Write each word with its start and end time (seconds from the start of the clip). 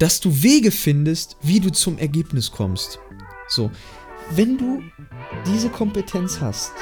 dass 0.00 0.18
du 0.18 0.42
Wege 0.42 0.70
findest, 0.70 1.36
wie 1.42 1.60
du 1.60 1.70
zum 1.70 1.98
Ergebnis 1.98 2.50
kommst. 2.50 2.98
So, 3.48 3.70
wenn 4.30 4.56
du 4.56 4.82
diese 5.46 5.68
Kompetenz 5.68 6.40
hast, 6.40 6.72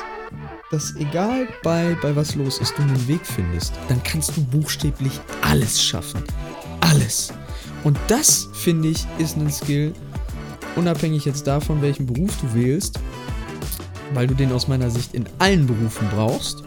dass 0.71 0.95
egal 0.97 1.49
bei, 1.65 1.97
bei 2.01 2.15
was 2.15 2.37
los 2.37 2.59
ist, 2.59 2.79
du 2.79 2.83
einen 2.83 3.09
Weg 3.09 3.27
findest, 3.27 3.75
dann 3.89 4.01
kannst 4.05 4.37
du 4.37 4.45
buchstäblich 4.45 5.13
alles 5.43 5.83
schaffen. 5.83 6.23
Alles. 6.81 7.33
Und 7.83 7.99
das, 8.07 8.49
finde 8.53 8.89
ich, 8.89 9.05
ist 9.19 9.37
ein 9.37 9.51
Skill, 9.51 9.93
unabhängig 10.77 11.25
jetzt 11.25 11.47
davon, 11.47 11.83
welchen 11.83 12.07
Beruf 12.07 12.31
du 12.41 12.55
wählst, 12.55 13.01
weil 14.15 14.29
du 14.29 14.35
den 14.35 14.53
aus 14.53 14.69
meiner 14.69 14.91
Sicht 14.91 15.15
in 15.15 15.25
allen 15.41 15.67
Berufen 15.67 16.09
brauchst. 16.15 16.63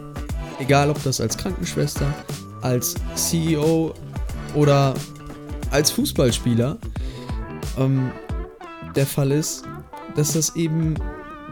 Egal 0.58 0.90
ob 0.90 1.02
das 1.02 1.18
als 1.18 1.38
Krankenschwester, 1.38 2.12
als 2.60 2.94
CEO 3.14 3.94
oder 4.54 4.94
als 5.72 5.90
Fußballspieler 5.90 6.78
ähm, 7.78 8.12
der 8.94 9.06
Fall 9.06 9.32
ist, 9.32 9.64
dass 10.14 10.34
das 10.34 10.54
eben 10.56 10.94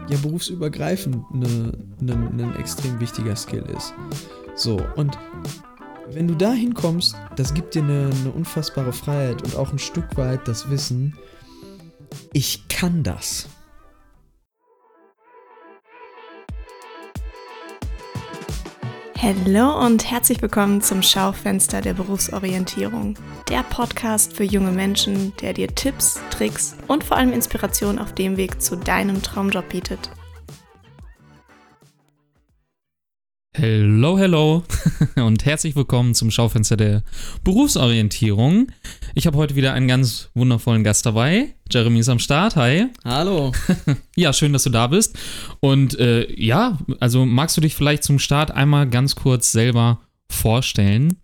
ja 0.09 0.17
berufsübergreifend 0.21 1.23
ein 1.31 2.55
extrem 2.57 2.99
wichtiger 2.99 3.35
Skill 3.35 3.63
ist. 3.75 3.93
So, 4.55 4.79
und 4.95 5.17
wenn 6.11 6.27
du 6.27 6.35
da 6.35 6.51
hinkommst, 6.51 7.15
das 7.35 7.53
gibt 7.53 7.73
dir 7.73 7.83
eine, 7.83 8.09
eine 8.21 8.31
unfassbare 8.31 8.93
Freiheit 8.93 9.43
und 9.43 9.55
auch 9.55 9.71
ein 9.71 9.79
Stück 9.79 10.17
weit 10.17 10.47
das 10.47 10.69
Wissen, 10.69 11.17
ich 12.33 12.67
kann 12.67 13.03
das. 13.03 13.47
Hallo 19.23 19.85
und 19.85 20.09
herzlich 20.09 20.41
willkommen 20.41 20.81
zum 20.81 21.03
Schaufenster 21.03 21.81
der 21.81 21.93
Berufsorientierung. 21.93 23.13
Der 23.49 23.61
Podcast 23.61 24.35
für 24.35 24.43
junge 24.43 24.71
Menschen, 24.71 25.31
der 25.41 25.53
dir 25.53 25.67
Tipps, 25.67 26.19
Tricks 26.31 26.75
und 26.87 27.03
vor 27.03 27.17
allem 27.17 27.31
Inspiration 27.31 27.99
auf 27.99 28.15
dem 28.15 28.35
Weg 28.35 28.59
zu 28.63 28.75
deinem 28.75 29.21
Traumjob 29.21 29.69
bietet. 29.69 30.09
Hello, 33.53 34.17
hello 34.17 34.63
und 35.17 35.43
herzlich 35.43 35.75
willkommen 35.75 36.15
zum 36.15 36.31
Schaufenster 36.31 36.77
der 36.77 37.03
Berufsorientierung. 37.43 38.71
Ich 39.13 39.27
habe 39.27 39.37
heute 39.37 39.57
wieder 39.57 39.73
einen 39.73 39.89
ganz 39.89 40.29
wundervollen 40.33 40.85
Gast 40.85 41.05
dabei. 41.05 41.53
Jeremy 41.69 41.99
ist 41.99 42.07
am 42.07 42.19
Start. 42.19 42.55
Hi. 42.55 42.87
Hallo. 43.03 43.51
ja, 44.15 44.31
schön, 44.31 44.53
dass 44.53 44.63
du 44.63 44.69
da 44.69 44.87
bist. 44.87 45.17
Und 45.59 45.99
äh, 45.99 46.31
ja, 46.33 46.77
also 47.01 47.25
magst 47.25 47.57
du 47.57 47.61
dich 47.61 47.75
vielleicht 47.75 48.05
zum 48.05 48.19
Start 48.19 48.51
einmal 48.51 48.89
ganz 48.89 49.15
kurz 49.15 49.51
selber 49.51 49.99
vorstellen? 50.29 51.17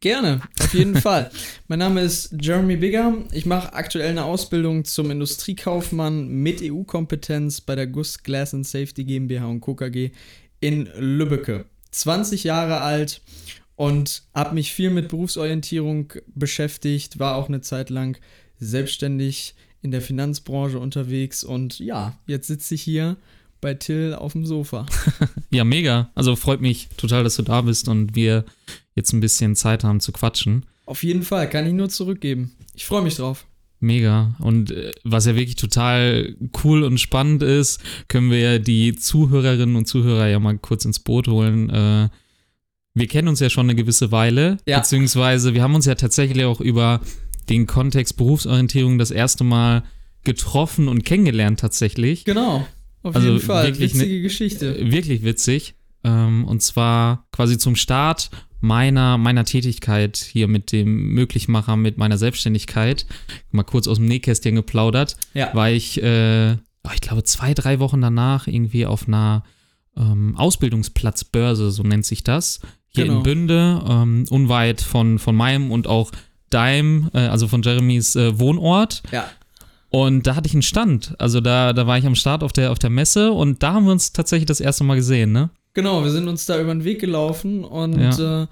Gerne, 0.00 0.40
auf 0.58 0.74
jeden 0.74 0.96
Fall. 1.00 1.30
Mein 1.68 1.78
Name 1.78 2.00
ist 2.00 2.34
Jeremy 2.40 2.76
Bigger. 2.78 3.14
Ich 3.30 3.46
mache 3.46 3.74
aktuell 3.74 4.08
eine 4.10 4.24
Ausbildung 4.24 4.84
zum 4.84 5.10
Industriekaufmann 5.12 6.26
mit 6.26 6.62
EU-Kompetenz 6.62 7.60
bei 7.60 7.76
der 7.76 7.86
GUS 7.86 8.24
Glass 8.24 8.54
and 8.54 8.66
Safety 8.66 9.04
GmbH 9.04 9.46
und 9.46 9.60
Co. 9.60 9.76
KG 9.76 10.10
in 10.60 10.88
Lübbecke. 10.96 11.66
20 11.90 12.44
Jahre 12.44 12.80
alt 12.80 13.20
und 13.76 14.22
habe 14.34 14.54
mich 14.54 14.72
viel 14.72 14.90
mit 14.90 15.08
Berufsorientierung 15.08 16.12
beschäftigt, 16.34 17.18
war 17.18 17.36
auch 17.36 17.48
eine 17.48 17.62
Zeit 17.62 17.90
lang 17.90 18.18
selbstständig 18.58 19.54
in 19.82 19.90
der 19.90 20.02
Finanzbranche 20.02 20.78
unterwegs 20.78 21.42
und 21.42 21.78
ja, 21.78 22.18
jetzt 22.26 22.46
sitze 22.46 22.74
ich 22.74 22.82
hier 22.82 23.16
bei 23.60 23.74
Till 23.74 24.14
auf 24.14 24.32
dem 24.32 24.46
Sofa. 24.46 24.86
ja, 25.50 25.64
mega. 25.64 26.10
Also 26.14 26.36
freut 26.36 26.60
mich 26.60 26.88
total, 26.96 27.24
dass 27.24 27.36
du 27.36 27.42
da 27.42 27.62
bist 27.62 27.88
und 27.88 28.14
wir 28.14 28.44
jetzt 28.94 29.12
ein 29.12 29.20
bisschen 29.20 29.56
Zeit 29.56 29.84
haben 29.84 30.00
zu 30.00 30.12
quatschen. 30.12 30.66
Auf 30.86 31.02
jeden 31.02 31.22
Fall, 31.22 31.48
kann 31.48 31.66
ich 31.66 31.72
nur 31.72 31.88
zurückgeben. 31.88 32.52
Ich 32.74 32.86
freue 32.86 33.02
mich 33.02 33.16
drauf. 33.16 33.46
Mega. 33.80 34.34
Und 34.38 34.70
äh, 34.70 34.92
was 35.04 35.26
ja 35.26 35.34
wirklich 35.34 35.56
total 35.56 36.36
cool 36.62 36.84
und 36.84 37.00
spannend 37.00 37.42
ist, 37.42 37.80
können 38.08 38.30
wir 38.30 38.38
ja 38.38 38.58
die 38.58 38.94
Zuhörerinnen 38.94 39.74
und 39.74 39.86
Zuhörer 39.86 40.28
ja 40.28 40.38
mal 40.38 40.58
kurz 40.58 40.84
ins 40.84 40.98
Boot 41.00 41.28
holen. 41.28 41.70
Äh, 41.70 42.08
wir 42.94 43.06
kennen 43.06 43.28
uns 43.28 43.40
ja 43.40 43.48
schon 43.48 43.66
eine 43.66 43.74
gewisse 43.74 44.12
Weile, 44.12 44.58
ja. 44.66 44.78
beziehungsweise 44.78 45.54
wir 45.54 45.62
haben 45.62 45.74
uns 45.74 45.86
ja 45.86 45.94
tatsächlich 45.94 46.44
auch 46.44 46.60
über 46.60 47.00
den 47.48 47.66
Kontext 47.66 48.16
Berufsorientierung 48.16 48.98
das 48.98 49.10
erste 49.10 49.44
Mal 49.44 49.84
getroffen 50.24 50.88
und 50.88 51.04
kennengelernt 51.04 51.60
tatsächlich. 51.60 52.24
Genau, 52.24 52.66
auf 53.02 53.16
also 53.16 53.28
jeden 53.28 53.40
Fall. 53.40 53.78
Witzige 53.78 54.12
ne, 54.12 54.20
Geschichte. 54.20 54.90
Wirklich 54.92 55.22
witzig. 55.22 55.74
Ähm, 56.04 56.44
und 56.44 56.62
zwar 56.62 57.26
quasi 57.32 57.58
zum 57.58 57.76
Start 57.76 58.30
meiner, 58.60 59.18
meiner 59.18 59.44
Tätigkeit 59.44 60.16
hier 60.16 60.48
mit 60.48 60.72
dem 60.72 61.14
Möglichmacher, 61.14 61.76
mit 61.76 61.98
meiner 61.98 62.18
Selbstständigkeit, 62.18 63.06
mal 63.50 63.62
kurz 63.62 63.88
aus 63.88 63.96
dem 63.96 64.06
Nähkästchen 64.06 64.54
geplaudert, 64.54 65.16
ja. 65.34 65.54
war 65.54 65.70
ich, 65.70 66.02
äh, 66.02 66.56
oh, 66.84 66.90
ich 66.94 67.00
glaube, 67.00 67.24
zwei, 67.24 67.54
drei 67.54 67.80
Wochen 67.80 68.00
danach 68.00 68.46
irgendwie 68.46 68.86
auf 68.86 69.08
einer 69.08 69.44
ähm, 69.96 70.36
Ausbildungsplatzbörse, 70.36 71.70
so 71.70 71.82
nennt 71.82 72.04
sich 72.04 72.22
das, 72.22 72.60
hier 72.88 73.04
genau. 73.04 73.18
in 73.18 73.22
Bünde, 73.22 73.84
ähm, 73.88 74.24
unweit 74.30 74.80
von, 74.80 75.18
von 75.18 75.34
meinem 75.34 75.70
und 75.70 75.86
auch 75.86 76.10
deinem, 76.50 77.10
äh, 77.14 77.20
also 77.20 77.48
von 77.48 77.62
Jeremys 77.62 78.16
äh, 78.16 78.38
Wohnort. 78.38 79.02
Ja. 79.10 79.24
Und 79.88 80.26
da 80.26 80.36
hatte 80.36 80.46
ich 80.46 80.54
einen 80.54 80.62
Stand. 80.62 81.14
Also 81.18 81.40
da, 81.40 81.72
da 81.72 81.86
war 81.86 81.98
ich 81.98 82.06
am 82.06 82.14
Start 82.14 82.44
auf 82.44 82.52
der, 82.52 82.70
auf 82.70 82.78
der 82.78 82.90
Messe 82.90 83.32
und 83.32 83.62
da 83.62 83.72
haben 83.72 83.86
wir 83.86 83.92
uns 83.92 84.12
tatsächlich 84.12 84.46
das 84.46 84.60
erste 84.60 84.84
Mal 84.84 84.94
gesehen, 84.96 85.32
ne? 85.32 85.50
Genau, 85.74 86.02
wir 86.02 86.10
sind 86.10 86.28
uns 86.28 86.46
da 86.46 86.60
über 86.60 86.72
den 86.74 86.84
Weg 86.84 87.00
gelaufen 87.00 87.64
und 87.64 87.98
ja. 87.98 88.42
Äh, 88.42 88.46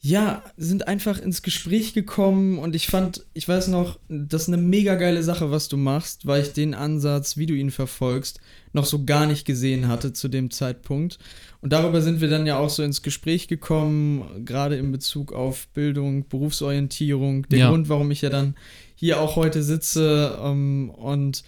ja, 0.00 0.44
sind 0.56 0.86
einfach 0.86 1.18
ins 1.18 1.42
Gespräch 1.42 1.92
gekommen 1.92 2.58
und 2.58 2.76
ich 2.76 2.86
fand, 2.86 3.26
ich 3.34 3.48
weiß 3.48 3.66
noch, 3.68 3.98
das 4.08 4.42
ist 4.42 4.48
eine 4.48 4.58
mega 4.58 4.94
geile 4.94 5.20
Sache, 5.24 5.50
was 5.50 5.68
du 5.68 5.76
machst, 5.76 6.26
weil 6.26 6.42
ich 6.42 6.52
den 6.52 6.74
Ansatz, 6.74 7.36
wie 7.36 7.46
du 7.46 7.54
ihn 7.54 7.72
verfolgst, 7.72 8.38
noch 8.72 8.84
so 8.84 9.04
gar 9.04 9.26
nicht 9.26 9.44
gesehen 9.44 9.88
hatte 9.88 10.12
zu 10.12 10.28
dem 10.28 10.52
Zeitpunkt. 10.52 11.18
Und 11.60 11.72
darüber 11.72 12.02
sind 12.02 12.20
wir 12.20 12.28
dann 12.28 12.46
ja 12.46 12.56
auch 12.56 12.70
so 12.70 12.84
ins 12.84 13.02
Gespräch 13.02 13.48
gekommen, 13.48 14.44
gerade 14.44 14.76
in 14.76 14.92
Bezug 14.92 15.32
auf 15.32 15.66
Bildung, 15.68 16.28
Berufsorientierung, 16.28 17.48
der 17.48 17.58
ja. 17.58 17.70
Grund, 17.70 17.88
warum 17.88 18.12
ich 18.12 18.22
ja 18.22 18.30
dann 18.30 18.54
hier 18.94 19.20
auch 19.20 19.34
heute 19.34 19.64
sitze 19.64 20.38
ähm, 20.40 20.90
und 20.90 21.42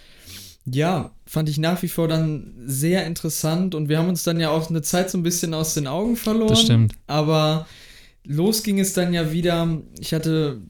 ja, 0.65 1.13
fand 1.29 1.49
ich 1.49 1.59
nach 1.59 1.83
wie 1.83 1.89
vor 1.89 2.09
dann 2.09 2.55
sehr 2.65 3.07
interessant 3.07 3.75
und 3.75 3.89
wir 3.89 3.99
haben 3.99 4.09
uns 4.09 4.23
dann 4.23 4.41
ja 4.41 4.51
auch 4.51 4.71
eine 4.71 4.81
Zeit 4.83 5.11
so 5.11 5.19
ein 5.19 5.23
bisschen 5.23 5.53
aus 5.53 5.75
den 5.75 5.87
Augen 5.87 6.17
verloren. 6.17 6.49
Das 6.49 6.63
stimmt. 6.63 6.95
Aber 7.07 7.67
los 8.25 8.63
ging 8.63 8.81
es 8.81 8.95
dann 8.95 9.13
ja 9.13 9.31
wieder. 9.31 9.69
Ich 10.01 10.15
hatte 10.15 10.63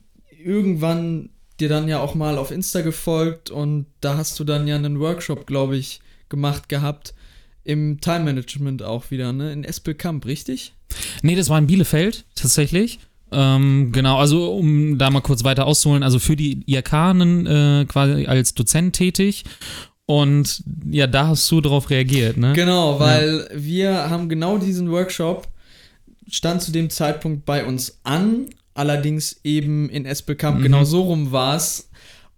irgendwann 0.43 1.31
dir 1.61 1.69
dann 1.69 1.89
ja 1.89 2.01
auch 2.01 2.15
mal 2.15 2.39
auf 2.39 2.51
Insta 2.51 2.81
gefolgt 2.81 3.51
und 3.51 3.87
da 4.01 4.17
hast 4.17 4.39
du 4.41 4.45
dann 4.45 4.67
ja 4.67 4.77
einen 4.77 4.99
Workshop, 4.99 5.47
glaube 5.47 5.77
ich, 5.77 6.01
gemacht 6.29 6.69
gehabt. 6.69 7.15
Im 7.63 8.01
Time 8.01 8.21
Management 8.21 8.83
auch 8.83 9.11
wieder, 9.11 9.33
ne? 9.33 9.53
In 9.53 9.63
Espelkamp, 9.63 10.25
richtig? 10.25 10.75
Nee, 11.23 11.37
das 11.37 11.51
war 11.51 11.59
in 11.59 11.67
Bielefeld 11.67 12.25
tatsächlich. 12.35 12.99
Ähm, 13.31 13.93
genau, 13.93 14.19
also 14.19 14.55
um 14.55 14.97
da 14.97 15.11
mal 15.11 15.21
kurz 15.21 15.45
weiter 15.45 15.67
auszuholen, 15.67 16.03
also 16.03 16.19
für 16.19 16.35
die 16.35 16.63
IAK 16.67 16.93
äh, 16.93 17.85
quasi 17.85 18.27
als 18.27 18.55
Dozent 18.55 18.97
tätig 18.97 19.45
und 20.11 20.63
ja, 20.91 21.07
da 21.07 21.27
hast 21.27 21.51
du 21.51 21.61
darauf 21.61 21.91
reagiert, 21.91 22.39
ne? 22.39 22.55
Genau, 22.55 22.99
weil 22.99 23.47
ja. 23.53 23.63
wir 23.63 24.11
haben 24.11 24.31
genau 24.31 24.57
diesen 24.57 24.91
Workshop, 24.91 25.47
stand 26.31 26.63
zu 26.63 26.73
dem 26.73 26.89
Zeitpunkt 26.89 27.45
bei 27.45 27.67
uns 27.67 27.99
an, 28.05 28.47
allerdings 28.73 29.39
eben 29.45 29.91
in 29.91 30.07
Espelkamp, 30.07 30.61
mhm. 30.61 30.63
genau 30.63 30.85
so 30.85 31.03
rum 31.03 31.31
war 31.31 31.57
es. 31.57 31.91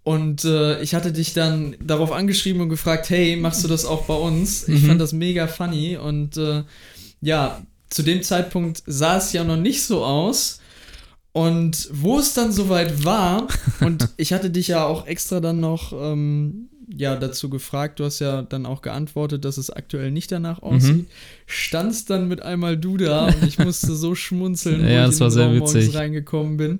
Und 0.03 0.43
äh, 0.43 0.81
ich 0.81 0.93
hatte 0.93 1.13
dich 1.13 1.33
dann 1.33 1.77
darauf 1.81 2.11
angeschrieben 2.11 2.61
und 2.61 2.67
gefragt, 2.67 3.09
hey, 3.09 3.37
machst 3.37 3.63
du 3.63 3.69
das 3.69 3.85
auch 3.85 4.03
bei 4.03 4.15
uns? 4.15 4.67
Ich 4.67 4.83
mhm. 4.83 4.87
fand 4.87 4.99
das 4.99 5.13
mega 5.13 5.47
funny 5.47 5.95
und 5.95 6.35
äh, 6.35 6.63
ja, 7.21 7.61
zu 7.89 8.03
dem 8.03 8.21
Zeitpunkt 8.21 8.83
sah 8.85 9.15
es 9.15 9.31
ja 9.31 9.45
noch 9.45 9.55
nicht 9.55 9.81
so 9.81 10.03
aus. 10.03 10.59
Und 11.31 11.87
wo 11.93 12.19
es 12.19 12.33
dann 12.33 12.51
soweit 12.51 13.05
war, 13.05 13.47
und 13.79 14.09
ich 14.17 14.33
hatte 14.33 14.49
dich 14.49 14.67
ja 14.67 14.85
auch 14.85 15.07
extra 15.07 15.39
dann 15.39 15.61
noch 15.61 15.93
ähm, 15.93 16.67
ja 16.95 17.15
dazu 17.15 17.49
gefragt, 17.49 17.99
du 17.99 18.05
hast 18.05 18.19
ja 18.19 18.41
dann 18.41 18.65
auch 18.65 18.81
geantwortet, 18.81 19.45
dass 19.45 19.57
es 19.57 19.69
aktuell 19.69 20.11
nicht 20.11 20.31
danach 20.31 20.61
aussieht. 20.61 20.95
Mhm. 20.95 21.07
Standst 21.45 22.09
dann 22.09 22.27
mit 22.27 22.41
einmal 22.41 22.77
du 22.77 22.97
da 22.97 23.27
und 23.27 23.43
ich 23.43 23.57
musste 23.57 23.95
so 23.95 24.15
schmunzeln, 24.15 24.81
ja, 24.87 25.07
wo 25.07 25.11
ich 25.11 25.17
das 25.17 25.35
in 25.35 25.41
den 25.41 25.59
Raum 25.59 25.73
witzig. 25.73 25.95
reingekommen 25.95 26.57
bin. 26.57 26.79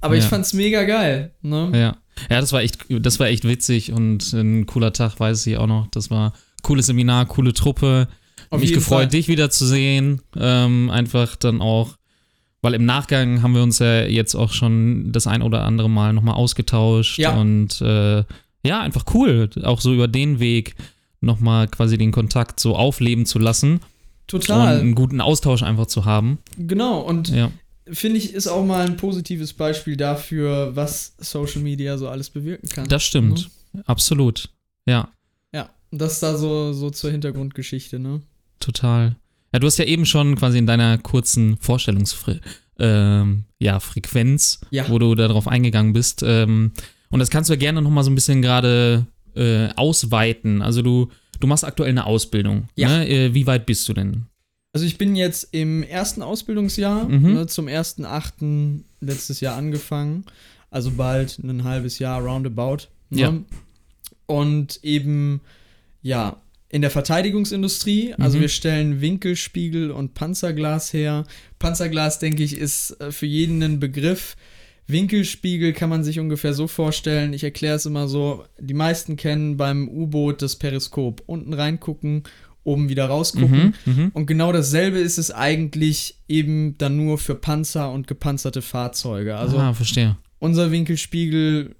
Aber 0.00 0.14
ja. 0.14 0.22
ich 0.22 0.28
fand's 0.28 0.52
mega 0.52 0.84
geil. 0.84 1.32
Ne? 1.42 1.70
Ja. 1.74 1.96
Ja, 2.30 2.40
das 2.40 2.52
war 2.52 2.62
echt, 2.62 2.84
das 2.88 3.20
war 3.20 3.28
echt 3.28 3.46
witzig 3.46 3.92
und 3.92 4.32
ein 4.32 4.66
cooler 4.66 4.92
Tag, 4.92 5.20
weiß 5.20 5.46
ich 5.46 5.56
auch 5.56 5.66
noch. 5.66 5.86
Das 5.88 6.10
war 6.10 6.32
cooles 6.62 6.86
Seminar, 6.86 7.26
coole 7.26 7.52
Truppe. 7.52 8.08
Auf 8.50 8.60
mich 8.60 8.72
gefreut, 8.72 8.98
Fall. 8.98 9.08
dich 9.08 9.28
wiederzusehen. 9.28 10.22
Ähm, 10.36 10.90
einfach 10.90 11.36
dann 11.36 11.60
auch, 11.60 11.96
weil 12.62 12.74
im 12.74 12.86
Nachgang 12.86 13.42
haben 13.42 13.54
wir 13.54 13.62
uns 13.62 13.78
ja 13.78 14.04
jetzt 14.04 14.34
auch 14.34 14.52
schon 14.52 15.12
das 15.12 15.26
ein 15.26 15.42
oder 15.42 15.64
andere 15.64 15.90
Mal 15.90 16.12
nochmal 16.12 16.34
ausgetauscht 16.34 17.18
ja. 17.18 17.36
und 17.36 17.80
äh, 17.80 18.24
ja, 18.64 18.80
einfach 18.80 19.04
cool, 19.14 19.48
auch 19.62 19.80
so 19.80 19.94
über 19.94 20.08
den 20.08 20.40
Weg 20.40 20.74
nochmal 21.20 21.68
quasi 21.68 21.98
den 21.98 22.12
Kontakt 22.12 22.60
so 22.60 22.76
aufleben 22.76 23.26
zu 23.26 23.38
lassen. 23.38 23.80
Total. 24.26 24.76
Und 24.76 24.80
einen 24.80 24.94
guten 24.94 25.20
Austausch 25.20 25.62
einfach 25.62 25.86
zu 25.86 26.04
haben. 26.04 26.38
Genau, 26.56 27.00
und 27.00 27.30
ja. 27.30 27.50
finde 27.90 28.18
ich, 28.18 28.34
ist 28.34 28.46
auch 28.46 28.64
mal 28.64 28.86
ein 28.86 28.96
positives 28.96 29.52
Beispiel 29.54 29.96
dafür, 29.96 30.76
was 30.76 31.14
Social 31.18 31.62
Media 31.62 31.96
so 31.96 32.08
alles 32.08 32.30
bewirken 32.30 32.68
kann. 32.68 32.88
Das 32.88 33.02
stimmt. 33.02 33.50
Ne? 33.72 33.82
Absolut. 33.86 34.50
Ja. 34.86 35.08
Ja, 35.52 35.70
das 35.90 36.14
ist 36.14 36.22
da 36.22 36.36
so, 36.36 36.72
so 36.72 36.90
zur 36.90 37.10
Hintergrundgeschichte, 37.10 37.98
ne? 37.98 38.20
Total. 38.60 39.16
Ja, 39.52 39.60
du 39.60 39.66
hast 39.66 39.78
ja 39.78 39.86
eben 39.86 40.04
schon 40.04 40.36
quasi 40.36 40.58
in 40.58 40.66
deiner 40.66 40.98
kurzen 40.98 41.56
Vorstellungsfrequenz, 41.56 42.42
ähm, 42.78 43.44
ja, 43.58 43.80
Frequenz, 43.80 44.60
ja. 44.70 44.88
wo 44.88 44.98
du 44.98 45.14
darauf 45.14 45.48
eingegangen 45.48 45.94
bist. 45.94 46.22
Ähm, 46.22 46.72
und 47.10 47.18
das 47.18 47.30
kannst 47.30 47.50
du 47.50 47.54
ja 47.54 47.58
gerne 47.58 47.82
nochmal 47.82 48.04
so 48.04 48.10
ein 48.10 48.14
bisschen 48.14 48.42
gerade 48.42 49.06
äh, 49.34 49.68
ausweiten. 49.76 50.62
Also 50.62 50.82
du, 50.82 51.08
du 51.40 51.46
machst 51.46 51.64
aktuell 51.64 51.90
eine 51.90 52.06
Ausbildung. 52.06 52.68
Ja. 52.76 52.88
Ne? 52.88 53.08
Äh, 53.08 53.34
wie 53.34 53.46
weit 53.46 53.66
bist 53.66 53.88
du 53.88 53.94
denn? 53.94 54.26
Also 54.72 54.86
ich 54.86 54.98
bin 54.98 55.16
jetzt 55.16 55.48
im 55.52 55.82
ersten 55.82 56.22
Ausbildungsjahr, 56.22 57.08
mhm. 57.08 57.34
ne, 57.34 57.46
zum 57.46 57.66
1.8. 57.66 58.80
letztes 59.00 59.40
Jahr 59.40 59.56
angefangen. 59.56 60.24
Also 60.70 60.90
bald 60.90 61.38
ein 61.38 61.64
halbes 61.64 61.98
Jahr 61.98 62.20
roundabout. 62.20 62.88
Ne? 63.10 63.20
Ja. 63.20 63.34
Und 64.26 64.80
eben, 64.82 65.40
ja, 66.02 66.36
in 66.68 66.82
der 66.82 66.90
Verteidigungsindustrie. 66.90 68.14
Also 68.18 68.36
mhm. 68.36 68.42
wir 68.42 68.48
stellen 68.48 69.00
Winkelspiegel 69.00 69.90
und 69.90 70.14
Panzerglas 70.14 70.92
her. 70.92 71.24
Panzerglas, 71.58 72.18
denke 72.18 72.42
ich, 72.42 72.56
ist 72.56 73.00
äh, 73.00 73.10
für 73.10 73.26
jeden 73.26 73.62
ein 73.62 73.80
Begriff. 73.80 74.36
Winkelspiegel 74.88 75.74
kann 75.74 75.90
man 75.90 76.02
sich 76.02 76.18
ungefähr 76.18 76.54
so 76.54 76.66
vorstellen. 76.66 77.34
Ich 77.34 77.44
erkläre 77.44 77.76
es 77.76 77.86
immer 77.86 78.08
so. 78.08 78.44
Die 78.58 78.74
meisten 78.74 79.16
kennen 79.16 79.58
beim 79.58 79.86
U-Boot 79.88 80.40
das 80.40 80.56
Periskop. 80.56 81.22
Unten 81.26 81.52
reingucken, 81.52 82.22
oben 82.64 82.88
wieder 82.88 83.04
rausgucken. 83.04 83.74
Mhm, 83.84 83.92
mhm, 83.92 84.10
und 84.14 84.26
genau 84.26 84.50
dasselbe 84.50 84.98
ist 84.98 85.18
es 85.18 85.30
eigentlich 85.30 86.16
eben 86.26 86.76
dann 86.78 86.96
nur 86.96 87.18
für 87.18 87.34
Panzer 87.34 87.92
und 87.92 88.06
gepanzerte 88.06 88.62
Fahrzeuge. 88.62 89.36
Also 89.36 89.58
ah, 89.58 89.74
verstehe. 89.74 90.16
Unser 90.38 90.70
Winkelspiegel 90.70 91.76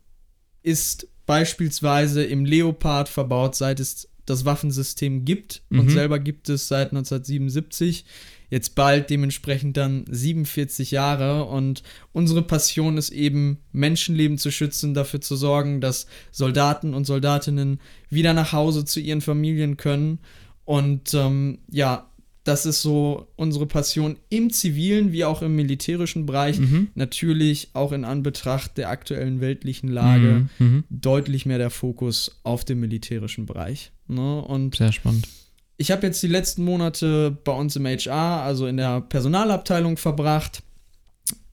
ist 0.62 1.08
beispielsweise 1.24 2.24
im 2.24 2.44
Leopard 2.44 3.08
verbaut, 3.08 3.54
seit 3.54 3.80
es 3.80 4.08
das 4.26 4.44
Waffensystem 4.44 5.24
gibt 5.24 5.62
mhm. 5.70 5.80
und 5.80 5.90
selber 5.90 6.18
gibt 6.18 6.50
es 6.50 6.68
seit 6.68 6.88
1977. 6.88 8.04
Jetzt 8.50 8.74
bald 8.74 9.10
dementsprechend 9.10 9.76
dann 9.76 10.04
47 10.08 10.90
Jahre 10.90 11.44
und 11.44 11.82
unsere 12.12 12.42
Passion 12.42 12.96
ist 12.96 13.10
eben, 13.10 13.58
Menschenleben 13.72 14.38
zu 14.38 14.50
schützen, 14.50 14.94
dafür 14.94 15.20
zu 15.20 15.36
sorgen, 15.36 15.80
dass 15.80 16.06
Soldaten 16.30 16.94
und 16.94 17.04
Soldatinnen 17.04 17.80
wieder 18.08 18.32
nach 18.32 18.52
Hause 18.52 18.84
zu 18.84 19.00
ihren 19.00 19.20
Familien 19.20 19.76
können. 19.76 20.18
Und 20.64 21.14
ähm, 21.14 21.58
ja, 21.70 22.08
das 22.48 22.64
ist 22.64 22.80
so 22.80 23.28
unsere 23.36 23.66
Passion 23.66 24.16
im 24.30 24.50
zivilen 24.50 25.12
wie 25.12 25.26
auch 25.26 25.42
im 25.42 25.54
militärischen 25.54 26.24
Bereich. 26.24 26.58
Mhm. 26.58 26.88
Natürlich 26.94 27.68
auch 27.74 27.92
in 27.92 28.06
Anbetracht 28.06 28.78
der 28.78 28.88
aktuellen 28.88 29.42
weltlichen 29.42 29.90
Lage 29.90 30.48
mhm. 30.58 30.66
mhm. 30.66 30.84
deutlich 30.88 31.44
mehr 31.44 31.58
der 31.58 31.68
Fokus 31.68 32.40
auf 32.44 32.64
dem 32.64 32.80
militärischen 32.80 33.44
Bereich. 33.44 33.92
Ne? 34.06 34.40
Und 34.40 34.76
Sehr 34.76 34.92
spannend. 34.92 35.28
Ich 35.78 35.92
habe 35.92 36.06
jetzt 36.06 36.22
die 36.22 36.28
letzten 36.28 36.64
Monate 36.64 37.38
bei 37.44 37.52
uns 37.52 37.76
im 37.76 37.86
HR, 37.86 38.42
also 38.42 38.66
in 38.66 38.76
der 38.76 39.00
Personalabteilung 39.00 39.96
verbracht. 39.96 40.62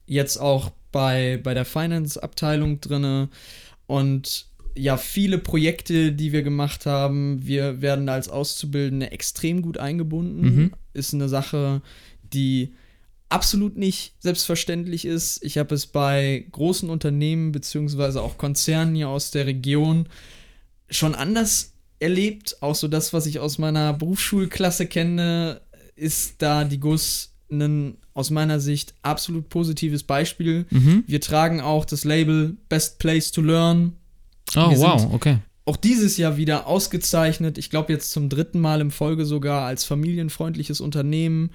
Jetzt 0.07 0.37
auch 0.37 0.71
bei, 0.91 1.39
bei 1.43 1.53
der 1.53 1.63
Finance-Abteilung 1.63 2.81
drinne. 2.81 3.29
Und 3.85 4.47
ja, 4.75 4.97
viele 4.97 5.37
Projekte, 5.37 6.11
die 6.11 6.31
wir 6.31 6.41
gemacht 6.41 6.87
haben, 6.87 7.45
wir 7.45 7.81
werden 7.81 8.09
als 8.09 8.27
Auszubildende 8.27 9.11
extrem 9.11 9.61
gut 9.61 9.77
eingebunden. 9.77 10.41
Mhm. 10.41 10.71
Ist 10.93 11.13
eine 11.13 11.29
Sache, 11.29 11.83
die 12.23 12.73
absolut 13.29 13.77
nicht 13.77 14.15
selbstverständlich 14.19 15.05
ist. 15.05 15.43
Ich 15.43 15.59
habe 15.59 15.75
es 15.75 15.85
bei 15.85 16.47
großen 16.51 16.89
Unternehmen 16.89 17.51
beziehungsweise 17.51 18.21
auch 18.21 18.39
Konzernen 18.39 18.95
hier 18.95 19.09
aus 19.09 19.29
der 19.29 19.45
Region 19.45 20.07
schon 20.89 21.13
anders 21.13 21.74
erlebt. 21.99 22.57
Auch 22.61 22.75
so 22.75 22.87
das, 22.87 23.13
was 23.13 23.25
ich 23.25 23.39
aus 23.39 23.57
meiner 23.57 23.93
Berufsschulklasse 23.93 24.87
kenne, 24.87 25.61
ist 25.95 26.41
da 26.41 26.63
die 26.63 26.79
GUS 26.79 27.31
ein 27.51 27.97
aus 28.13 28.31
meiner 28.31 28.61
Sicht 28.61 28.93
absolut 29.01 29.49
positives 29.49 30.03
Beispiel. 30.03 30.65
Mhm. 30.69 31.03
Wir 31.05 31.19
tragen 31.19 31.59
auch 31.59 31.83
das 31.83 32.05
Label 32.05 32.55
Best 32.69 32.97
Place 32.97 33.31
to 33.31 33.41
Learn 33.41 33.93
Oh, 34.55 34.69
wir 34.69 34.79
wow, 34.79 35.13
okay. 35.13 35.37
Auch 35.65 35.77
dieses 35.77 36.17
Jahr 36.17 36.37
wieder 36.37 36.67
ausgezeichnet. 36.67 37.57
Ich 37.57 37.69
glaube, 37.69 37.91
jetzt 37.91 38.11
zum 38.11 38.29
dritten 38.29 38.59
Mal 38.59 38.81
im 38.81 38.91
Folge 38.91 39.25
sogar 39.25 39.65
als 39.65 39.83
familienfreundliches 39.83 40.79
Unternehmen. 40.79 41.49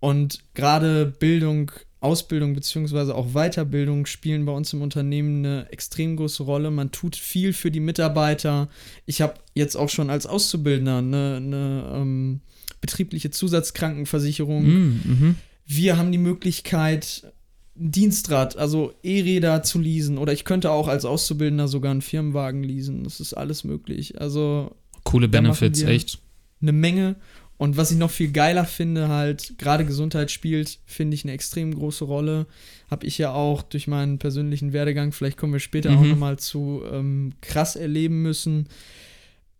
Und 0.00 0.40
gerade 0.54 1.06
Bildung, 1.06 1.70
Ausbildung 2.02 2.54
beziehungsweise 2.54 3.14
auch 3.14 3.32
Weiterbildung 3.32 4.06
spielen 4.06 4.44
bei 4.44 4.52
uns 4.52 4.72
im 4.72 4.82
Unternehmen 4.82 5.44
eine 5.44 5.70
extrem 5.70 6.16
große 6.16 6.42
Rolle. 6.42 6.70
Man 6.70 6.90
tut 6.90 7.16
viel 7.16 7.52
für 7.52 7.70
die 7.70 7.80
Mitarbeiter. 7.80 8.68
Ich 9.06 9.22
habe 9.22 9.34
jetzt 9.54 9.76
auch 9.76 9.88
schon 9.88 10.10
als 10.10 10.26
Auszubildender 10.26 10.98
eine, 10.98 11.36
eine 11.36 11.92
ähm, 11.94 12.40
betriebliche 12.80 13.30
Zusatzkrankenversicherung. 13.30 14.64
Mm, 14.64 15.00
mhm. 15.04 15.34
Wir 15.66 15.96
haben 15.96 16.10
die 16.10 16.18
Möglichkeit, 16.18 17.32
Dienstrad, 17.74 18.56
also 18.56 18.92
E-Räder 19.02 19.62
zu 19.62 19.78
leasen 19.78 20.18
oder 20.18 20.32
ich 20.32 20.44
könnte 20.44 20.70
auch 20.70 20.88
als 20.88 21.04
Auszubildender 21.04 21.68
sogar 21.68 21.92
einen 21.92 22.02
Firmenwagen 22.02 22.62
leasen. 22.62 23.04
Das 23.04 23.20
ist 23.20 23.34
alles 23.34 23.64
möglich. 23.64 24.20
Also 24.20 24.74
coole 25.04 25.28
Benefits, 25.28 25.82
echt. 25.82 26.18
Eine 26.60 26.72
Menge. 26.72 27.16
Und 27.62 27.76
was 27.76 27.92
ich 27.92 27.96
noch 27.96 28.10
viel 28.10 28.32
geiler 28.32 28.64
finde, 28.64 29.08
halt, 29.08 29.54
gerade 29.56 29.86
Gesundheit 29.86 30.32
spielt, 30.32 30.80
finde 30.84 31.14
ich 31.14 31.22
eine 31.22 31.32
extrem 31.32 31.72
große 31.72 32.04
Rolle. 32.04 32.48
Habe 32.90 33.06
ich 33.06 33.18
ja 33.18 33.32
auch 33.32 33.62
durch 33.62 33.86
meinen 33.86 34.18
persönlichen 34.18 34.72
Werdegang, 34.72 35.12
vielleicht 35.12 35.36
kommen 35.36 35.52
wir 35.52 35.60
später 35.60 35.92
mhm. 35.92 35.98
auch 35.98 36.02
nochmal 36.02 36.38
zu, 36.40 36.82
ähm, 36.90 37.34
krass 37.40 37.76
erleben 37.76 38.20
müssen. 38.20 38.68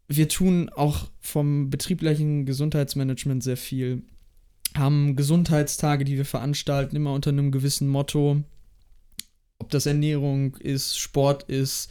Wir 0.08 0.28
tun 0.28 0.68
auch 0.68 1.10
vom 1.20 1.70
betrieblichen 1.70 2.44
Gesundheitsmanagement 2.44 3.44
sehr 3.44 3.56
viel 3.56 4.02
haben 4.76 5.14
Gesundheitstage, 5.14 6.04
die 6.04 6.16
wir 6.16 6.24
veranstalten, 6.24 6.96
immer 6.96 7.12
unter 7.12 7.30
einem 7.30 7.52
gewissen 7.52 7.86
Motto. 7.86 8.42
Ob 9.60 9.70
das 9.70 9.86
Ernährung 9.86 10.56
ist, 10.56 10.98
Sport 10.98 11.44
ist. 11.44 11.88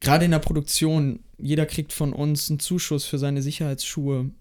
Gerade 0.00 0.24
in 0.24 0.32
der 0.32 0.40
Produktion, 0.40 1.20
jeder 1.38 1.66
kriegt 1.66 1.92
von 1.92 2.12
uns 2.12 2.50
einen 2.50 2.58
Zuschuss 2.58 3.04
für 3.04 3.18
seine 3.18 3.42
Sicherheitsschuhe. 3.42 4.32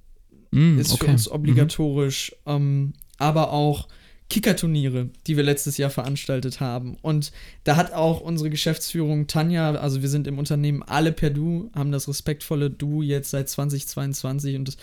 Mm, 0.51 0.79
ist 0.79 0.93
okay. 0.93 1.05
für 1.05 1.11
uns 1.11 1.29
obligatorisch. 1.29 2.35
Mhm. 2.45 2.51
Ähm, 2.51 2.93
aber 3.17 3.51
auch 3.51 3.87
Kickerturniere, 4.29 5.09
die 5.25 5.37
wir 5.37 5.43
letztes 5.43 5.77
Jahr 5.77 5.89
veranstaltet 5.89 6.59
haben. 6.59 6.97
Und 7.01 7.31
da 7.63 7.75
hat 7.75 7.93
auch 7.93 8.21
unsere 8.21 8.49
Geschäftsführung 8.49 9.27
Tanja, 9.27 9.71
also 9.75 10.01
wir 10.01 10.09
sind 10.09 10.27
im 10.27 10.37
Unternehmen 10.37 10.83
alle 10.83 11.11
per 11.11 11.31
Du, 11.31 11.71
haben 11.73 11.91
das 11.91 12.07
respektvolle 12.07 12.69
Du 12.69 13.01
jetzt 13.01 13.31
seit 13.31 13.49
2022 13.49 14.55
und 14.55 14.67
das 14.67 14.77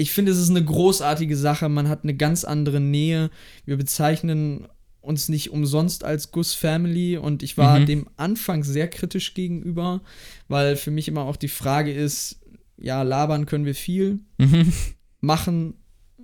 ich 0.00 0.12
finde, 0.12 0.30
es 0.30 0.38
ist 0.38 0.50
eine 0.50 0.64
großartige 0.64 1.36
Sache. 1.36 1.68
Man 1.68 1.88
hat 1.88 2.04
eine 2.04 2.14
ganz 2.14 2.44
andere 2.44 2.78
Nähe. 2.78 3.30
Wir 3.64 3.76
bezeichnen 3.76 4.68
uns 5.00 5.28
nicht 5.28 5.50
umsonst 5.50 6.04
als 6.04 6.30
Gus 6.30 6.54
Family 6.54 7.16
und 7.16 7.42
ich 7.42 7.58
war 7.58 7.80
mhm. 7.80 7.86
dem 7.86 8.08
Anfang 8.16 8.62
sehr 8.62 8.88
kritisch 8.88 9.34
gegenüber, 9.34 10.00
weil 10.46 10.76
für 10.76 10.92
mich 10.92 11.08
immer 11.08 11.22
auch 11.22 11.36
die 11.36 11.48
Frage 11.48 11.92
ist, 11.92 12.40
ja, 12.76 13.02
labern 13.02 13.46
können 13.46 13.64
wir 13.64 13.74
viel, 13.74 14.20
mhm. 14.38 14.72
Machen 15.20 15.74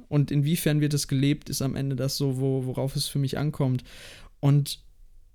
und 0.09 0.31
inwiefern 0.31 0.81
wird 0.81 0.95
es 0.95 1.09
gelebt, 1.09 1.51
ist 1.51 1.63
am 1.63 1.77
Ende 1.77 1.97
das 1.97 2.17
so, 2.17 2.39
wo, 2.39 2.67
worauf 2.67 2.97
es 2.97 3.07
für 3.07 3.19
mich 3.19 3.39
ankommt. 3.39 3.85
Und 4.41 4.81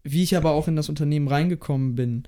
wie 0.03 0.23
ich 0.23 0.37
aber 0.37 0.51
auch 0.51 0.67
in 0.67 0.75
das 0.75 0.89
Unternehmen 0.89 1.27
reingekommen 1.27 1.95
bin 1.95 2.23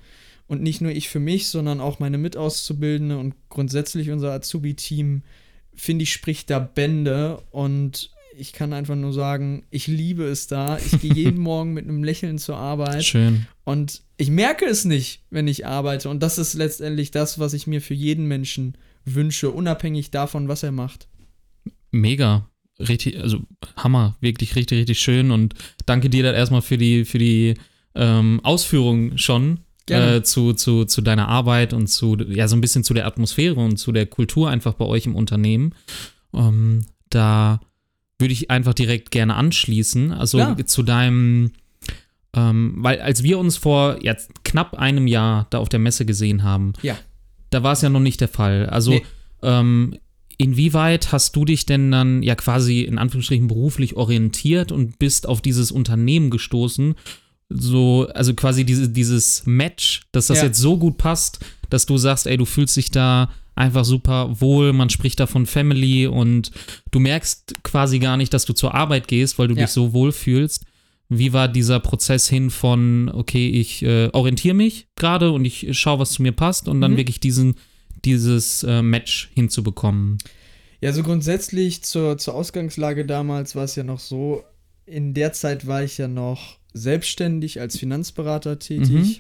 und 0.48 0.62
nicht 0.62 0.82
nur 0.82 0.92
ich 0.92 1.10
für 1.10 1.20
mich, 1.20 1.48
sondern 1.48 1.80
auch 1.80 2.00
meine 2.00 2.18
Mitauszubildende 2.18 3.18
und 3.18 3.36
grundsätzlich 3.50 4.12
unser 4.12 4.34
Azubi-Team, 4.34 5.24
finde 5.74 6.04
ich, 6.04 6.12
spricht 6.12 6.50
da 6.50 6.60
Bände 6.60 7.42
und 7.52 8.12
ich 8.38 8.54
kann 8.54 8.74
einfach 8.74 8.96
nur 8.96 9.14
sagen, 9.14 9.66
ich 9.72 9.88
liebe 9.88 10.24
es 10.24 10.48
da. 10.48 10.78
Ich 10.78 11.00
gehe 11.00 11.14
jeden 11.14 11.40
Morgen 11.42 11.74
mit 11.74 11.86
einem 11.86 12.04
Lächeln 12.04 12.38
zur 12.38 12.58
Arbeit. 12.58 13.04
Schön. 13.04 13.46
Und 13.64 14.02
ich 14.18 14.30
merke 14.30 14.66
es 14.66 14.86
nicht, 14.86 15.24
wenn 15.30 15.48
ich 15.48 15.66
arbeite. 15.66 16.10
Und 16.10 16.22
das 16.24 16.38
ist 16.38 16.54
letztendlich 16.54 17.12
das, 17.12 17.40
was 17.40 17.54
ich 17.54 17.68
mir 17.68 17.82
für 17.82 17.94
jeden 17.94 18.28
Menschen 18.28 18.78
wünsche, 19.06 19.52
unabhängig 19.52 20.12
davon, 20.12 20.48
was 20.48 20.64
er 20.64 20.72
macht. 20.72 21.08
Mega. 21.92 22.48
Richtig, 22.80 23.20
also 23.20 23.42
Hammer, 23.76 24.18
wirklich 24.22 24.56
richtig, 24.56 24.80
richtig 24.80 25.00
schön. 25.00 25.32
Und 25.32 25.54
danke 25.86 26.10
dir 26.10 26.24
dann 26.24 26.36
erstmal 26.36 26.62
für 26.62 26.78
die, 26.78 27.06
für 27.06 27.20
die 27.20 27.56
ähm, 27.94 28.40
Ausführung 28.44 29.18
schon 29.18 29.60
äh, 29.90 30.22
zu, 30.22 30.54
zu, 30.54 30.86
zu 30.86 31.02
deiner 31.02 31.28
Arbeit 31.28 31.74
und 31.74 31.88
zu, 31.88 32.18
ja, 32.30 32.48
so 32.48 32.56
ein 32.56 32.62
bisschen 32.62 32.84
zu 32.84 32.94
der 32.94 33.06
Atmosphäre 33.06 33.60
und 33.60 33.78
zu 33.78 33.92
der 33.92 34.06
Kultur 34.06 34.50
einfach 34.50 34.74
bei 34.74 34.86
euch 34.86 35.06
im 35.06 35.16
Unternehmen. 35.16 35.74
Ähm, 36.34 36.86
da 37.10 37.60
würde 38.20 38.34
ich 38.34 38.50
einfach 38.50 38.74
direkt 38.74 39.12
gerne 39.12 39.36
anschließen. 39.36 40.14
Also 40.14 40.38
ja. 40.40 40.56
zu 40.66 40.84
deinem, 40.84 41.52
ähm, 42.34 42.76
weil 42.78 43.02
als 43.02 43.24
wir 43.24 43.40
uns 43.40 43.58
vor 43.58 43.98
jetzt 44.02 44.44
knapp 44.44 44.76
einem 44.76 45.08
Jahr 45.08 45.48
da 45.50 45.58
auf 45.58 45.70
der 45.70 45.80
Messe 45.80 46.06
gesehen 46.06 46.44
haben, 46.44 46.74
ja. 46.82 46.98
da 47.50 47.64
war 47.64 47.74
es 47.74 47.82
ja 47.82 47.90
noch 47.90 48.00
nicht 48.00 48.22
der 48.22 48.30
Fall. 48.30 48.68
Also 48.68 48.92
nee. 48.92 49.04
ähm, 49.42 49.98
inwieweit 50.42 51.12
hast 51.12 51.36
du 51.36 51.46
dich 51.46 51.68
denn 51.68 51.92
dann 51.92 52.24
ja 52.24 52.34
quasi 52.34 52.82
in 52.82 52.98
Anführungsstrichen 52.98 53.48
beruflich 53.48 53.96
orientiert 53.96 54.72
und 54.72 54.98
bist 54.98 55.28
auf 55.30 55.40
dieses 55.40 55.72
Unternehmen 55.72 56.32
gestoßen? 56.32 56.96
So, 57.50 58.08
also 58.16 58.34
quasi 58.34 58.66
diese, 58.66 58.90
dieses 58.90 59.46
Match, 59.46 60.02
dass 60.12 60.28
das 60.28 60.40
ja. 60.40 60.46
jetzt 60.46 60.58
so 60.58 60.78
gut 60.78 60.98
passt, 60.98 61.46
dass 61.70 61.86
du 61.86 61.98
sagst, 61.98 62.26
ey, 62.26 62.38
du 62.38 62.46
fühlst 62.46 62.76
dich 62.76 62.90
da 62.90 63.30
einfach 63.54 63.86
super 63.86 64.42
wohl, 64.42 64.74
man 64.74 64.90
spricht 64.90 65.20
da 65.20 65.28
von 65.28 65.46
Family 65.46 66.08
und 66.08 66.52
du 66.90 67.00
merkst 67.00 67.54
quasi 67.62 68.00
gar 68.00 68.18
nicht, 68.18 68.34
dass 68.34 68.46
du 68.46 68.54
zur 68.54 68.74
Arbeit 68.74 69.08
gehst, 69.08 69.38
weil 69.38 69.48
du 69.48 69.54
ja. 69.54 69.62
dich 69.62 69.70
so 69.70 69.94
wohl 69.94 70.12
fühlst. 70.12 70.66
Wie 71.10 71.34
war 71.34 71.50
dieser 71.50 71.80
Prozess 71.82 72.28
hin 72.28 72.50
von, 72.50 73.12
okay, 73.14 73.48
ich 73.50 73.84
äh, 73.84 74.10
orientiere 74.14 74.56
mich 74.56 74.88
gerade 74.96 75.32
und 75.32 75.46
ich 75.46 75.68
schaue, 75.78 76.00
was 76.00 76.14
zu 76.14 76.24
mir 76.24 76.32
passt 76.32 76.68
und 76.68 76.82
dann 76.82 76.94
mhm. 76.94 76.98
wirklich 76.98 77.20
diesen, 77.20 77.56
dieses 78.06 78.64
äh, 78.64 78.82
Match 78.82 79.32
hinzubekommen? 79.34 80.18
Ja, 80.82 80.94
so 80.94 81.04
grundsätzlich 81.04 81.84
zur, 81.84 82.18
zur 82.18 82.34
Ausgangslage 82.34 83.06
damals 83.06 83.56
war 83.56 83.66
es 83.66 83.76
ja 83.76 83.84
noch 83.84 84.00
so, 84.00 84.44
in 84.86 85.14
der 85.14 85.34
Zeit 85.34 85.68
war 85.68 85.84
ich 85.84 85.98
ja 85.98 86.08
noch 86.08 86.58
selbstständig 86.74 87.60
als 87.60 87.78
Finanzberater 87.78 88.60
tätig. 88.60 88.90
Mhm 88.90 89.16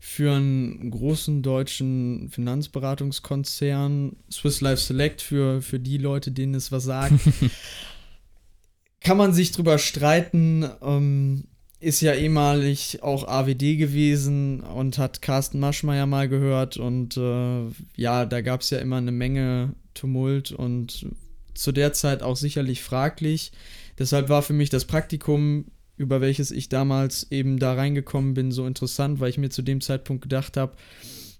für 0.00 0.34
einen 0.34 0.90
großen 0.90 1.42
deutschen 1.42 2.30
Finanzberatungskonzern, 2.30 4.16
Swiss 4.30 4.60
Life 4.60 4.82
Select, 4.82 5.22
für, 5.22 5.60
für 5.60 5.78
die 5.78 5.98
Leute, 5.98 6.30
denen 6.30 6.54
es 6.54 6.72
was 6.72 6.84
sagt. 6.84 7.14
Kann 9.00 9.16
man 9.16 9.32
sich 9.32 9.52
drüber 9.52 9.78
streiten, 9.78 10.68
ähm, 10.82 11.44
ist 11.80 12.00
ja 12.00 12.14
ehemalig 12.14 13.02
auch 13.02 13.26
AWD 13.28 13.76
gewesen 13.76 14.60
und 14.60 14.98
hat 14.98 15.22
Carsten 15.22 15.60
Maschmeyer 15.60 16.06
mal 16.06 16.28
gehört 16.28 16.76
und 16.76 17.16
äh, 17.16 17.66
ja, 17.96 18.26
da 18.26 18.40
gab 18.40 18.62
es 18.62 18.70
ja 18.70 18.78
immer 18.78 18.96
eine 18.96 19.12
Menge 19.12 19.74
Tumult 19.94 20.50
und 20.52 21.06
zu 21.54 21.72
der 21.72 21.92
Zeit 21.92 22.22
auch 22.22 22.36
sicherlich 22.36 22.82
fraglich. 22.82 23.52
Deshalb 23.98 24.28
war 24.28 24.42
für 24.42 24.52
mich 24.52 24.70
das 24.70 24.84
Praktikum 24.84 25.66
über 25.98 26.20
welches 26.20 26.50
ich 26.52 26.68
damals 26.68 27.30
eben 27.30 27.58
da 27.58 27.74
reingekommen 27.74 28.32
bin, 28.32 28.52
so 28.52 28.66
interessant, 28.66 29.20
weil 29.20 29.30
ich 29.30 29.38
mir 29.38 29.50
zu 29.50 29.62
dem 29.62 29.80
Zeitpunkt 29.80 30.22
gedacht 30.22 30.56
habe, 30.56 30.76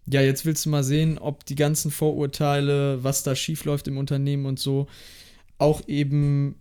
ja, 0.06 0.20
jetzt 0.20 0.44
willst 0.44 0.66
du 0.66 0.70
mal 0.70 0.84
sehen, 0.84 1.18
ob 1.18 1.46
die 1.46 1.54
ganzen 1.54 1.90
Vorurteile, 1.90 3.02
was 3.04 3.22
da 3.22 3.36
schiefläuft 3.36 3.86
im 3.88 3.98
Unternehmen 3.98 4.46
und 4.46 4.58
so, 4.58 4.88
auch 5.58 5.86
eben 5.86 6.56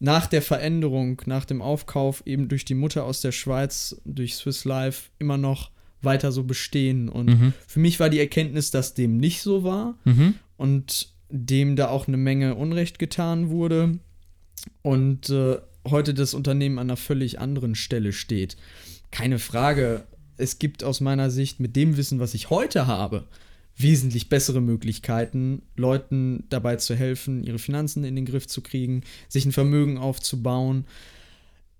nach 0.00 0.26
der 0.26 0.42
Veränderung, 0.42 1.22
nach 1.26 1.44
dem 1.44 1.62
Aufkauf 1.62 2.22
eben 2.26 2.48
durch 2.48 2.64
die 2.64 2.74
Mutter 2.74 3.04
aus 3.04 3.20
der 3.20 3.32
Schweiz, 3.32 4.00
durch 4.04 4.34
Swiss 4.34 4.64
Life, 4.64 5.10
immer 5.18 5.36
noch 5.36 5.70
weiter 6.02 6.32
so 6.32 6.42
bestehen. 6.44 7.08
Und 7.08 7.26
mhm. 7.26 7.52
für 7.66 7.80
mich 7.80 8.00
war 8.00 8.08
die 8.08 8.18
Erkenntnis, 8.18 8.70
dass 8.70 8.94
dem 8.94 9.18
nicht 9.18 9.42
so 9.42 9.62
war 9.62 9.98
mhm. 10.04 10.34
und 10.56 11.12
dem 11.28 11.76
da 11.76 11.88
auch 11.88 12.08
eine 12.08 12.16
Menge 12.16 12.54
Unrecht 12.54 12.98
getan 12.98 13.50
wurde. 13.50 13.98
Und 14.82 15.28
äh, 15.28 15.58
heute 15.88 16.14
das 16.14 16.32
Unternehmen 16.34 16.78
an 16.78 16.88
einer 16.88 16.96
völlig 16.96 17.38
anderen 17.38 17.74
Stelle 17.74 18.12
steht. 18.12 18.56
Keine 19.10 19.38
Frage, 19.38 20.06
es 20.38 20.58
gibt 20.58 20.82
aus 20.82 21.00
meiner 21.00 21.30
Sicht 21.30 21.60
mit 21.60 21.76
dem 21.76 21.98
Wissen, 21.98 22.20
was 22.20 22.32
ich 22.32 22.48
heute 22.48 22.86
habe, 22.86 23.26
wesentlich 23.82 24.28
bessere 24.28 24.60
Möglichkeiten, 24.60 25.62
Leuten 25.76 26.44
dabei 26.48 26.76
zu 26.76 26.94
helfen, 26.94 27.44
ihre 27.44 27.58
Finanzen 27.58 28.04
in 28.04 28.16
den 28.16 28.26
Griff 28.26 28.46
zu 28.46 28.62
kriegen, 28.62 29.02
sich 29.28 29.44
ein 29.44 29.52
Vermögen 29.52 29.98
aufzubauen. 29.98 30.84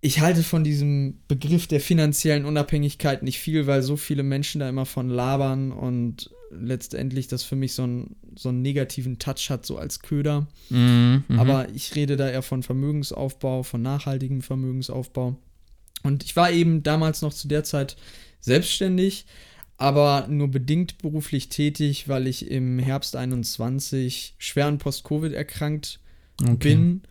Ich 0.00 0.20
halte 0.20 0.42
von 0.42 0.64
diesem 0.64 1.18
Begriff 1.28 1.66
der 1.66 1.80
finanziellen 1.80 2.46
Unabhängigkeit 2.46 3.22
nicht 3.22 3.38
viel, 3.38 3.66
weil 3.66 3.82
so 3.82 3.96
viele 3.96 4.22
Menschen 4.22 4.60
da 4.60 4.68
immer 4.68 4.86
von 4.86 5.08
labern 5.08 5.72
und 5.72 6.30
letztendlich 6.50 7.28
das 7.28 7.44
für 7.44 7.56
mich 7.56 7.74
so, 7.74 7.86
ein, 7.86 8.16
so 8.34 8.48
einen 8.48 8.62
negativen 8.62 9.18
Touch 9.18 9.50
hat, 9.50 9.66
so 9.66 9.76
als 9.76 10.00
Köder. 10.00 10.48
Mhm, 10.68 11.24
mhm, 11.28 11.38
Aber 11.38 11.68
ich 11.74 11.94
rede 11.94 12.16
da 12.16 12.28
eher 12.28 12.42
von 12.42 12.62
Vermögensaufbau, 12.62 13.62
von 13.62 13.82
nachhaltigem 13.82 14.42
Vermögensaufbau. 14.42 15.36
Und 16.02 16.24
ich 16.24 16.34
war 16.34 16.50
eben 16.50 16.82
damals 16.82 17.22
noch 17.22 17.34
zu 17.34 17.46
der 17.46 17.62
Zeit 17.62 17.96
selbstständig, 18.40 19.26
aber 19.80 20.26
nur 20.28 20.48
bedingt 20.48 20.98
beruflich 20.98 21.48
tätig, 21.48 22.06
weil 22.08 22.26
ich 22.26 22.50
im 22.50 22.78
Herbst 22.78 23.16
21 23.16 24.34
schwer 24.38 24.66
an 24.66 24.78
Post-Covid 24.78 25.32
erkrankt 25.32 26.00
okay. 26.42 26.56
bin 26.56 27.02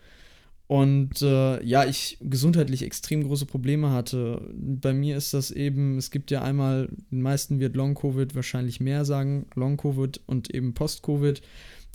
und 0.68 1.24
äh, 1.24 1.64
ja, 1.64 1.86
ich 1.86 2.20
gesundheitlich 2.22 2.84
extrem 2.84 3.24
große 3.24 3.48
Probleme 3.48 3.90
hatte. 3.90 4.40
Bei 4.54 4.94
mir 4.94 5.18
ist 5.18 5.34
das 5.34 5.50
eben, 5.50 5.98
es 5.98 6.12
gibt 6.12 6.30
ja 6.30 6.44
einmal, 6.44 6.90
den 7.10 7.24
meisten 7.24 7.60
wird 7.60 7.76
Long-Covid 7.76 8.36
wahrscheinlich 8.36 8.80
mehr 8.80 9.04
sagen, 9.04 9.48
Long-Covid 9.56 10.22
und 10.28 10.54
eben 10.54 10.76
Post-Covid. 10.76 11.42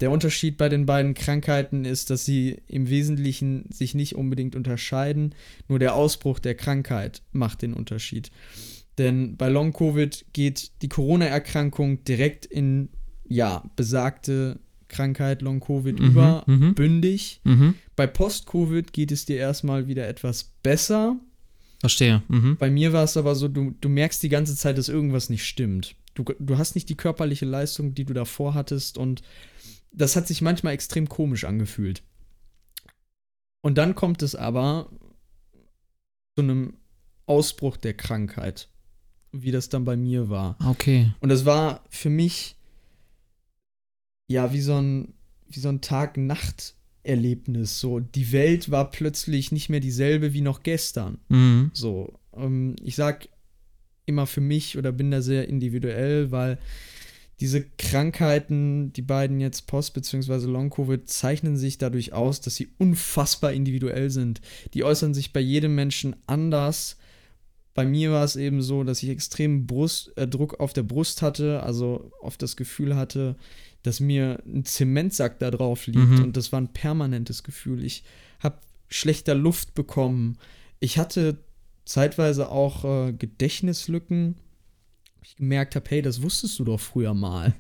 Der 0.01 0.11
Unterschied 0.11 0.57
bei 0.57 0.69
den 0.69 0.87
beiden 0.87 1.15
Krankheiten 1.15 1.85
ist, 1.85 2.11
dass 2.11 2.25
sie 2.25 2.63
im 2.67 2.91
Wesentlichen 2.91 3.67
sich 3.71 3.95
nicht 3.95 4.17
unbedingt 4.17 4.57
unterscheiden, 4.57 5.37
nur 5.69 5.79
der 5.79 5.95
Ausbruch 5.95 6.41
der 6.41 6.57
Krankheit 6.57 7.23
macht 7.31 7.63
den 7.63 7.75
Unterschied. 7.75 8.33
Denn 8.99 9.37
bei 9.37 9.49
Long-Covid 9.49 10.27
geht 10.33 10.83
die 10.83 10.89
Corona-Erkrankung 10.89 12.05
direkt 12.05 12.47
in, 12.47 12.91
ja, 13.27 13.65
besagte 13.77 14.61
Krankheit 14.89 15.43
Long-Covid 15.43 15.99
mhm, 15.99 16.07
über, 16.07 16.45
mhm. 16.47 16.75
bündig. 16.75 17.41
Mhm. 17.45 17.75
Bei 17.97 18.07
Post-Covid 18.07 18.93
geht 18.93 19.11
es 19.11 19.25
dir 19.25 19.37
erstmal 19.37 19.89
wieder 19.89 20.07
etwas 20.07 20.53
besser. 20.63 21.19
Verstehe. 21.81 22.23
Mhm. 22.29 22.57
Bei 22.57 22.71
mir 22.71 22.93
war 22.93 23.05
es 23.05 23.17
aber 23.17 23.35
so, 23.35 23.49
du, 23.49 23.75
du 23.81 23.89
merkst 23.89 24.23
die 24.23 24.29
ganze 24.29 24.57
Zeit, 24.57 24.79
dass 24.79 24.89
irgendwas 24.89 25.29
nicht 25.29 25.45
stimmt. 25.45 25.97
Du, 26.15 26.25
du 26.39 26.59
hast 26.59 26.77
nicht 26.77 26.89
die 26.89 26.97
körperliche 26.97 27.45
Leistung, 27.45 27.95
die 27.95 28.05
du 28.05 28.15
davor 28.15 28.55
hattest 28.55 28.99
und 28.99 29.23
das 29.93 30.17
hat 30.17 30.27
sich 30.27 30.43
manchmal 30.43 30.75
extrem 30.75 31.09
komisch 31.09 31.45
angefühlt. 31.45 32.03
Und 33.63 33.79
dann 33.79 33.95
kommt 33.95 34.23
es 34.23 34.35
aber 34.35 34.91
zu 36.37 36.43
einem 36.43 36.75
Ausbruch 37.27 37.77
der 37.77 37.95
Krankheit, 37.95 38.69
wie 39.43 39.51
das 39.51 39.69
dann 39.69 39.85
bei 39.85 39.97
mir 39.97 40.29
war. 40.29 40.57
Okay. 40.65 41.13
Und 41.21 41.29
das 41.29 41.45
war 41.45 41.83
für 41.91 42.11
mich 42.11 42.57
ja, 44.27 44.53
wie 44.53 44.61
so 44.61 44.75
ein, 44.75 45.15
wie 45.49 45.61
so 45.61 45.69
ein 45.69 45.81
Tag-Nacht-Erlebnis. 45.81 47.81
So, 47.81 48.01
die 48.01 48.33
Welt 48.33 48.71
war 48.71 48.91
plötzlich 48.91 49.53
nicht 49.53 49.69
mehr 49.69 49.81
dieselbe 49.81 50.33
wie 50.33 50.41
noch 50.41 50.63
gestern. 50.63 51.19
Mhm. 51.29 51.71
So, 51.75 52.19
ähm, 52.35 52.77
ich 52.83 52.97
sag 52.97 53.29
immer 54.07 54.27
für 54.27 54.41
mich 54.41 54.79
oder 54.79 54.93
bin 54.93 55.11
da 55.11 55.23
sehr 55.23 55.49
individuell, 55.49 56.31
weil 56.31 56.59
diese 57.41 57.65
Krankheiten, 57.79 58.93
die 58.93 59.03
beiden 59.03 59.41
jetzt 59.41 59.67
Post- 59.67 59.95
bzw. 59.95 60.47
Long-Covid, 60.47 61.09
zeichnen 61.09 61.57
sich 61.57 61.79
dadurch 61.79 62.13
aus, 62.13 62.41
dass 62.41 62.55
sie 62.55 62.69
unfassbar 62.79 63.53
individuell 63.53 64.11
sind. 64.11 64.41
Die 64.73 64.85
äußern 64.85 65.15
sich 65.15 65.33
bei 65.33 65.41
jedem 65.41 65.75
Menschen 65.75 66.17
anders. 66.27 66.97
Bei 67.75 67.85
mir 67.85 68.13
war 68.13 68.25
es 68.25 68.37
eben 68.37 68.63
so, 68.63 68.85
dass 68.85 69.03
ich 69.03 69.09
extremen 69.09 69.67
Brust, 69.67 70.17
äh, 70.17 70.29
Druck 70.29 70.61
auf 70.61 70.73
der 70.73 70.85
Brust 70.85 71.23
hatte, 71.23 71.63
also 71.63 72.13
oft 72.21 72.41
das 72.41 72.57
Gefühl 72.57 72.97
hatte, 72.97 73.37
dass 73.83 74.01
mir 74.01 74.43
ein 74.47 74.65
Zementsack 74.65 75.39
da 75.41 75.51
drauf 75.51 75.87
liegt 75.87 75.99
mhm. 75.99 76.23
und 76.25 76.37
das 76.37 76.53
war 76.53 76.61
ein 76.61 76.73
permanentes 76.73 77.43
Gefühl. 77.43 77.85
Ich 77.85 78.05
habe 78.41 78.59
schlechter 78.89 79.35
Luft 79.35 79.75
bekommen. 79.75 80.39
Ich 80.79 80.99
hatte 80.99 81.39
zeitweise 81.85 82.51
auch 82.51 82.85
äh, 82.85 83.13
Gedächtnislücken. 83.13 84.37
Ich 85.23 85.37
gemerkt 85.37 85.75
habe, 85.75 85.87
hey, 85.89 86.01
das 86.01 86.23
wusstest 86.23 86.59
du 86.59 86.65
doch 86.65 86.81
früher 86.81 87.13
mal. 87.13 87.55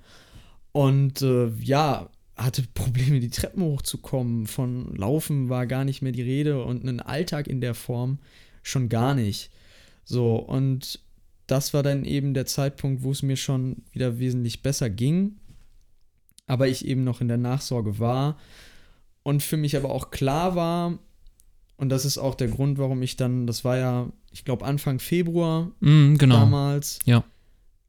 Und 0.72 1.22
äh, 1.22 1.48
ja, 1.60 2.08
hatte 2.36 2.62
Probleme, 2.74 3.20
die 3.20 3.30
Treppen 3.30 3.62
hochzukommen. 3.62 4.46
Von 4.46 4.94
Laufen 4.96 5.48
war 5.48 5.66
gar 5.66 5.84
nicht 5.84 6.02
mehr 6.02 6.12
die 6.12 6.22
Rede 6.22 6.64
und 6.64 6.82
einen 6.82 7.00
Alltag 7.00 7.48
in 7.48 7.60
der 7.60 7.74
Form 7.74 8.18
schon 8.62 8.88
gar 8.88 9.14
nicht. 9.14 9.50
So, 10.04 10.36
und 10.36 11.00
das 11.46 11.74
war 11.74 11.82
dann 11.82 12.04
eben 12.04 12.34
der 12.34 12.46
Zeitpunkt, 12.46 13.02
wo 13.02 13.10
es 13.10 13.22
mir 13.22 13.36
schon 13.36 13.82
wieder 13.92 14.18
wesentlich 14.18 14.62
besser 14.62 14.90
ging 14.90 15.36
aber 16.46 16.68
ich 16.68 16.84
eben 16.84 17.04
noch 17.04 17.20
in 17.20 17.28
der 17.28 17.38
Nachsorge 17.38 17.98
war 17.98 18.36
und 19.22 19.42
für 19.42 19.56
mich 19.56 19.76
aber 19.76 19.90
auch 19.90 20.10
klar 20.10 20.54
war, 20.54 20.98
und 21.76 21.88
das 21.88 22.04
ist 22.04 22.18
auch 22.18 22.34
der 22.34 22.48
Grund, 22.48 22.78
warum 22.78 23.02
ich 23.02 23.16
dann, 23.16 23.46
das 23.46 23.64
war 23.64 23.76
ja, 23.76 24.08
ich 24.30 24.44
glaube, 24.44 24.64
Anfang 24.64 25.00
Februar 25.00 25.72
mm, 25.80 26.14
genau. 26.16 26.36
damals, 26.36 27.00
ja. 27.04 27.24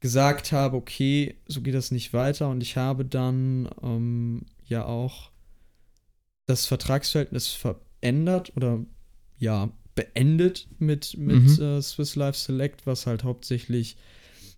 gesagt 0.00 0.50
habe, 0.50 0.76
okay, 0.76 1.36
so 1.46 1.60
geht 1.60 1.74
das 1.74 1.92
nicht 1.92 2.12
weiter. 2.12 2.48
Und 2.48 2.62
ich 2.62 2.76
habe 2.76 3.04
dann 3.04 3.68
ähm, 3.82 4.42
ja 4.64 4.84
auch 4.84 5.30
das 6.46 6.66
Vertragsverhältnis 6.66 7.48
verändert 7.50 8.52
oder 8.56 8.80
ja, 9.38 9.68
beendet 9.96 10.68
mit, 10.78 11.16
mit 11.16 11.58
mhm. 11.58 11.62
äh, 11.62 11.82
Swiss 11.82 12.14
Life 12.14 12.38
Select, 12.38 12.86
was 12.86 13.06
halt 13.06 13.24
hauptsächlich 13.24 13.96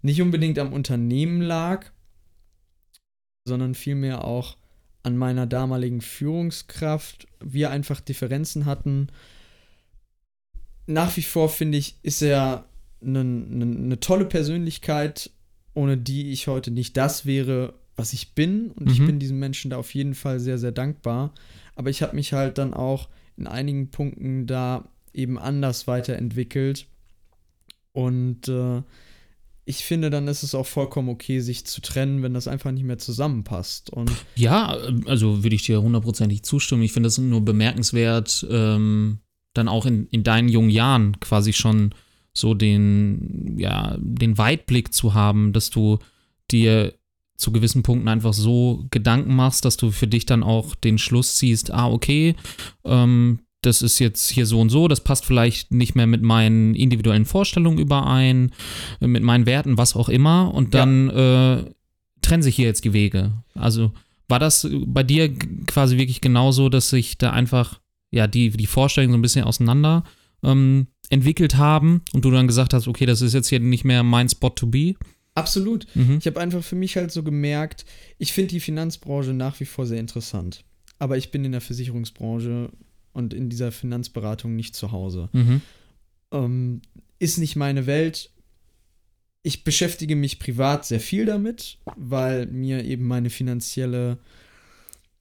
nicht 0.03 0.21
unbedingt 0.21 0.59
am 0.59 0.75
Unternehmen 0.75 1.41
lag, 1.41 1.87
sondern 3.47 3.75
vielmehr 3.75 4.25
auch 4.25 4.59
an 5.03 5.17
meiner 5.17 5.47
damaligen 5.47 6.03
Führungskraft. 6.03 7.27
Wir 7.43 7.71
einfach 7.71 8.01
Differenzen 8.01 8.67
hatten. 8.67 9.09
Nach 10.87 11.17
wie 11.17 11.23
vor 11.23 11.49
finde 11.49 11.79
ich, 11.79 11.97
ist 12.03 12.21
er 12.21 12.67
eine, 13.01 13.21
eine, 13.21 13.65
eine 13.65 14.01
tolle 14.01 14.25
Persönlichkeit, 14.25 15.31
ohne 15.73 15.97
die 15.97 16.33
ich 16.33 16.49
heute 16.49 16.71
nicht 16.71 16.97
das 16.97 17.27
wäre, 17.27 17.75
was 17.95 18.13
ich 18.13 18.35
bin 18.35 18.73
und 18.73 18.87
mhm. 18.87 18.93
ich 18.93 18.99
bin 18.99 19.19
diesen 19.19 19.39
Menschen 19.39 19.71
da 19.71 19.77
auf 19.77 19.95
jeden 19.95 20.15
Fall 20.15 20.41
sehr, 20.41 20.59
sehr 20.59 20.73
dankbar. 20.73 21.33
Aber 21.77 21.91
ich 21.91 22.03
habe 22.03 22.17
mich 22.17 22.33
halt 22.33 22.59
dann 22.59 22.75
auch 22.75 23.09
in 23.37 23.47
einigen 23.47 23.91
Punkten 23.91 24.47
da 24.47 24.89
eben 25.19 25.39
anders 25.39 25.87
weiterentwickelt. 25.87 26.87
Und 27.93 28.49
äh, 28.49 28.83
ich 29.65 29.85
finde, 29.85 30.09
dann 30.09 30.29
ist 30.29 30.43
es 30.43 30.55
auch 30.55 30.67
vollkommen 30.67 31.11
okay, 31.11 31.41
sich 31.41 31.67
zu 31.67 31.83
trennen, 31.83 32.23
wenn 32.23 32.33
das 32.33 32.49
einfach 32.49 32.71
nicht 32.71 32.85
mehr 32.85 32.99
zusammenpasst. 32.99 33.91
Und 33.91 34.11
ja, 34.35 34.79
also 35.07 35.43
würde 35.43 35.57
ich 35.57 35.65
dir 35.65 35.83
hundertprozentig 35.83 36.43
zustimmen. 36.43 36.83
Ich 36.83 36.93
finde 36.93 37.09
es 37.09 37.19
nur 37.19 37.45
bemerkenswert, 37.45 38.47
ähm, 38.51 39.19
dann 39.53 39.69
auch 39.69 39.85
in, 39.85 40.07
in 40.07 40.23
deinen 40.23 40.49
jungen 40.49 40.71
Jahren 40.71 41.21
quasi 41.21 41.53
schon 41.53 41.95
so 42.33 42.55
den, 42.55 43.59
ja, 43.59 43.97
den 44.01 44.39
Weitblick 44.39 44.95
zu 44.95 45.13
haben, 45.15 45.53
dass 45.53 45.71
du 45.71 45.99
dir 46.51 46.95
zu 47.37 47.53
gewissen 47.53 47.83
Punkten 47.83 48.09
einfach 48.09 48.33
so 48.33 48.87
Gedanken 48.91 49.35
machst, 49.35 49.65
dass 49.65 49.77
du 49.77 49.91
für 49.91 50.07
dich 50.07 50.25
dann 50.25 50.43
auch 50.43 50.75
den 50.75 50.99
Schluss 50.99 51.37
ziehst, 51.37 51.73
ah, 51.73 51.89
okay, 51.89 52.35
ähm, 52.85 53.41
das 53.63 53.83
ist 53.83 53.99
jetzt 53.99 54.31
hier 54.31 54.47
so 54.47 54.61
und 54.61 54.71
so, 54.71 54.89
das 54.89 55.03
passt 55.03 55.25
vielleicht 55.25 55.73
nicht 55.73 55.95
mehr 55.95 56.07
mit 56.07 56.23
meinen 56.23 56.75
individuellen 56.75 57.25
Vorstellungen 57.25 57.79
überein, 57.79 58.53
mit 59.01 59.23
meinen 59.23 59.47
Werten, 59.47 59.79
was 59.79 59.97
auch 59.97 60.09
immer, 60.09 60.55
und 60.55 60.75
dann 60.75 61.09
ja. 61.09 61.57
äh, 61.57 61.65
trennen 62.23 62.43
sich 62.43 62.57
hier 62.57 62.67
jetzt 62.67 62.85
die 62.85 62.93
Wege. 62.93 63.33
Also 63.55 63.93
war 64.29 64.39
das 64.39 64.69
bei 64.87 65.03
dir 65.03 65.33
quasi 65.67 65.97
wirklich 65.97 66.21
genauso, 66.21 66.69
dass 66.69 66.91
sich 66.91 67.19
da 67.19 67.31
einfach 67.31 67.81
ja 68.11 68.27
die, 68.27 68.51
die 68.51 68.67
Vorstellungen 68.67 69.13
so 69.13 69.19
ein 69.19 69.23
bisschen 69.23 69.45
auseinander 69.45 70.05
ähm, 70.43 70.89
entwickelt 71.11 71.57
haben 71.57 72.03
und 72.13 72.25
du 72.25 72.31
dann 72.31 72.47
gesagt 72.47 72.75
hast, 72.75 72.87
okay, 72.87 73.07
das 73.07 73.23
ist 73.23 73.35
jetzt 73.35 73.49
hier 73.49 73.61
nicht 73.61 73.85
mehr 73.85 74.03
mein 74.03 74.29
Spot 74.29 74.51
to 74.51 74.67
be? 74.67 74.95
Absolut. 75.35 75.87
Mhm. 75.95 76.19
Ich 76.19 76.27
habe 76.27 76.41
einfach 76.41 76.63
für 76.63 76.77
mich 76.77 76.97
halt 76.97 77.11
so 77.11 77.23
gemerkt, 77.23 77.87
ich 78.19 78.33
finde 78.33 78.51
die 78.51 78.61
Finanzbranche 78.61 79.33
nach 79.33 79.59
wie 79.61 79.65
vor 79.65 79.87
sehr 79.87 80.01
interessant. 80.01 80.65
Aber 80.99 81.17
ich 81.17 81.31
bin 81.31 81.45
in 81.45 81.53
der 81.53 81.61
Versicherungsbranche 81.61 82.71
und 83.19 83.35
in 83.35 83.51
dieser 83.51 83.73
Finanzberatung 83.73 84.55
nicht 84.55 84.77
zu 84.77 84.93
Hause. 84.93 85.29
Mhm. 85.33 85.61
Ähm, 86.31 86.83
ist 87.19 87.39
nicht 87.39 87.57
meine 87.57 87.87
Welt. 87.87 88.31
Ich 89.43 89.65
beschäftige 89.65 90.15
mich 90.15 90.39
privat 90.39 90.87
sehr 90.87 91.01
viel 91.01 91.27
damit, 91.27 91.79
weil 91.97 92.47
mir 92.47 92.85
eben 92.85 93.07
meine 93.07 93.29
finanzielle 93.29 94.19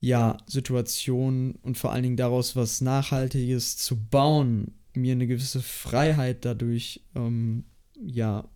ja, 0.00 0.36
Situation 0.46 1.56
und 1.62 1.76
vor 1.76 1.92
allen 1.92 2.04
Dingen 2.04 2.16
daraus 2.16 2.54
was 2.54 2.80
Nachhaltiges 2.80 3.76
zu 3.76 3.96
bauen, 3.96 4.74
mir 4.94 5.12
eine 5.12 5.26
gewisse 5.26 5.60
Freiheit 5.60 6.44
dadurch 6.44 7.02
ähm, 7.16 7.64
ja 8.00 8.48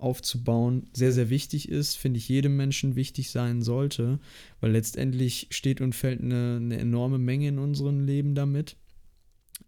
aufzubauen, 0.00 0.88
sehr, 0.92 1.12
sehr 1.12 1.30
wichtig 1.30 1.68
ist, 1.68 1.96
finde 1.96 2.18
ich 2.18 2.28
jedem 2.28 2.56
Menschen 2.56 2.96
wichtig 2.96 3.30
sein 3.30 3.62
sollte, 3.62 4.18
weil 4.60 4.72
letztendlich 4.72 5.48
steht 5.50 5.80
und 5.80 5.94
fällt 5.94 6.20
eine, 6.20 6.58
eine 6.60 6.78
enorme 6.78 7.18
Menge 7.18 7.48
in 7.48 7.58
unserem 7.58 8.04
Leben 8.04 8.34
damit. 8.34 8.76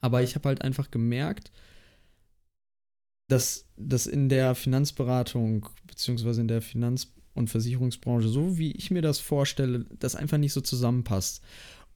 Aber 0.01 0.23
ich 0.23 0.35
habe 0.35 0.49
halt 0.49 0.63
einfach 0.63 0.91
gemerkt, 0.91 1.53
dass 3.29 3.67
das 3.77 4.07
in 4.07 4.29
der 4.29 4.55
Finanzberatung 4.55 5.69
beziehungsweise 5.87 6.41
in 6.41 6.49
der 6.49 6.61
Finanz- 6.61 7.15
und 7.35 7.49
Versicherungsbranche, 7.49 8.29
so 8.29 8.59
wie 8.59 8.73
ich 8.73 8.91
mir 8.91 9.03
das 9.03 9.19
vorstelle, 9.19 9.87
das 9.99 10.17
einfach 10.17 10.39
nicht 10.39 10.53
so 10.53 10.61
zusammenpasst. 10.61 11.43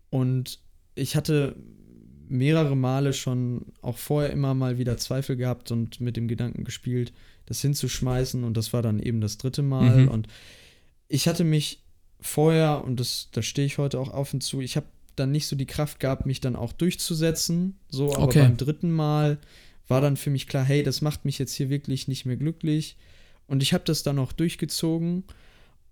Und 0.09 0.61
ich 0.95 1.15
hatte 1.17 1.57
mehrere 2.29 2.77
Male 2.77 3.13
schon 3.13 3.67
auch 3.83 3.99
vorher 3.99 4.31
immer 4.31 4.55
mal 4.55 4.79
wieder 4.79 4.97
Zweifel 4.97 5.37
gehabt 5.37 5.71
und 5.71 6.01
mit 6.01 6.17
dem 6.17 6.29
Gedanken 6.29 6.65
gespielt, 6.65 7.13
das 7.47 7.61
hinzuschmeißen. 7.61 8.45
Und 8.45 8.57
das 8.57 8.73
war 8.73 8.83
dann 8.83 9.01
eben 9.01 9.21
das 9.21 9.39
dritte 9.39 9.63
Mal. 9.63 10.03
Mhm. 10.03 10.09
Und 10.09 10.29
ich 11.09 11.29
hatte 11.29 11.45
mich 11.45 11.83
vorher, 12.21 12.85
und 12.85 13.01
das, 13.01 13.29
da 13.33 13.43
stehe 13.43 13.67
ich 13.67 13.79
heute 13.79 13.99
auch 13.99 14.11
auf 14.11 14.35
und 14.35 14.43
zu, 14.43 14.61
ich 14.61 14.77
habe 14.77 14.87
dann 15.17 15.33
nicht 15.33 15.47
so 15.47 15.57
die 15.57 15.67
Kraft 15.67 15.99
gehabt, 16.01 16.27
mich 16.27 16.41
dann 16.41 16.57
auch 16.57 16.73
durchzusetzen. 16.73 17.79
So, 17.89 18.15
aber 18.15 18.25
okay. 18.25 18.41
beim 18.41 18.57
dritten 18.57 18.91
Mal 18.91 19.39
war 19.89 20.01
dann 20.01 20.17
für 20.17 20.31
mich 20.31 20.47
klar, 20.47 20.65
hey, 20.65 20.83
das 20.83 21.01
macht 21.01 21.25
mich 21.25 21.39
jetzt 21.39 21.55
hier 21.55 21.71
wirklich 21.71 22.09
nicht 22.09 22.27
mehr 22.27 22.37
glücklich. 22.37 22.97
Und 23.47 23.63
ich 23.63 23.73
habe 23.73 23.85
das 23.85 24.03
dann 24.03 24.19
auch 24.19 24.33
durchgezogen 24.33 25.25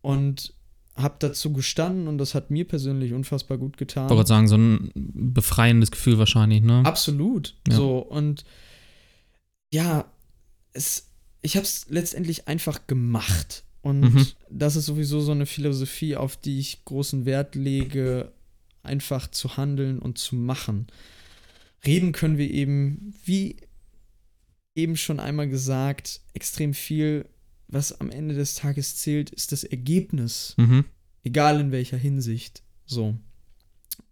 und 0.02 0.52
habe 0.96 1.16
dazu 1.18 1.52
gestanden 1.52 2.06
und 2.06 2.18
das 2.18 2.34
hat 2.34 2.50
mir 2.50 2.66
persönlich 2.66 3.12
unfassbar 3.12 3.58
gut 3.58 3.76
getan. 3.76 4.06
Ich 4.06 4.14
wollte 4.14 4.28
sagen, 4.28 4.46
so 4.46 4.56
ein 4.56 4.92
befreiendes 4.94 5.90
Gefühl 5.90 6.18
wahrscheinlich, 6.18 6.62
ne? 6.62 6.82
Absolut. 6.84 7.56
Ja. 7.68 7.74
So 7.74 7.98
und 7.98 8.44
ja, 9.72 10.04
es, 10.72 11.10
ich 11.44 11.56
habe 11.56 11.64
es 11.64 11.86
letztendlich 11.90 12.48
einfach 12.48 12.86
gemacht. 12.86 13.64
Und 13.82 14.00
mhm. 14.00 14.26
das 14.48 14.76
ist 14.76 14.86
sowieso 14.86 15.20
so 15.20 15.32
eine 15.32 15.44
Philosophie, 15.44 16.16
auf 16.16 16.38
die 16.38 16.58
ich 16.58 16.84
großen 16.86 17.26
Wert 17.26 17.54
lege, 17.54 18.32
einfach 18.82 19.30
zu 19.30 19.58
handeln 19.58 19.98
und 19.98 20.16
zu 20.16 20.36
machen. 20.36 20.86
Reden 21.86 22.12
können 22.12 22.38
wir 22.38 22.50
eben, 22.50 23.14
wie 23.24 23.56
eben 24.74 24.96
schon 24.96 25.20
einmal 25.20 25.48
gesagt, 25.48 26.22
extrem 26.32 26.72
viel 26.72 27.26
was 27.68 28.00
am 28.00 28.10
Ende 28.10 28.34
des 28.34 28.54
Tages 28.54 28.96
zählt, 28.96 29.30
ist 29.30 29.52
das 29.52 29.64
Ergebnis. 29.64 30.54
Mhm. 30.56 30.84
Egal 31.24 31.60
in 31.60 31.72
welcher 31.72 31.96
Hinsicht. 31.96 32.62
So. 32.86 33.16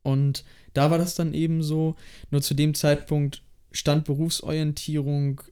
Und 0.03 0.45
da 0.75 0.91
war 0.91 0.99
das 0.99 1.15
dann 1.15 1.33
eben 1.33 1.63
so, 1.63 1.97
nur 2.31 2.43
zu 2.43 2.55
dem 2.55 2.75
Zeitpunkt 2.75 3.43
stand 3.71 4.05
Berufsorientierung 4.05 5.43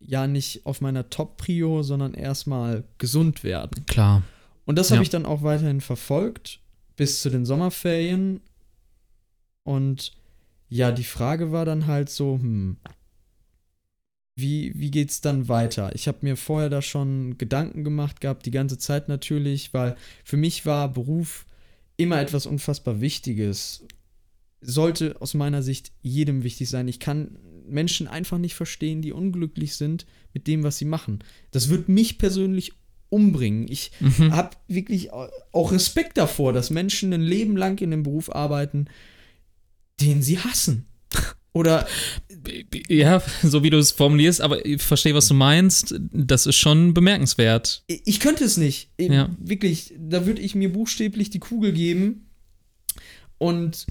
ja 0.00 0.26
nicht 0.26 0.66
auf 0.66 0.80
meiner 0.80 1.08
Top-Prio, 1.10 1.82
sondern 1.82 2.14
erstmal 2.14 2.84
gesund 2.98 3.44
werden. 3.44 3.86
Klar. 3.86 4.22
Und 4.64 4.76
das 4.76 4.90
habe 4.90 4.98
ja. 4.98 5.02
ich 5.02 5.10
dann 5.10 5.26
auch 5.26 5.42
weiterhin 5.42 5.80
verfolgt, 5.80 6.60
bis 6.96 7.22
zu 7.22 7.30
den 7.30 7.46
Sommerferien. 7.46 8.40
Und 9.62 10.12
ja, 10.68 10.92
die 10.92 11.04
Frage 11.04 11.52
war 11.52 11.64
dann 11.64 11.86
halt 11.86 12.10
so, 12.10 12.34
hm, 12.34 12.76
wie, 14.36 14.72
wie 14.78 14.90
geht 14.90 15.10
es 15.10 15.20
dann 15.22 15.48
weiter? 15.48 15.94
Ich 15.94 16.08
habe 16.08 16.18
mir 16.20 16.36
vorher 16.36 16.68
da 16.68 16.82
schon 16.82 17.38
Gedanken 17.38 17.84
gemacht 17.84 18.20
gehabt, 18.20 18.44
die 18.44 18.50
ganze 18.50 18.76
Zeit 18.76 19.08
natürlich, 19.08 19.72
weil 19.72 19.96
für 20.24 20.36
mich 20.36 20.66
war 20.66 20.92
Beruf 20.92 21.46
immer 21.96 22.20
etwas 22.20 22.44
unfassbar 22.44 23.00
Wichtiges. 23.00 23.84
Sollte 24.60 25.16
aus 25.20 25.32
meiner 25.34 25.62
Sicht 25.62 25.92
jedem 26.02 26.42
wichtig 26.42 26.68
sein. 26.68 26.86
Ich 26.88 27.00
kann 27.00 27.38
Menschen 27.68 28.08
einfach 28.08 28.38
nicht 28.38 28.54
verstehen, 28.54 29.02
die 29.02 29.12
unglücklich 29.12 29.76
sind 29.76 30.06
mit 30.32 30.46
dem, 30.46 30.62
was 30.62 30.78
sie 30.78 30.84
machen. 30.84 31.20
Das 31.50 31.68
wird 31.68 31.88
mich 31.88 32.18
persönlich 32.18 32.72
umbringen. 33.08 33.66
Ich 33.68 33.92
mhm. 34.00 34.32
habe 34.34 34.56
wirklich 34.68 35.10
auch 35.12 35.72
Respekt 35.72 36.16
davor, 36.16 36.52
dass 36.52 36.70
Menschen 36.70 37.12
ein 37.12 37.22
Leben 37.22 37.56
lang 37.56 37.80
in 37.80 37.92
einem 37.92 38.02
Beruf 38.02 38.34
arbeiten, 38.34 38.86
den 40.00 40.22
sie 40.22 40.38
hassen. 40.38 40.86
Oder. 41.52 41.86
Ja, 42.88 43.20
so 43.42 43.64
wie 43.64 43.70
du 43.70 43.78
es 43.78 43.90
formulierst, 43.90 44.40
aber 44.40 44.64
ich 44.64 44.80
verstehe, 44.80 45.14
was 45.16 45.26
du 45.26 45.34
meinst. 45.34 45.96
Das 46.12 46.46
ist 46.46 46.54
schon 46.54 46.94
bemerkenswert. 46.94 47.82
Ich 47.88 48.20
könnte 48.20 48.44
es 48.44 48.56
nicht. 48.56 48.90
Ja. 49.00 49.30
Wirklich, 49.40 49.92
da 49.98 50.26
würde 50.26 50.42
ich 50.42 50.54
mir 50.54 50.72
buchstäblich 50.72 51.30
die 51.30 51.40
Kugel 51.40 51.72
geben 51.72 52.28
und 53.38 53.86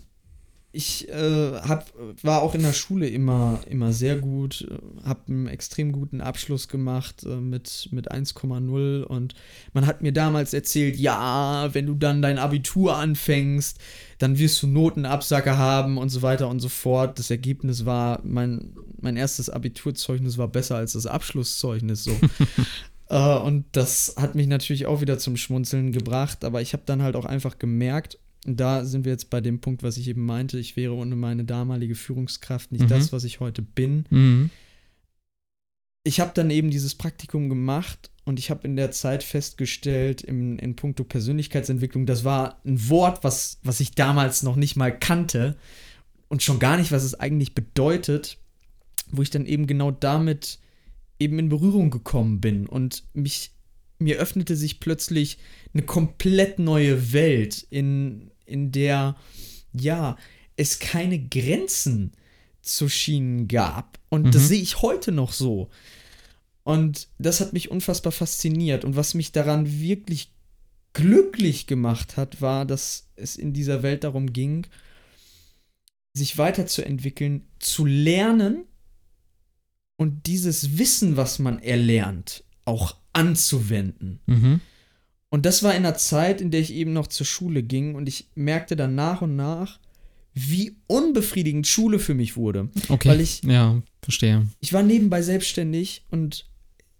ich 0.76 1.08
äh, 1.10 1.54
hab, 1.62 1.92
war 2.22 2.42
auch 2.42 2.54
in 2.54 2.62
der 2.62 2.74
Schule 2.74 3.08
immer, 3.08 3.62
immer 3.70 3.94
sehr 3.94 4.18
gut, 4.18 4.68
äh, 4.70 5.08
habe 5.08 5.22
einen 5.28 5.48
extrem 5.48 5.94
guten 5.94 6.20
Abschluss 6.20 6.68
gemacht 6.68 7.24
äh, 7.24 7.38
mit, 7.38 7.88
mit 7.92 8.12
1,0 8.12 9.04
und 9.04 9.36
man 9.74 9.88
hat 9.88 10.02
mir 10.02 10.12
damals 10.12 10.54
erzählt, 10.54 10.98
ja, 10.98 11.70
wenn 11.74 11.86
du 11.86 11.94
dann 11.94 12.22
dein 12.22 12.38
Abitur 12.38 12.98
anfängst, 12.98 13.80
dann 14.18 14.38
wirst 14.38 14.62
du 14.62 14.68
Notenabsacker 14.68 15.58
haben 15.58 15.98
und 15.98 16.10
so 16.10 16.22
weiter 16.22 16.50
und 16.50 16.60
so 16.60 16.70
fort. 16.70 17.20
Das 17.20 17.32
Ergebnis 17.32 17.86
war, 17.86 18.20
mein, 18.24 18.76
mein 19.00 19.16
erstes 19.16 19.50
Abiturzeugnis 19.50 20.38
war 20.38 20.50
besser 20.50 20.76
als 20.76 20.94
das 20.94 21.06
Abschlusszeugnis 21.06 22.04
so. 22.04 22.16
äh, 23.10 23.38
und 23.40 23.66
das 23.72 24.16
hat 24.18 24.36
mich 24.36 24.48
natürlich 24.48 24.88
auch 24.88 25.00
wieder 25.00 25.18
zum 25.20 25.38
Schmunzeln 25.38 25.94
gebracht, 25.94 26.44
aber 26.44 26.62
ich 26.62 26.74
habe 26.74 26.84
dann 26.86 27.02
halt 27.02 27.16
auch 27.16 27.26
einfach 27.26 27.60
gemerkt, 27.60 28.20
da 28.46 28.86
sind 28.86 29.06
wir 29.06 29.12
jetzt 29.12 29.30
bei 29.30 29.42
dem 29.42 29.60
Punkt, 29.60 29.84
was 29.84 29.98
ich 29.98 30.08
eben 30.08 30.26
meinte, 30.26 30.60
ich 30.60 30.76
wäre 30.76 30.94
ohne 30.94 31.16
meine 31.16 31.44
damalige 31.44 31.96
Führungskraft 31.96 32.72
nicht 32.72 32.84
mhm. 32.84 32.90
das, 32.90 33.12
was 33.12 33.24
ich 33.24 33.40
heute 33.40 33.62
bin. 33.62 34.06
Mhm. 34.10 34.50
Ich 36.04 36.20
habe 36.20 36.32
dann 36.36 36.52
eben 36.52 36.70
dieses 36.70 36.94
Praktikum 36.94 37.50
gemacht 37.50 38.12
und 38.26 38.38
ich 38.38 38.52
habe 38.52 38.68
in 38.68 38.76
der 38.76 38.92
Zeit 38.92 39.24
festgestellt, 39.24 40.22
im, 40.22 40.60
in 40.60 40.76
puncto 40.76 41.04
Persönlichkeitsentwicklung, 41.04 42.06
das 42.06 42.24
war 42.24 42.62
ein 42.64 42.90
Wort, 42.90 43.24
was, 43.24 43.60
was 43.64 43.80
ich 43.80 43.92
damals 43.92 44.44
noch 44.44 44.56
nicht 44.56 44.76
mal 44.76 44.98
kannte 44.98 45.58
und 46.28 46.44
schon 46.44 46.60
gar 46.60 46.78
nicht, 46.78 46.92
was 46.92 47.04
es 47.04 47.20
eigentlich 47.20 47.56
bedeutet, 47.56 48.38
wo 49.12 49.24
ich 49.24 49.32
dann 49.32 49.48
eben 49.48 49.66
genau 49.66 49.90
damit 49.90 50.60
eben 51.20 51.40
in 51.40 51.50
Berührung 51.50 51.90
gekommen 51.90 52.42
bin 52.42 52.68
und 52.68 53.04
mich 53.14 53.52
mir 53.98 54.18
öffnete 54.18 54.56
sich 54.56 54.80
plötzlich 54.80 55.38
eine 55.74 55.84
komplett 55.84 56.60
neue 56.60 57.14
Welt 57.14 57.66
in 57.70 58.32
in 58.46 58.72
der, 58.72 59.16
ja, 59.74 60.18
es 60.58 60.80
keine 60.80 61.20
Grenzen 61.20 62.14
zu 62.62 62.90
Schienen 62.90 63.48
gab. 63.48 64.00
Und 64.10 64.28
mhm. 64.28 64.32
das 64.32 64.48
sehe 64.48 64.62
ich 64.62 64.82
heute 64.82 65.12
noch 65.12 65.34
so. 65.34 65.70
Und 66.64 67.10
das 67.20 67.42
hat 67.42 67.54
mich 67.54 67.70
unfassbar 67.70 68.12
fasziniert. 68.12 68.86
Und 68.86 68.96
was 68.96 69.14
mich 69.14 69.32
daran 69.32 69.80
wirklich 69.80 70.32
glücklich 70.94 71.68
gemacht 71.68 72.18
hat, 72.18 72.42
war, 72.42 72.66
dass 72.66 73.10
es 73.16 73.36
in 73.36 73.54
dieser 73.54 73.84
Welt 73.84 74.04
darum 74.04 74.34
ging, 74.34 74.66
sich 76.14 76.38
weiterzuentwickeln, 76.38 77.46
zu 77.60 77.86
lernen 77.86 78.64
und 79.98 80.26
dieses 80.26 80.78
Wissen, 80.78 81.18
was 81.18 81.38
man 81.38 81.60
erlernt, 81.60 82.44
auch 82.64 82.96
anzuwenden. 83.14 84.20
Mhm. 84.26 84.62
Und 85.36 85.46
das 85.46 85.64
war 85.64 85.72
in 85.72 85.86
einer 85.86 85.98
Zeit, 85.98 86.40
in 86.40 86.50
der 86.50 86.62
ich 86.62 86.74
eben 86.74 86.94
noch 86.94 87.08
zur 87.08 87.26
Schule 87.26 87.62
ging 87.62 87.96
und 87.96 88.08
ich 88.08 88.30
merkte 88.36 88.78
dann 88.78 88.96
nach 88.96 89.22
und 89.22 89.36
nach, 89.36 89.82
wie 90.34 90.78
unbefriedigend 90.88 91.68
Schule 91.68 92.00
für 92.00 92.14
mich 92.14 92.38
wurde. 92.38 92.70
Okay. 92.88 93.10
Weil 93.10 93.20
ich, 93.20 93.44
ja, 93.44 93.84
verstehe. 94.02 94.48
Ich 94.62 94.72
war 94.72 94.82
nebenbei 94.82 95.22
selbstständig 95.22 96.06
und 96.10 96.48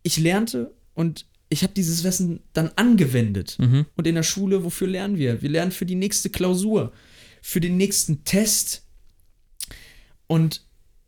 ich 0.04 0.18
lernte 0.18 0.74
und 0.96 1.28
ich 1.48 1.64
habe 1.64 1.72
dieses 1.72 2.04
Wissen 2.04 2.42
dann 2.52 2.72
angewendet. 2.76 3.56
Mhm. 3.58 3.86
Und 3.96 4.06
in 4.06 4.16
der 4.16 4.24
Schule, 4.24 4.66
wofür 4.66 4.90
lernen 4.90 5.18
wir? 5.18 5.42
Wir 5.42 5.50
lernen 5.50 5.72
für 5.72 5.86
die 5.86 5.96
nächste 5.96 6.30
Klausur, 6.30 6.92
für 7.42 7.62
den 7.62 7.78
nächsten 7.78 8.26
Test 8.26 8.86
und 10.28 10.66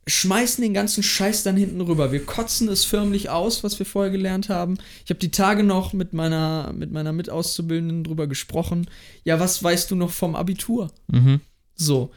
schmeißen 0.07 0.61
den 0.61 0.73
ganzen 0.73 1.03
Scheiß 1.03 1.43
dann 1.43 1.57
hinten 1.57 1.81
rüber. 1.81 2.11
Wir 2.11 2.25
kotzen 2.25 2.69
es 2.69 2.85
förmlich 2.85 3.29
aus, 3.29 3.63
was 3.63 3.77
wir 3.77 3.85
vorher 3.85 4.11
gelernt 4.11 4.47
haben. 4.47 4.77
Ich 5.03 5.09
habe 5.09 5.19
die 5.19 5.31
Tage 5.31 5.63
noch 5.63 5.93
mit 5.93 6.13
meiner, 6.13 6.73
mit 6.73 6.91
meiner 6.91 7.11
Mitauszubildenden 7.11 8.05
drüber 8.05 8.27
gesprochen. 8.27 8.89
Ja, 9.25 9.39
was 9.39 9.61
weißt 9.61 9.91
du 9.91 9.95
noch 9.95 10.11
vom 10.11 10.35
Abitur? 10.35 10.91
Mhm. 11.07 11.41
So. 11.75 12.11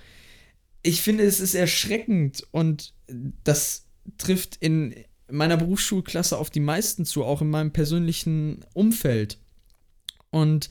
Ich 0.83 1.03
finde, 1.03 1.24
es 1.24 1.40
ist 1.40 1.55
erschreckend 1.55 2.46
und 2.53 2.94
das 3.44 3.87
trifft 4.18 4.57
in 4.61 4.94
meiner 5.29 5.57
Berufsschulklasse 5.57 6.38
auf 6.38 6.50
die 6.50 6.61
meisten 6.61 7.05
zu, 7.05 7.24
auch 7.24 7.42
in 7.42 7.50
meinem 7.50 7.72
persönlichen 7.72 8.64
Umfeld. 8.72 9.38
Und 10.31 10.70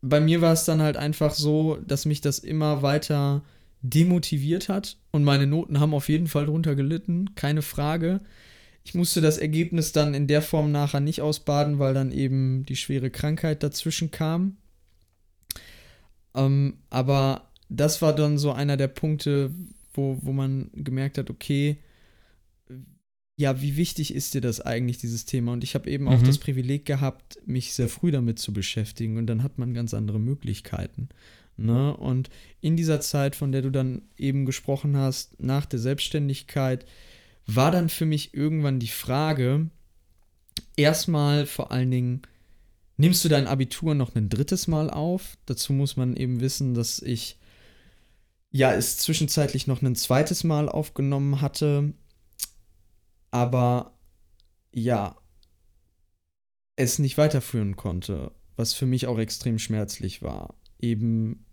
bei 0.00 0.20
mir 0.20 0.40
war 0.40 0.52
es 0.52 0.64
dann 0.64 0.82
halt 0.82 0.96
einfach 0.96 1.34
so, 1.34 1.76
dass 1.86 2.04
mich 2.04 2.20
das 2.20 2.38
immer 2.38 2.82
weiter 2.82 3.42
demotiviert 3.84 4.70
hat 4.70 4.96
und 5.10 5.24
meine 5.24 5.46
Noten 5.46 5.78
haben 5.78 5.92
auf 5.92 6.08
jeden 6.08 6.26
Fall 6.26 6.46
drunter 6.46 6.74
gelitten, 6.74 7.34
keine 7.34 7.60
Frage. 7.60 8.20
Ich 8.82 8.94
musste 8.94 9.20
das 9.20 9.36
Ergebnis 9.36 9.92
dann 9.92 10.14
in 10.14 10.26
der 10.26 10.42
Form 10.42 10.72
nachher 10.72 11.00
nicht 11.00 11.20
ausbaden, 11.20 11.78
weil 11.78 11.92
dann 11.92 12.10
eben 12.10 12.64
die 12.64 12.76
schwere 12.76 13.10
Krankheit 13.10 13.62
dazwischen 13.62 14.10
kam. 14.10 14.56
Ähm, 16.34 16.78
aber 16.88 17.50
das 17.68 18.00
war 18.00 18.14
dann 18.14 18.38
so 18.38 18.52
einer 18.52 18.78
der 18.78 18.88
Punkte, 18.88 19.50
wo, 19.92 20.18
wo 20.22 20.32
man 20.32 20.70
gemerkt 20.72 21.18
hat, 21.18 21.28
okay, 21.28 21.78
ja, 23.36 23.60
wie 23.60 23.76
wichtig 23.76 24.14
ist 24.14 24.32
dir 24.34 24.40
das 24.40 24.60
eigentlich, 24.60 24.98
dieses 24.98 25.24
Thema? 25.26 25.52
Und 25.52 25.64
ich 25.64 25.74
habe 25.74 25.90
eben 25.90 26.08
auch 26.08 26.20
mhm. 26.20 26.24
das 26.24 26.38
Privileg 26.38 26.86
gehabt, 26.86 27.38
mich 27.44 27.74
sehr 27.74 27.88
früh 27.88 28.12
damit 28.12 28.38
zu 28.38 28.52
beschäftigen 28.52 29.18
und 29.18 29.26
dann 29.26 29.42
hat 29.42 29.58
man 29.58 29.74
ganz 29.74 29.92
andere 29.92 30.20
Möglichkeiten. 30.20 31.08
Ne? 31.56 31.96
Und 31.96 32.30
in 32.60 32.76
dieser 32.76 33.00
Zeit, 33.00 33.36
von 33.36 33.52
der 33.52 33.62
du 33.62 33.70
dann 33.70 34.02
eben 34.16 34.46
gesprochen 34.46 34.96
hast, 34.96 35.40
nach 35.40 35.66
der 35.66 35.78
Selbstständigkeit, 35.78 36.84
war 37.46 37.70
dann 37.70 37.88
für 37.88 38.06
mich 38.06 38.34
irgendwann 38.34 38.80
die 38.80 38.88
Frage, 38.88 39.70
erstmal 40.76 41.46
vor 41.46 41.70
allen 41.70 41.90
Dingen, 41.90 42.22
nimmst 42.96 43.24
du 43.24 43.28
dein 43.28 43.46
Abitur 43.46 43.94
noch 43.94 44.14
ein 44.14 44.28
drittes 44.28 44.66
Mal 44.66 44.90
auf? 44.90 45.36
Dazu 45.46 45.72
muss 45.72 45.96
man 45.96 46.16
eben 46.16 46.40
wissen, 46.40 46.74
dass 46.74 47.00
ich 47.00 47.38
ja 48.50 48.72
es 48.72 48.98
zwischenzeitlich 48.98 49.66
noch 49.66 49.82
ein 49.82 49.96
zweites 49.96 50.44
Mal 50.44 50.68
aufgenommen 50.68 51.40
hatte, 51.40 51.92
aber 53.30 53.98
ja, 54.72 55.16
es 56.76 56.98
nicht 56.98 57.18
weiterführen 57.18 57.76
konnte, 57.76 58.32
was 58.56 58.74
für 58.74 58.86
mich 58.86 59.06
auch 59.06 59.18
extrem 59.18 59.58
schmerzlich 59.58 60.22
war. 60.22 60.54
Eben, 60.78 61.43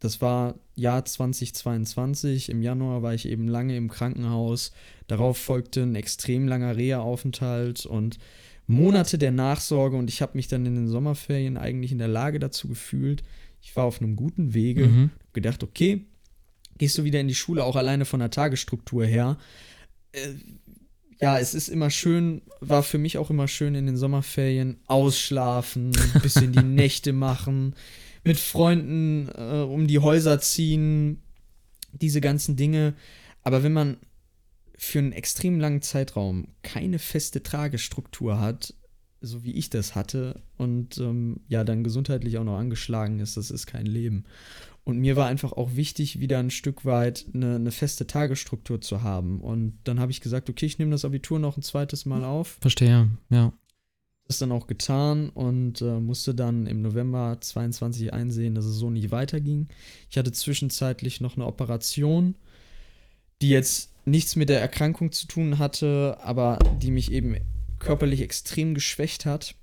das 0.00 0.20
war 0.20 0.54
Jahr 0.74 1.04
2022, 1.04 2.50
im 2.50 2.62
Januar 2.62 3.02
war 3.02 3.14
ich 3.14 3.26
eben 3.26 3.48
lange 3.48 3.76
im 3.76 3.88
Krankenhaus, 3.88 4.72
darauf 5.06 5.38
folgte 5.38 5.82
ein 5.82 5.94
extrem 5.94 6.46
langer 6.46 6.76
Reha-Aufenthalt 6.76 7.86
und 7.86 8.18
Monate 8.66 9.18
der 9.18 9.30
Nachsorge. 9.30 9.96
Und 9.96 10.10
ich 10.10 10.22
habe 10.22 10.36
mich 10.36 10.48
dann 10.48 10.66
in 10.66 10.74
den 10.74 10.88
Sommerferien 10.88 11.56
eigentlich 11.56 11.92
in 11.92 11.98
der 11.98 12.08
Lage 12.08 12.38
dazu 12.38 12.68
gefühlt, 12.68 13.22
ich 13.62 13.74
war 13.76 13.84
auf 13.84 14.00
einem 14.00 14.14
guten 14.14 14.52
Wege, 14.52 14.86
mhm. 14.86 15.10
gedacht, 15.32 15.62
okay, 15.62 16.04
gehst 16.76 16.98
du 16.98 17.04
wieder 17.04 17.20
in 17.20 17.28
die 17.28 17.34
Schule, 17.34 17.64
auch 17.64 17.76
alleine 17.76 18.04
von 18.04 18.20
der 18.20 18.30
Tagesstruktur 18.30 19.06
her. 19.06 19.38
Äh, 20.12 20.34
ja, 21.20 21.38
es 21.38 21.54
ist 21.54 21.68
immer 21.68 21.90
schön, 21.90 22.42
war 22.60 22.82
für 22.82 22.98
mich 22.98 23.16
auch 23.16 23.30
immer 23.30 23.48
schön 23.48 23.74
in 23.74 23.86
den 23.86 23.96
Sommerferien 23.96 24.76
ausschlafen, 24.86 25.92
ein 26.14 26.20
bisschen 26.20 26.52
die 26.52 26.62
Nächte 26.62 27.12
machen, 27.12 27.74
mit 28.24 28.38
Freunden 28.38 29.28
äh, 29.28 29.62
um 29.62 29.86
die 29.86 29.98
Häuser 29.98 30.40
ziehen, 30.40 31.22
diese 31.92 32.20
ganzen 32.20 32.56
Dinge. 32.56 32.94
Aber 33.42 33.62
wenn 33.62 33.72
man 33.72 33.98
für 34.76 34.98
einen 34.98 35.12
extrem 35.12 35.60
langen 35.60 35.82
Zeitraum 35.82 36.48
keine 36.62 36.98
feste 36.98 37.42
Tragestruktur 37.42 38.40
hat, 38.40 38.74
so 39.20 39.44
wie 39.44 39.52
ich 39.52 39.70
das 39.70 39.94
hatte, 39.94 40.42
und 40.56 40.98
ähm, 40.98 41.40
ja, 41.48 41.64
dann 41.64 41.84
gesundheitlich 41.84 42.38
auch 42.38 42.44
noch 42.44 42.58
angeschlagen 42.58 43.20
ist, 43.20 43.36
das 43.36 43.50
ist 43.50 43.66
kein 43.66 43.86
Leben. 43.86 44.24
Und 44.84 44.98
mir 44.98 45.16
war 45.16 45.26
einfach 45.26 45.52
auch 45.52 45.76
wichtig, 45.76 46.20
wieder 46.20 46.38
ein 46.38 46.50
Stück 46.50 46.84
weit 46.84 47.24
eine, 47.32 47.56
eine 47.56 47.70
feste 47.70 48.06
Tagesstruktur 48.06 48.82
zu 48.82 49.02
haben. 49.02 49.40
Und 49.40 49.78
dann 49.84 49.98
habe 49.98 50.12
ich 50.12 50.20
gesagt, 50.20 50.50
okay, 50.50 50.66
ich 50.66 50.78
nehme 50.78 50.90
das 50.90 51.06
Abitur 51.06 51.38
noch 51.38 51.56
ein 51.56 51.62
zweites 51.62 52.04
Mal 52.04 52.22
auf. 52.22 52.58
Verstehe, 52.60 53.08
ja. 53.30 53.52
Das 54.26 54.38
dann 54.38 54.52
auch 54.52 54.66
getan 54.66 55.28
und 55.28 55.82
äh, 55.82 56.00
musste 56.00 56.34
dann 56.34 56.66
im 56.66 56.80
November 56.80 57.36
22 57.40 58.12
einsehen, 58.12 58.54
dass 58.54 58.64
es 58.64 58.76
so 58.76 58.88
nicht 58.88 59.10
weiterging. 59.10 59.68
Ich 60.08 60.16
hatte 60.16 60.32
zwischenzeitlich 60.32 61.20
noch 61.20 61.36
eine 61.36 61.46
Operation, 61.46 62.34
die 63.42 63.50
jetzt 63.50 63.90
nichts 64.06 64.36
mit 64.36 64.48
der 64.48 64.60
Erkrankung 64.60 65.12
zu 65.12 65.26
tun 65.26 65.58
hatte, 65.58 66.16
aber 66.22 66.58
die 66.80 66.90
mich 66.90 67.12
eben 67.12 67.36
körperlich 67.78 68.22
extrem 68.22 68.74
geschwächt 68.74 69.26
hat. 69.26 69.54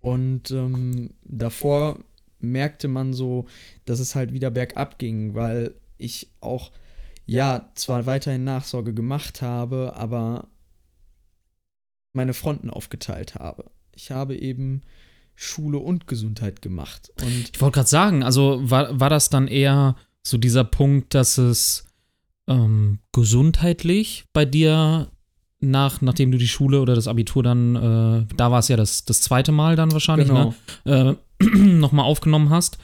Und 0.00 0.50
ähm, 0.50 1.10
davor 1.24 1.98
merkte 2.38 2.88
man 2.88 3.12
so, 3.12 3.46
dass 3.84 4.00
es 4.00 4.14
halt 4.14 4.32
wieder 4.32 4.50
bergab 4.50 4.98
ging, 4.98 5.34
weil 5.34 5.74
ich 5.98 6.30
auch, 6.40 6.72
ja, 7.24 7.70
zwar 7.74 8.06
weiterhin 8.06 8.44
Nachsorge 8.44 8.94
gemacht 8.94 9.42
habe, 9.42 9.94
aber 9.96 10.48
meine 12.16 12.34
Fronten 12.34 12.70
aufgeteilt 12.70 13.36
habe. 13.36 13.64
Ich 13.92 14.10
habe 14.10 14.36
eben 14.36 14.82
Schule 15.34 15.78
und 15.78 16.06
Gesundheit 16.06 16.62
gemacht. 16.62 17.12
Und 17.22 17.50
ich 17.54 17.60
wollte 17.60 17.76
gerade 17.76 17.88
sagen, 17.88 18.22
also 18.22 18.58
war, 18.62 18.98
war 18.98 19.10
das 19.10 19.30
dann 19.30 19.48
eher 19.48 19.96
so 20.22 20.38
dieser 20.38 20.64
Punkt, 20.64 21.14
dass 21.14 21.38
es 21.38 21.86
ähm, 22.48 22.98
gesundheitlich 23.12 24.24
bei 24.32 24.44
dir 24.44 25.08
nach, 25.60 26.00
nachdem 26.00 26.32
du 26.32 26.38
die 26.38 26.48
Schule 26.48 26.80
oder 26.80 26.94
das 26.94 27.08
Abitur 27.08 27.42
dann, 27.42 27.76
äh, 27.76 28.34
da 28.36 28.50
war 28.50 28.58
es 28.58 28.68
ja 28.68 28.76
das, 28.76 29.04
das 29.04 29.20
zweite 29.20 29.52
Mal 29.52 29.76
dann 29.76 29.92
wahrscheinlich, 29.92 30.28
genau. 30.28 30.54
ne? 30.84 31.16
Äh, 31.40 31.44
nochmal 31.56 32.06
aufgenommen 32.06 32.50
hast, 32.50 32.78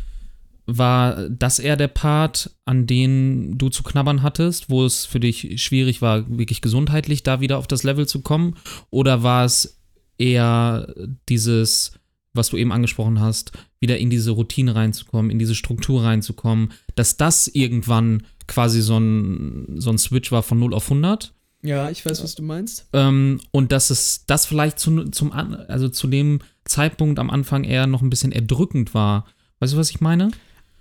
war 0.66 1.28
das 1.28 1.58
eher 1.58 1.76
der 1.76 1.88
Part, 1.88 2.54
an 2.64 2.86
den 2.86 3.58
du 3.58 3.68
zu 3.68 3.82
knabbern 3.82 4.22
hattest, 4.22 4.70
wo 4.70 4.84
es 4.84 5.04
für 5.04 5.20
dich 5.20 5.62
schwierig 5.62 6.02
war, 6.02 6.28
wirklich 6.38 6.60
gesundheitlich 6.60 7.22
da 7.22 7.40
wieder 7.40 7.58
auf 7.58 7.66
das 7.66 7.82
Level 7.82 8.06
zu 8.06 8.22
kommen? 8.22 8.56
Oder 8.90 9.22
war 9.22 9.44
es 9.44 9.80
eher 10.18 10.94
dieses, 11.28 11.92
was 12.32 12.48
du 12.48 12.56
eben 12.56 12.72
angesprochen 12.72 13.20
hast, 13.20 13.52
wieder 13.80 13.98
in 13.98 14.10
diese 14.10 14.30
Routine 14.30 14.74
reinzukommen, 14.74 15.30
in 15.30 15.38
diese 15.38 15.54
Struktur 15.54 16.04
reinzukommen, 16.04 16.72
dass 16.94 17.16
das 17.16 17.48
irgendwann 17.48 18.22
quasi 18.46 18.82
so 18.82 18.98
ein, 18.98 19.80
so 19.80 19.90
ein 19.90 19.98
Switch 19.98 20.30
war 20.30 20.42
von 20.42 20.58
0 20.60 20.74
auf 20.74 20.84
100? 20.84 21.34
Ja, 21.62 21.90
ich 21.90 22.04
weiß, 22.04 22.22
was 22.22 22.34
du 22.34 22.42
meinst. 22.42 22.88
Ähm, 22.92 23.40
und 23.50 23.72
dass 23.72 23.90
es 23.90 24.26
das 24.26 24.46
vielleicht 24.46 24.78
zu, 24.78 25.04
zum, 25.10 25.32
also 25.32 25.88
zu 25.88 26.08
dem 26.08 26.40
Zeitpunkt 26.64 27.18
am 27.18 27.30
Anfang 27.30 27.64
eher 27.64 27.86
noch 27.86 28.02
ein 28.02 28.10
bisschen 28.10 28.32
erdrückend 28.32 28.94
war. 28.94 29.26
Weißt 29.60 29.72
du, 29.72 29.76
was 29.76 29.90
ich 29.90 30.00
meine? 30.00 30.30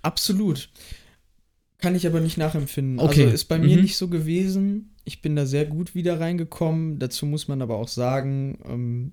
Absolut. 0.02 0.68
Kann 1.78 1.94
ich 1.94 2.06
aber 2.06 2.20
nicht 2.20 2.38
nachempfinden. 2.38 3.00
Okay. 3.00 3.24
Also 3.24 3.34
ist 3.34 3.44
bei 3.46 3.58
mir 3.58 3.76
mhm. 3.76 3.82
nicht 3.82 3.96
so 3.96 4.08
gewesen. 4.08 4.94
Ich 5.04 5.20
bin 5.20 5.34
da 5.34 5.46
sehr 5.46 5.66
gut 5.66 5.94
wieder 5.94 6.20
reingekommen. 6.20 6.98
Dazu 6.98 7.26
muss 7.26 7.48
man 7.48 7.60
aber 7.60 7.76
auch 7.76 7.88
sagen, 7.88 8.58
ähm, 8.64 9.12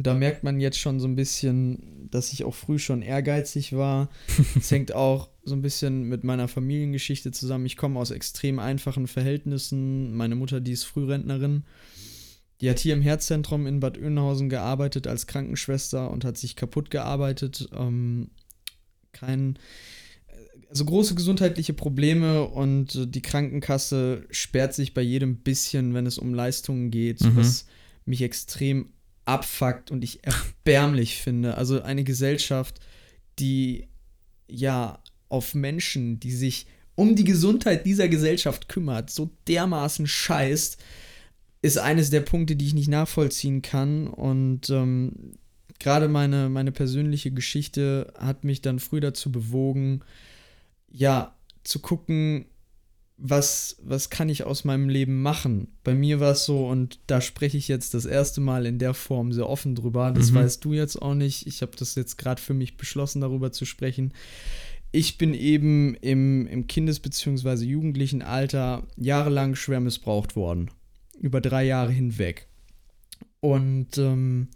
und 0.00 0.06
da 0.06 0.14
merkt 0.14 0.44
man 0.44 0.60
jetzt 0.60 0.78
schon 0.78 0.98
so 0.98 1.06
ein 1.06 1.14
bisschen, 1.14 2.08
dass 2.10 2.32
ich 2.32 2.44
auch 2.44 2.54
früh 2.54 2.78
schon 2.78 3.02
ehrgeizig 3.02 3.74
war. 3.74 4.08
Es 4.56 4.70
hängt 4.70 4.94
auch 4.94 5.28
so 5.44 5.54
ein 5.54 5.60
bisschen 5.60 6.04
mit 6.04 6.24
meiner 6.24 6.48
Familiengeschichte 6.48 7.32
zusammen. 7.32 7.66
Ich 7.66 7.76
komme 7.76 8.00
aus 8.00 8.10
extrem 8.10 8.58
einfachen 8.60 9.06
Verhältnissen. 9.06 10.16
Meine 10.16 10.36
Mutter, 10.36 10.60
die 10.60 10.72
ist 10.72 10.84
Frührentnerin. 10.84 11.64
Die 12.62 12.70
hat 12.70 12.78
hier 12.78 12.94
im 12.94 13.02
Herzzentrum 13.02 13.66
in 13.66 13.80
Bad 13.80 13.98
Oeynhausen 13.98 14.48
gearbeitet 14.48 15.06
als 15.06 15.26
Krankenschwester 15.26 16.10
und 16.10 16.24
hat 16.24 16.38
sich 16.38 16.56
kaputt 16.56 16.90
gearbeitet. 16.90 17.68
Ähm, 17.76 18.30
kein, 19.12 19.58
also 20.70 20.84
große 20.84 21.14
gesundheitliche 21.14 21.74
Probleme 21.74 22.44
und 22.44 23.14
die 23.14 23.22
Krankenkasse 23.22 24.24
sperrt 24.30 24.72
sich 24.72 24.94
bei 24.94 25.02
jedem 25.02 25.36
bisschen, 25.36 25.92
wenn 25.92 26.06
es 26.06 26.16
um 26.16 26.32
Leistungen 26.32 26.90
geht, 26.90 27.20
mhm. 27.20 27.36
was 27.36 27.66
mich 28.06 28.22
extrem 28.22 28.90
abfuckt 29.24 29.90
und 29.90 30.02
ich 30.02 30.20
erbärmlich 30.24 31.16
finde. 31.16 31.56
Also 31.56 31.82
eine 31.82 32.04
Gesellschaft 32.04 32.80
die 33.40 33.88
ja 34.48 35.02
auf 35.28 35.54
Menschen, 35.54 36.20
die 36.20 36.32
sich 36.32 36.66
um 36.94 37.16
die 37.16 37.24
Gesundheit 37.24 37.86
dieser 37.86 38.08
Gesellschaft 38.08 38.68
kümmert, 38.68 39.10
so 39.10 39.30
dermaßen 39.48 40.06
scheißt, 40.06 40.78
ist 41.62 41.78
eines 41.78 42.10
der 42.10 42.20
Punkte, 42.20 42.56
die 42.56 42.66
ich 42.66 42.74
nicht 42.74 42.88
nachvollziehen 42.88 43.62
kann. 43.62 44.06
Und 44.06 44.70
ähm, 44.70 45.32
gerade 45.78 46.08
meine, 46.08 46.48
meine 46.48 46.72
persönliche 46.72 47.30
Geschichte 47.30 48.12
hat 48.18 48.44
mich 48.44 48.60
dann 48.60 48.78
früh 48.78 49.00
dazu 49.00 49.32
bewogen, 49.32 50.02
ja, 50.90 51.34
zu 51.64 51.78
gucken, 51.78 52.46
was, 53.22 53.76
was 53.82 54.08
kann 54.08 54.30
ich 54.30 54.44
aus 54.44 54.64
meinem 54.64 54.88
Leben 54.88 55.20
machen? 55.20 55.68
Bei 55.84 55.94
mir 55.94 56.20
war 56.20 56.32
es 56.32 56.46
so, 56.46 56.66
und 56.66 57.00
da 57.06 57.20
spreche 57.20 57.58
ich 57.58 57.68
jetzt 57.68 57.92
das 57.92 58.06
erste 58.06 58.40
Mal 58.40 58.64
in 58.64 58.78
der 58.78 58.94
Form 58.94 59.32
sehr 59.32 59.48
offen 59.48 59.74
drüber. 59.74 60.10
Das 60.10 60.30
mhm. 60.30 60.36
weißt 60.36 60.64
du 60.64 60.72
jetzt 60.72 61.00
auch 61.00 61.14
nicht. 61.14 61.46
Ich 61.46 61.60
habe 61.60 61.72
das 61.76 61.94
jetzt 61.94 62.16
gerade 62.16 62.40
für 62.40 62.54
mich 62.54 62.76
beschlossen, 62.78 63.20
darüber 63.20 63.52
zu 63.52 63.66
sprechen. 63.66 64.14
Ich 64.90 65.18
bin 65.18 65.34
eben 65.34 65.94
im, 65.96 66.46
im 66.46 66.66
Kindes- 66.66 67.00
bzw. 67.00 67.64
jugendlichen 67.64 68.22
Alter 68.22 68.86
jahrelang 68.96 69.54
schwer 69.54 69.80
missbraucht 69.80 70.34
worden. 70.34 70.70
Über 71.20 71.42
drei 71.42 71.64
Jahre 71.64 71.92
hinweg. 71.92 72.48
Und 73.40 73.98
ähm, 73.98 74.48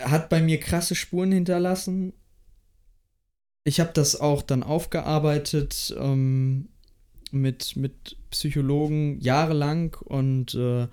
hat 0.00 0.28
bei 0.28 0.42
mir 0.42 0.60
krasse 0.60 0.94
Spuren 0.94 1.32
hinterlassen. 1.32 2.12
Ich 3.68 3.80
habe 3.80 3.90
das 3.92 4.20
auch 4.20 4.42
dann 4.42 4.62
aufgearbeitet. 4.62 5.94
Ähm, 5.98 6.68
mit, 7.30 7.76
mit 7.76 8.16
Psychologen 8.30 9.20
jahrelang 9.20 9.96
und 10.04 10.54
äh, 10.54 10.88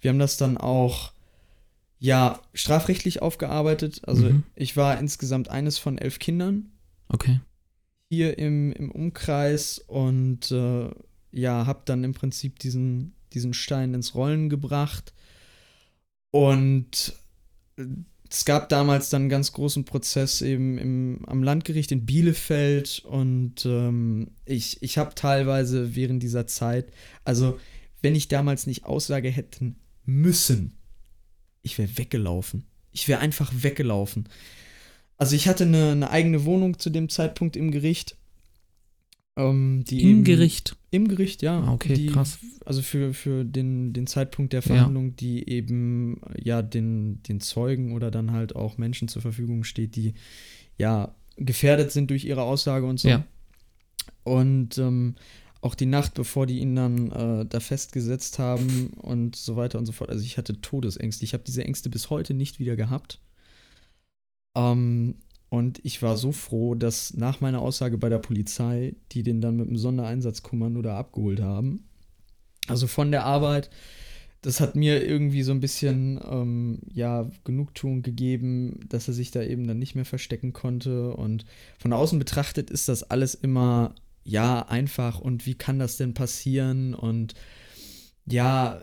wir 0.00 0.10
haben 0.10 0.18
das 0.18 0.36
dann 0.36 0.56
auch 0.56 1.12
ja 1.98 2.40
strafrechtlich 2.54 3.22
aufgearbeitet. 3.22 4.02
Also 4.04 4.30
mhm. 4.30 4.42
ich 4.54 4.76
war 4.76 4.98
insgesamt 4.98 5.48
eines 5.48 5.78
von 5.78 5.98
elf 5.98 6.18
Kindern. 6.18 6.70
Okay. 7.08 7.40
Hier 8.08 8.38
im, 8.38 8.72
im 8.72 8.90
Umkreis 8.90 9.78
und 9.78 10.50
äh, 10.50 10.90
ja, 11.30 11.66
habe 11.66 11.82
dann 11.84 12.04
im 12.04 12.14
Prinzip 12.14 12.58
diesen, 12.58 13.14
diesen 13.32 13.54
Stein 13.54 13.94
ins 13.94 14.14
Rollen 14.14 14.48
gebracht. 14.48 15.14
Und 16.30 17.14
es 18.32 18.46
gab 18.46 18.70
damals 18.70 19.10
dann 19.10 19.22
einen 19.22 19.28
ganz 19.28 19.52
großen 19.52 19.84
Prozess 19.84 20.40
eben 20.40 20.78
im, 20.78 21.24
am 21.26 21.42
Landgericht 21.42 21.92
in 21.92 22.06
Bielefeld 22.06 23.02
und 23.04 23.66
ähm, 23.66 24.30
ich, 24.46 24.82
ich 24.82 24.96
habe 24.96 25.14
teilweise 25.14 25.94
während 25.94 26.22
dieser 26.22 26.46
Zeit, 26.46 26.90
also 27.24 27.60
wenn 28.00 28.14
ich 28.14 28.28
damals 28.28 28.66
nicht 28.66 28.86
Aussage 28.86 29.28
hätten 29.28 29.76
müssen, 30.06 30.78
ich 31.60 31.76
wäre 31.76 31.98
weggelaufen. 31.98 32.64
Ich 32.90 33.06
wäre 33.06 33.20
einfach 33.20 33.52
weggelaufen. 33.54 34.30
Also 35.18 35.36
ich 35.36 35.46
hatte 35.46 35.64
eine, 35.64 35.90
eine 35.92 36.10
eigene 36.10 36.46
Wohnung 36.46 36.78
zu 36.78 36.88
dem 36.88 37.10
Zeitpunkt 37.10 37.54
im 37.54 37.70
Gericht 37.70 38.16
ähm, 39.36 39.84
Im 39.90 39.98
eben, 39.98 40.24
Gericht? 40.24 40.76
Im 40.90 41.08
Gericht, 41.08 41.42
ja. 41.42 41.60
Ah, 41.60 41.72
okay, 41.72 41.94
die, 41.94 42.06
krass. 42.06 42.38
Also 42.66 42.82
für, 42.82 43.14
für 43.14 43.44
den, 43.44 43.92
den 43.92 44.06
Zeitpunkt 44.06 44.52
der 44.52 44.62
Verhandlung, 44.62 45.08
ja. 45.08 45.14
die 45.20 45.48
eben 45.48 46.20
ja 46.36 46.62
den, 46.62 47.22
den 47.22 47.40
Zeugen 47.40 47.92
oder 47.92 48.10
dann 48.10 48.32
halt 48.32 48.54
auch 48.54 48.78
Menschen 48.78 49.08
zur 49.08 49.22
Verfügung 49.22 49.64
steht, 49.64 49.96
die 49.96 50.14
ja 50.76 51.14
gefährdet 51.36 51.92
sind 51.92 52.10
durch 52.10 52.24
ihre 52.24 52.42
Aussage 52.42 52.86
und 52.86 53.00
so. 53.00 53.08
Ja. 53.08 53.24
Und 54.24 54.78
ähm, 54.78 55.14
auch 55.62 55.74
die 55.74 55.86
Nacht, 55.86 56.14
bevor 56.14 56.46
die 56.46 56.58
ihn 56.58 56.76
dann 56.76 57.10
äh, 57.12 57.46
da 57.46 57.60
festgesetzt 57.60 58.38
haben 58.38 58.88
und 58.96 59.36
so 59.36 59.56
weiter 59.56 59.78
und 59.78 59.86
so 59.86 59.92
fort. 59.92 60.10
Also 60.10 60.24
ich 60.24 60.36
hatte 60.36 60.60
Todesängste. 60.60 61.24
Ich 61.24 61.34
habe 61.34 61.44
diese 61.46 61.64
Ängste 61.64 61.88
bis 61.88 62.10
heute 62.10 62.34
nicht 62.34 62.58
wieder 62.58 62.76
gehabt. 62.76 63.20
Ähm, 64.56 65.14
und 65.52 65.80
ich 65.84 66.00
war 66.00 66.16
so 66.16 66.32
froh, 66.32 66.74
dass 66.74 67.12
nach 67.12 67.42
meiner 67.42 67.60
Aussage 67.60 67.98
bei 67.98 68.08
der 68.08 68.20
Polizei, 68.20 68.94
die 69.12 69.22
den 69.22 69.42
dann 69.42 69.58
mit 69.58 69.68
dem 69.68 69.76
Sondereinsatzkommando 69.76 70.80
da 70.80 70.96
abgeholt 70.96 71.42
haben, 71.42 71.90
also 72.68 72.86
von 72.86 73.10
der 73.10 73.26
Arbeit, 73.26 73.68
das 74.40 74.60
hat 74.60 74.76
mir 74.76 75.06
irgendwie 75.06 75.42
so 75.42 75.52
ein 75.52 75.60
bisschen, 75.60 76.18
ähm, 76.26 76.78
ja, 76.90 77.30
Genugtuung 77.44 78.00
gegeben, 78.00 78.80
dass 78.88 79.08
er 79.08 79.12
sich 79.12 79.30
da 79.30 79.42
eben 79.42 79.66
dann 79.66 79.78
nicht 79.78 79.94
mehr 79.94 80.06
verstecken 80.06 80.54
konnte. 80.54 81.12
Und 81.12 81.44
von 81.78 81.92
außen 81.92 82.18
betrachtet 82.18 82.70
ist 82.70 82.88
das 82.88 83.02
alles 83.02 83.34
immer, 83.34 83.94
ja, 84.24 84.62
einfach 84.62 85.20
und 85.20 85.44
wie 85.44 85.54
kann 85.54 85.78
das 85.78 85.98
denn 85.98 86.14
passieren? 86.14 86.94
Und 86.94 87.34
ja, 88.24 88.80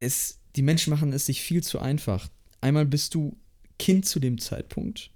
es, 0.00 0.40
die 0.56 0.62
Menschen 0.62 0.90
machen 0.90 1.14
es 1.14 1.24
sich 1.24 1.40
viel 1.40 1.62
zu 1.62 1.78
einfach. 1.78 2.28
Einmal 2.60 2.84
bist 2.84 3.14
du 3.14 3.38
Kind 3.78 4.06
zu 4.06 4.20
dem 4.20 4.38
Zeitpunkt. 4.38 5.10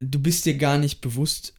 Du 0.00 0.20
bist 0.20 0.44
dir 0.44 0.56
gar 0.56 0.78
nicht 0.78 1.00
bewusst, 1.00 1.54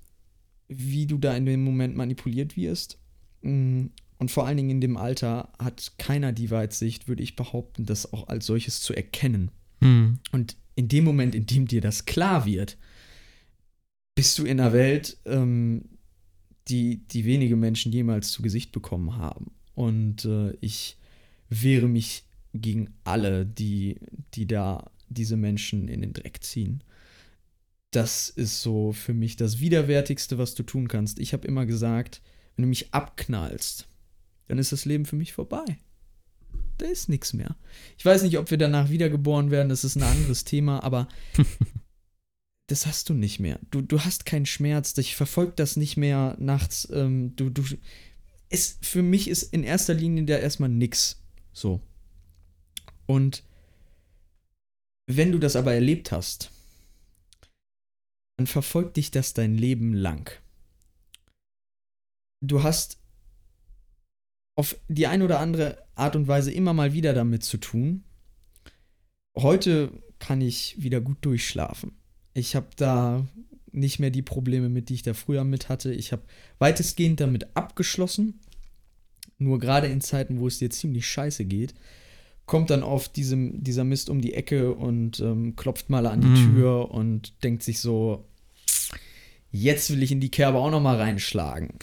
wie 0.67 1.05
du 1.05 1.17
da 1.17 1.35
in 1.35 1.45
dem 1.45 1.63
Moment 1.63 1.95
manipuliert 1.95 2.55
wirst. 2.55 2.99
Mm, 3.41 3.87
und 4.19 4.31
vor 4.31 4.47
allen 4.47 4.57
Dingen 4.57 4.69
in 4.71 4.81
dem 4.81 4.97
Alter 4.97 5.51
hat 5.59 5.93
keiner 5.97 6.31
die 6.31 6.51
Weitsicht, 6.51 7.07
würde 7.07 7.23
ich 7.23 7.35
behaupten, 7.35 7.85
das 7.85 8.13
auch 8.13 8.27
als 8.27 8.45
solches 8.45 8.81
zu 8.81 8.93
erkennen. 8.93 9.51
Mhm. 9.79 10.19
Und 10.31 10.55
in 10.75 10.87
dem 10.87 11.03
Moment, 11.03 11.35
in 11.35 11.45
dem 11.45 11.67
dir 11.67 11.81
das 11.81 12.05
klar 12.05 12.45
wird, 12.45 12.77
bist 14.15 14.37
du 14.39 14.45
in 14.45 14.59
einer 14.59 14.73
Welt, 14.73 15.17
ähm, 15.25 15.85
die, 16.67 17.07
die 17.07 17.25
wenige 17.25 17.55
Menschen 17.55 17.91
jemals 17.91 18.31
zu 18.31 18.41
Gesicht 18.41 18.71
bekommen 18.71 19.15
haben. 19.15 19.51
Und 19.75 20.25
äh, 20.25 20.53
ich 20.59 20.97
wehre 21.49 21.87
mich 21.87 22.23
gegen 22.53 22.89
alle, 23.03 23.45
die, 23.45 23.99
die 24.33 24.47
da 24.47 24.89
diese 25.09 25.37
Menschen 25.37 25.87
in 25.87 26.01
den 26.01 26.13
Dreck 26.13 26.43
ziehen. 26.43 26.83
Das 27.91 28.29
ist 28.29 28.61
so 28.61 28.91
für 28.91 29.13
mich 29.13 29.35
das 29.37 29.59
Widerwärtigste, 29.59 30.37
was 30.37 30.55
du 30.55 30.63
tun 30.63 30.87
kannst. 30.87 31.19
Ich 31.19 31.33
habe 31.33 31.47
immer 31.47 31.65
gesagt, 31.65 32.21
wenn 32.55 32.63
du 32.63 32.69
mich 32.69 32.93
abknallst, 32.93 33.87
dann 34.47 34.57
ist 34.57 34.71
das 34.71 34.85
Leben 34.85 35.05
für 35.05 35.15
mich 35.15 35.33
vorbei. 35.33 35.77
Da 36.77 36.85
ist 36.85 37.09
nichts 37.09 37.33
mehr. 37.33 37.55
Ich 37.97 38.05
weiß 38.05 38.23
nicht, 38.23 38.37
ob 38.37 38.51
wir 38.51 38.57
danach 38.57 38.89
wiedergeboren 38.89 39.51
werden, 39.51 39.69
das 39.69 39.83
ist 39.83 39.95
ein 39.95 40.03
anderes 40.03 40.43
Thema, 40.45 40.83
aber 40.83 41.07
das 42.67 42.85
hast 42.85 43.09
du 43.09 43.13
nicht 43.13 43.39
mehr. 43.39 43.59
Du, 43.71 43.81
du 43.81 44.01
hast 44.01 44.25
keinen 44.25 44.45
Schmerz, 44.45 44.93
dich 44.93 45.15
verfolgt 45.15 45.59
das 45.59 45.77
nicht 45.77 45.97
mehr 45.97 46.35
nachts. 46.39 46.87
Ähm, 46.91 47.35
du, 47.35 47.49
du, 47.49 47.63
es, 48.49 48.77
für 48.81 49.01
mich 49.01 49.29
ist 49.29 49.43
in 49.53 49.63
erster 49.63 49.93
Linie 49.93 50.25
da 50.25 50.37
erstmal 50.37 50.69
nix. 50.69 51.21
So. 51.53 51.81
Und 53.05 53.43
wenn 55.07 55.31
du 55.31 55.39
das 55.39 55.55
aber 55.55 55.73
erlebt 55.73 56.11
hast, 56.11 56.51
dann 58.37 58.45
verfolgt 58.45 58.97
dich 58.97 59.09
das 59.09 59.33
dein 59.33 59.57
Leben 59.57 59.93
lang. 59.93 60.31
Du 62.41 62.61
hast 62.61 62.99
auf 64.55 64.75
die 64.87 65.07
eine 65.07 65.23
oder 65.23 65.39
andere 65.39 65.83
Art 65.95 66.15
und 66.15 66.27
Weise 66.27 66.51
immer 66.51 66.73
mal 66.73 66.93
wieder 66.93 67.13
damit 67.13 67.43
zu 67.43 67.57
tun. 67.57 68.03
Heute 69.35 69.91
kann 70.19 70.41
ich 70.41 70.81
wieder 70.81 70.99
gut 70.99 71.17
durchschlafen. 71.21 71.93
Ich 72.33 72.55
habe 72.55 72.69
da 72.75 73.27
nicht 73.71 73.99
mehr 73.99 74.09
die 74.09 74.21
Probleme 74.21 74.69
mit, 74.69 74.89
die 74.89 74.95
ich 74.95 75.03
da 75.03 75.13
früher 75.13 75.43
mit 75.43 75.69
hatte. 75.69 75.93
Ich 75.93 76.11
habe 76.11 76.23
weitestgehend 76.59 77.19
damit 77.19 77.55
abgeschlossen. 77.55 78.39
Nur 79.37 79.59
gerade 79.59 79.87
in 79.87 80.01
Zeiten, 80.01 80.39
wo 80.39 80.47
es 80.47 80.57
dir 80.57 80.69
ziemlich 80.69 81.07
scheiße 81.07 81.45
geht, 81.45 81.75
kommt 82.47 82.69
dann 82.69 82.81
auf 82.81 83.09
diesem, 83.09 83.61
dieser 83.61 83.83
Mist 83.83 84.09
um 84.09 84.21
die 84.21 84.33
Ecke 84.33 84.73
und 84.73 85.19
ähm, 85.19 85.55
klopft 85.55 85.89
mal 85.89 86.07
an 86.07 86.21
die 86.21 86.27
mm. 86.27 86.53
Tür 86.55 86.91
und 86.91 87.43
denkt 87.43 87.61
sich 87.61 87.81
so, 87.81 88.25
jetzt 89.51 89.91
will 89.91 90.01
ich 90.01 90.13
in 90.13 90.21
die 90.21 90.31
Kerbe 90.31 90.57
auch 90.57 90.71
noch 90.71 90.81
mal 90.81 90.95
reinschlagen. 90.95 91.77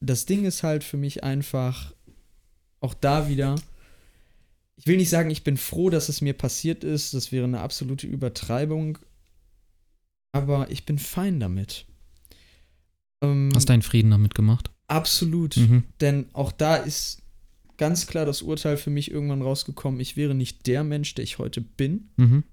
Das 0.00 0.24
Ding 0.24 0.44
ist 0.44 0.62
halt 0.62 0.82
für 0.82 0.96
mich 0.96 1.22
einfach, 1.22 1.92
auch 2.80 2.94
da 2.94 3.28
wieder, 3.28 3.54
ich 4.76 4.86
will 4.86 4.96
nicht 4.96 5.10
sagen, 5.10 5.30
ich 5.30 5.44
bin 5.44 5.58
froh, 5.58 5.90
dass 5.90 6.08
es 6.08 6.22
mir 6.22 6.32
passiert 6.32 6.84
ist, 6.84 7.12
das 7.12 7.30
wäre 7.30 7.44
eine 7.44 7.60
absolute 7.60 8.06
Übertreibung, 8.06 8.98
aber 10.32 10.70
ich 10.70 10.86
bin 10.86 10.98
fein 10.98 11.38
damit. 11.38 11.84
Ähm, 13.20 13.52
Hast 13.54 13.68
deinen 13.68 13.82
Frieden 13.82 14.10
damit 14.10 14.34
gemacht? 14.34 14.70
Absolut, 14.88 15.58
mhm. 15.58 15.84
denn 16.00 16.26
auch 16.32 16.50
da 16.50 16.76
ist 16.76 17.21
ganz 17.82 18.06
klar 18.06 18.24
das 18.24 18.42
Urteil 18.42 18.76
für 18.76 18.90
mich 18.90 19.10
irgendwann 19.10 19.42
rausgekommen, 19.42 19.98
ich 19.98 20.16
wäre 20.16 20.36
nicht 20.36 20.68
der 20.68 20.84
Mensch, 20.84 21.16
der 21.16 21.24
ich 21.24 21.38
heute 21.38 21.60
bin, 21.60 22.10
mhm. 22.16 22.44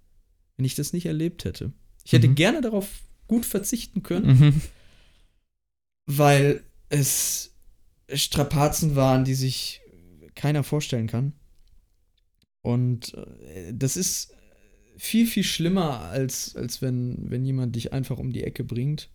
wenn 0.58 0.66
ich 0.66 0.74
das 0.74 0.92
nicht 0.92 1.06
erlebt 1.06 1.46
hätte. 1.46 1.72
Ich 2.04 2.14
hätte 2.14 2.30
mhm. 2.30 2.34
gerne 2.34 2.62
darauf 2.62 3.04
gut 3.28 3.46
verzichten 3.46 4.02
können, 4.02 4.40
mhm. 4.40 4.62
weil 6.08 6.64
es 6.90 7.54
Strapazen 8.12 8.96
waren, 8.96 9.24
die 9.24 9.36
sich 9.36 9.82
keiner 10.34 10.64
vorstellen 10.64 11.06
kann. 11.06 11.34
Und 12.64 13.14
äh, 13.14 13.72
das 13.72 13.98
ist 13.98 14.34
viel, 14.98 15.28
viel 15.28 15.44
schlimmer, 15.44 16.00
als, 16.06 16.56
als 16.56 16.82
wenn, 16.82 17.30
wenn 17.30 17.46
jemand 17.46 17.76
dich 17.76 17.94
einfach 17.94 18.18
um 18.18 18.34
die 18.34 18.44
Ecke 18.44 18.64
bringt. 18.64 19.12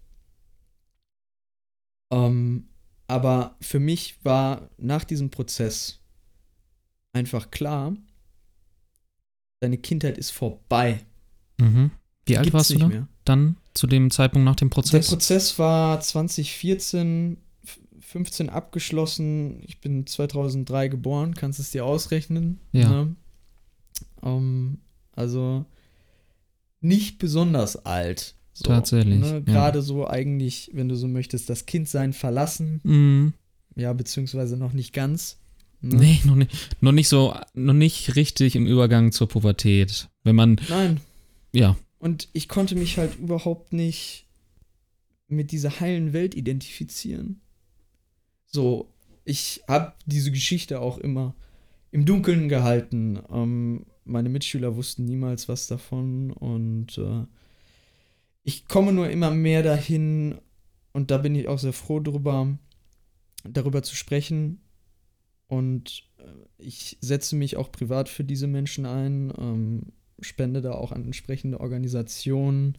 Ähm, 2.12 2.68
aber 3.08 3.56
für 3.60 3.80
mich 3.80 4.24
war 4.24 4.70
nach 4.78 5.02
diesem 5.02 5.32
Prozess 5.32 6.03
einfach 7.14 7.50
klar, 7.50 7.96
deine 9.60 9.78
Kindheit 9.78 10.18
ist 10.18 10.30
vorbei. 10.30 11.00
Mhm. 11.58 11.90
Wie 12.26 12.36
alt 12.36 12.52
warst 12.52 12.70
du 12.70 12.78
da? 12.78 12.88
Mehr. 12.88 13.08
dann 13.24 13.56
zu 13.74 13.86
dem 13.86 14.10
Zeitpunkt 14.10 14.44
nach 14.44 14.56
dem 14.56 14.70
Prozess? 14.70 15.08
Der 15.08 15.16
Prozess 15.16 15.58
war 15.58 16.00
2014, 16.00 17.38
15 18.00 18.50
abgeschlossen. 18.50 19.62
Ich 19.66 19.80
bin 19.80 20.06
2003 20.06 20.88
geboren, 20.88 21.34
kannst 21.34 21.60
es 21.60 21.70
dir 21.70 21.84
ausrechnen. 21.84 22.60
Ja. 22.72 22.88
Ne? 22.88 23.16
Um, 24.20 24.30
ähm, 24.30 24.78
also 25.12 25.64
nicht 26.80 27.18
besonders 27.18 27.84
alt. 27.84 28.34
So, 28.52 28.64
Tatsächlich. 28.64 29.20
Ne? 29.20 29.42
Gerade 29.42 29.78
ja. 29.78 29.82
so 29.82 30.06
eigentlich, 30.06 30.70
wenn 30.74 30.88
du 30.88 30.94
so 30.94 31.08
möchtest, 31.08 31.50
das 31.50 31.66
Kindsein 31.66 32.12
verlassen. 32.12 32.80
Mhm. 32.84 33.34
Ja, 33.74 33.92
beziehungsweise 33.92 34.56
noch 34.56 34.72
nicht 34.72 34.92
ganz. 34.92 35.40
Ne? 35.84 35.96
Nee, 35.96 36.20
noch 36.24 36.36
nicht, 36.36 36.50
noch 36.80 36.92
nicht 36.92 37.08
so, 37.08 37.34
noch 37.54 37.74
nicht 37.74 38.16
richtig 38.16 38.56
im 38.56 38.66
Übergang 38.66 39.12
zur 39.12 39.28
Pubertät. 39.28 40.08
Wenn 40.22 40.36
man. 40.36 40.60
Nein. 40.68 41.00
Ja. 41.52 41.76
Und 41.98 42.28
ich 42.32 42.48
konnte 42.48 42.74
mich 42.74 42.98
halt 42.98 43.18
überhaupt 43.18 43.72
nicht 43.72 44.26
mit 45.28 45.52
dieser 45.52 45.80
heilen 45.80 46.12
Welt 46.12 46.34
identifizieren. 46.34 47.40
So, 48.46 48.92
ich 49.24 49.62
habe 49.68 49.94
diese 50.06 50.30
Geschichte 50.30 50.80
auch 50.80 50.98
immer 50.98 51.34
im 51.90 52.04
Dunkeln 52.04 52.48
gehalten. 52.48 53.20
Ähm, 53.30 53.86
meine 54.04 54.28
Mitschüler 54.28 54.76
wussten 54.76 55.04
niemals 55.04 55.48
was 55.48 55.66
davon 55.66 56.30
und 56.30 56.98
äh, 56.98 57.24
ich 58.42 58.68
komme 58.68 58.92
nur 58.92 59.08
immer 59.08 59.30
mehr 59.30 59.62
dahin 59.62 60.36
und 60.92 61.10
da 61.10 61.18
bin 61.18 61.34
ich 61.34 61.48
auch 61.48 61.58
sehr 61.58 61.72
froh 61.72 62.00
drüber, 62.00 62.58
darüber 63.44 63.82
zu 63.82 63.96
sprechen. 63.96 64.60
Und 65.46 66.04
äh, 66.18 66.24
ich 66.58 66.98
setze 67.00 67.36
mich 67.36 67.56
auch 67.56 67.70
privat 67.70 68.08
für 68.08 68.24
diese 68.24 68.46
Menschen 68.46 68.86
ein, 68.86 69.32
ähm, 69.38 69.82
spende 70.20 70.62
da 70.62 70.72
auch 70.72 70.92
an 70.92 71.04
entsprechende 71.04 71.60
Organisationen 71.60 72.78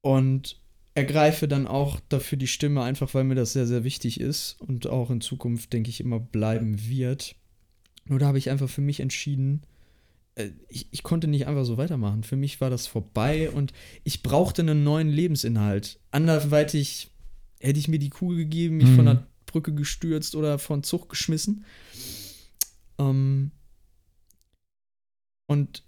und 0.00 0.60
ergreife 0.94 1.48
dann 1.48 1.66
auch 1.66 2.00
dafür 2.08 2.38
die 2.38 2.46
Stimme, 2.46 2.82
einfach 2.82 3.14
weil 3.14 3.24
mir 3.24 3.34
das 3.34 3.52
sehr, 3.52 3.66
sehr 3.66 3.84
wichtig 3.84 4.20
ist 4.20 4.60
und 4.60 4.86
auch 4.86 5.10
in 5.10 5.20
Zukunft, 5.20 5.72
denke 5.72 5.90
ich, 5.90 6.00
immer 6.00 6.20
bleiben 6.20 6.88
wird. 6.88 7.36
Nur 8.04 8.18
da 8.18 8.26
habe 8.26 8.38
ich 8.38 8.50
einfach 8.50 8.68
für 8.68 8.80
mich 8.80 9.00
entschieden, 9.00 9.62
äh, 10.34 10.50
ich, 10.68 10.88
ich 10.90 11.02
konnte 11.02 11.28
nicht 11.28 11.46
einfach 11.46 11.64
so 11.64 11.76
weitermachen. 11.76 12.24
Für 12.24 12.36
mich 12.36 12.60
war 12.60 12.70
das 12.70 12.86
vorbei 12.86 13.50
und 13.50 13.72
ich 14.04 14.22
brauchte 14.22 14.62
einen 14.62 14.84
neuen 14.84 15.08
Lebensinhalt. 15.08 15.98
Anderweitig 16.10 17.10
hätte 17.60 17.78
ich 17.78 17.88
mir 17.88 17.98
die 17.98 18.10
Kugel 18.10 18.38
gegeben, 18.38 18.76
mich 18.76 18.88
mhm. 18.88 18.96
von 18.96 19.04
der 19.06 19.26
Brücke 19.52 19.72
gestürzt 19.72 20.34
oder 20.34 20.58
von 20.58 20.82
Zug 20.82 21.08
geschmissen. 21.08 21.64
Ähm, 22.98 23.52
und 25.46 25.84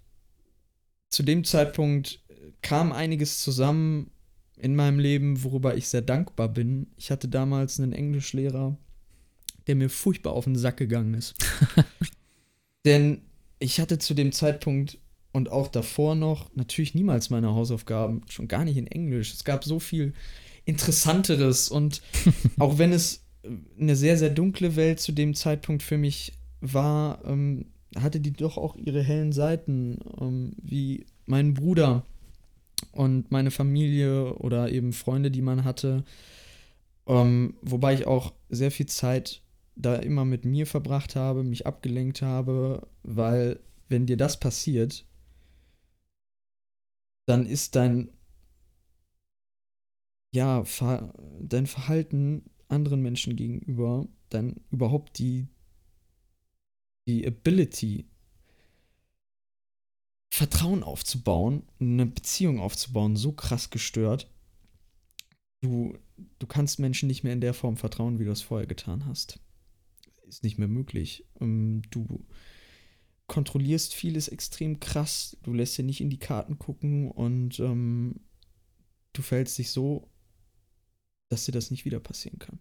zu 1.09 1.23
dem 1.23 1.43
Zeitpunkt 1.43 2.23
kam 2.61 2.91
einiges 2.91 3.41
zusammen 3.41 4.11
in 4.57 4.75
meinem 4.75 4.99
Leben, 4.99 5.43
worüber 5.43 5.75
ich 5.75 5.87
sehr 5.87 6.01
dankbar 6.01 6.49
bin. 6.49 6.87
Ich 6.97 7.11
hatte 7.11 7.27
damals 7.27 7.79
einen 7.79 7.93
Englischlehrer, 7.93 8.77
der 9.67 9.75
mir 9.75 9.89
furchtbar 9.89 10.33
auf 10.33 10.45
den 10.45 10.55
Sack 10.55 10.77
gegangen 10.77 11.13
ist. 11.13 11.35
Denn 12.85 13.21
ich 13.59 13.79
hatte 13.79 13.99
zu 13.99 14.13
dem 14.13 14.31
Zeitpunkt 14.31 14.99
und 15.31 15.49
auch 15.49 15.67
davor 15.67 16.15
noch 16.15 16.49
natürlich 16.55 16.95
niemals 16.95 17.29
meine 17.29 17.53
Hausaufgaben, 17.53 18.21
schon 18.29 18.47
gar 18.47 18.63
nicht 18.63 18.77
in 18.77 18.87
Englisch. 18.87 19.33
Es 19.33 19.43
gab 19.43 19.63
so 19.65 19.79
viel 19.79 20.13
Interessanteres 20.63 21.69
und 21.69 22.01
auch 22.59 22.77
wenn 22.77 22.93
es 22.93 23.24
eine 23.79 23.95
sehr, 23.95 24.17
sehr 24.17 24.29
dunkle 24.29 24.75
Welt 24.75 24.99
zu 24.99 25.11
dem 25.11 25.33
Zeitpunkt 25.33 25.83
für 25.83 25.97
mich 25.97 26.33
war, 26.61 27.23
ähm, 27.25 27.65
hatte 27.97 28.19
die 28.19 28.33
doch 28.33 28.57
auch 28.57 28.75
ihre 28.75 29.01
hellen 29.01 29.31
Seiten, 29.31 29.99
ähm, 30.19 30.53
wie 30.61 31.05
mein 31.25 31.53
Bruder 31.53 32.05
und 32.91 33.31
meine 33.31 33.51
Familie 33.51 34.35
oder 34.35 34.71
eben 34.71 34.93
Freunde, 34.93 35.31
die 35.31 35.41
man 35.41 35.63
hatte. 35.63 36.03
Ähm, 37.07 37.55
wobei 37.61 37.93
ich 37.93 38.07
auch 38.07 38.33
sehr 38.49 38.71
viel 38.71 38.87
Zeit 38.87 39.41
da 39.75 39.95
immer 39.95 40.25
mit 40.25 40.45
mir 40.45 40.65
verbracht 40.65 41.15
habe, 41.15 41.43
mich 41.43 41.67
abgelenkt 41.67 42.21
habe, 42.21 42.87
weil 43.03 43.59
wenn 43.89 44.05
dir 44.05 44.17
das 44.17 44.39
passiert, 44.39 45.05
dann 47.25 47.45
ist 47.45 47.75
dein 47.75 48.09
ja, 50.33 50.65
dein 51.39 51.65
Verhalten 51.65 52.43
anderen 52.67 53.01
Menschen 53.01 53.35
gegenüber, 53.35 54.07
dann 54.29 54.61
überhaupt 54.71 55.19
die 55.19 55.47
die 57.07 57.25
Ability 57.25 58.05
Vertrauen 60.33 60.83
aufzubauen, 60.83 61.63
eine 61.79 62.07
Beziehung 62.07 62.59
aufzubauen, 62.59 63.15
so 63.15 63.31
krass 63.31 63.69
gestört. 63.69 64.29
Du, 65.61 65.97
du 66.39 66.47
kannst 66.47 66.79
Menschen 66.79 67.07
nicht 67.07 67.23
mehr 67.23 67.33
in 67.33 67.41
der 67.41 67.53
Form 67.53 67.77
vertrauen, 67.77 68.19
wie 68.19 68.25
du 68.25 68.31
es 68.31 68.41
vorher 68.41 68.67
getan 68.67 69.05
hast 69.05 69.39
ist 70.27 70.43
nicht 70.43 70.57
mehr 70.57 70.67
möglich. 70.67 71.25
Ähm, 71.39 71.81
du 71.89 72.25
kontrollierst 73.27 73.93
vieles 73.93 74.27
extrem 74.27 74.79
krass, 74.79 75.37
du 75.43 75.53
lässt 75.53 75.77
dir 75.77 75.83
nicht 75.83 76.01
in 76.01 76.09
die 76.09 76.19
Karten 76.19 76.59
gucken 76.59 77.09
und 77.09 77.59
ähm, 77.59 78.19
du 79.13 79.21
verhältst 79.21 79.57
dich 79.57 79.71
so, 79.71 80.09
dass 81.35 81.45
dir 81.45 81.51
das 81.51 81.69
nicht 81.69 81.83
wieder 81.83 81.99
passieren 81.99 82.39
kann. 82.39 82.59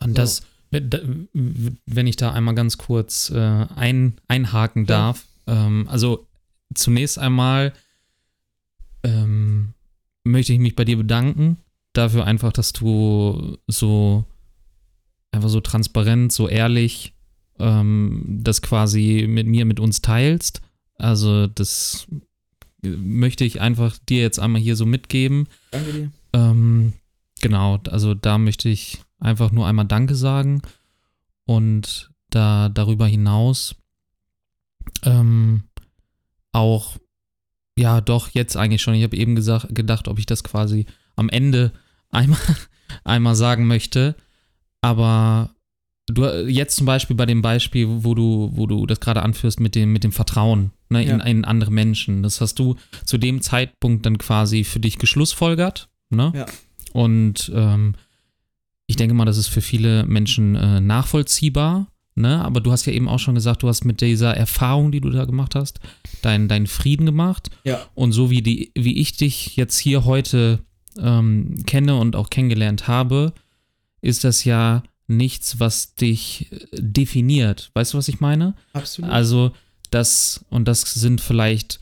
Und 0.00 0.10
so. 0.10 0.14
das, 0.14 0.42
wenn 0.70 2.06
ich 2.06 2.16
da 2.16 2.32
einmal 2.32 2.54
ganz 2.54 2.78
kurz 2.78 3.30
äh, 3.30 3.38
ein, 3.38 4.16
einhaken 4.26 4.86
darf, 4.86 5.26
ja. 5.46 5.66
ähm, 5.66 5.86
also 5.88 6.26
zunächst 6.74 7.18
einmal 7.18 7.74
ähm, 9.02 9.74
möchte 10.24 10.54
ich 10.54 10.58
mich 10.58 10.74
bei 10.74 10.86
dir 10.86 10.96
bedanken 10.96 11.58
dafür 11.92 12.24
einfach, 12.24 12.52
dass 12.52 12.72
du 12.72 13.58
so 13.66 14.24
einfach 15.30 15.50
so 15.50 15.60
transparent, 15.60 16.32
so 16.32 16.48
ehrlich 16.48 17.12
ähm, 17.58 18.38
das 18.42 18.62
quasi 18.62 19.26
mit 19.28 19.46
mir, 19.46 19.66
mit 19.66 19.78
uns 19.78 20.00
teilst. 20.00 20.62
Also 20.94 21.48
das 21.48 22.06
möchte 22.82 23.44
ich 23.44 23.60
einfach 23.60 23.98
dir 23.98 24.22
jetzt 24.22 24.38
einmal 24.38 24.62
hier 24.62 24.76
so 24.76 24.86
mitgeben. 24.86 25.48
Danke 25.70 25.92
dir. 25.92 26.12
Ähm, 26.32 26.94
genau, 27.40 27.78
also 27.90 28.14
da 28.14 28.38
möchte 28.38 28.68
ich 28.68 29.02
einfach 29.18 29.52
nur 29.52 29.66
einmal 29.66 29.86
Danke 29.86 30.14
sagen 30.14 30.62
und 31.44 32.10
da 32.30 32.68
darüber 32.68 33.06
hinaus 33.06 33.74
ähm, 35.02 35.64
auch 36.52 36.96
ja 37.78 38.00
doch 38.00 38.28
jetzt 38.28 38.56
eigentlich 38.56 38.82
schon. 38.82 38.94
Ich 38.94 39.02
habe 39.02 39.16
eben 39.16 39.34
gesagt, 39.34 39.74
gedacht, 39.74 40.08
ob 40.08 40.18
ich 40.18 40.26
das 40.26 40.44
quasi 40.44 40.86
am 41.16 41.28
Ende 41.28 41.72
einmal 42.10 42.38
einmal 43.04 43.34
sagen 43.34 43.66
möchte. 43.66 44.16
Aber 44.80 45.54
du 46.08 46.24
jetzt 46.46 46.76
zum 46.76 46.86
Beispiel 46.86 47.16
bei 47.16 47.26
dem 47.26 47.42
Beispiel, 47.42 47.86
wo 47.88 48.14
du, 48.14 48.50
wo 48.52 48.66
du 48.66 48.86
das 48.86 49.00
gerade 49.00 49.22
anführst 49.22 49.60
mit 49.60 49.74
dem, 49.74 49.92
mit 49.92 50.04
dem 50.04 50.12
Vertrauen 50.12 50.72
ne, 50.88 51.04
ja. 51.04 51.14
in, 51.14 51.20
in, 51.20 51.44
andere 51.44 51.70
Menschen, 51.70 52.22
das 52.22 52.40
hast 52.40 52.58
du 52.58 52.76
zu 53.04 53.18
dem 53.18 53.40
Zeitpunkt 53.40 54.04
dann 54.04 54.18
quasi 54.18 54.64
für 54.64 54.80
dich 54.80 54.98
geschlussfolgert. 54.98 55.88
Ne? 56.12 56.32
Ja. 56.34 56.46
Und 56.92 57.50
ähm, 57.54 57.94
ich 58.86 58.96
denke 58.96 59.14
mal, 59.14 59.24
das 59.24 59.38
ist 59.38 59.48
für 59.48 59.62
viele 59.62 60.04
Menschen 60.04 60.54
äh, 60.54 60.80
nachvollziehbar. 60.80 61.88
Ne? 62.14 62.44
Aber 62.44 62.60
du 62.60 62.70
hast 62.72 62.84
ja 62.84 62.92
eben 62.92 63.08
auch 63.08 63.18
schon 63.18 63.34
gesagt, 63.34 63.62
du 63.62 63.68
hast 63.68 63.84
mit 63.84 64.00
dieser 64.00 64.36
Erfahrung, 64.36 64.92
die 64.92 65.00
du 65.00 65.10
da 65.10 65.24
gemacht 65.24 65.54
hast, 65.54 65.80
deinen 66.20 66.46
dein 66.48 66.66
Frieden 66.66 67.06
gemacht. 67.06 67.50
Ja. 67.64 67.86
Und 67.94 68.12
so 68.12 68.30
wie, 68.30 68.42
die, 68.42 68.70
wie 68.74 68.98
ich 68.98 69.16
dich 69.16 69.56
jetzt 69.56 69.78
hier 69.78 70.04
heute 70.04 70.60
ähm, 70.98 71.64
kenne 71.66 71.96
und 71.96 72.16
auch 72.16 72.28
kennengelernt 72.28 72.86
habe, 72.86 73.32
ist 74.02 74.24
das 74.24 74.44
ja 74.44 74.82
nichts, 75.06 75.58
was 75.58 75.94
dich 75.94 76.52
äh, 76.52 76.66
definiert. 76.72 77.70
Weißt 77.74 77.94
du, 77.94 77.98
was 77.98 78.08
ich 78.08 78.20
meine? 78.20 78.54
Absolut. 78.74 79.10
Also, 79.10 79.52
das, 79.90 80.44
und 80.50 80.68
das 80.68 80.82
sind 80.82 81.20
vielleicht, 81.20 81.78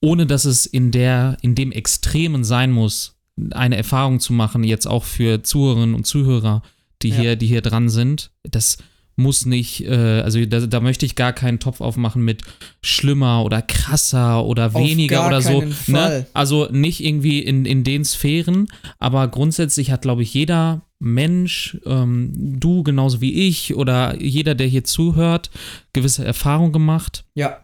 ohne 0.00 0.26
dass 0.26 0.44
es 0.44 0.66
in 0.66 0.90
der, 0.90 1.36
in 1.40 1.54
dem 1.54 1.72
Extremen 1.72 2.44
sein 2.44 2.70
muss, 2.70 3.17
eine 3.50 3.76
Erfahrung 3.76 4.20
zu 4.20 4.32
machen, 4.32 4.64
jetzt 4.64 4.86
auch 4.86 5.04
für 5.04 5.42
Zuhörerinnen 5.42 5.94
und 5.94 6.06
Zuhörer, 6.06 6.62
die 7.02 7.10
ja. 7.10 7.16
hier, 7.16 7.36
die 7.36 7.46
hier 7.46 7.62
dran 7.62 7.88
sind, 7.88 8.30
das 8.42 8.78
muss 9.18 9.46
nicht, 9.46 9.84
äh, 9.84 10.20
also 10.20 10.44
da, 10.46 10.60
da, 10.60 10.80
möchte 10.80 11.04
ich 11.04 11.16
gar 11.16 11.32
keinen 11.32 11.58
Topf 11.58 11.80
aufmachen 11.80 12.24
mit 12.24 12.42
schlimmer 12.82 13.44
oder 13.44 13.62
krasser 13.62 14.44
oder 14.44 14.74
weniger 14.74 15.26
oder 15.26 15.42
so. 15.42 15.64
Ne? 15.88 16.26
Also 16.34 16.68
nicht 16.70 17.04
irgendwie 17.04 17.40
in, 17.40 17.64
in 17.64 17.82
den 17.82 18.04
Sphären, 18.04 18.68
aber 19.00 19.26
grundsätzlich 19.26 19.90
hat, 19.90 20.02
glaube 20.02 20.22
ich, 20.22 20.32
jeder 20.34 20.82
Mensch, 21.00 21.78
ähm, 21.84 22.32
du 22.60 22.84
genauso 22.84 23.20
wie 23.20 23.48
ich 23.48 23.74
oder 23.74 24.20
jeder, 24.20 24.54
der 24.54 24.68
hier 24.68 24.84
zuhört, 24.84 25.50
gewisse 25.92 26.24
Erfahrungen 26.24 26.72
gemacht. 26.72 27.24
Ja. 27.34 27.58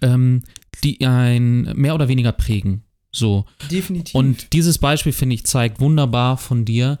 Ähm, 0.00 0.42
die 0.84 1.04
ein 1.04 1.72
mehr 1.74 1.96
oder 1.96 2.06
weniger 2.06 2.30
prägen. 2.30 2.84
So. 3.18 3.44
Definitiv. 3.70 4.14
Und 4.14 4.52
dieses 4.52 4.78
Beispiel, 4.78 5.12
finde 5.12 5.34
ich, 5.34 5.44
zeigt 5.44 5.80
wunderbar 5.80 6.36
von 6.36 6.64
dir, 6.64 6.98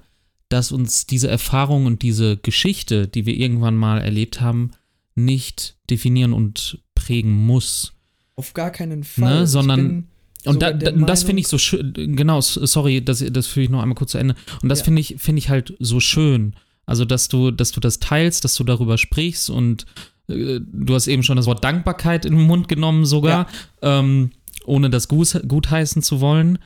dass 0.48 0.72
uns 0.72 1.06
diese 1.06 1.28
Erfahrung 1.28 1.86
und 1.86 2.02
diese 2.02 2.36
Geschichte, 2.38 3.06
die 3.06 3.26
wir 3.26 3.36
irgendwann 3.36 3.76
mal 3.76 4.00
erlebt 4.00 4.40
haben, 4.40 4.72
nicht 5.14 5.76
definieren 5.90 6.32
und 6.32 6.80
prägen 6.94 7.32
muss. 7.32 7.92
Auf 8.36 8.54
gar 8.54 8.70
keinen 8.70 9.04
Fall. 9.04 9.40
Ne, 9.40 9.46
sondern 9.46 10.08
und 10.44 10.62
da, 10.62 10.72
da, 10.72 10.92
das 10.92 11.24
finde 11.24 11.40
ich 11.40 11.48
so 11.48 11.58
schön, 11.58 11.92
genau, 11.94 12.40
sorry, 12.40 13.04
das, 13.04 13.24
das 13.30 13.46
führe 13.46 13.64
ich 13.64 13.70
noch 13.70 13.82
einmal 13.82 13.96
kurz 13.96 14.12
zu 14.12 14.18
Ende. 14.18 14.36
Und 14.62 14.68
das 14.68 14.80
ja. 14.80 14.84
finde 14.86 15.00
ich, 15.00 15.16
finde 15.18 15.40
ich 15.40 15.48
halt 15.48 15.74
so 15.80 16.00
schön. 16.00 16.54
Also, 16.86 17.04
dass 17.04 17.28
du, 17.28 17.50
dass 17.50 17.72
du 17.72 17.80
das 17.80 17.98
teilst, 17.98 18.44
dass 18.44 18.54
du 18.54 18.64
darüber 18.64 18.96
sprichst 18.96 19.50
und 19.50 19.84
äh, 20.28 20.60
du 20.60 20.94
hast 20.94 21.06
eben 21.06 21.22
schon 21.22 21.36
das 21.36 21.46
Wort 21.46 21.64
Dankbarkeit 21.64 22.24
in 22.24 22.36
den 22.36 22.46
Mund 22.46 22.68
genommen, 22.68 23.04
sogar, 23.04 23.46
ja. 23.82 23.98
ähm, 24.00 24.30
ohne 24.68 24.90
das 24.90 25.08
gut, 25.08 25.40
gutheißen 25.46 26.02
zu 26.02 26.20
wollen. 26.20 26.58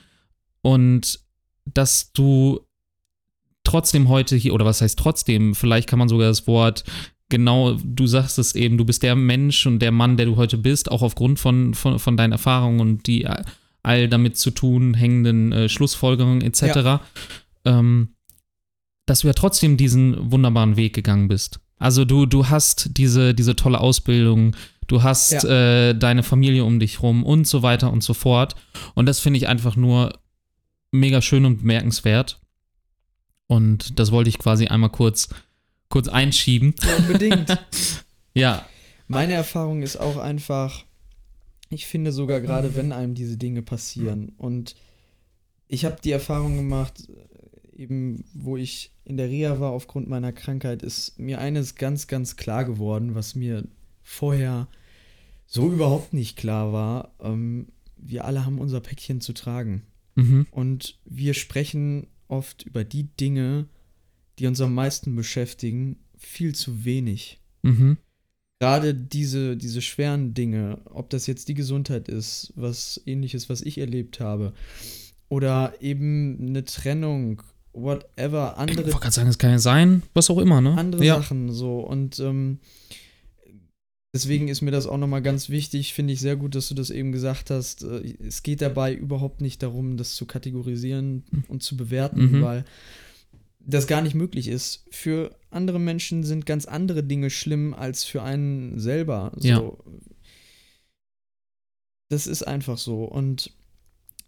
Und 0.62 1.20
dass 1.64 2.12
du 2.12 2.60
trotzdem 3.64 4.08
heute 4.08 4.36
hier, 4.36 4.54
oder 4.54 4.64
was 4.64 4.80
heißt 4.80 4.98
trotzdem, 4.98 5.54
vielleicht 5.54 5.88
kann 5.88 5.98
man 5.98 6.08
sogar 6.08 6.28
das 6.28 6.46
Wort 6.46 6.84
genau, 7.32 7.78
du 7.82 8.06
sagst 8.06 8.38
es 8.38 8.54
eben, 8.54 8.76
du 8.76 8.84
bist 8.84 9.02
der 9.02 9.16
Mensch 9.16 9.66
und 9.66 9.78
der 9.78 9.90
Mann, 9.90 10.18
der 10.18 10.26
du 10.26 10.36
heute 10.36 10.58
bist, 10.58 10.90
auch 10.90 11.00
aufgrund 11.00 11.38
von, 11.38 11.72
von, 11.72 11.98
von 11.98 12.16
deinen 12.18 12.32
Erfahrungen 12.32 12.80
und 12.80 13.06
die 13.06 13.26
all 13.82 14.08
damit 14.08 14.36
zu 14.36 14.50
tun 14.50 14.92
hängenden 14.92 15.50
äh, 15.50 15.68
Schlussfolgerungen 15.70 16.42
etc., 16.42 16.62
ja. 16.62 17.00
ähm, 17.64 18.10
dass 19.06 19.20
du 19.20 19.28
ja 19.28 19.32
trotzdem 19.32 19.78
diesen 19.78 20.30
wunderbaren 20.30 20.76
Weg 20.76 20.94
gegangen 20.94 21.28
bist. 21.28 21.58
Also 21.78 22.04
du, 22.04 22.26
du 22.26 22.50
hast 22.50 22.98
diese, 22.98 23.34
diese 23.34 23.56
tolle 23.56 23.80
Ausbildung, 23.80 24.54
du 24.92 25.02
hast 25.02 25.32
ja. 25.32 25.88
äh, 25.88 25.94
deine 25.94 26.22
Familie 26.22 26.66
um 26.66 26.78
dich 26.78 27.02
rum 27.02 27.24
und 27.24 27.46
so 27.46 27.62
weiter 27.62 27.90
und 27.90 28.04
so 28.04 28.12
fort. 28.12 28.56
Und 28.94 29.06
das 29.06 29.20
finde 29.20 29.38
ich 29.38 29.48
einfach 29.48 29.74
nur 29.74 30.12
mega 30.90 31.22
schön 31.22 31.46
und 31.46 31.60
bemerkenswert. 31.60 32.40
Und 33.46 33.98
das 33.98 34.12
wollte 34.12 34.28
ich 34.28 34.38
quasi 34.38 34.66
einmal 34.66 34.90
kurz, 34.90 35.30
kurz 35.88 36.08
einschieben. 36.08 36.74
Ja, 36.82 36.96
unbedingt. 36.96 37.58
ja. 38.34 38.66
Meine 39.08 39.32
Erfahrung 39.32 39.80
ist 39.80 39.96
auch 39.96 40.18
einfach, 40.18 40.84
ich 41.70 41.86
finde 41.86 42.12
sogar 42.12 42.42
gerade, 42.42 42.76
wenn 42.76 42.92
einem 42.92 43.14
diese 43.14 43.38
Dinge 43.38 43.62
passieren 43.62 44.32
und 44.36 44.76
ich 45.68 45.86
habe 45.86 45.96
die 46.04 46.12
Erfahrung 46.12 46.56
gemacht, 46.56 47.08
eben 47.74 48.24
wo 48.34 48.58
ich 48.58 48.92
in 49.04 49.16
der 49.16 49.30
Reha 49.30 49.58
war 49.58 49.70
aufgrund 49.70 50.10
meiner 50.10 50.32
Krankheit, 50.32 50.82
ist 50.82 51.18
mir 51.18 51.40
eines 51.40 51.76
ganz, 51.76 52.08
ganz 52.08 52.36
klar 52.36 52.66
geworden, 52.66 53.14
was 53.14 53.34
mir 53.34 53.66
vorher 54.02 54.68
so 55.52 55.70
überhaupt 55.70 56.12
nicht 56.12 56.36
klar 56.36 56.72
war. 56.72 57.14
Ähm, 57.20 57.68
wir 57.96 58.24
alle 58.24 58.44
haben 58.44 58.58
unser 58.58 58.80
Päckchen 58.80 59.20
zu 59.20 59.32
tragen. 59.32 59.82
Mhm. 60.14 60.46
Und 60.50 60.98
wir 61.04 61.34
sprechen 61.34 62.06
oft 62.28 62.62
über 62.62 62.84
die 62.84 63.04
Dinge, 63.04 63.66
die 64.38 64.46
uns 64.46 64.60
am 64.60 64.74
meisten 64.74 65.14
beschäftigen, 65.14 65.96
viel 66.16 66.54
zu 66.54 66.84
wenig. 66.84 67.40
Mhm 67.62 67.98
gerade 68.62 68.94
diese, 68.94 69.56
diese 69.56 69.82
schweren 69.82 70.34
Dinge, 70.34 70.78
ob 70.84 71.10
das 71.10 71.26
jetzt 71.26 71.48
die 71.48 71.54
Gesundheit 71.54 72.08
ist, 72.08 72.52
was 72.54 73.02
ähnliches, 73.06 73.50
was 73.50 73.60
ich 73.60 73.76
erlebt 73.78 74.20
habe, 74.20 74.52
oder 75.28 75.74
eben 75.80 76.38
eine 76.40 76.64
Trennung, 76.64 77.42
whatever, 77.72 78.58
andere. 78.58 78.82
Ich 78.82 78.86
wollte 78.86 79.00
gerade 79.00 79.14
sagen, 79.14 79.28
es 79.28 79.38
kann 79.38 79.50
ja 79.50 79.58
sein, 79.58 80.04
was 80.14 80.30
auch 80.30 80.38
immer, 80.38 80.60
ne? 80.60 80.78
Andere 80.78 81.04
ja. 81.04 81.16
Sachen 81.16 81.50
so. 81.50 81.80
Und 81.80 82.20
ähm, 82.20 82.60
deswegen 84.14 84.48
ist 84.48 84.60
mir 84.60 84.70
das 84.70 84.86
auch 84.86 84.98
nochmal 84.98 85.22
ganz 85.22 85.48
wichtig, 85.48 85.94
finde 85.94 86.12
ich 86.12 86.20
sehr 86.20 86.36
gut, 86.36 86.54
dass 86.54 86.68
du 86.68 86.74
das 86.74 86.90
eben 86.90 87.12
gesagt 87.12 87.50
hast. 87.50 87.82
Äh, 87.82 88.14
es 88.24 88.42
geht 88.42 88.60
dabei 88.60 88.94
überhaupt 88.94 89.40
nicht 89.40 89.62
darum, 89.62 89.96
das 89.96 90.14
zu 90.14 90.26
kategorisieren 90.26 91.24
und 91.48 91.62
zu 91.62 91.76
bewerten, 91.76 92.38
mhm. 92.38 92.42
weil 92.42 92.64
das 93.60 93.86
gar 93.86 94.02
nicht 94.02 94.14
möglich 94.14 94.48
ist. 94.48 94.84
Für 94.90 95.36
andere 95.50 95.78
Menschen 95.78 96.24
sind 96.24 96.46
ganz 96.46 96.66
andere 96.66 97.04
Dinge 97.04 97.30
schlimm 97.30 97.74
als 97.74 98.04
für 98.04 98.22
einen 98.22 98.78
selber. 98.78 99.32
So. 99.36 99.48
Ja. 99.48 99.72
Das 102.08 102.26
ist 102.26 102.42
einfach 102.42 102.76
so. 102.76 103.04
Und 103.04 103.52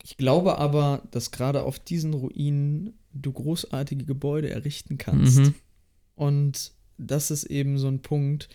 ich 0.02 0.16
glaube 0.16 0.58
aber, 0.58 1.02
dass 1.10 1.30
gerade 1.30 1.62
auf 1.62 1.78
diesen 1.78 2.14
Ruinen 2.14 2.94
du 3.12 3.32
großartige 3.32 4.04
Gebäude 4.04 4.50
errichten 4.50 4.98
kannst. 4.98 5.38
Mhm. 5.38 5.54
Und 6.14 6.72
das 6.96 7.30
ist 7.30 7.44
eben 7.44 7.78
so 7.78 7.88
ein 7.88 8.02
Punkt. 8.02 8.48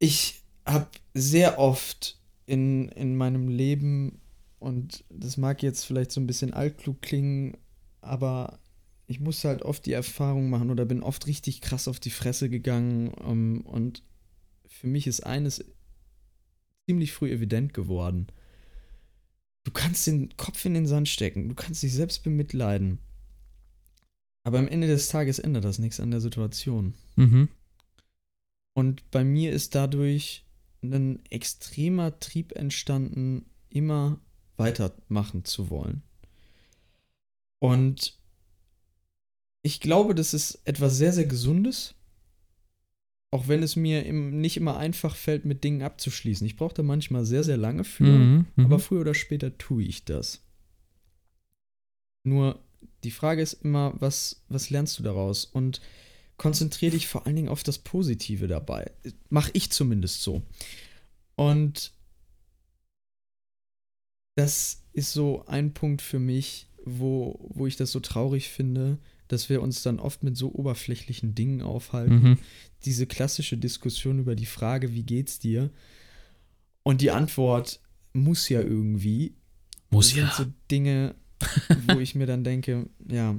Ich 0.00 0.42
habe 0.66 0.88
sehr 1.14 1.58
oft 1.58 2.18
in, 2.46 2.88
in 2.88 3.16
meinem 3.16 3.48
Leben, 3.48 4.20
und 4.58 5.04
das 5.08 5.36
mag 5.36 5.62
jetzt 5.62 5.84
vielleicht 5.84 6.10
so 6.10 6.20
ein 6.20 6.26
bisschen 6.26 6.52
altklug 6.52 7.00
klingen, 7.00 7.56
aber 8.00 8.58
ich 9.06 9.20
musste 9.20 9.48
halt 9.48 9.62
oft 9.62 9.86
die 9.86 9.92
Erfahrung 9.92 10.50
machen 10.50 10.70
oder 10.70 10.84
bin 10.84 11.02
oft 11.02 11.26
richtig 11.26 11.60
krass 11.60 11.86
auf 11.86 12.00
die 12.00 12.10
Fresse 12.10 12.48
gegangen. 12.48 13.08
Um, 13.08 13.56
ähm, 13.56 13.60
und 13.66 14.02
für 14.66 14.86
mich 14.86 15.06
ist 15.06 15.20
eines 15.20 15.64
ziemlich 16.86 17.12
früh 17.12 17.30
evident 17.30 17.74
geworden. 17.74 18.28
Du 19.64 19.70
kannst 19.72 20.06
den 20.06 20.36
Kopf 20.36 20.64
in 20.64 20.74
den 20.74 20.86
Sand 20.86 21.08
stecken, 21.08 21.48
du 21.48 21.54
kannst 21.54 21.82
dich 21.82 21.92
selbst 21.92 22.22
bemitleiden. 22.24 22.98
Aber 24.44 24.58
am 24.58 24.68
Ende 24.68 24.86
des 24.86 25.08
Tages 25.08 25.38
ändert 25.38 25.64
das 25.64 25.78
nichts 25.78 26.00
an 26.00 26.10
der 26.10 26.20
Situation. 26.20 26.94
Mhm. 27.16 27.48
Und 28.74 29.10
bei 29.10 29.24
mir 29.24 29.52
ist 29.52 29.74
dadurch 29.74 30.44
ein 30.82 31.24
extremer 31.26 32.18
Trieb 32.20 32.52
entstanden, 32.52 33.46
immer 33.68 34.20
weitermachen 34.56 35.44
zu 35.44 35.70
wollen. 35.70 36.02
Und 37.58 38.18
ich 39.62 39.80
glaube, 39.80 40.14
das 40.14 40.34
ist 40.34 40.60
etwas 40.64 40.96
sehr, 40.96 41.12
sehr 41.12 41.26
Gesundes. 41.26 41.94
Auch 43.30 43.46
wenn 43.46 43.62
es 43.62 43.76
mir 43.76 44.04
im, 44.06 44.40
nicht 44.40 44.56
immer 44.56 44.76
einfach 44.76 45.14
fällt, 45.14 45.44
mit 45.44 45.62
Dingen 45.62 45.82
abzuschließen. 45.82 46.46
Ich 46.46 46.56
brauche 46.56 46.74
da 46.74 46.82
manchmal 46.82 47.24
sehr, 47.24 47.44
sehr 47.44 47.56
lange 47.56 47.84
für, 47.84 48.04
mhm, 48.04 48.46
mhm, 48.56 48.64
aber 48.64 48.78
früher 48.80 49.02
oder 49.02 49.14
später 49.14 49.56
tue 49.56 49.84
ich 49.84 50.04
das. 50.04 50.42
Nur 52.24 52.58
die 53.04 53.12
Frage 53.12 53.42
ist 53.42 53.64
immer, 53.64 53.94
was, 54.00 54.42
was 54.48 54.70
lernst 54.70 54.98
du 54.98 55.02
daraus? 55.02 55.44
Und 55.44 55.80
konzentriere 56.40 56.92
dich 56.92 57.06
vor 57.06 57.26
allen 57.26 57.36
Dingen 57.36 57.50
auf 57.50 57.62
das 57.62 57.76
Positive 57.76 58.48
dabei. 58.48 58.90
Mache 59.28 59.50
ich 59.52 59.70
zumindest 59.70 60.22
so. 60.22 60.40
Und 61.36 61.92
das 64.36 64.82
ist 64.94 65.12
so 65.12 65.44
ein 65.44 65.74
Punkt 65.74 66.00
für 66.00 66.18
mich, 66.18 66.66
wo, 66.82 67.38
wo 67.50 67.66
ich 67.66 67.76
das 67.76 67.92
so 67.92 68.00
traurig 68.00 68.48
finde, 68.48 68.96
dass 69.28 69.50
wir 69.50 69.60
uns 69.60 69.82
dann 69.82 70.00
oft 70.00 70.22
mit 70.22 70.34
so 70.34 70.50
oberflächlichen 70.54 71.34
Dingen 71.34 71.60
aufhalten. 71.60 72.22
Mhm. 72.22 72.38
Diese 72.86 73.06
klassische 73.06 73.58
Diskussion 73.58 74.18
über 74.18 74.34
die 74.34 74.46
Frage, 74.46 74.94
wie 74.94 75.02
geht's 75.02 75.40
dir? 75.40 75.68
Und 76.82 77.02
die 77.02 77.10
Antwort 77.10 77.80
muss 78.14 78.48
ja 78.48 78.62
irgendwie. 78.62 79.34
Muss 79.90 80.08
das 80.08 80.16
ja. 80.16 80.30
sind 80.30 80.46
so 80.46 80.52
Dinge, 80.70 81.16
wo 81.88 82.00
ich 82.00 82.14
mir 82.14 82.26
dann 82.26 82.44
denke, 82.44 82.88
ja, 83.10 83.36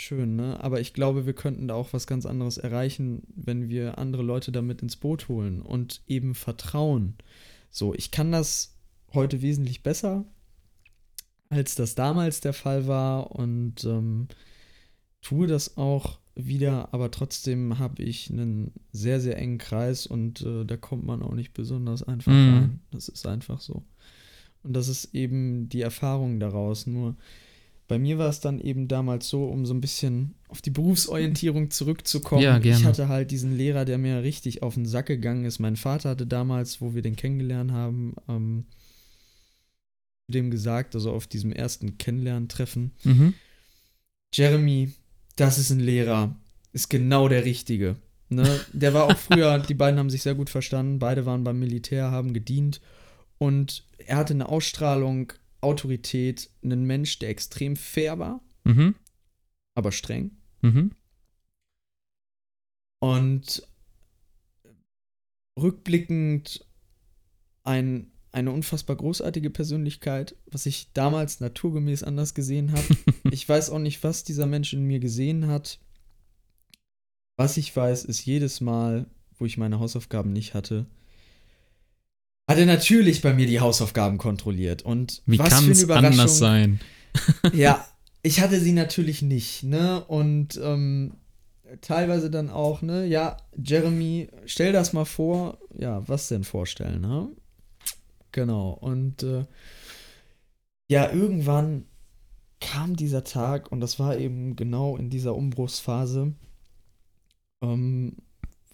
schön, 0.00 0.36
ne? 0.36 0.62
Aber 0.62 0.80
ich 0.80 0.94
glaube, 0.94 1.26
wir 1.26 1.32
könnten 1.32 1.68
da 1.68 1.74
auch 1.74 1.92
was 1.92 2.06
ganz 2.06 2.26
anderes 2.26 2.58
erreichen, 2.58 3.22
wenn 3.34 3.68
wir 3.68 3.98
andere 3.98 4.22
Leute 4.22 4.52
damit 4.52 4.82
ins 4.82 4.96
Boot 4.96 5.28
holen 5.28 5.62
und 5.62 6.02
eben 6.06 6.34
vertrauen. 6.34 7.14
So, 7.70 7.94
ich 7.94 8.10
kann 8.10 8.32
das 8.32 8.76
heute 9.12 9.42
wesentlich 9.42 9.82
besser, 9.82 10.24
als 11.48 11.74
das 11.74 11.94
damals 11.94 12.40
der 12.40 12.52
Fall 12.52 12.86
war 12.86 13.32
und 13.32 13.84
ähm, 13.84 14.28
tue 15.20 15.46
das 15.46 15.76
auch 15.76 16.18
wieder, 16.34 16.94
aber 16.94 17.10
trotzdem 17.10 17.78
habe 17.78 18.02
ich 18.02 18.30
einen 18.30 18.72
sehr, 18.92 19.20
sehr 19.20 19.36
engen 19.36 19.58
Kreis 19.58 20.06
und 20.06 20.42
äh, 20.42 20.64
da 20.64 20.76
kommt 20.76 21.04
man 21.04 21.22
auch 21.22 21.34
nicht 21.34 21.52
besonders 21.52 22.02
einfach 22.02 22.32
mm. 22.32 22.54
rein. 22.54 22.80
Das 22.90 23.08
ist 23.08 23.26
einfach 23.26 23.60
so. 23.60 23.84
Und 24.62 24.74
das 24.74 24.88
ist 24.88 25.14
eben 25.14 25.68
die 25.68 25.80
Erfahrung 25.80 26.40
daraus. 26.40 26.86
Nur 26.86 27.16
bei 27.90 27.98
mir 27.98 28.18
war 28.18 28.28
es 28.28 28.38
dann 28.38 28.60
eben 28.60 28.86
damals 28.86 29.28
so, 29.28 29.46
um 29.46 29.66
so 29.66 29.74
ein 29.74 29.80
bisschen 29.80 30.36
auf 30.46 30.62
die 30.62 30.70
Berufsorientierung 30.70 31.72
zurückzukommen. 31.72 32.40
Ja, 32.40 32.60
gerne. 32.60 32.78
Ich 32.78 32.84
hatte 32.84 33.08
halt 33.08 33.32
diesen 33.32 33.56
Lehrer, 33.56 33.84
der 33.84 33.98
mir 33.98 34.22
richtig 34.22 34.62
auf 34.62 34.74
den 34.74 34.86
Sack 34.86 35.06
gegangen 35.06 35.44
ist. 35.44 35.58
Mein 35.58 35.74
Vater 35.74 36.10
hatte 36.10 36.24
damals, 36.24 36.80
wo 36.80 36.94
wir 36.94 37.02
den 37.02 37.16
kennengelernt 37.16 37.72
haben, 37.72 38.14
ähm, 38.28 38.66
dem 40.28 40.52
gesagt, 40.52 40.94
also 40.94 41.10
auf 41.10 41.26
diesem 41.26 41.50
ersten 41.50 41.98
Kennenlerntreffen, 41.98 42.92
mhm. 43.02 43.34
Jeremy, 44.32 44.92
das 45.34 45.58
ist 45.58 45.70
ein 45.70 45.80
Lehrer, 45.80 46.36
ist 46.72 46.90
genau 46.90 47.26
der 47.26 47.44
Richtige. 47.44 47.96
Ne? 48.28 48.60
Der 48.72 48.94
war 48.94 49.06
auch 49.06 49.18
früher, 49.18 49.58
die 49.58 49.74
beiden 49.74 49.98
haben 49.98 50.10
sich 50.10 50.22
sehr 50.22 50.36
gut 50.36 50.48
verstanden, 50.48 51.00
beide 51.00 51.26
waren 51.26 51.42
beim 51.42 51.58
Militär, 51.58 52.12
haben 52.12 52.34
gedient 52.34 52.80
und 53.38 53.82
er 53.98 54.18
hatte 54.18 54.34
eine 54.34 54.48
Ausstrahlung, 54.48 55.32
Autorität, 55.60 56.50
einen 56.62 56.84
Mensch, 56.84 57.18
der 57.18 57.28
extrem 57.28 57.76
fair 57.76 58.18
war, 58.18 58.40
mhm. 58.64 58.94
aber 59.74 59.92
streng. 59.92 60.32
Mhm. 60.62 60.92
Und 63.00 63.66
rückblickend 65.58 66.66
ein, 67.64 68.10
eine 68.32 68.50
unfassbar 68.52 68.96
großartige 68.96 69.50
Persönlichkeit, 69.50 70.36
was 70.46 70.66
ich 70.66 70.92
damals 70.92 71.40
naturgemäß 71.40 72.02
anders 72.02 72.34
gesehen 72.34 72.72
habe. 72.72 72.96
ich 73.30 73.48
weiß 73.48 73.70
auch 73.70 73.78
nicht, 73.78 74.02
was 74.02 74.24
dieser 74.24 74.46
Mensch 74.46 74.72
in 74.72 74.84
mir 74.84 75.00
gesehen 75.00 75.46
hat. 75.46 75.78
Was 77.36 77.56
ich 77.56 77.74
weiß, 77.74 78.04
ist 78.04 78.24
jedes 78.24 78.60
Mal, 78.60 79.06
wo 79.38 79.46
ich 79.46 79.56
meine 79.56 79.78
Hausaufgaben 79.78 80.32
nicht 80.32 80.52
hatte, 80.52 80.86
hat 82.50 82.58
er 82.58 82.66
natürlich 82.66 83.22
bei 83.22 83.32
mir 83.32 83.46
die 83.46 83.60
Hausaufgaben 83.60 84.18
kontrolliert. 84.18 84.82
Und 84.82 85.22
Wie 85.24 85.38
kann 85.38 85.70
es 85.70 85.88
anders 85.88 86.38
sein? 86.38 86.80
ja, 87.52 87.86
ich 88.22 88.40
hatte 88.40 88.58
sie 88.58 88.72
natürlich 88.72 89.22
nicht, 89.22 89.62
ne? 89.62 90.04
Und 90.04 90.60
ähm, 90.60 91.14
teilweise 91.80 92.28
dann 92.28 92.50
auch, 92.50 92.82
ne? 92.82 93.06
Ja, 93.06 93.36
Jeremy, 93.56 94.30
stell 94.46 94.72
das 94.72 94.92
mal 94.92 95.04
vor. 95.04 95.58
Ja, 95.78 96.02
was 96.08 96.26
denn 96.26 96.42
vorstellen, 96.42 97.00
ne? 97.00 97.28
Genau. 98.32 98.70
Und 98.70 99.22
äh, 99.22 99.44
ja, 100.88 101.12
irgendwann 101.12 101.84
kam 102.60 102.96
dieser 102.96 103.22
Tag 103.22 103.70
und 103.70 103.78
das 103.78 104.00
war 104.00 104.18
eben 104.18 104.56
genau 104.56 104.96
in 104.96 105.08
dieser 105.08 105.36
Umbruchsphase, 105.36 106.34
ähm, 107.62 108.16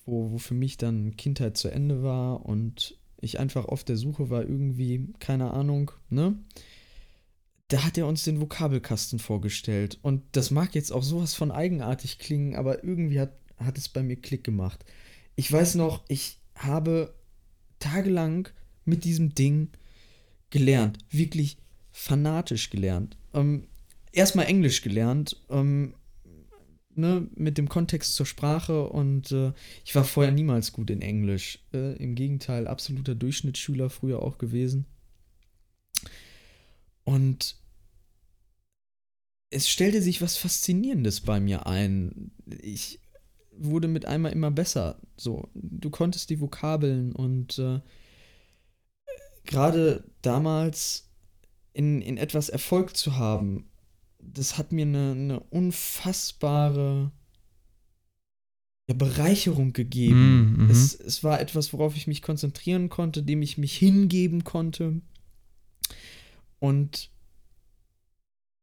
wo, 0.07 0.31
wo 0.31 0.39
für 0.39 0.55
mich 0.55 0.79
dann 0.79 1.15
Kindheit 1.19 1.59
zu 1.59 1.69
Ende 1.69 2.03
war 2.03 2.47
und 2.47 2.96
ich 3.21 3.39
einfach 3.39 3.65
auf 3.67 3.85
der 3.85 3.97
Suche 3.97 4.31
war, 4.31 4.43
irgendwie, 4.43 5.09
keine 5.19 5.53
Ahnung, 5.53 5.91
ne? 6.11 6.37
Da 7.69 7.85
hat 7.85 7.99
er 7.99 8.07
uns 8.07 8.23
den 8.23 8.41
Vokabelkasten 8.41 9.19
vorgestellt. 9.19 9.99
Und 10.03 10.23
das 10.33 10.53
mag 10.53 10.75
jetzt 10.75 10.93
auch 10.93 11.03
sowas 11.03 11.35
von 11.35 11.51
eigenartig 11.51 12.19
klingen, 12.19 12.55
aber 12.55 12.85
irgendwie 12.85 13.19
hat, 13.19 13.33
hat 13.57 13.77
es 13.77 13.89
bei 13.89 14.05
mir 14.05 14.17
Klick 14.17 14.45
gemacht. 14.45 14.85
Ich 15.35 15.51
weiß 15.51 15.75
noch, 15.75 16.05
ich 16.07 16.39
habe 16.55 17.15
tagelang 17.81 18.49
mit 18.85 19.05
diesem 19.05 19.35
Ding 19.35 19.71
gelernt. 20.51 20.99
Wirklich 21.11 21.59
fanatisch 21.91 22.71
gelernt. 22.71 23.17
Ähm, 23.35 23.67
erstmal 24.13 24.47
Englisch 24.47 24.83
gelernt, 24.83 25.37
ähm, 25.51 25.95
ne, 26.97 27.29
mit 27.35 27.59
dem 27.59 27.69
Kontext 27.69 28.15
zur 28.15 28.27
Sprache 28.27 28.89
und 28.89 29.33
äh, 29.33 29.53
ich 29.85 29.95
war 29.95 30.05
vorher 30.05 30.33
niemals 30.33 30.73
gut 30.73 30.91
in 30.91 31.03
Englisch. 31.03 31.61
Äh, 31.73 31.97
Im 31.97 32.15
Gegenteil, 32.15 32.67
absoluter 32.67 33.15
Durchschnittsschüler 33.15 33.91
früher 33.91 34.23
auch 34.23 34.39
gewesen. 34.39 34.87
Und 37.05 37.57
es 39.51 39.69
stellte 39.69 40.03
sich 40.03 40.21
was 40.21 40.37
Faszinierendes 40.37 41.21
bei 41.21 41.41
mir 41.41 41.67
ein. 41.67 42.33
Ich 42.47 43.01
wurde 43.53 43.89
mit 43.89 44.05
einmal 44.07 44.33
immer 44.33 44.51
besser. 44.51 45.01
So, 45.17 45.49
du 45.55 45.91
konntest 45.91 46.31
die 46.31 46.41
Vokabeln 46.41 47.13
und 47.13 47.59
äh, 47.59 47.81
gerade 49.45 50.05
damals 50.23 51.09
in, 51.73 52.03
in 52.03 52.17
etwas 52.17 52.49
Erfolg 52.49 52.97
zu 52.97 53.17
haben, 53.17 53.69
das 54.33 54.59
hat 54.59 54.73
mir 54.73 54.87
eine, 54.87 55.13
eine 55.13 55.41
unfassbare 55.41 57.11
ja, 58.89 58.95
Bereicherung 58.95 59.73
gegeben. 59.73 60.57
Mm, 60.59 60.65
mhm. 60.65 60.71
es, 60.71 60.95
es 60.95 61.25
war 61.25 61.41
etwas, 61.41 61.73
worauf 61.73 61.97
ich 61.97 62.07
mich 62.07 62.23
konzentrieren 62.23 62.89
konnte, 62.89 63.23
dem 63.23 63.43
ich 63.43 63.59
mich 63.59 63.77
hingeben 63.77 64.45
konnte. 64.45 65.01
Und 66.59 67.11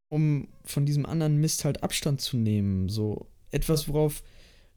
um 0.09 0.47
von 0.64 0.86
diesem 0.86 1.05
anderen 1.05 1.38
Mist 1.38 1.66
halt 1.66 1.84
Abstand 1.84 2.22
zu 2.22 2.38
nehmen, 2.38 2.88
so 2.88 3.28
etwas, 3.51 3.88
worauf, 3.88 4.24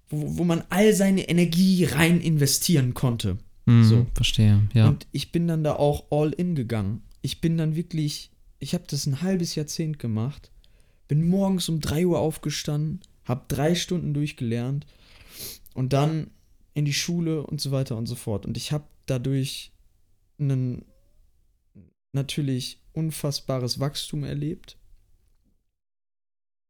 wo, 0.09 0.39
wo 0.39 0.45
man 0.45 0.65
all 0.71 0.95
seine 0.95 1.29
Energie 1.29 1.85
rein 1.85 2.21
investieren 2.21 2.95
konnte. 2.95 3.39
Mm, 3.67 3.85
so. 3.85 4.07
Verstehe, 4.15 4.63
ja. 4.75 4.89
Und 4.89 5.07
ich 5.13 5.33
bin 5.33 5.47
dann 5.47 5.63
da 5.63 5.77
auch 5.77 6.11
all 6.11 6.33
in 6.33 6.55
gegangen. 6.55 7.03
Ich 7.23 7.41
bin 7.41 7.57
dann 7.57 7.77
wirklich, 7.77 8.31
ich 8.59 8.75
habe 8.75 8.85
das 8.89 9.07
ein 9.07 9.23
halbes 9.23 9.55
Jahrzehnt 9.55 9.99
gemacht 9.99 10.51
bin 11.09 11.29
morgens 11.29 11.69
um 11.69 11.81
3 11.81 12.07
Uhr 12.07 12.19
aufgestanden, 12.19 13.01
habe 13.25 13.45
drei 13.49 13.75
Stunden 13.75 14.15
durchgelernt 14.15 14.87
und 15.75 15.93
dann 15.93 16.31
in 16.75 16.85
die 16.85 16.93
Schule 16.93 17.47
und 17.47 17.61
so 17.61 17.71
weiter 17.71 17.97
und 17.97 18.07
so 18.07 18.15
fort. 18.15 18.47
Und 18.47 18.57
ich 18.57 18.73
habe 18.73 18.85
dadurch 19.07 19.73
ein 20.39 20.85
natürlich 22.13 22.83
unfassbares 22.93 23.79
Wachstum 23.81 24.25
erlebt, 24.25 24.79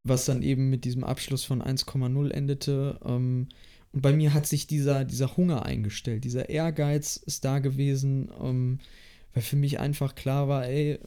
was 0.05 0.25
dann 0.25 0.43
eben 0.43 0.71
mit 0.71 0.85
diesem 0.85 1.05
Abschluss 1.05 1.45
von 1.45 1.63
1,0 1.63 2.31
endete. 2.31 3.01
Ähm, 3.05 3.49
und 3.93 4.03
bei 4.03 4.13
mir 4.13 4.35
hat 4.35 4.47
sich 4.47 4.67
dieser, 4.67 5.05
dieser 5.05 5.37
Hunger 5.37 5.65
eingestellt, 5.65 6.25
dieser 6.25 6.49
Ehrgeiz 6.49 7.17
ist 7.17 7.45
da 7.45 7.59
gewesen, 7.61 8.31
ähm, 8.41 8.79
weil 9.33 9.43
für 9.43 9.57
mich 9.57 9.81
einfach 9.81 10.15
klar 10.15 10.49
war, 10.49 10.67
ey, 10.67 10.99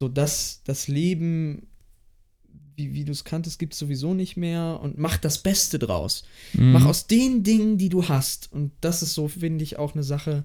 so 0.00 0.08
dass 0.08 0.62
das 0.64 0.88
Leben 0.88 1.66
wie, 2.76 2.94
wie 2.94 3.04
du 3.04 3.12
es 3.12 3.24
kanntest, 3.24 3.58
gibt 3.58 3.72
es 3.72 3.78
sowieso 3.78 4.14
nicht 4.14 4.36
mehr 4.36 4.80
und 4.82 4.98
mach 4.98 5.16
das 5.16 5.42
Beste 5.42 5.78
draus. 5.78 6.24
Mhm. 6.52 6.72
Mach 6.72 6.86
aus 6.86 7.06
den 7.06 7.42
Dingen, 7.42 7.78
die 7.78 7.88
du 7.88 8.08
hast. 8.08 8.52
Und 8.52 8.72
das 8.80 9.02
ist 9.02 9.14
so, 9.14 9.28
finde 9.28 9.64
ich, 9.64 9.78
auch 9.78 9.94
eine 9.94 10.02
Sache. 10.02 10.44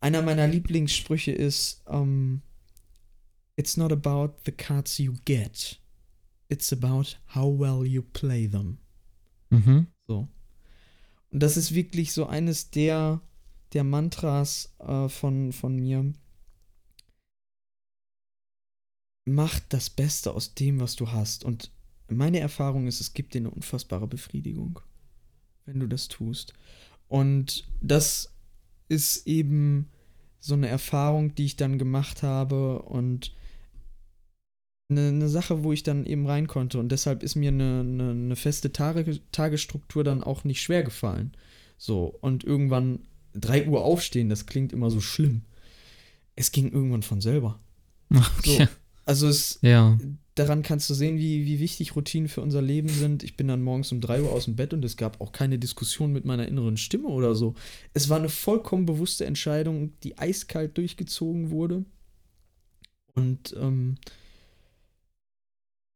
Einer 0.00 0.22
meiner 0.22 0.46
Lieblingssprüche 0.46 1.32
ist: 1.32 1.82
um, 1.86 2.42
It's 3.56 3.76
not 3.76 3.92
about 3.92 4.34
the 4.44 4.52
cards 4.52 4.98
you 4.98 5.14
get. 5.24 5.80
It's 6.48 6.72
about 6.72 7.16
how 7.34 7.58
well 7.58 7.86
you 7.86 8.02
play 8.02 8.48
them. 8.48 8.78
Mhm. 9.50 9.86
So. 10.06 10.28
Und 11.30 11.42
das 11.42 11.56
ist 11.56 11.74
wirklich 11.74 12.12
so 12.12 12.26
eines 12.26 12.70
der, 12.70 13.20
der 13.72 13.84
Mantras 13.84 14.74
äh, 14.78 15.08
von, 15.08 15.52
von 15.52 15.76
mir 15.76 16.12
mach 19.24 19.60
das 19.68 19.90
Beste 19.90 20.32
aus 20.32 20.54
dem, 20.54 20.80
was 20.80 20.96
du 20.96 21.10
hast. 21.10 21.44
Und 21.44 21.70
meine 22.08 22.40
Erfahrung 22.40 22.86
ist, 22.86 23.00
es 23.00 23.14
gibt 23.14 23.34
dir 23.34 23.38
eine 23.38 23.50
unfassbare 23.50 24.06
Befriedigung, 24.06 24.80
wenn 25.64 25.80
du 25.80 25.86
das 25.86 26.08
tust. 26.08 26.52
Und 27.08 27.66
das 27.80 28.32
ist 28.88 29.26
eben 29.26 29.88
so 30.40 30.54
eine 30.54 30.68
Erfahrung, 30.68 31.34
die 31.34 31.46
ich 31.46 31.56
dann 31.56 31.78
gemacht 31.78 32.22
habe 32.22 32.82
und 32.82 33.34
eine, 34.90 35.08
eine 35.08 35.28
Sache, 35.28 35.64
wo 35.64 35.72
ich 35.72 35.82
dann 35.82 36.04
eben 36.04 36.26
rein 36.26 36.46
konnte. 36.46 36.78
Und 36.78 36.90
deshalb 36.90 37.22
ist 37.22 37.34
mir 37.34 37.48
eine, 37.48 37.80
eine, 37.80 38.10
eine 38.10 38.36
feste 38.36 38.72
Tage, 38.72 39.20
Tagesstruktur 39.32 40.04
dann 40.04 40.22
auch 40.22 40.44
nicht 40.44 40.60
schwer 40.60 40.82
gefallen. 40.82 41.32
So, 41.78 42.16
und 42.20 42.44
irgendwann 42.44 43.00
3 43.32 43.68
Uhr 43.68 43.84
aufstehen, 43.84 44.28
das 44.28 44.46
klingt 44.46 44.72
immer 44.72 44.90
so 44.90 45.00
schlimm. 45.00 45.42
Es 46.36 46.52
ging 46.52 46.70
irgendwann 46.70 47.02
von 47.02 47.20
selber. 47.20 47.60
Okay. 48.38 48.66
So, 48.66 48.68
also 49.06 49.28
es, 49.28 49.58
ja. 49.62 49.98
daran 50.34 50.62
kannst 50.62 50.88
du 50.88 50.94
sehen, 50.94 51.18
wie, 51.18 51.44
wie 51.44 51.58
wichtig 51.58 51.94
Routinen 51.94 52.28
für 52.28 52.40
unser 52.40 52.62
Leben 52.62 52.88
sind. 52.88 53.22
Ich 53.22 53.36
bin 53.36 53.48
dann 53.48 53.62
morgens 53.62 53.92
um 53.92 54.00
3 54.00 54.22
Uhr 54.22 54.32
aus 54.32 54.46
dem 54.46 54.56
Bett 54.56 54.72
und 54.72 54.84
es 54.84 54.96
gab 54.96 55.20
auch 55.20 55.32
keine 55.32 55.58
Diskussion 55.58 56.12
mit 56.12 56.24
meiner 56.24 56.48
inneren 56.48 56.76
Stimme 56.76 57.08
oder 57.08 57.34
so. 57.34 57.54
Es 57.92 58.08
war 58.08 58.18
eine 58.18 58.30
vollkommen 58.30 58.86
bewusste 58.86 59.26
Entscheidung, 59.26 59.92
die 60.02 60.18
eiskalt 60.18 60.78
durchgezogen 60.78 61.50
wurde. 61.50 61.84
Und 63.14 63.54
ähm, 63.58 63.96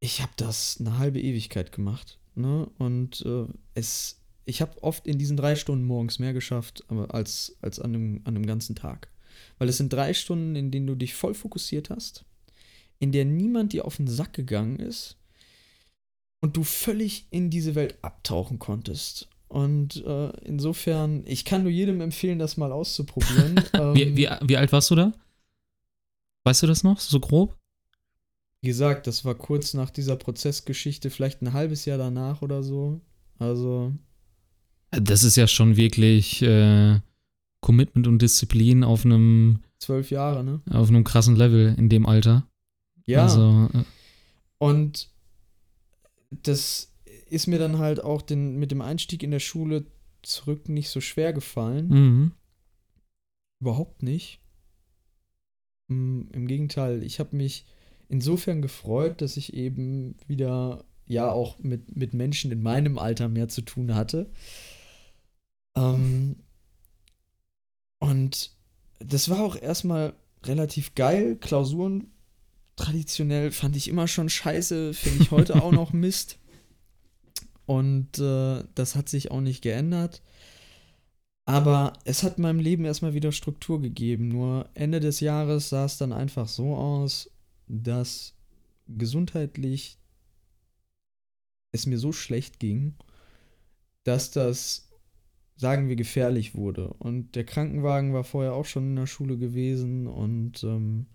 ich 0.00 0.20
habe 0.20 0.32
das 0.36 0.76
eine 0.78 0.98
halbe 0.98 1.20
Ewigkeit 1.20 1.72
gemacht. 1.72 2.18
Ne? 2.34 2.70
Und 2.78 3.24
äh, 3.24 3.46
es, 3.74 4.20
ich 4.44 4.60
habe 4.60 4.82
oft 4.82 5.06
in 5.06 5.18
diesen 5.18 5.36
drei 5.36 5.56
Stunden 5.56 5.86
morgens 5.86 6.18
mehr 6.18 6.34
geschafft 6.34 6.84
als, 7.08 7.56
als 7.62 7.80
an, 7.80 7.94
einem, 7.94 8.20
an 8.24 8.36
einem 8.36 8.46
ganzen 8.46 8.76
Tag. 8.76 9.08
Weil 9.56 9.68
es 9.68 9.78
sind 9.78 9.92
drei 9.92 10.12
Stunden, 10.14 10.54
in 10.56 10.70
denen 10.70 10.86
du 10.86 10.94
dich 10.94 11.14
voll 11.14 11.34
fokussiert 11.34 11.90
hast 11.90 12.26
in 12.98 13.12
der 13.12 13.24
niemand 13.24 13.72
dir 13.72 13.84
auf 13.84 13.96
den 13.96 14.08
Sack 14.08 14.32
gegangen 14.32 14.78
ist 14.78 15.16
und 16.40 16.56
du 16.56 16.64
völlig 16.64 17.26
in 17.30 17.50
diese 17.50 17.74
Welt 17.74 17.98
abtauchen 18.02 18.58
konntest. 18.58 19.28
Und 19.48 20.04
äh, 20.04 20.28
insofern, 20.44 21.22
ich 21.26 21.44
kann 21.44 21.62
nur 21.62 21.72
jedem 21.72 22.00
empfehlen, 22.00 22.38
das 22.38 22.56
mal 22.56 22.70
auszuprobieren. 22.70 23.60
ähm, 23.72 23.94
wie, 23.94 24.16
wie, 24.16 24.28
wie 24.42 24.56
alt 24.56 24.72
warst 24.72 24.90
du 24.90 24.94
da? 24.94 25.12
Weißt 26.44 26.62
du 26.62 26.66
das 26.66 26.84
noch, 26.84 27.00
so 27.00 27.18
grob? 27.18 27.56
Wie 28.60 28.68
gesagt, 28.68 29.06
das 29.06 29.24
war 29.24 29.34
kurz 29.34 29.74
nach 29.74 29.90
dieser 29.90 30.16
Prozessgeschichte, 30.16 31.10
vielleicht 31.10 31.42
ein 31.42 31.52
halbes 31.52 31.84
Jahr 31.84 31.98
danach 31.98 32.42
oder 32.42 32.62
so. 32.62 33.00
Also. 33.38 33.92
Das 34.90 35.22
ist 35.22 35.36
ja 35.36 35.46
schon 35.46 35.76
wirklich 35.76 36.42
äh, 36.42 37.00
Commitment 37.60 38.06
und 38.06 38.20
Disziplin 38.20 38.84
auf 38.84 39.04
einem. 39.04 39.60
Zwölf 39.78 40.10
Jahre, 40.10 40.42
ne? 40.42 40.60
Auf 40.70 40.88
einem 40.88 41.04
krassen 41.04 41.36
Level 41.36 41.74
in 41.78 41.88
dem 41.88 42.04
Alter. 42.06 42.47
Ja. 43.08 43.22
Also, 43.22 43.70
äh. 43.72 43.84
Und 44.58 45.10
das 46.30 46.92
ist 47.30 47.46
mir 47.46 47.58
dann 47.58 47.78
halt 47.78 48.04
auch 48.04 48.22
den, 48.22 48.56
mit 48.56 48.70
dem 48.70 48.82
Einstieg 48.82 49.22
in 49.22 49.30
der 49.30 49.40
Schule 49.40 49.86
zurück 50.22 50.68
nicht 50.68 50.90
so 50.90 51.00
schwer 51.00 51.32
gefallen. 51.32 51.88
Mhm. 51.88 52.32
Überhaupt 53.60 54.02
nicht. 54.02 54.40
Mm, 55.88 56.22
Im 56.32 56.46
Gegenteil, 56.46 57.02
ich 57.02 57.18
habe 57.18 57.34
mich 57.34 57.64
insofern 58.08 58.60
gefreut, 58.60 59.22
dass 59.22 59.36
ich 59.36 59.54
eben 59.54 60.16
wieder 60.26 60.84
ja 61.06 61.30
auch 61.30 61.58
mit, 61.58 61.96
mit 61.96 62.12
Menschen 62.12 62.52
in 62.52 62.62
meinem 62.62 62.98
Alter 62.98 63.28
mehr 63.28 63.48
zu 63.48 63.62
tun 63.62 63.94
hatte. 63.94 64.30
Ähm, 65.76 66.36
und 68.00 68.52
das 68.98 69.30
war 69.30 69.40
auch 69.40 69.56
erstmal 69.56 70.14
relativ 70.44 70.94
geil. 70.94 71.36
Klausuren 71.36 72.10
traditionell 72.78 73.50
fand 73.50 73.76
ich 73.76 73.88
immer 73.88 74.08
schon 74.08 74.28
scheiße, 74.28 74.94
finde 74.94 75.22
ich 75.22 75.30
heute 75.30 75.62
auch 75.62 75.72
noch 75.72 75.92
Mist. 75.92 76.38
Und 77.66 78.18
äh, 78.18 78.64
das 78.74 78.94
hat 78.94 79.10
sich 79.10 79.30
auch 79.30 79.42
nicht 79.42 79.60
geändert. 79.60 80.22
Aber 81.44 81.92
es 82.04 82.22
hat 82.22 82.38
meinem 82.38 82.60
Leben 82.60 82.84
erstmal 82.84 83.14
wieder 83.14 83.32
Struktur 83.32 83.80
gegeben. 83.80 84.28
Nur 84.28 84.68
Ende 84.74 85.00
des 85.00 85.20
Jahres 85.20 85.68
sah 85.68 85.84
es 85.84 85.98
dann 85.98 86.12
einfach 86.12 86.48
so 86.48 86.76
aus, 86.76 87.30
dass 87.66 88.34
gesundheitlich 88.86 89.98
es 91.72 91.86
mir 91.86 91.98
so 91.98 92.12
schlecht 92.12 92.58
ging, 92.58 92.94
dass 94.04 94.30
das, 94.30 94.90
sagen 95.56 95.88
wir, 95.88 95.96
gefährlich 95.96 96.54
wurde. 96.54 96.94
Und 96.98 97.34
der 97.34 97.44
Krankenwagen 97.44 98.14
war 98.14 98.24
vorher 98.24 98.54
auch 98.54 98.66
schon 98.66 98.84
in 98.84 98.96
der 98.96 99.06
Schule 99.06 99.36
gewesen 99.36 100.06
und 100.06 100.62
ähm, 100.64 101.06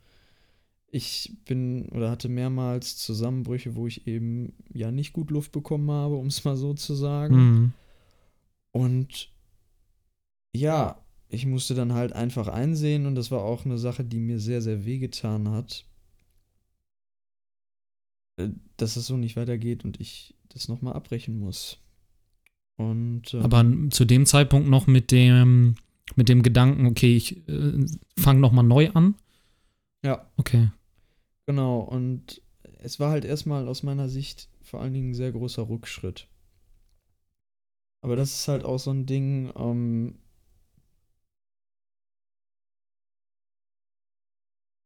ich 0.93 1.33
bin 1.45 1.89
oder 1.89 2.11
hatte 2.11 2.29
mehrmals 2.29 2.97
Zusammenbrüche, 2.97 3.75
wo 3.75 3.87
ich 3.87 4.05
eben 4.05 4.53
ja 4.71 4.91
nicht 4.91 5.11
gut 5.11 5.31
Luft 5.31 5.51
bekommen 5.51 5.89
habe, 5.89 6.15
um 6.15 6.27
es 6.27 6.43
mal 6.43 6.55
so 6.55 6.75
zu 6.75 6.93
sagen. 6.93 7.35
Mhm. 7.35 7.73
Und 8.71 9.31
ja, 10.55 11.03
ich 11.29 11.47
musste 11.47 11.73
dann 11.73 11.93
halt 11.93 12.13
einfach 12.13 12.47
einsehen 12.47 13.07
und 13.07 13.15
das 13.15 13.31
war 13.31 13.41
auch 13.41 13.65
eine 13.65 13.79
Sache, 13.79 14.05
die 14.05 14.19
mir 14.19 14.39
sehr, 14.39 14.61
sehr 14.61 14.85
wehgetan 14.85 15.49
hat, 15.49 15.83
äh, 18.37 18.49
dass 18.77 18.95
es 18.95 19.07
so 19.07 19.17
nicht 19.17 19.35
weitergeht 19.35 19.85
und 19.85 19.99
ich 19.99 20.35
das 20.49 20.67
nochmal 20.67 20.93
abbrechen 20.93 21.39
muss. 21.39 21.79
Und, 22.77 23.33
ähm, 23.33 23.41
Aber 23.41 23.65
zu 23.89 24.05
dem 24.05 24.27
Zeitpunkt 24.27 24.69
noch 24.69 24.85
mit 24.85 25.09
dem, 25.09 25.73
mit 26.15 26.29
dem 26.29 26.43
Gedanken, 26.43 26.85
okay, 26.85 27.15
ich 27.15 27.47
äh, 27.49 27.83
fange 28.15 28.41
nochmal 28.41 28.63
neu 28.63 28.91
an? 28.91 29.15
Ja. 30.03 30.29
Okay. 30.37 30.69
Genau, 31.45 31.79
und 31.79 32.41
es 32.79 32.99
war 32.99 33.11
halt 33.11 33.23
erstmal 33.25 33.67
aus 33.69 33.81
meiner 33.83 34.09
Sicht 34.09 34.49
vor 34.61 34.81
allen 34.81 34.93
Dingen 34.93 35.11
ein 35.11 35.15
sehr 35.15 35.31
großer 35.31 35.69
Rückschritt. 35.69 36.27
Aber 38.01 38.15
das 38.15 38.31
ist 38.33 38.47
halt 38.47 38.65
auch 38.65 38.77
so 38.79 38.91
ein 38.91 39.05
Ding, 39.07 39.51
ähm, 39.55 40.19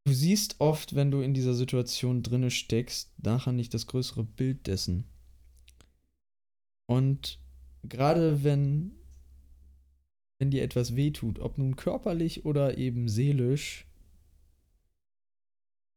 Du 0.05 0.11
siehst 0.13 0.55
oft, 0.59 0.95
wenn 0.95 1.11
du 1.11 1.21
in 1.21 1.35
dieser 1.35 1.53
Situation 1.53 2.23
drinne 2.23 2.49
steckst, 2.49 3.13
nachher 3.23 3.51
nicht 3.53 3.75
das 3.75 3.85
größere 3.85 4.23
Bild 4.23 4.65
dessen. 4.65 5.05
Und 6.85 7.39
gerade 7.83 8.43
wenn, 8.43 8.91
wenn 10.39 10.49
dir 10.51 10.63
etwas 10.63 10.95
wehtut, 10.95 11.37
ob 11.39 11.57
nun 11.59 11.75
körperlich 11.75 12.43
oder 12.45 12.77
eben 12.79 13.07
seelisch, 13.07 13.86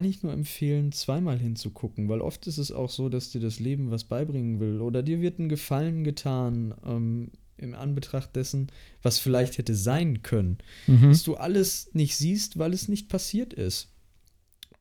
ich 0.09 0.23
nur 0.23 0.33
empfehlen, 0.33 0.93
zweimal 0.93 1.39
hinzugucken, 1.39 2.09
weil 2.09 2.21
oft 2.21 2.47
ist 2.47 2.59
es 2.59 2.73
auch 2.73 2.91
so, 2.91 3.09
dass 3.09 3.31
dir 3.31 3.41
das 3.41 3.61
Leben 3.61 3.91
was 3.91 4.05
beibringen 4.05 4.61
will 4.61 4.81
oder 4.81 5.03
dir 5.03 5.21
wird 5.21 5.39
ein 5.39 5.49
Gefallen 5.49 6.05
getan 6.05 6.75
ähm, 6.85 7.31
im 7.57 7.75
Anbetracht 7.75 8.35
dessen, 8.37 8.69
was 9.03 9.19
vielleicht 9.19 9.59
hätte 9.59 9.75
sein 9.75 10.23
können, 10.23 10.59
mhm. 10.87 11.11
dass 11.11 11.23
du 11.23 11.37
alles 11.37 11.91
nicht 11.93 12.17
siehst, 12.17 12.59
weil 12.59 12.73
es 12.73 12.89
nicht 12.89 13.09
passiert 13.09 13.53
ist. 13.53 13.93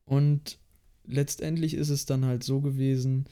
Und 0.05 0.57
letztendlich 1.05 1.73
ist 1.73 1.89
es 1.89 2.05
dann 2.05 2.25
halt 2.25 2.43
so 2.43 2.61
gewesen, 2.61 3.25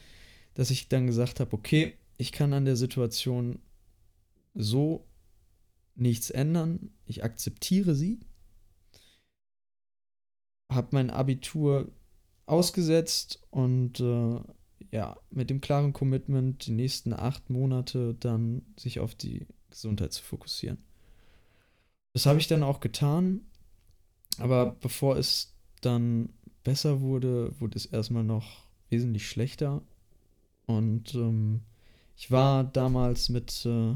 dass 0.54 0.72
ich 0.72 0.90
dann 0.90 1.08
gesagt 1.08 1.40
habe, 1.40 1.54
okay, 1.54 1.94
ich 2.18 2.32
kann 2.32 2.54
an 2.54 2.66
der 2.66 2.76
Situation 2.76 3.60
so 4.54 5.06
nichts 5.96 6.30
ändern. 6.30 6.92
Ich 7.06 7.24
akzeptiere 7.24 7.96
sie. 7.96 8.20
Habe 10.70 10.90
mein 10.92 11.10
Abitur 11.10 11.90
ausgesetzt 12.46 13.42
und 13.52 14.00
äh, 14.00 14.40
ja, 14.92 15.18
mit 15.30 15.50
dem 15.50 15.62
klaren 15.62 15.94
Commitment, 15.94 16.66
die 16.66 16.72
nächsten 16.72 17.14
acht 17.14 17.50
Monate 17.50 18.16
dann 18.20 18.62
sich 18.78 19.00
auf 19.00 19.16
die 19.16 19.46
Gesundheit 19.70 20.14
zu 20.14 20.24
fokussieren. 20.24 20.78
Das 22.14 22.26
habe 22.26 22.40
ich 22.40 22.48
dann 22.48 22.64
auch 22.64 22.80
getan. 22.80 23.42
Aber 24.40 24.76
bevor 24.80 25.18
es 25.18 25.54
dann 25.82 26.30
besser 26.64 27.02
wurde, 27.02 27.60
wurde 27.60 27.78
es 27.78 27.86
erstmal 27.86 28.24
noch 28.24 28.64
wesentlich 28.90 29.28
schlechter. 29.28 29.82
Und 30.66 31.16
ähm, 31.16 31.62
ich 32.16 32.32
war 32.32 32.64
damals 32.64 33.30
mit 33.30 33.66
äh, 33.66 33.96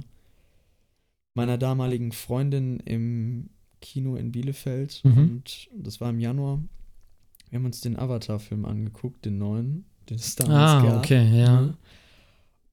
meiner 1.34 1.58
damaligen 1.58 2.12
Freundin 2.12 2.80
im 2.80 3.50
Kino 3.82 4.16
in 4.16 4.32
Bielefeld 4.32 5.02
mhm. 5.04 5.18
und 5.18 5.70
das 5.76 6.00
war 6.00 6.10
im 6.10 6.20
Januar. 6.20 6.64
Wir 7.50 7.60
haben 7.60 7.66
uns 7.66 7.82
den 7.82 7.98
Avatar-Film 8.00 8.64
angeguckt, 8.66 9.26
den 9.26 9.38
neuen, 9.38 9.86
den 10.10 10.18
es 10.18 10.36
damals 10.36 10.72
ah, 10.72 10.82
gab. 10.82 10.94
Ah, 10.94 11.00
okay, 11.00 11.40
ja. 11.40 11.62
Ne? 11.62 11.78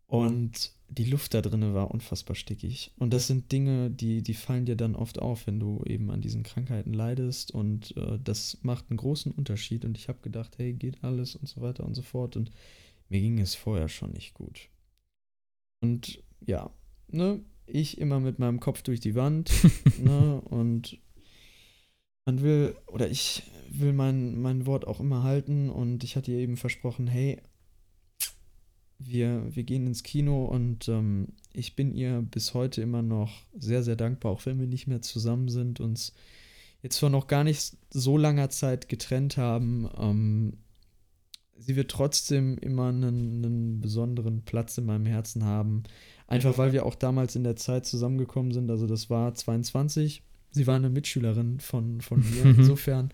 Und 0.06 0.72
die 0.88 1.04
Luft 1.04 1.34
da 1.34 1.42
drinnen 1.42 1.74
war 1.74 1.90
unfassbar 1.90 2.34
stickig. 2.34 2.92
Und 2.98 3.12
das 3.12 3.26
sind 3.26 3.52
Dinge, 3.52 3.90
die, 3.90 4.22
die 4.22 4.34
fallen 4.34 4.64
dir 4.64 4.76
dann 4.76 4.96
oft 4.96 5.18
auf, 5.18 5.46
wenn 5.46 5.60
du 5.60 5.82
eben 5.84 6.10
an 6.10 6.22
diesen 6.22 6.42
Krankheiten 6.42 6.94
leidest. 6.94 7.50
Und 7.50 7.94
äh, 7.96 8.18
das 8.22 8.58
macht 8.62 8.86
einen 8.88 8.96
großen 8.96 9.32
Unterschied. 9.32 9.84
Und 9.84 9.98
ich 9.98 10.08
habe 10.08 10.20
gedacht, 10.22 10.56
hey, 10.56 10.72
geht 10.72 11.04
alles 11.04 11.36
und 11.36 11.46
so 11.46 11.60
weiter 11.60 11.84
und 11.84 11.94
so 11.94 12.02
fort. 12.02 12.36
Und 12.36 12.50
mir 13.10 13.20
ging 13.20 13.38
es 13.38 13.54
vorher 13.54 13.88
schon 13.88 14.12
nicht 14.12 14.32
gut. 14.32 14.70
Und 15.80 16.22
ja, 16.46 16.70
ne, 17.08 17.40
ich 17.68 17.98
immer 17.98 18.20
mit 18.20 18.38
meinem 18.38 18.60
Kopf 18.60 18.82
durch 18.82 19.00
die 19.00 19.14
Wand. 19.14 19.50
ne, 20.02 20.40
und 20.40 20.98
man 22.26 22.42
will, 22.42 22.76
oder 22.86 23.08
ich 23.10 23.42
will 23.70 23.92
mein, 23.92 24.40
mein 24.40 24.66
Wort 24.66 24.86
auch 24.86 25.00
immer 25.00 25.22
halten. 25.22 25.70
Und 25.70 26.04
ich 26.04 26.16
hatte 26.16 26.32
ihr 26.32 26.38
eben 26.38 26.56
versprochen, 26.56 27.06
hey, 27.06 27.40
wir, 28.98 29.44
wir 29.54 29.62
gehen 29.62 29.86
ins 29.86 30.02
Kino 30.02 30.44
und 30.44 30.88
ähm, 30.88 31.28
ich 31.52 31.76
bin 31.76 31.94
ihr 31.94 32.20
bis 32.22 32.54
heute 32.54 32.82
immer 32.82 33.02
noch 33.02 33.46
sehr, 33.56 33.82
sehr 33.82 33.96
dankbar, 33.96 34.32
auch 34.32 34.44
wenn 34.44 34.58
wir 34.58 34.66
nicht 34.66 34.88
mehr 34.88 35.02
zusammen 35.02 35.48
sind, 35.48 35.78
uns 35.80 36.14
jetzt 36.82 36.98
vor 36.98 37.10
noch 37.10 37.28
gar 37.28 37.44
nicht 37.44 37.76
so 37.90 38.16
langer 38.16 38.50
Zeit 38.50 38.88
getrennt 38.88 39.36
haben. 39.36 39.88
Ähm, 39.96 40.58
sie 41.56 41.76
wird 41.76 41.90
trotzdem 41.90 42.58
immer 42.58 42.88
einen, 42.88 43.44
einen, 43.44 43.80
besonderen 43.80 44.42
Platz 44.44 44.78
in 44.78 44.86
meinem 44.86 45.06
Herzen 45.06 45.44
haben. 45.44 45.84
Einfach 46.28 46.58
weil 46.58 46.72
wir 46.72 46.84
auch 46.84 46.94
damals 46.94 47.36
in 47.36 47.42
der 47.42 47.56
Zeit 47.56 47.86
zusammengekommen 47.86 48.52
sind. 48.52 48.70
Also 48.70 48.86
das 48.86 49.08
war 49.08 49.34
22. 49.34 50.22
Sie 50.50 50.66
war 50.66 50.76
eine 50.76 50.90
Mitschülerin 50.90 51.58
von, 51.58 52.02
von 52.02 52.20
mir. 52.20 52.44
Insofern 52.58 53.10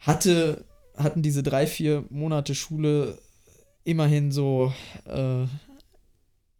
hatte, 0.00 0.64
hatten 0.96 1.20
diese 1.22 1.42
drei, 1.42 1.66
vier 1.66 2.04
Monate 2.08 2.54
Schule 2.54 3.18
immerhin 3.84 4.32
so 4.32 4.72
äh, 5.06 5.44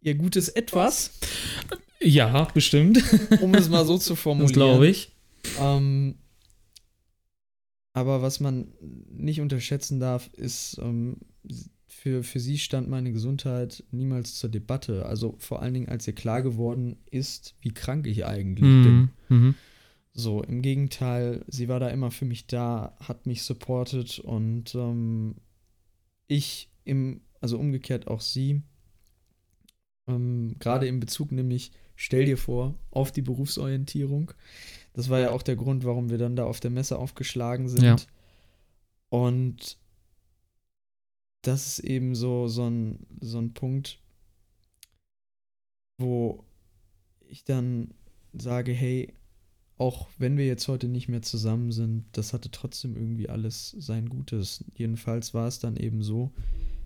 ihr 0.01 0.15
gutes 0.15 0.49
Etwas. 0.49 1.17
Ja, 1.99 2.43
bestimmt. 2.53 3.03
um 3.41 3.55
es 3.55 3.67
mal 3.67 3.85
so 3.85 3.97
zu 3.97 4.15
formulieren. 4.15 4.53
Glaube 4.53 4.87
ich. 4.87 5.11
Ähm, 5.59 6.19
aber 7.93 8.21
was 8.21 8.39
man 8.39 8.67
nicht 9.09 9.41
unterschätzen 9.41 9.99
darf, 9.99 10.29
ist, 10.33 10.77
ähm, 10.79 11.17
für, 12.05 12.21
für 12.21 12.39
sie 12.39 12.59
stand 12.59 12.87
meine 12.87 13.11
Gesundheit 13.11 13.83
niemals 13.89 14.35
zur 14.35 14.51
Debatte. 14.51 15.07
Also 15.07 15.37
vor 15.39 15.63
allen 15.63 15.73
Dingen, 15.73 15.89
als 15.89 16.05
ihr 16.05 16.13
klar 16.13 16.43
geworden 16.43 16.97
ist, 17.09 17.55
wie 17.61 17.73
krank 17.73 18.05
ich 18.05 18.27
eigentlich 18.27 18.63
mhm. 18.63 18.83
bin. 19.27 19.37
Mhm. 19.37 19.55
So, 20.13 20.43
im 20.43 20.61
Gegenteil, 20.61 21.43
sie 21.47 21.67
war 21.67 21.79
da 21.79 21.87
immer 21.87 22.11
für 22.11 22.25
mich 22.25 22.45
da, 22.45 22.95
hat 22.99 23.25
mich 23.25 23.41
supportet 23.41 24.19
und 24.19 24.75
ähm, 24.75 25.37
ich 26.27 26.69
im, 26.83 27.21
also 27.41 27.57
umgekehrt 27.57 28.05
auch 28.05 28.21
sie, 28.21 28.61
ähm, 30.07 30.57
gerade 30.59 30.85
in 30.85 30.99
Bezug 30.99 31.31
nämlich, 31.31 31.71
stell 31.95 32.25
dir 32.25 32.37
vor, 32.37 32.75
auf 32.91 33.11
die 33.11 33.23
Berufsorientierung. 33.23 34.31
Das 34.93 35.09
war 35.09 35.19
ja 35.19 35.31
auch 35.31 35.41
der 35.41 35.55
Grund, 35.55 35.85
warum 35.85 36.11
wir 36.11 36.19
dann 36.19 36.35
da 36.35 36.45
auf 36.45 36.59
der 36.59 36.69
Messe 36.69 36.99
aufgeschlagen 36.99 37.67
sind. 37.67 37.83
Ja. 37.83 37.95
Und 39.09 39.79
das 41.47 41.67
ist 41.67 41.79
eben 41.79 42.15
so, 42.15 42.47
so, 42.47 42.67
ein, 42.67 43.05
so 43.21 43.37
ein 43.37 43.53
Punkt, 43.53 43.99
wo 45.97 46.43
ich 47.27 47.43
dann 47.43 47.93
sage, 48.33 48.71
hey, 48.71 49.13
auch 49.77 50.09
wenn 50.17 50.37
wir 50.37 50.47
jetzt 50.47 50.67
heute 50.67 50.87
nicht 50.87 51.07
mehr 51.07 51.21
zusammen 51.21 51.71
sind, 51.71 52.05
das 52.13 52.33
hatte 52.33 52.49
trotzdem 52.49 52.95
irgendwie 52.95 53.29
alles 53.29 53.71
sein 53.71 54.09
Gutes. 54.09 54.63
Jedenfalls 54.75 55.33
war 55.33 55.47
es 55.47 55.59
dann 55.59 55.75
eben 55.75 56.01
so, 56.01 56.31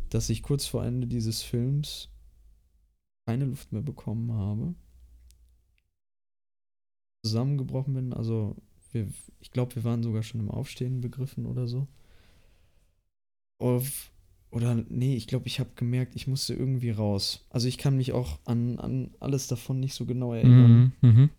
dass 0.09 0.29
ich 0.29 0.41
kurz 0.41 0.65
vor 0.65 0.83
Ende 0.83 1.07
dieses 1.07 1.41
Films 1.41 2.09
keine 3.27 3.45
Luft 3.45 3.71
mehr 3.71 3.83
bekommen 3.83 4.33
habe. 4.33 4.73
Zusammengebrochen 7.23 7.93
bin, 7.93 8.13
also 8.13 8.55
wir, 8.91 9.07
ich 9.39 9.51
glaube, 9.51 9.75
wir 9.75 9.83
waren 9.83 10.03
sogar 10.03 10.23
schon 10.23 10.41
im 10.41 10.49
Aufstehen 10.49 11.01
begriffen 11.01 11.45
oder 11.45 11.67
so. 11.67 11.87
Auf, 13.59 14.11
oder 14.51 14.75
nee, 14.89 15.15
ich 15.15 15.27
glaube, 15.27 15.47
ich 15.47 15.59
habe 15.59 15.69
gemerkt, 15.75 16.15
ich 16.15 16.27
musste 16.27 16.53
irgendwie 16.53 16.89
raus. 16.89 17.45
Also 17.49 17.67
ich 17.67 17.77
kann 17.77 17.97
mich 17.97 18.13
auch 18.13 18.39
an, 18.45 18.79
an 18.79 19.11
alles 19.19 19.47
davon 19.47 19.79
nicht 19.79 19.93
so 19.93 20.05
genau 20.05 20.33
erinnern. 20.33 20.93
Mhm, 21.01 21.09
mh. 21.09 21.29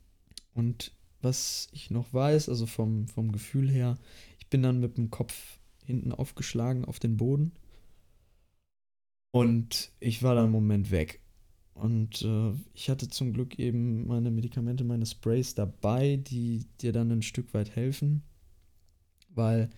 Und 0.54 0.92
was 1.20 1.68
ich 1.72 1.90
noch 1.90 2.12
weiß, 2.12 2.48
also 2.48 2.66
vom, 2.66 3.08
vom 3.08 3.32
Gefühl 3.32 3.68
her, 3.68 3.98
ich 4.38 4.46
bin 4.48 4.62
dann 4.62 4.80
mit 4.80 4.96
dem 4.96 5.11
Kopf 5.11 5.58
hinten 5.84 6.12
aufgeschlagen 6.12 6.84
auf 6.84 6.98
den 6.98 7.16
Boden 7.16 7.52
und 9.32 9.92
ich 10.00 10.22
war 10.22 10.34
dann 10.34 10.44
einen 10.44 10.52
Moment 10.52 10.90
weg. 10.90 11.20
Und 11.74 12.22
äh, 12.22 12.52
ich 12.74 12.90
hatte 12.90 13.08
zum 13.08 13.32
Glück 13.32 13.58
eben 13.58 14.06
meine 14.06 14.30
Medikamente, 14.30 14.84
meine 14.84 15.06
Sprays 15.06 15.54
dabei, 15.54 16.16
die 16.16 16.66
dir 16.80 16.92
dann 16.92 17.11
ein 17.11 17.22
Stück 17.22 17.54
weit 17.54 17.74
helfen, 17.74 18.22
weil 19.30 19.70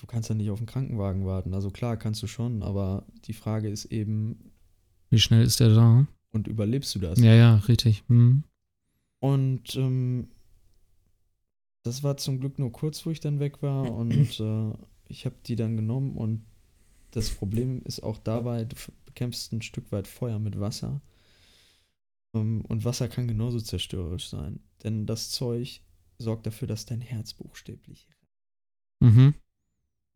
du 0.00 0.06
kannst 0.06 0.28
ja 0.28 0.34
nicht 0.34 0.50
auf 0.50 0.58
den 0.58 0.66
Krankenwagen 0.66 1.26
warten. 1.26 1.54
Also 1.54 1.70
klar, 1.70 1.96
kannst 1.96 2.22
du 2.22 2.26
schon, 2.26 2.62
aber 2.62 3.04
die 3.24 3.32
Frage 3.32 3.68
ist 3.68 3.86
eben, 3.86 4.52
wie 5.10 5.18
schnell 5.18 5.42
ist 5.42 5.60
der 5.60 5.74
da? 5.74 6.06
Und 6.30 6.46
überlebst 6.46 6.94
du 6.94 6.98
das? 6.98 7.18
Ja, 7.18 7.34
ja, 7.34 7.56
richtig. 7.56 8.04
Mhm. 8.08 8.44
Und 9.20 9.74
ähm, 9.76 10.28
das 11.82 12.02
war 12.02 12.16
zum 12.16 12.40
Glück 12.40 12.58
nur 12.58 12.72
kurz, 12.72 13.04
wo 13.04 13.10
ich 13.10 13.20
dann 13.20 13.40
weg 13.40 13.62
war 13.62 13.90
und 13.92 14.40
äh, 14.40 14.72
ich 15.08 15.24
habe 15.24 15.36
die 15.46 15.56
dann 15.56 15.76
genommen 15.76 16.16
und 16.16 16.44
das 17.10 17.30
Problem 17.30 17.82
ist 17.84 18.02
auch 18.02 18.18
dabei, 18.18 18.64
du 18.64 18.76
bekämpfst 19.06 19.52
ein 19.52 19.62
Stück 19.62 19.90
weit 19.90 20.06
Feuer 20.06 20.38
mit 20.38 20.60
Wasser. 20.60 21.00
Ähm, 22.34 22.60
und 22.66 22.84
Wasser 22.84 23.08
kann 23.08 23.26
genauso 23.26 23.60
zerstörerisch 23.60 24.28
sein. 24.28 24.60
Denn 24.84 25.06
das 25.06 25.30
Zeug 25.30 25.80
sorgt 26.18 26.46
dafür, 26.46 26.68
dass 26.68 26.84
dein 26.84 27.00
Herz 27.00 27.32
buchstäblich. 27.32 28.08
Mhm. 29.00 29.34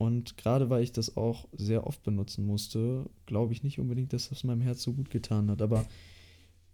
Und 0.02 0.36
gerade 0.36 0.68
weil 0.68 0.82
ich 0.82 0.90
das 0.90 1.16
auch 1.16 1.46
sehr 1.52 1.86
oft 1.86 2.02
benutzen 2.02 2.44
musste, 2.44 3.08
glaube 3.24 3.52
ich 3.52 3.62
nicht 3.62 3.78
unbedingt, 3.78 4.12
dass 4.12 4.30
das 4.30 4.42
meinem 4.42 4.60
Herz 4.60 4.82
so 4.82 4.92
gut 4.92 5.10
getan 5.10 5.48
hat. 5.48 5.62
Aber 5.62 5.86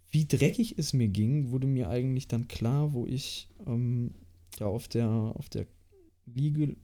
wie 0.09 0.25
dreckig 0.25 0.79
es 0.79 0.93
mir 0.93 1.09
ging, 1.09 1.51
wurde 1.51 1.67
mir 1.67 1.89
eigentlich 1.89 2.27
dann 2.27 2.47
klar, 2.47 2.91
wo 2.93 3.05
ich 3.05 3.47
ähm, 3.67 4.15
da 4.57 4.65
auf 4.65 4.87
der, 4.87 5.07
auf 5.07 5.47
der 5.47 5.67
Liege 6.25 6.75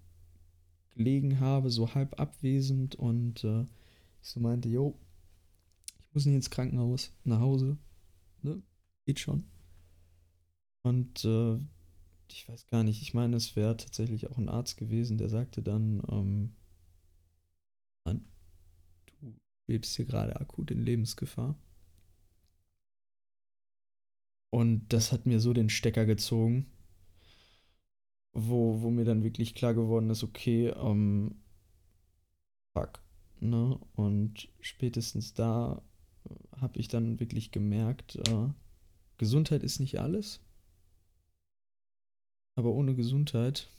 gelegen 0.92 1.40
habe, 1.40 1.72
so 1.72 1.96
halb 1.96 2.20
abwesend 2.20 2.94
und 2.94 3.44
äh, 3.44 3.64
ich 4.22 4.30
so 4.30 4.40
meinte, 4.40 4.70
yo, 4.70 5.00
ich 5.98 6.14
muss 6.14 6.28
nicht 6.28 6.36
ins 6.36 6.52
Krankenhaus, 6.52 7.12
nach 7.24 7.40
Hause, 7.40 7.76
ne, 8.44 8.62
geht 9.08 9.20
schon. 9.20 9.46
Und 10.84 11.26
äh, 11.26 11.58
ich 12.30 12.48
weiß 12.50 12.68
gar 12.68 12.84
nicht, 12.84 13.02
ich 13.02 13.14
meine, 13.14 13.36
es 13.38 13.56
wäre 13.56 13.78
tatsächlich 13.78 14.30
auch 14.30 14.38
ein 14.38 14.50
Arzt 14.50 14.78
gewesen, 14.78 15.18
der 15.18 15.30
sagte 15.30 15.62
dann, 15.62 16.02
ähm, 16.12 16.56
Mann, 18.06 18.26
du 19.22 19.34
lebst 19.68 19.96
hier 19.96 20.06
gerade 20.06 20.40
akut 20.40 20.72
in 20.72 20.84
Lebensgefahr. 20.84 21.56
Und 24.50 24.88
das 24.94 25.12
hat 25.12 25.26
mir 25.26 25.40
so 25.40 25.54
den 25.54 25.70
Stecker 25.70 26.06
gezogen, 26.06 26.68
wo, 28.34 28.82
wo 28.82 28.90
mir 28.92 29.06
dann 29.06 29.24
wirklich 29.24 29.56
klar 29.56 29.74
geworden 29.74 30.10
ist, 30.10 30.24
okay, 30.24 30.68
ähm, 30.70 31.36
fuck. 32.74 33.02
Ne? 33.40 33.80
Und 33.96 34.50
spätestens 34.62 35.34
da 35.34 35.82
habe 36.60 36.80
ich 36.80 36.88
dann 36.88 37.20
wirklich 37.20 37.52
gemerkt, 37.52 38.16
äh, 38.28 38.50
Gesundheit 39.18 39.64
ist 39.64 39.80
nicht 39.80 40.00
alles. 40.00 40.45
Aber 42.56 42.72
ohne 42.72 42.96
Gesundheit 42.96 43.70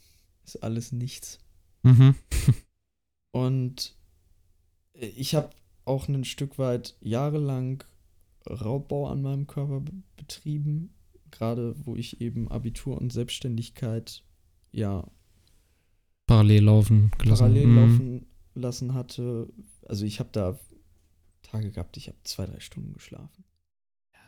ist 0.43 0.63
alles 0.63 0.91
nichts. 0.91 1.39
Mhm. 1.83 2.15
Und 3.31 3.95
ich 4.93 5.35
habe 5.35 5.49
auch 5.85 6.07
ein 6.07 6.23
Stück 6.25 6.57
weit 6.57 6.95
jahrelang 7.01 7.83
Raubbau 8.47 9.07
an 9.07 9.21
meinem 9.21 9.47
Körper 9.47 9.83
betrieben. 10.15 10.93
Gerade 11.29 11.75
wo 11.85 11.95
ich 11.95 12.21
eben 12.21 12.49
Abitur 12.49 12.97
und 12.97 13.11
Selbstständigkeit 13.11 14.23
ja, 14.71 15.05
parallel 16.25 16.63
laufen 16.63 17.11
gelassen. 17.17 17.39
Parallel 17.39 17.67
mhm. 17.67 17.75
laufen 17.75 18.25
lassen 18.53 18.93
hatte. 18.93 19.51
Also 19.85 20.05
ich 20.05 20.19
habe 20.19 20.29
da 20.31 20.59
Tage 21.41 21.71
gehabt, 21.71 21.97
ich 21.97 22.07
habe 22.07 22.17
zwei, 22.23 22.45
drei 22.45 22.59
Stunden 22.59 22.93
geschlafen. 22.93 23.43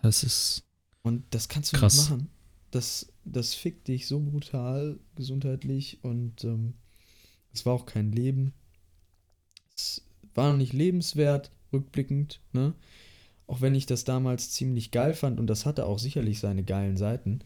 Das 0.02 0.24
ist. 0.24 0.66
Und 1.02 1.24
das 1.34 1.50
kannst 1.50 1.74
du 1.74 1.78
krass. 1.78 1.98
nicht 1.98 2.10
machen. 2.10 2.30
Das, 2.72 3.12
das 3.26 3.54
fickt 3.54 3.88
dich 3.88 4.08
so 4.08 4.20
brutal 4.20 5.00
gesundheitlich 5.16 6.00
und 6.04 6.44
ähm, 6.44 6.76
es 7.52 7.66
war 7.66 7.74
auch 7.74 7.86
kein 7.86 8.12
Leben. 8.12 8.54
Es 9.76 10.04
war 10.36 10.52
noch 10.52 10.58
nicht 10.58 10.74
lebenswert, 10.74 11.52
rückblickend, 11.74 12.42
ne? 12.54 12.74
Auch 13.48 13.62
wenn 13.62 13.74
ich 13.74 13.88
das 13.88 14.04
damals 14.04 14.52
ziemlich 14.52 14.92
geil 14.92 15.16
fand 15.16 15.40
und 15.40 15.48
das 15.48 15.66
hatte 15.66 15.88
auch 15.88 15.98
sicherlich 15.98 16.40
seine 16.40 16.64
geilen 16.64 16.98
Seiten. 16.98 17.40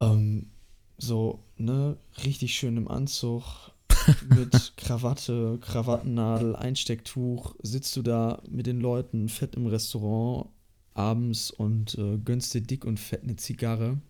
Ähm, 0.00 0.50
so, 0.98 1.42
ne, 1.56 1.96
richtig 2.24 2.54
schön 2.54 2.76
im 2.76 2.88
Anzug, 2.88 3.72
mit 4.28 4.74
Krawatte, 4.76 5.58
Krawattennadel, 5.60 6.54
Einstecktuch, 6.54 7.54
sitzt 7.62 7.96
du 7.96 8.02
da 8.02 8.42
mit 8.48 8.66
den 8.66 8.80
Leuten 8.80 9.28
fett 9.28 9.54
im 9.54 9.66
Restaurant 9.66 10.50
abends 10.98 11.50
und 11.52 11.96
äh, 11.96 12.18
gönnst 12.18 12.52
dir 12.52 12.60
dick 12.60 12.84
und 12.84 12.98
fett 12.98 13.22
eine 13.22 13.36
Zigarre. 13.36 14.00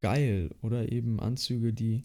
Geil. 0.00 0.50
Oder 0.62 0.90
eben 0.90 1.20
Anzüge, 1.20 1.72
die 1.72 2.04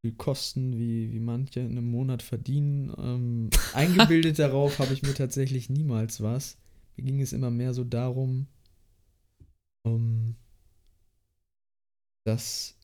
viel 0.00 0.12
kosten, 0.12 0.78
wie, 0.78 1.12
wie 1.12 1.20
manche 1.20 1.60
in 1.60 1.72
einem 1.72 1.90
Monat 1.90 2.22
verdienen. 2.22 2.92
Ähm, 2.98 3.50
eingebildet 3.74 4.38
darauf 4.38 4.78
habe 4.78 4.94
ich 4.94 5.02
mir 5.02 5.14
tatsächlich 5.14 5.68
niemals 5.68 6.22
was. 6.22 6.56
Mir 6.96 7.04
ging 7.04 7.20
es 7.20 7.32
immer 7.32 7.50
mehr 7.50 7.74
so 7.74 7.84
darum, 7.84 8.46
um, 9.82 10.36
dass 12.24 12.76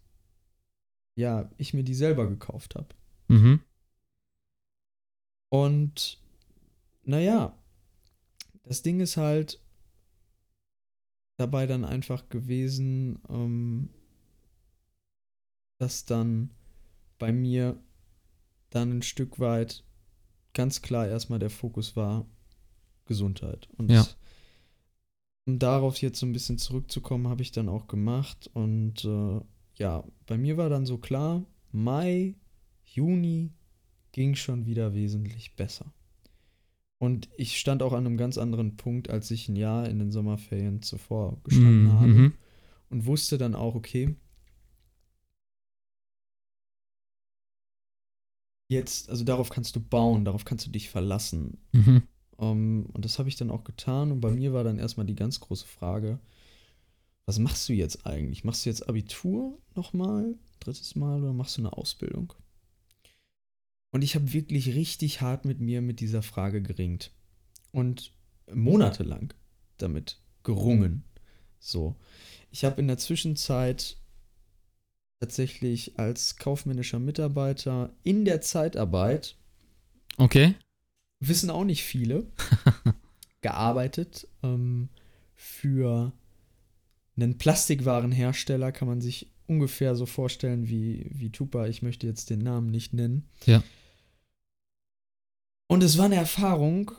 ja, 1.16 1.50
ich 1.56 1.72
mir 1.72 1.84
die 1.84 1.94
selber 1.94 2.28
gekauft 2.28 2.74
habe. 2.74 2.88
Mhm. 3.28 3.60
Und 5.48 6.20
naja, 7.04 7.56
das 8.64 8.82
Ding 8.82 9.00
ist 9.00 9.16
halt 9.16 9.60
dabei 11.36 11.66
dann 11.66 11.84
einfach 11.84 12.28
gewesen, 12.28 13.18
ähm, 13.28 13.88
dass 15.78 16.04
dann 16.04 16.50
bei 17.18 17.32
mir 17.32 17.78
dann 18.70 18.98
ein 18.98 19.02
Stück 19.02 19.38
weit 19.38 19.84
ganz 20.52 20.82
klar 20.82 21.06
erstmal 21.06 21.38
der 21.38 21.50
Fokus 21.50 21.96
war 21.96 22.26
Gesundheit. 23.06 23.68
Und 23.76 23.90
ja. 23.90 24.06
um 25.46 25.58
darauf 25.58 26.00
jetzt 26.00 26.18
so 26.18 26.26
ein 26.26 26.32
bisschen 26.32 26.58
zurückzukommen, 26.58 27.28
habe 27.28 27.42
ich 27.42 27.52
dann 27.52 27.68
auch 27.68 27.86
gemacht. 27.86 28.50
Und 28.54 29.04
äh, 29.04 29.40
ja, 29.74 30.04
bei 30.26 30.38
mir 30.38 30.56
war 30.56 30.70
dann 30.70 30.86
so 30.86 30.98
klar, 30.98 31.44
Mai, 31.72 32.34
Juni 32.84 33.52
ging 34.12 34.36
schon 34.36 34.64
wieder 34.66 34.94
wesentlich 34.94 35.56
besser. 35.56 35.92
Und 36.98 37.28
ich 37.36 37.58
stand 37.58 37.82
auch 37.82 37.92
an 37.92 38.06
einem 38.06 38.16
ganz 38.16 38.38
anderen 38.38 38.76
Punkt, 38.76 39.10
als 39.10 39.30
ich 39.30 39.48
ein 39.48 39.56
Jahr 39.56 39.88
in 39.88 39.98
den 39.98 40.10
Sommerferien 40.10 40.80
zuvor 40.82 41.38
gestanden 41.44 41.84
mm 41.84 41.88
-hmm. 41.88 42.00
habe. 42.00 42.32
Und 42.90 43.06
wusste 43.06 43.38
dann 43.38 43.54
auch, 43.54 43.74
okay, 43.74 44.16
jetzt, 48.68 49.10
also 49.10 49.24
darauf 49.24 49.50
kannst 49.50 49.76
du 49.76 49.80
bauen, 49.80 50.24
darauf 50.24 50.44
kannst 50.44 50.66
du 50.66 50.70
dich 50.70 50.90
verlassen. 50.90 51.58
Mhm. 51.72 52.02
Um, 52.36 52.48
ähm, 52.48 52.86
und 52.92 53.04
das 53.04 53.18
habe 53.18 53.28
ich 53.28 53.36
dann 53.36 53.50
auch 53.50 53.64
getan. 53.64 54.10
Und 54.12 54.20
bei 54.20 54.30
mir 54.30 54.52
war 54.52 54.64
dann 54.64 54.78
erstmal 54.78 55.06
die 55.06 55.14
ganz 55.14 55.40
große 55.40 55.66
Frage, 55.66 56.18
was 57.26 57.38
machst 57.38 57.68
du 57.68 57.72
jetzt 57.72 58.06
eigentlich? 58.06 58.44
Machst 58.44 58.64
du 58.64 58.70
jetzt 58.70 58.88
Abitur 58.88 59.58
nochmal, 59.74 60.34
drittes 60.60 60.94
Mal, 60.94 61.22
oder 61.22 61.32
machst 61.32 61.56
du 61.56 61.62
eine 61.62 61.72
Ausbildung? 61.72 62.34
Und 63.94 64.02
ich 64.02 64.16
habe 64.16 64.32
wirklich 64.32 64.74
richtig 64.74 65.20
hart 65.20 65.44
mit 65.44 65.60
mir 65.60 65.80
mit 65.80 66.00
dieser 66.00 66.22
Frage 66.22 66.60
geringt. 66.60 67.12
Und 67.70 68.12
monatelang 68.52 69.32
damit 69.78 70.18
gerungen. 70.42 71.04
So. 71.60 71.94
Ich 72.50 72.64
habe 72.64 72.80
in 72.80 72.88
der 72.88 72.98
Zwischenzeit 72.98 73.96
tatsächlich 75.20 75.96
als 75.96 76.34
kaufmännischer 76.34 76.98
Mitarbeiter 76.98 77.94
in 78.02 78.24
der 78.24 78.40
Zeitarbeit. 78.40 79.36
Okay. 80.16 80.56
Wissen 81.20 81.48
auch 81.48 81.62
nicht 81.62 81.84
viele. 81.84 82.26
gearbeitet 83.42 84.26
ähm, 84.42 84.88
für 85.36 86.12
einen 87.16 87.38
Plastikwarenhersteller, 87.38 88.72
kann 88.72 88.88
man 88.88 89.00
sich 89.00 89.30
ungefähr 89.46 89.94
so 89.94 90.04
vorstellen 90.04 90.68
wie, 90.68 91.06
wie 91.12 91.30
Tupa. 91.30 91.68
Ich 91.68 91.80
möchte 91.80 92.08
jetzt 92.08 92.30
den 92.30 92.40
Namen 92.40 92.72
nicht 92.72 92.92
nennen. 92.92 93.28
Ja. 93.46 93.62
Und 95.66 95.82
es 95.82 95.98
war 95.98 96.06
eine 96.06 96.16
Erfahrung, 96.16 96.92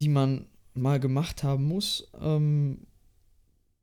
die 0.00 0.08
man 0.08 0.46
mal 0.74 1.00
gemacht 1.00 1.42
haben 1.42 1.64
muss, 1.64 2.10
ähm, 2.20 2.86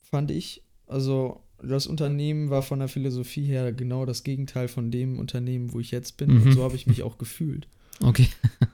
fand 0.03 0.31
ich. 0.31 0.63
Also 0.87 1.43
das 1.61 1.87
Unternehmen 1.87 2.49
war 2.49 2.61
von 2.61 2.79
der 2.79 2.87
Philosophie 2.87 3.45
her 3.45 3.73
genau 3.73 4.05
das 4.05 4.23
Gegenteil 4.23 4.67
von 4.67 4.91
dem 4.91 5.19
Unternehmen, 5.19 5.73
wo 5.73 5.79
ich 5.79 5.91
jetzt 5.91 6.17
bin. 6.17 6.33
Mhm. 6.33 6.41
Und 6.43 6.51
so 6.53 6.63
habe 6.63 6.75
ich 6.75 6.87
mich 6.87 7.03
auch 7.03 7.17
gefühlt. 7.17 7.67
Okay. 8.01 8.27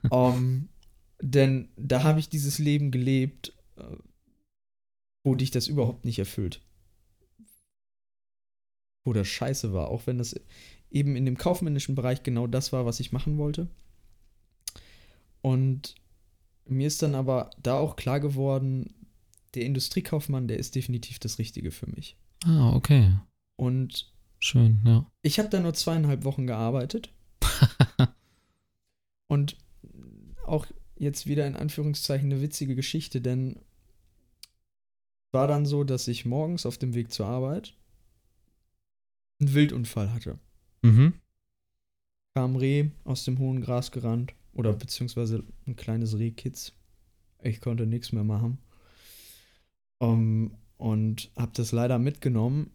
um, 0.09 0.33
ähm, 0.35 0.69
denn 1.21 1.69
da 1.77 2.03
habe 2.03 2.19
ich 2.19 2.29
dieses 2.29 2.59
Leben 2.59 2.91
gelebt, 2.91 3.53
äh, 3.77 3.83
wo 5.23 5.35
dich 5.35 5.51
das 5.51 5.67
überhaupt 5.67 6.05
nicht 6.05 6.19
erfüllt. 6.19 6.61
Wo 9.03 9.13
das 9.13 9.27
scheiße 9.27 9.73
war, 9.73 9.89
auch 9.89 10.07
wenn 10.07 10.17
das 10.17 10.35
eben 10.91 11.15
in 11.15 11.25
dem 11.25 11.37
kaufmännischen 11.37 11.95
Bereich 11.95 12.23
genau 12.23 12.47
das 12.47 12.71
war, 12.73 12.85
was 12.85 12.99
ich 12.99 13.11
machen 13.11 13.37
wollte. 13.37 13.67
Und 15.45 15.93
mir 16.65 16.87
ist 16.87 17.03
dann 17.03 17.13
aber 17.13 17.51
da 17.61 17.77
auch 17.77 17.97
klar 17.97 18.19
geworden, 18.19 18.95
der 19.53 19.63
Industriekaufmann, 19.63 20.47
der 20.47 20.57
ist 20.57 20.73
definitiv 20.73 21.19
das 21.19 21.37
Richtige 21.37 21.69
für 21.69 21.85
mich. 21.85 22.17
Ah, 22.45 22.73
okay. 22.73 23.13
Und 23.55 24.11
schön, 24.39 24.81
ja. 24.85 25.05
Ich 25.21 25.37
habe 25.37 25.49
da 25.49 25.59
nur 25.59 25.75
zweieinhalb 25.75 26.23
Wochen 26.23 26.47
gearbeitet. 26.47 27.13
und 29.27 29.55
auch 30.47 30.65
jetzt 30.97 31.27
wieder 31.27 31.45
in 31.45 31.55
Anführungszeichen 31.55 32.31
eine 32.31 32.41
witzige 32.41 32.73
Geschichte, 32.73 33.21
denn 33.21 33.59
war 35.31 35.45
dann 35.45 35.67
so, 35.67 35.83
dass 35.83 36.07
ich 36.07 36.25
morgens 36.25 36.65
auf 36.65 36.79
dem 36.79 36.95
Weg 36.95 37.11
zur 37.11 37.27
Arbeit 37.27 37.75
einen 39.39 39.53
Wildunfall 39.53 40.11
hatte. 40.11 40.39
Mhm. 40.81 41.13
Kam 42.33 42.55
Reh 42.55 42.89
aus 43.03 43.25
dem 43.25 43.37
hohen 43.37 43.61
Gras 43.61 43.91
gerannt 43.91 44.33
oder 44.55 44.73
beziehungsweise 44.73 45.43
ein 45.67 45.75
kleines 45.75 46.17
Rehkitz. 46.17 46.73
Ich 47.43 47.61
konnte 47.61 47.85
nichts 47.85 48.11
mehr 48.11 48.23
machen. 48.23 48.57
Um, 49.99 50.57
und 50.77 51.31
habe 51.37 51.51
das 51.53 51.71
leider 51.71 51.99
mitgenommen. 51.99 52.71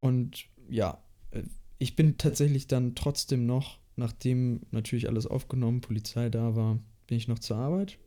Und 0.00 0.46
ja, 0.68 1.02
äh, 1.30 1.42
ich 1.78 1.96
bin 1.96 2.18
tatsächlich 2.18 2.66
dann 2.66 2.94
trotzdem 2.94 3.46
noch, 3.46 3.80
nachdem 3.96 4.60
natürlich 4.70 5.08
alles 5.08 5.26
aufgenommen, 5.26 5.80
Polizei 5.80 6.28
da 6.28 6.54
war, 6.54 6.78
bin 7.06 7.16
ich 7.16 7.28
noch 7.28 7.38
zur 7.38 7.56
Arbeit 7.56 7.98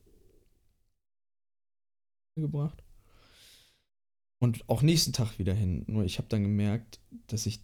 gebracht. 2.35 2.83
Und 4.39 4.67
auch 4.69 4.81
nächsten 4.81 5.13
Tag 5.13 5.39
wieder 5.39 5.53
hin. 5.53 5.85
Nur 5.87 6.03
ich 6.03 6.17
habe 6.17 6.27
dann 6.27 6.43
gemerkt, 6.43 6.99
dass 7.27 7.45
ich 7.45 7.61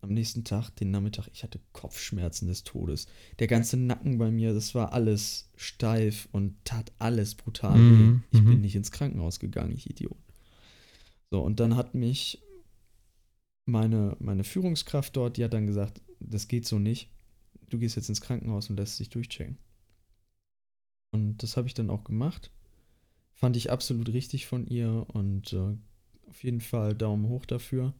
am 0.00 0.14
nächsten 0.14 0.44
Tag, 0.44 0.70
den 0.70 0.90
Nachmittag, 0.90 1.28
ich 1.32 1.42
hatte 1.42 1.60
Kopfschmerzen 1.72 2.48
des 2.48 2.64
Todes. 2.64 3.06
Der 3.38 3.46
ganze 3.46 3.76
Nacken 3.76 4.18
bei 4.18 4.30
mir, 4.30 4.54
das 4.54 4.74
war 4.74 4.92
alles 4.92 5.50
steif 5.56 6.28
und 6.32 6.56
tat 6.64 6.92
alles 6.98 7.34
brutal 7.34 7.78
mhm. 7.78 8.22
Ich 8.30 8.42
bin 8.42 8.54
mhm. 8.54 8.60
nicht 8.60 8.76
ins 8.76 8.92
Krankenhaus 8.92 9.40
gegangen, 9.40 9.72
ich 9.72 9.90
Idiot. 9.90 10.16
So, 11.30 11.42
und 11.42 11.60
dann 11.60 11.76
hat 11.76 11.94
mich 11.94 12.42
meine, 13.66 14.16
meine 14.20 14.44
Führungskraft 14.44 15.16
dort, 15.16 15.36
die 15.36 15.44
hat 15.44 15.52
dann 15.52 15.66
gesagt, 15.66 16.00
das 16.18 16.48
geht 16.48 16.66
so 16.66 16.78
nicht. 16.78 17.10
Du 17.68 17.78
gehst 17.78 17.96
jetzt 17.96 18.08
ins 18.08 18.20
Krankenhaus 18.20 18.68
und 18.70 18.76
lässt 18.76 18.98
dich 18.98 19.10
durchchecken. 19.10 19.58
Und 21.12 21.42
das 21.42 21.56
habe 21.56 21.68
ich 21.68 21.74
dann 21.74 21.90
auch 21.90 22.04
gemacht. 22.04 22.50
Fand 23.32 23.56
ich 23.56 23.70
absolut 23.70 24.12
richtig 24.12 24.46
von 24.46 24.66
ihr 24.66 25.06
und 25.08 25.52
äh, 25.52 25.76
auf 26.28 26.42
jeden 26.42 26.60
Fall 26.60 26.94
Daumen 26.94 27.28
hoch 27.28 27.46
dafür. 27.46 27.94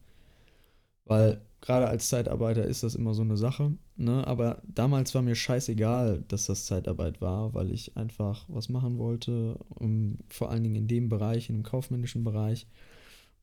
Weil 1.05 1.41
gerade 1.61 1.87
als 1.87 2.09
Zeitarbeiter 2.09 2.65
ist 2.65 2.83
das 2.83 2.95
immer 2.95 3.13
so 3.13 3.21
eine 3.21 3.37
Sache. 3.37 3.77
Ne? 3.95 4.25
Aber 4.27 4.61
damals 4.65 5.13
war 5.13 5.21
mir 5.21 5.35
scheißegal, 5.35 6.23
dass 6.27 6.47
das 6.47 6.65
Zeitarbeit 6.65 7.21
war, 7.21 7.53
weil 7.53 7.71
ich 7.71 7.95
einfach 7.95 8.45
was 8.49 8.67
machen 8.67 8.97
wollte, 8.97 9.57
um, 9.69 10.17
vor 10.27 10.49
allen 10.49 10.63
Dingen 10.63 10.75
in 10.75 10.87
dem 10.87 11.07
Bereich, 11.07 11.49
im 11.49 11.63
kaufmännischen 11.63 12.23
Bereich. 12.23 12.67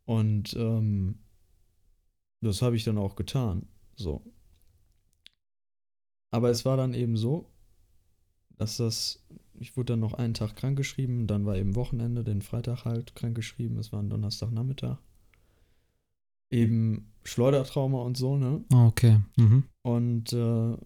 Und 0.04 0.54
ähm, 0.58 1.20
das 2.40 2.60
habe 2.60 2.76
ich 2.76 2.84
dann 2.84 2.98
auch 2.98 3.14
getan. 3.14 3.66
So. 3.94 4.22
Aber 6.30 6.50
es 6.50 6.64
war 6.64 6.76
dann 6.76 6.94
eben 6.94 7.16
so, 7.16 7.48
dass 8.56 8.76
das, 8.76 9.24
ich 9.54 9.76
wurde 9.76 9.92
dann 9.92 10.00
noch 10.00 10.14
einen 10.14 10.34
Tag 10.34 10.56
krankgeschrieben, 10.56 11.28
dann 11.28 11.46
war 11.46 11.56
eben 11.56 11.76
Wochenende, 11.76 12.24
den 12.24 12.42
Freitag 12.42 12.84
halt 12.84 13.14
krankgeschrieben, 13.14 13.78
es 13.78 13.92
war 13.92 14.02
ein 14.02 14.10
Donnerstagnachmittag 14.10 14.98
eben 16.50 17.12
Schleudertrauma 17.28 18.02
und 18.02 18.16
so, 18.16 18.36
ne? 18.36 18.64
Ah, 18.72 18.86
okay. 18.86 19.20
Mhm. 19.36 19.64
Und 19.82 20.32
äh, 20.32 20.76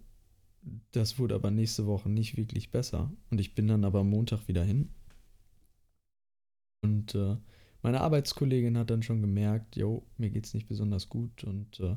das 0.92 1.18
wurde 1.18 1.34
aber 1.34 1.50
nächste 1.50 1.86
Woche 1.86 2.08
nicht 2.08 2.36
wirklich 2.36 2.70
besser. 2.70 3.10
Und 3.30 3.40
ich 3.40 3.54
bin 3.54 3.68
dann 3.68 3.84
aber 3.84 4.04
Montag 4.04 4.48
wieder 4.48 4.64
hin. 4.64 4.90
Und 6.84 7.14
äh, 7.14 7.36
meine 7.82 8.00
Arbeitskollegin 8.00 8.76
hat 8.78 8.90
dann 8.90 9.02
schon 9.02 9.20
gemerkt, 9.20 9.76
jo, 9.76 10.04
mir 10.18 10.30
geht's 10.30 10.54
nicht 10.54 10.68
besonders 10.68 11.08
gut. 11.08 11.44
Und 11.44 11.80
äh, 11.80 11.96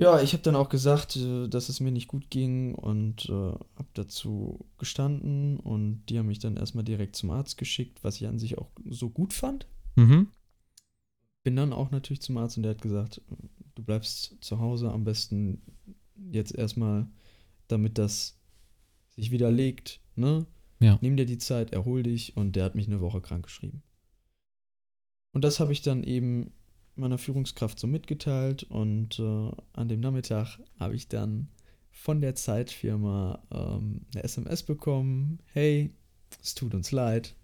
ja, 0.00 0.20
ich 0.22 0.32
habe 0.32 0.42
dann 0.42 0.56
auch 0.56 0.70
gesagt, 0.70 1.16
äh, 1.16 1.48
dass 1.48 1.68
es 1.68 1.80
mir 1.80 1.92
nicht 1.92 2.08
gut 2.08 2.30
ging 2.30 2.74
und 2.74 3.28
äh, 3.28 3.32
habe 3.32 3.88
dazu 3.94 4.66
gestanden. 4.78 5.58
Und 5.58 6.06
die 6.06 6.18
haben 6.18 6.26
mich 6.26 6.38
dann 6.38 6.56
erstmal 6.56 6.84
direkt 6.84 7.16
zum 7.16 7.30
Arzt 7.30 7.58
geschickt, 7.58 8.02
was 8.02 8.16
ich 8.16 8.26
an 8.26 8.38
sich 8.38 8.58
auch 8.58 8.70
so 8.88 9.10
gut 9.10 9.32
fand. 9.32 9.66
Mhm 9.96 10.28
bin 11.42 11.56
dann 11.56 11.72
auch 11.72 11.90
natürlich 11.90 12.20
zum 12.20 12.36
Arzt 12.36 12.56
und 12.56 12.64
der 12.64 12.72
hat 12.72 12.82
gesagt, 12.82 13.22
du 13.74 13.82
bleibst 13.82 14.36
zu 14.40 14.58
Hause 14.58 14.90
am 14.90 15.04
besten 15.04 15.62
jetzt 16.30 16.54
erstmal, 16.54 17.08
damit 17.68 17.98
das 17.98 18.38
sich 19.10 19.30
widerlegt, 19.30 20.00
ne? 20.16 20.46
Ja. 20.80 20.98
Nimm 21.02 21.16
dir 21.16 21.26
die 21.26 21.38
Zeit, 21.38 21.72
erhol 21.72 22.02
dich 22.02 22.36
und 22.36 22.56
der 22.56 22.64
hat 22.64 22.74
mich 22.74 22.86
eine 22.86 23.00
Woche 23.00 23.20
krank 23.20 23.44
geschrieben. 23.44 23.82
Und 25.32 25.44
das 25.44 25.60
habe 25.60 25.72
ich 25.72 25.82
dann 25.82 26.02
eben 26.02 26.52
meiner 26.96 27.18
Führungskraft 27.18 27.78
so 27.78 27.86
mitgeteilt 27.86 28.64
und 28.64 29.18
äh, 29.18 29.50
an 29.72 29.88
dem 29.88 30.00
Nachmittag 30.00 30.58
habe 30.78 30.94
ich 30.94 31.08
dann 31.08 31.48
von 31.90 32.20
der 32.20 32.34
Zeitfirma 32.34 33.42
ähm, 33.50 34.06
eine 34.12 34.24
SMS 34.24 34.62
bekommen. 34.62 35.38
Hey, 35.52 35.94
es 36.42 36.54
tut 36.54 36.74
uns 36.74 36.92
leid, 36.92 37.34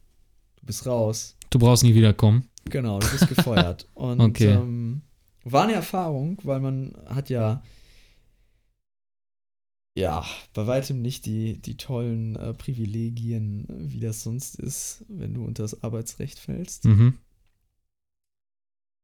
du 0.57 0.66
bist 0.66 0.86
raus. 0.86 1.36
Du 1.51 1.59
brauchst 1.59 1.84
nie 1.84 1.94
wiederkommen. 1.94 2.49
Genau, 2.71 2.99
du 2.99 3.11
bist 3.11 3.29
gefeuert. 3.29 3.89
Und 3.95 4.21
okay. 4.21 4.53
ähm, 4.53 5.03
war 5.45 5.64
eine 5.64 5.75
Erfahrung, 5.75 6.39
weil 6.43 6.61
man 6.61 6.97
hat 7.09 7.31
ja 7.31 7.62
ja, 9.97 10.27
bei 10.53 10.67
weitem 10.67 11.01
nicht 11.01 11.25
die, 11.25 11.57
die 11.57 11.79
tollen 11.79 12.37
äh, 12.37 12.53
Privilegien, 12.53 13.64
wie 13.71 13.99
das 13.99 14.23
sonst 14.23 14.57
ist, 14.57 15.07
wenn 15.09 15.33
du 15.33 15.43
unter 15.43 15.62
das 15.62 15.83
Arbeitsrecht 15.83 16.39
fällst. 16.39 16.85
Mhm. 16.85 17.19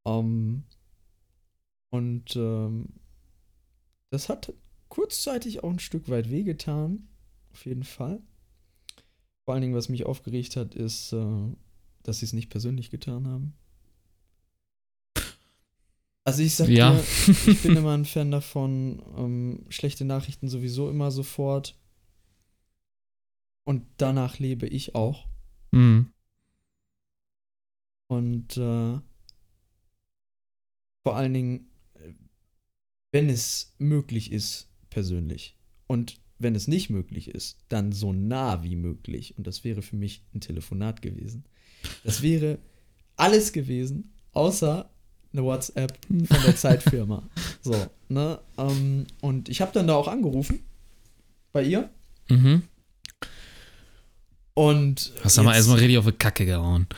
Um, 0.05 0.65
und 1.91 2.37
ähm, 2.37 2.89
das 4.11 4.29
hat 4.29 4.53
kurzzeitig 4.89 5.65
auch 5.65 5.71
ein 5.71 5.79
Stück 5.79 6.11
weit 6.11 6.31
wehgetan, 6.31 7.09
auf 7.53 7.65
jeden 7.65 7.85
Fall. 7.85 8.21
Vor 9.47 9.55
allen 9.55 9.63
Dingen, 9.63 9.75
was 9.75 9.89
mich 9.89 10.05
aufgeregt 10.05 10.57
hat, 10.57 10.75
ist, 10.75 11.15
äh, 11.15 11.57
dass 12.03 12.19
sie 12.19 12.27
es 12.27 12.33
nicht 12.33 12.51
persönlich 12.51 12.91
getan 12.91 13.27
haben. 13.27 13.55
Also 16.25 16.43
ich 16.43 16.55
sag 16.55 16.69
ja. 16.69 16.95
dir, 16.95 17.05
ich 17.51 17.63
bin 17.63 17.77
immer 17.77 17.95
ein 17.95 18.05
Fan 18.05 18.31
davon, 18.31 19.03
ähm, 19.17 19.67
schlechte 19.71 20.05
Nachrichten 20.05 20.49
sowieso 20.49 20.89
immer 20.89 21.11
sofort. 21.11 21.77
Und 23.65 23.87
danach 23.97 24.39
lebe 24.39 24.67
ich 24.67 24.95
auch. 24.95 25.27
Mhm. 25.73 26.13
Und 28.09 28.57
äh, 28.57 29.01
vor 31.03 31.17
allen 31.17 31.35
Dingen, 31.35 31.71
wenn 33.11 33.29
es 33.29 33.75
möglich 33.79 34.33
ist, 34.33 34.69
persönlich. 34.91 35.57
Und 35.87 36.21
wenn 36.39 36.55
es 36.55 36.69
nicht 36.69 36.91
möglich 36.91 37.29
ist, 37.29 37.59
dann 37.69 37.93
so 37.93 38.13
nah 38.13 38.63
wie 38.63 38.77
möglich. 38.77 39.37
Und 39.39 39.47
das 39.47 39.65
wäre 39.65 39.83
für 39.83 39.97
mich 39.97 40.25
ein 40.35 40.41
Telefonat 40.41 41.03
gewesen. 41.03 41.45
Das 42.05 42.23
wäre 42.23 42.59
alles 43.17 43.53
gewesen, 43.53 44.13
außer 44.33 44.91
eine 45.33 45.43
WhatsApp 45.45 45.99
von 46.09 46.43
der 46.45 46.57
Zeitfirma. 46.57 47.23
So, 47.65 47.77
ne? 48.09 48.41
Ähm, 48.59 49.07
und 49.21 49.49
ich 49.49 49.61
habe 49.61 49.71
dann 49.73 49.87
da 49.87 49.95
auch 49.95 50.09
angerufen 50.09 50.65
bei 51.53 51.63
ihr. 51.63 51.91
Mhm. 52.29 52.63
Und. 54.55 55.13
Hast 55.23 55.39
du 55.39 55.45
mal 55.45 55.55
erstmal 55.55 55.79
richtig 55.79 55.99
auf 55.99 56.07
die 56.07 56.13
Kacke 56.13 56.45
gehauen. 56.45 56.89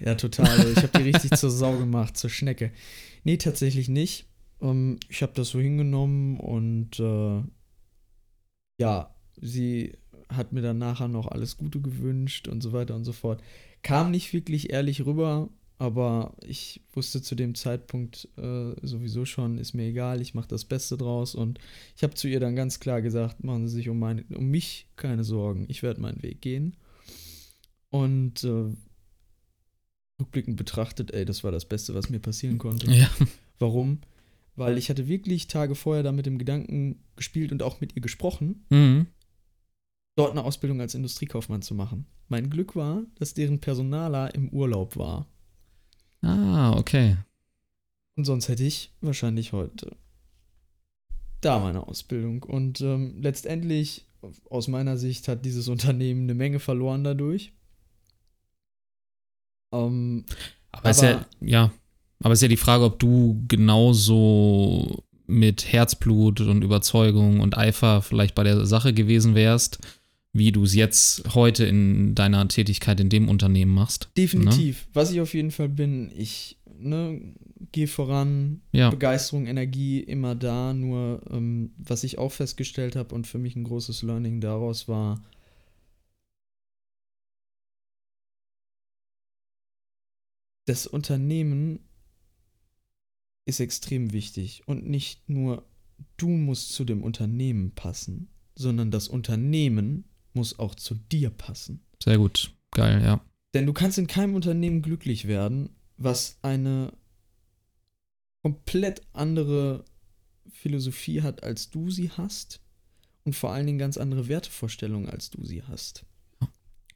Ja, 0.00 0.14
total. 0.14 0.70
Ich 0.72 0.76
habe 0.76 0.98
die 0.98 1.10
richtig 1.10 1.30
zur 1.38 1.50
Sau 1.50 1.78
gemacht, 1.78 2.18
zur 2.18 2.28
Schnecke. 2.28 2.70
Nee, 3.22 3.38
tatsächlich 3.38 3.88
nicht. 3.88 4.26
Ähm, 4.60 4.98
ich 5.08 5.22
habe 5.22 5.32
das 5.34 5.48
so 5.48 5.60
hingenommen 5.60 6.38
und 6.38 7.00
äh, 7.00 7.42
ja, 8.78 9.14
sie 9.40 9.96
hat 10.28 10.52
mir 10.52 10.62
dann 10.62 10.78
nachher 10.78 11.08
noch 11.08 11.28
alles 11.28 11.56
Gute 11.56 11.80
gewünscht 11.80 12.48
und 12.48 12.62
so 12.62 12.72
weiter 12.72 12.94
und 12.94 13.04
so 13.04 13.12
fort. 13.12 13.42
Kam 13.84 14.10
nicht 14.10 14.32
wirklich 14.32 14.70
ehrlich 14.70 15.04
rüber, 15.04 15.50
aber 15.78 16.34
ich 16.42 16.80
wusste 16.94 17.20
zu 17.20 17.34
dem 17.34 17.54
Zeitpunkt 17.54 18.28
äh, 18.38 18.72
sowieso 18.80 19.26
schon, 19.26 19.58
ist 19.58 19.74
mir 19.74 19.84
egal, 19.84 20.22
ich 20.22 20.32
mache 20.32 20.48
das 20.48 20.64
Beste 20.64 20.96
draus 20.96 21.34
und 21.34 21.58
ich 21.94 22.02
habe 22.02 22.14
zu 22.14 22.26
ihr 22.26 22.40
dann 22.40 22.56
ganz 22.56 22.80
klar 22.80 23.02
gesagt, 23.02 23.44
machen 23.44 23.68
Sie 23.68 23.74
sich 23.74 23.90
um, 23.90 23.98
meine, 23.98 24.24
um 24.34 24.48
mich 24.48 24.88
keine 24.96 25.22
Sorgen, 25.22 25.66
ich 25.68 25.82
werde 25.82 26.00
meinen 26.00 26.22
Weg 26.22 26.40
gehen. 26.40 26.76
Und 27.90 28.42
äh, 28.42 28.72
rückblickend 30.18 30.56
betrachtet, 30.56 31.12
ey, 31.12 31.26
das 31.26 31.44
war 31.44 31.52
das 31.52 31.66
Beste, 31.66 31.94
was 31.94 32.08
mir 32.08 32.20
passieren 32.20 32.56
konnte. 32.56 32.90
Ja. 32.90 33.10
Warum? 33.58 34.00
Weil 34.56 34.78
ich 34.78 34.88
hatte 34.88 35.08
wirklich 35.08 35.46
Tage 35.48 35.74
vorher 35.74 36.02
da 36.02 36.10
mit 36.10 36.26
dem 36.26 36.38
Gedanken 36.38 37.00
gespielt 37.16 37.52
und 37.52 37.62
auch 37.62 37.80
mit 37.80 37.94
ihr 37.96 38.02
gesprochen, 38.02 38.64
mhm 38.70 39.08
dort 40.16 40.32
eine 40.32 40.44
Ausbildung 40.44 40.80
als 40.80 40.94
Industriekaufmann 40.94 41.62
zu 41.62 41.74
machen. 41.74 42.06
Mein 42.28 42.50
Glück 42.50 42.76
war, 42.76 43.02
dass 43.16 43.34
deren 43.34 43.60
Personaler 43.60 44.34
im 44.34 44.48
Urlaub 44.50 44.96
war. 44.96 45.26
Ah, 46.22 46.76
okay. 46.76 47.16
Und 48.16 48.24
sonst 48.24 48.48
hätte 48.48 48.64
ich 48.64 48.92
wahrscheinlich 49.00 49.52
heute 49.52 49.96
da 51.44 51.58
meine 51.58 51.86
Ausbildung. 51.86 52.42
Und 52.42 52.80
ähm, 52.80 53.20
letztendlich 53.20 54.06
aus 54.48 54.68
meiner 54.68 54.96
Sicht 54.96 55.28
hat 55.28 55.44
dieses 55.44 55.68
Unternehmen 55.74 56.22
eine 56.22 56.34
Menge 56.34 56.60
verloren 56.60 57.04
dadurch. 57.04 57.52
Ähm, 59.72 60.24
aber, 60.72 60.80
aber 60.80 60.90
ist 60.90 61.02
ja, 61.02 61.26
ja, 61.40 61.72
aber 62.20 62.32
ist 62.32 62.42
ja 62.42 62.48
die 62.48 62.56
Frage, 62.56 62.84
ob 62.84 62.98
du 62.98 63.44
genauso 63.48 65.04
mit 65.26 65.72
Herzblut 65.72 66.40
und 66.40 66.62
Überzeugung 66.62 67.40
und 67.40 67.56
Eifer 67.56 68.02
vielleicht 68.02 68.34
bei 68.34 68.44
der 68.44 68.66
Sache 68.66 68.92
gewesen 68.92 69.34
wärst, 69.34 69.78
wie 70.34 70.50
du 70.50 70.64
es 70.64 70.74
jetzt 70.74 71.34
heute 71.34 71.64
in 71.64 72.14
deiner 72.16 72.46
Tätigkeit 72.48 72.98
in 72.98 73.08
dem 73.08 73.28
Unternehmen 73.28 73.72
machst. 73.72 74.10
Definitiv. 74.16 74.84
Ne? 74.86 74.90
Was 74.92 75.12
ich 75.12 75.20
auf 75.20 75.32
jeden 75.32 75.52
Fall 75.52 75.68
bin, 75.68 76.10
ich 76.14 76.58
ne, 76.76 77.20
gehe 77.70 77.86
voran, 77.86 78.60
ja. 78.72 78.90
Begeisterung, 78.90 79.46
Energie 79.46 80.00
immer 80.00 80.34
da. 80.34 80.74
Nur 80.74 81.22
ähm, 81.30 81.70
was 81.78 82.02
ich 82.02 82.18
auch 82.18 82.32
festgestellt 82.32 82.96
habe 82.96 83.14
und 83.14 83.28
für 83.28 83.38
mich 83.38 83.54
ein 83.54 83.62
großes 83.62 84.02
Learning 84.02 84.40
daraus 84.40 84.88
war, 84.88 85.22
das 90.66 90.88
Unternehmen 90.88 91.78
ist 93.46 93.60
extrem 93.60 94.12
wichtig 94.12 94.64
und 94.66 94.88
nicht 94.88 95.28
nur 95.28 95.64
du 96.16 96.28
musst 96.28 96.72
zu 96.72 96.84
dem 96.84 97.04
Unternehmen 97.04 97.70
passen, 97.70 98.28
sondern 98.56 98.90
das 98.90 99.06
Unternehmen 99.06 100.04
muss 100.34 100.58
auch 100.58 100.74
zu 100.74 100.94
dir 100.94 101.30
passen. 101.30 101.84
Sehr 102.02 102.18
gut. 102.18 102.52
Geil, 102.72 103.02
ja. 103.02 103.24
Denn 103.54 103.66
du 103.66 103.72
kannst 103.72 103.98
in 103.98 104.06
keinem 104.06 104.34
Unternehmen 104.34 104.82
glücklich 104.82 105.26
werden, 105.26 105.70
was 105.96 106.38
eine 106.42 106.92
komplett 108.42 109.02
andere 109.12 109.84
Philosophie 110.50 111.22
hat, 111.22 111.42
als 111.42 111.70
du 111.70 111.90
sie 111.90 112.10
hast. 112.10 112.60
Und 113.24 113.34
vor 113.34 113.52
allen 113.52 113.66
Dingen 113.66 113.78
ganz 113.78 113.96
andere 113.96 114.28
Wertevorstellungen, 114.28 115.08
als 115.08 115.30
du 115.30 115.44
sie 115.44 115.62
hast. 115.62 116.04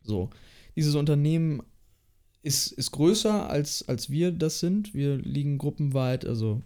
So, 0.02 0.30
dieses 0.76 0.94
Unternehmen 0.94 1.62
ist, 2.42 2.72
ist 2.72 2.92
größer, 2.92 3.48
als, 3.48 3.88
als 3.88 4.10
wir 4.10 4.32
das 4.32 4.60
sind. 4.60 4.94
Wir 4.94 5.16
liegen 5.16 5.58
gruppenweit, 5.58 6.24
also 6.24 6.62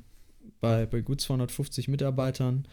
bei, 0.61 0.87
bei 0.87 1.01
gut 1.01 1.21
250 1.21 1.89
Mitarbeitern 1.89 2.67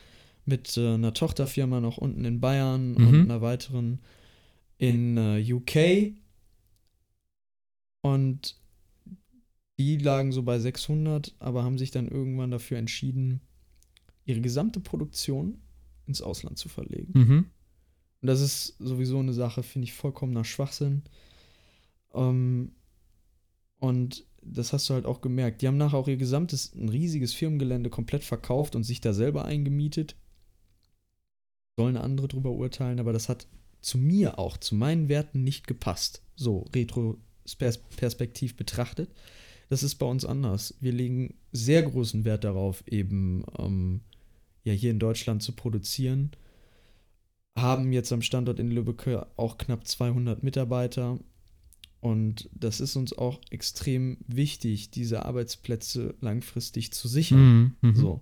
mit 0.46 0.78
äh, 0.78 0.94
einer 0.94 1.14
Tochterfirma 1.14 1.80
noch 1.80 1.98
unten 1.98 2.26
in 2.26 2.40
Bayern 2.40 2.94
mhm. 2.94 3.08
und 3.08 3.22
einer 3.22 3.42
weiteren 3.42 4.00
in 4.78 5.18
äh, 5.18 5.54
UK. 5.54 6.14
Und 8.02 8.56
die 9.78 9.98
lagen 9.98 10.32
so 10.32 10.44
bei 10.44 10.60
600, 10.60 11.36
aber 11.40 11.64
haben 11.64 11.78
sich 11.78 11.92
dann 11.92 12.08
irgendwann 12.08 12.52
dafür 12.52 12.78
entschieden, 12.78 13.42
ihre 14.26 14.42
gesamte 14.42 14.80
Produktion 14.80 15.60
ins 16.08 16.22
Ausland 16.22 16.58
zu 16.58 16.70
verlegen. 16.70 17.12
Mhm. 17.14 17.46
Und 18.22 18.28
das 18.28 18.42
ist 18.42 18.76
sowieso 18.80 19.20
eine 19.20 19.34
Sache, 19.34 19.64
finde 19.64 19.86
ich, 19.86 19.94
vollkommener 19.94 20.44
Schwachsinn. 20.44 21.04
Ähm, 22.14 22.72
und 23.80 24.26
das 24.42 24.74
hast 24.74 24.90
du 24.90 24.94
halt 24.94 25.06
auch 25.06 25.22
gemerkt. 25.22 25.62
Die 25.62 25.68
haben 25.68 25.78
nachher 25.78 25.98
auch 25.98 26.08
ihr 26.08 26.18
gesamtes, 26.18 26.74
ein 26.74 26.90
riesiges 26.90 27.34
Firmengelände 27.34 27.90
komplett 27.90 28.24
verkauft 28.24 28.76
und 28.76 28.84
sich 28.84 29.02
da 29.02 29.14
selber 29.14 29.46
eingemietet 29.46 30.16
sollen 31.80 31.96
andere 31.96 32.28
drüber 32.28 32.52
urteilen, 32.52 33.00
aber 33.00 33.14
das 33.14 33.30
hat 33.30 33.48
zu 33.80 33.98
mir 33.98 34.38
auch, 34.38 34.58
zu 34.58 34.76
meinen 34.76 35.08
Werten 35.08 35.46
nicht 35.46 35.66
gepasst. 35.66 36.22
So 36.36 36.66
retrospektiv 36.76 38.58
betrachtet. 38.58 39.10
Das 39.70 39.82
ist 39.82 39.96
bei 39.96 40.06
uns 40.06 40.26
anders. 40.26 40.76
Wir 40.82 40.92
legen 40.92 41.36
sehr 41.54 41.84
großen 41.84 42.26
Wert 42.26 42.44
darauf, 42.44 42.84
eben 42.86 43.46
ähm, 43.58 44.02
ja 44.66 44.74
hier 44.74 44.92
in 44.92 45.00
Deutschland 45.00 45.42
zu 45.42 45.54
produzieren. 45.54 46.32
Haben 47.56 47.94
jetzt 47.94 48.12
am 48.12 48.24
Standort 48.24 48.60
in 48.60 48.72
Lübeck 48.72 49.08
auch 49.38 49.58
knapp 49.58 49.88
200 49.88 50.44
Mitarbeiter. 50.44 51.18
Und 52.02 52.50
das 52.54 52.82
ist 52.82 52.98
uns 52.98 53.18
auch 53.18 53.40
extrem 53.52 54.18
wichtig, 54.28 54.92
diese 54.92 55.26
Arbeitsplätze 55.26 56.16
langfristig 56.20 56.92
zu 56.92 57.08
sichern. 57.08 57.78
Mhm, 57.82 57.90
mhm. 57.90 57.96
so. 57.96 58.22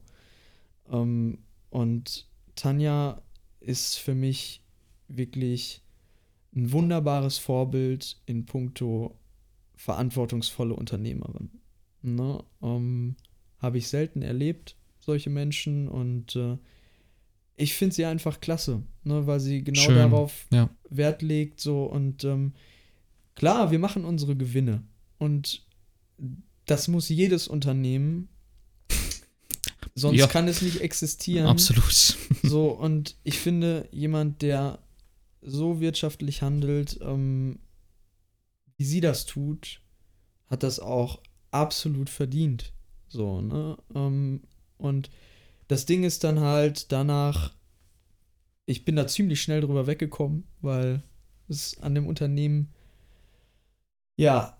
Ähm, 0.91 1.39
und 1.71 2.27
Tanja 2.53 3.23
ist 3.67 3.95
für 3.95 4.15
mich 4.15 4.61
wirklich 5.07 5.81
ein 6.55 6.71
wunderbares 6.71 7.37
Vorbild 7.37 8.17
in 8.25 8.45
puncto 8.45 9.15
verantwortungsvolle 9.75 10.73
Unternehmerin. 10.73 11.51
Ne? 12.01 12.43
Ähm, 12.61 13.15
Habe 13.59 13.77
ich 13.77 13.87
selten 13.87 14.21
erlebt, 14.21 14.75
solche 14.99 15.29
Menschen, 15.29 15.87
und 15.87 16.35
äh, 16.35 16.57
ich 17.55 17.73
finde 17.73 17.95
sie 17.95 18.05
einfach 18.05 18.39
klasse, 18.39 18.83
ne? 19.03 19.27
weil 19.27 19.39
sie 19.39 19.63
genau 19.63 19.81
Schön. 19.81 19.95
darauf 19.95 20.47
ja. 20.51 20.69
Wert 20.89 21.21
legt. 21.21 21.59
So 21.59 21.83
und 21.83 22.23
ähm, 22.23 22.53
klar, 23.35 23.71
wir 23.71 23.79
machen 23.79 24.05
unsere 24.05 24.35
Gewinne 24.35 24.83
und 25.17 25.65
das 26.65 26.87
muss 26.87 27.09
jedes 27.09 27.47
Unternehmen 27.47 28.29
Sonst 29.97 30.19
ja. 30.19 30.27
kann 30.27 30.47
es 30.47 30.61
nicht 30.61 30.81
existieren. 30.81 31.47
Absolut. 31.47 32.17
So, 32.43 32.69
und 32.69 33.15
ich 33.23 33.39
finde, 33.39 33.89
jemand, 33.91 34.41
der 34.41 34.79
so 35.41 35.81
wirtschaftlich 35.81 36.43
handelt, 36.43 36.99
ähm, 37.01 37.59
wie 38.77 38.85
sie 38.85 39.01
das 39.01 39.25
tut, 39.25 39.81
hat 40.45 40.63
das 40.63 40.79
auch 40.79 41.21
absolut 41.51 42.09
verdient. 42.09 42.73
So, 43.07 43.41
ne? 43.41 43.77
Ähm, 43.95 44.43
und 44.77 45.09
das 45.67 45.85
Ding 45.87 46.03
ist 46.03 46.23
dann 46.23 46.39
halt 46.39 46.91
danach, 46.91 47.53
ich 48.65 48.85
bin 48.85 48.95
da 48.95 49.07
ziemlich 49.07 49.41
schnell 49.41 49.61
drüber 49.61 49.87
weggekommen, 49.87 50.45
weil 50.61 51.01
es 51.49 51.77
an 51.81 51.95
dem 51.95 52.07
Unternehmen, 52.07 52.71
ja, 54.15 54.56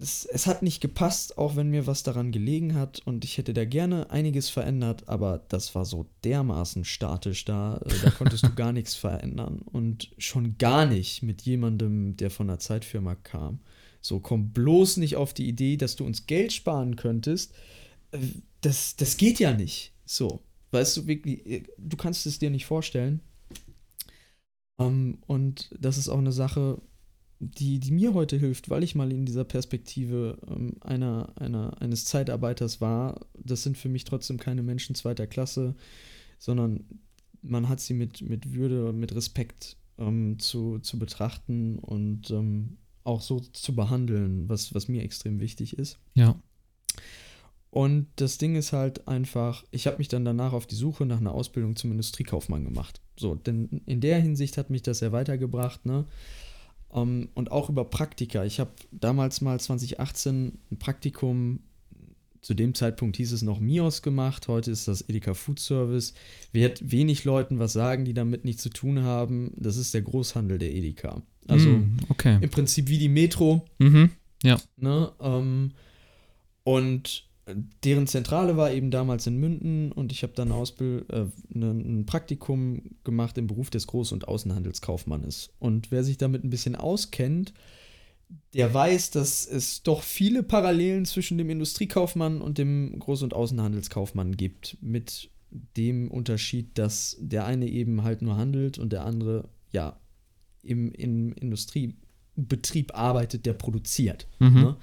es, 0.00 0.24
es, 0.26 0.46
hat 0.46 0.62
nicht 0.62 0.80
gepasst, 0.80 1.38
auch 1.38 1.56
wenn 1.56 1.70
mir 1.70 1.86
was 1.86 2.04
daran 2.04 2.30
gelegen 2.30 2.74
hat 2.74 3.02
und 3.04 3.24
ich 3.24 3.36
hätte 3.36 3.52
da 3.52 3.64
gerne 3.64 4.10
einiges 4.10 4.48
verändert, 4.48 5.08
aber 5.08 5.44
das 5.48 5.74
war 5.74 5.84
so 5.84 6.06
dermaßen 6.24 6.84
statisch 6.84 7.44
da, 7.44 7.78
äh, 7.78 7.92
da 8.02 8.10
konntest 8.18 8.44
du 8.44 8.54
gar 8.54 8.72
nichts 8.72 8.94
verändern 8.94 9.60
und 9.64 10.10
schon 10.16 10.56
gar 10.56 10.86
nicht 10.86 11.22
mit 11.22 11.42
jemandem, 11.42 12.16
der 12.16 12.30
von 12.30 12.48
einer 12.48 12.60
Zeitfirma 12.60 13.16
kam. 13.16 13.60
So, 14.00 14.20
komm 14.20 14.52
bloß 14.52 14.98
nicht 14.98 15.16
auf 15.16 15.34
die 15.34 15.48
Idee, 15.48 15.76
dass 15.76 15.96
du 15.96 16.04
uns 16.04 16.26
Geld 16.26 16.52
sparen 16.52 16.94
könntest. 16.94 17.52
Äh, 18.12 18.18
das, 18.60 18.94
das 18.96 19.16
geht 19.16 19.40
ja 19.40 19.52
nicht. 19.52 19.92
So, 20.04 20.40
weißt 20.70 20.96
du, 20.96 21.06
wirklich, 21.08 21.44
äh, 21.44 21.62
du 21.76 21.96
kannst 21.96 22.24
es 22.26 22.38
dir 22.38 22.50
nicht 22.50 22.66
vorstellen. 22.66 23.20
Um, 24.76 24.86
ähm, 24.86 25.18
und 25.26 25.74
das 25.76 25.98
ist 25.98 26.08
auch 26.08 26.18
eine 26.18 26.30
Sache, 26.30 26.80
die, 27.40 27.78
die 27.78 27.92
mir 27.92 28.14
heute 28.14 28.36
hilft, 28.36 28.68
weil 28.68 28.82
ich 28.82 28.94
mal 28.94 29.12
in 29.12 29.24
dieser 29.24 29.44
Perspektive 29.44 30.38
ähm, 30.48 30.76
einer, 30.80 31.32
einer, 31.36 31.80
eines 31.80 32.04
Zeitarbeiters 32.04 32.80
war. 32.80 33.26
Das 33.42 33.62
sind 33.62 33.78
für 33.78 33.88
mich 33.88 34.04
trotzdem 34.04 34.38
keine 34.38 34.62
Menschen 34.62 34.94
zweiter 34.94 35.26
Klasse, 35.26 35.76
sondern 36.38 36.84
man 37.42 37.68
hat 37.68 37.80
sie 37.80 37.94
mit, 37.94 38.22
mit 38.22 38.54
Würde 38.54 38.92
mit 38.92 39.14
Respekt 39.14 39.76
ähm, 39.98 40.38
zu, 40.38 40.80
zu 40.80 40.98
betrachten 40.98 41.78
und 41.78 42.30
ähm, 42.30 42.78
auch 43.04 43.20
so 43.20 43.40
zu 43.40 43.74
behandeln, 43.74 44.48
was, 44.48 44.74
was 44.74 44.88
mir 44.88 45.02
extrem 45.02 45.40
wichtig 45.40 45.78
ist. 45.78 45.98
Ja. 46.14 46.40
Und 47.70 48.08
das 48.16 48.38
Ding 48.38 48.56
ist 48.56 48.72
halt 48.72 49.06
einfach, 49.06 49.64
ich 49.70 49.86
habe 49.86 49.98
mich 49.98 50.08
dann 50.08 50.24
danach 50.24 50.52
auf 50.52 50.66
die 50.66 50.74
Suche 50.74 51.06
nach 51.06 51.18
einer 51.18 51.32
Ausbildung 51.32 51.76
zum 51.76 51.92
Industriekaufmann 51.92 52.64
gemacht. 52.64 53.00
So, 53.16 53.34
denn 53.34 53.82
in 53.86 54.00
der 54.00 54.20
Hinsicht 54.20 54.56
hat 54.56 54.70
mich 54.70 54.82
das 54.82 55.00
sehr 55.00 55.12
weitergebracht, 55.12 55.84
ne? 55.86 56.06
Um, 56.90 57.02
ähm, 57.02 57.28
und 57.34 57.52
auch 57.52 57.68
über 57.68 57.84
Praktika. 57.84 58.44
Ich 58.44 58.60
habe 58.60 58.70
damals 58.92 59.40
mal 59.40 59.60
2018 59.60 60.58
ein 60.70 60.78
Praktikum, 60.78 61.60
zu 62.40 62.54
dem 62.54 62.74
Zeitpunkt 62.74 63.16
hieß 63.16 63.32
es 63.32 63.42
noch 63.42 63.60
MIOS 63.60 64.02
gemacht, 64.02 64.48
heute 64.48 64.70
ist 64.70 64.88
das 64.88 65.02
Edeka 65.08 65.34
Food 65.34 65.58
Service. 65.58 66.14
Wird 66.52 66.90
wenig 66.90 67.24
Leuten 67.24 67.58
was 67.58 67.72
sagen, 67.72 68.04
die 68.04 68.14
damit 68.14 68.44
nichts 68.44 68.62
zu 68.62 68.70
tun 68.70 69.02
haben. 69.02 69.52
Das 69.56 69.76
ist 69.76 69.92
der 69.92 70.02
Großhandel 70.02 70.58
der 70.58 70.72
Edeka. 70.72 71.22
Also 71.46 71.68
mm, 71.68 71.96
okay. 72.08 72.38
im 72.40 72.50
Prinzip 72.50 72.88
wie 72.88 72.98
die 72.98 73.08
Metro. 73.08 73.64
Mhm, 73.78 74.10
ja. 74.42 74.58
Ne? 74.76 75.10
Um, 75.18 75.34
ähm, 75.34 75.72
und 76.64 77.27
deren 77.84 78.06
Zentrale 78.06 78.56
war 78.56 78.72
eben 78.72 78.90
damals 78.90 79.26
in 79.26 79.36
Münden 79.36 79.92
und 79.92 80.12
ich 80.12 80.22
habe 80.22 80.32
dann 80.34 80.52
Ausbild, 80.52 81.10
äh, 81.10 81.26
ne, 81.48 81.70
ein 81.70 82.06
Praktikum 82.06 82.82
gemacht 83.04 83.38
im 83.38 83.46
Beruf 83.46 83.70
des 83.70 83.88
Groß- 83.88 84.12
und 84.12 84.28
Außenhandelskaufmannes. 84.28 85.50
Und 85.58 85.90
wer 85.90 86.04
sich 86.04 86.18
damit 86.18 86.44
ein 86.44 86.50
bisschen 86.50 86.76
auskennt, 86.76 87.52
der 88.54 88.72
weiß, 88.72 89.10
dass 89.10 89.46
es 89.46 89.82
doch 89.82 90.02
viele 90.02 90.42
Parallelen 90.42 91.04
zwischen 91.06 91.38
dem 91.38 91.48
Industriekaufmann 91.50 92.40
und 92.40 92.58
dem 92.58 92.98
Groß- 92.98 93.24
und 93.24 93.34
Außenhandelskaufmann 93.34 94.36
gibt. 94.36 94.76
Mit 94.82 95.30
dem 95.76 96.10
Unterschied, 96.10 96.76
dass 96.76 97.16
der 97.20 97.46
eine 97.46 97.68
eben 97.68 98.02
halt 98.02 98.20
nur 98.20 98.36
handelt 98.36 98.78
und 98.78 98.92
der 98.92 99.04
andere 99.04 99.48
ja 99.72 99.98
im, 100.62 100.92
im 100.92 101.32
Industriebetrieb 101.32 102.94
arbeitet, 102.94 103.46
der 103.46 103.54
produziert. 103.54 104.26
Mhm. 104.38 104.54
Ne? 104.54 104.76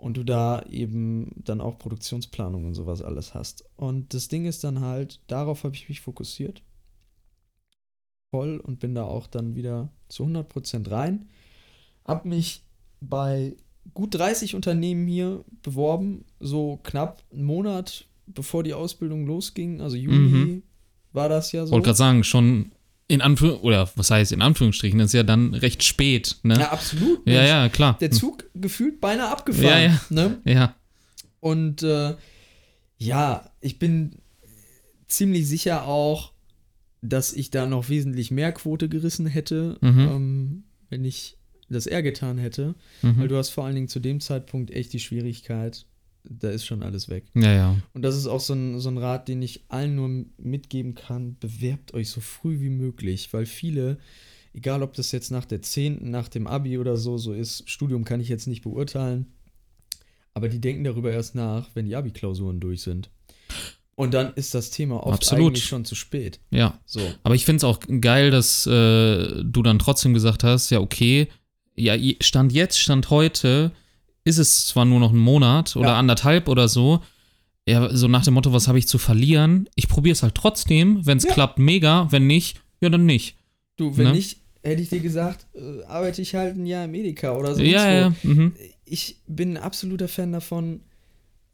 Und 0.00 0.16
du 0.16 0.24
da 0.24 0.62
eben 0.62 1.30
dann 1.44 1.60
auch 1.60 1.78
Produktionsplanung 1.78 2.64
und 2.64 2.74
sowas 2.74 3.02
alles 3.02 3.34
hast. 3.34 3.64
Und 3.76 4.14
das 4.14 4.28
Ding 4.28 4.46
ist 4.46 4.64
dann 4.64 4.80
halt, 4.80 5.20
darauf 5.26 5.64
habe 5.64 5.74
ich 5.74 5.88
mich 5.88 6.00
fokussiert. 6.00 6.62
voll 8.32 8.58
und 8.58 8.78
bin 8.78 8.94
da 8.94 9.04
auch 9.04 9.26
dann 9.26 9.56
wieder 9.56 9.90
zu 10.08 10.24
100% 10.24 10.90
rein. 10.90 11.28
Hab 12.04 12.24
mich 12.24 12.62
bei 13.00 13.56
gut 13.92 14.14
30 14.14 14.54
Unternehmen 14.54 15.06
hier 15.08 15.44
beworben, 15.62 16.24
so 16.38 16.78
knapp 16.82 17.24
einen 17.32 17.44
Monat 17.44 18.06
bevor 18.26 18.62
die 18.62 18.74
Ausbildung 18.74 19.26
losging, 19.26 19.80
also 19.80 19.96
Juli 19.96 20.16
mhm. 20.16 20.62
war 21.12 21.28
das 21.28 21.52
ja 21.52 21.66
so. 21.66 21.72
Wollte 21.72 21.86
gerade 21.86 21.98
sagen, 21.98 22.24
schon 22.24 22.72
in 23.10 23.22
Anführungstrichen, 23.22 23.66
oder 23.66 23.90
was 23.96 24.10
heißt 24.10 24.30
in 24.30 24.40
Anführungsstrichen, 24.40 24.98
das 25.00 25.08
ist 25.08 25.14
ja 25.14 25.24
dann 25.24 25.52
recht 25.54 25.82
spät, 25.82 26.36
ne? 26.44 26.54
Ja, 26.54 26.70
absolut. 26.70 27.26
Ja, 27.26 27.44
ja, 27.44 27.68
klar. 27.68 27.98
Der 28.00 28.12
Zug 28.12 28.44
gefühlt 28.54 29.00
beinahe 29.00 29.30
abgefahren. 29.30 29.66
Ja, 29.66 29.80
ja. 29.80 30.00
Ne? 30.10 30.40
ja. 30.44 30.76
Und 31.40 31.82
äh, 31.82 32.14
ja, 32.98 33.50
ich 33.60 33.80
bin 33.80 34.12
ziemlich 35.08 35.48
sicher 35.48 35.86
auch, 35.86 36.32
dass 37.02 37.32
ich 37.32 37.50
da 37.50 37.66
noch 37.66 37.88
wesentlich 37.88 38.30
mehr 38.30 38.52
Quote 38.52 38.88
gerissen 38.88 39.26
hätte, 39.26 39.76
mhm. 39.80 39.98
ähm, 39.98 40.64
wenn 40.88 41.04
ich 41.04 41.36
das 41.68 41.86
eher 41.86 42.04
getan 42.04 42.38
hätte. 42.38 42.76
Mhm. 43.02 43.18
Weil 43.18 43.28
du 43.28 43.36
hast 43.36 43.50
vor 43.50 43.64
allen 43.64 43.74
Dingen 43.74 43.88
zu 43.88 43.98
dem 43.98 44.20
Zeitpunkt 44.20 44.70
echt 44.70 44.92
die 44.92 45.00
Schwierigkeit, 45.00 45.86
da 46.24 46.50
ist 46.50 46.64
schon 46.64 46.82
alles 46.82 47.08
weg. 47.08 47.24
Ja, 47.34 47.52
ja. 47.52 47.76
Und 47.94 48.02
das 48.02 48.16
ist 48.16 48.26
auch 48.26 48.40
so 48.40 48.54
ein, 48.54 48.78
so 48.80 48.88
ein 48.88 48.98
Rat, 48.98 49.28
den 49.28 49.42
ich 49.42 49.64
allen 49.68 49.94
nur 49.94 50.26
mitgeben 50.38 50.94
kann. 50.94 51.36
Bewerbt 51.38 51.94
euch 51.94 52.10
so 52.10 52.20
früh 52.20 52.60
wie 52.60 52.70
möglich, 52.70 53.32
weil 53.32 53.46
viele, 53.46 53.98
egal 54.52 54.82
ob 54.82 54.94
das 54.94 55.12
jetzt 55.12 55.30
nach 55.30 55.44
der 55.44 55.62
10., 55.62 56.10
nach 56.10 56.28
dem 56.28 56.46
Abi 56.46 56.78
oder 56.78 56.96
so, 56.96 57.18
so 57.18 57.32
ist, 57.32 57.68
Studium 57.68 58.04
kann 58.04 58.20
ich 58.20 58.28
jetzt 58.28 58.46
nicht 58.46 58.62
beurteilen, 58.62 59.26
aber 60.34 60.48
die 60.48 60.60
denken 60.60 60.84
darüber 60.84 61.10
erst 61.10 61.34
nach, 61.34 61.70
wenn 61.74 61.86
die 61.86 61.96
Abi-Klausuren 61.96 62.60
durch 62.60 62.82
sind. 62.82 63.10
Und 63.96 64.14
dann 64.14 64.32
ist 64.34 64.54
das 64.54 64.70
Thema 64.70 65.06
oft 65.06 65.22
Absolut. 65.22 65.48
eigentlich 65.48 65.64
schon 65.64 65.84
zu 65.84 65.94
spät. 65.94 66.40
Ja. 66.50 66.80
So. 66.86 67.00
Aber 67.22 67.34
ich 67.34 67.44
finde 67.44 67.58
es 67.58 67.64
auch 67.64 67.80
geil, 68.00 68.30
dass 68.30 68.66
äh, 68.66 69.44
du 69.44 69.62
dann 69.62 69.78
trotzdem 69.78 70.14
gesagt 70.14 70.42
hast, 70.42 70.70
ja, 70.70 70.80
okay, 70.80 71.28
ja, 71.76 71.94
Stand 72.20 72.52
jetzt, 72.52 72.78
Stand 72.78 73.10
heute, 73.10 73.72
ist 74.24 74.38
es 74.38 74.66
zwar 74.66 74.84
nur 74.84 75.00
noch 75.00 75.12
ein 75.12 75.18
Monat 75.18 75.76
oder 75.76 75.90
ja. 75.90 75.98
anderthalb 75.98 76.48
oder 76.48 76.68
so, 76.68 77.00
ja, 77.66 77.94
so 77.94 78.08
nach 78.08 78.24
dem 78.24 78.34
Motto, 78.34 78.52
was 78.52 78.68
habe 78.68 78.78
ich 78.78 78.88
zu 78.88 78.98
verlieren? 78.98 79.68
Ich 79.74 79.88
probiere 79.88 80.12
es 80.12 80.22
halt 80.22 80.34
trotzdem. 80.34 81.04
Wenn 81.06 81.18
es 81.18 81.24
ja. 81.24 81.32
klappt, 81.32 81.58
mega. 81.58 82.10
Wenn 82.10 82.26
nicht, 82.26 82.60
ja, 82.80 82.88
dann 82.88 83.06
nicht. 83.06 83.36
Du, 83.76 83.96
wenn 83.96 84.08
ne? 84.08 84.12
nicht, 84.12 84.38
hätte 84.62 84.82
ich 84.82 84.88
dir 84.88 85.00
gesagt, 85.00 85.46
äh, 85.54 85.84
arbeite 85.84 86.22
ich 86.22 86.34
halt 86.34 86.56
ein 86.56 86.66
Jahr 86.66 86.84
im 86.86 86.94
Edeka 86.94 87.36
oder 87.36 87.54
so. 87.54 87.62
Ja, 87.62 87.90
ja. 87.90 88.14
Mhm. 88.22 88.54
Ich 88.84 89.18
bin 89.26 89.56
ein 89.56 89.62
absoluter 89.62 90.08
Fan 90.08 90.32
davon, 90.32 90.80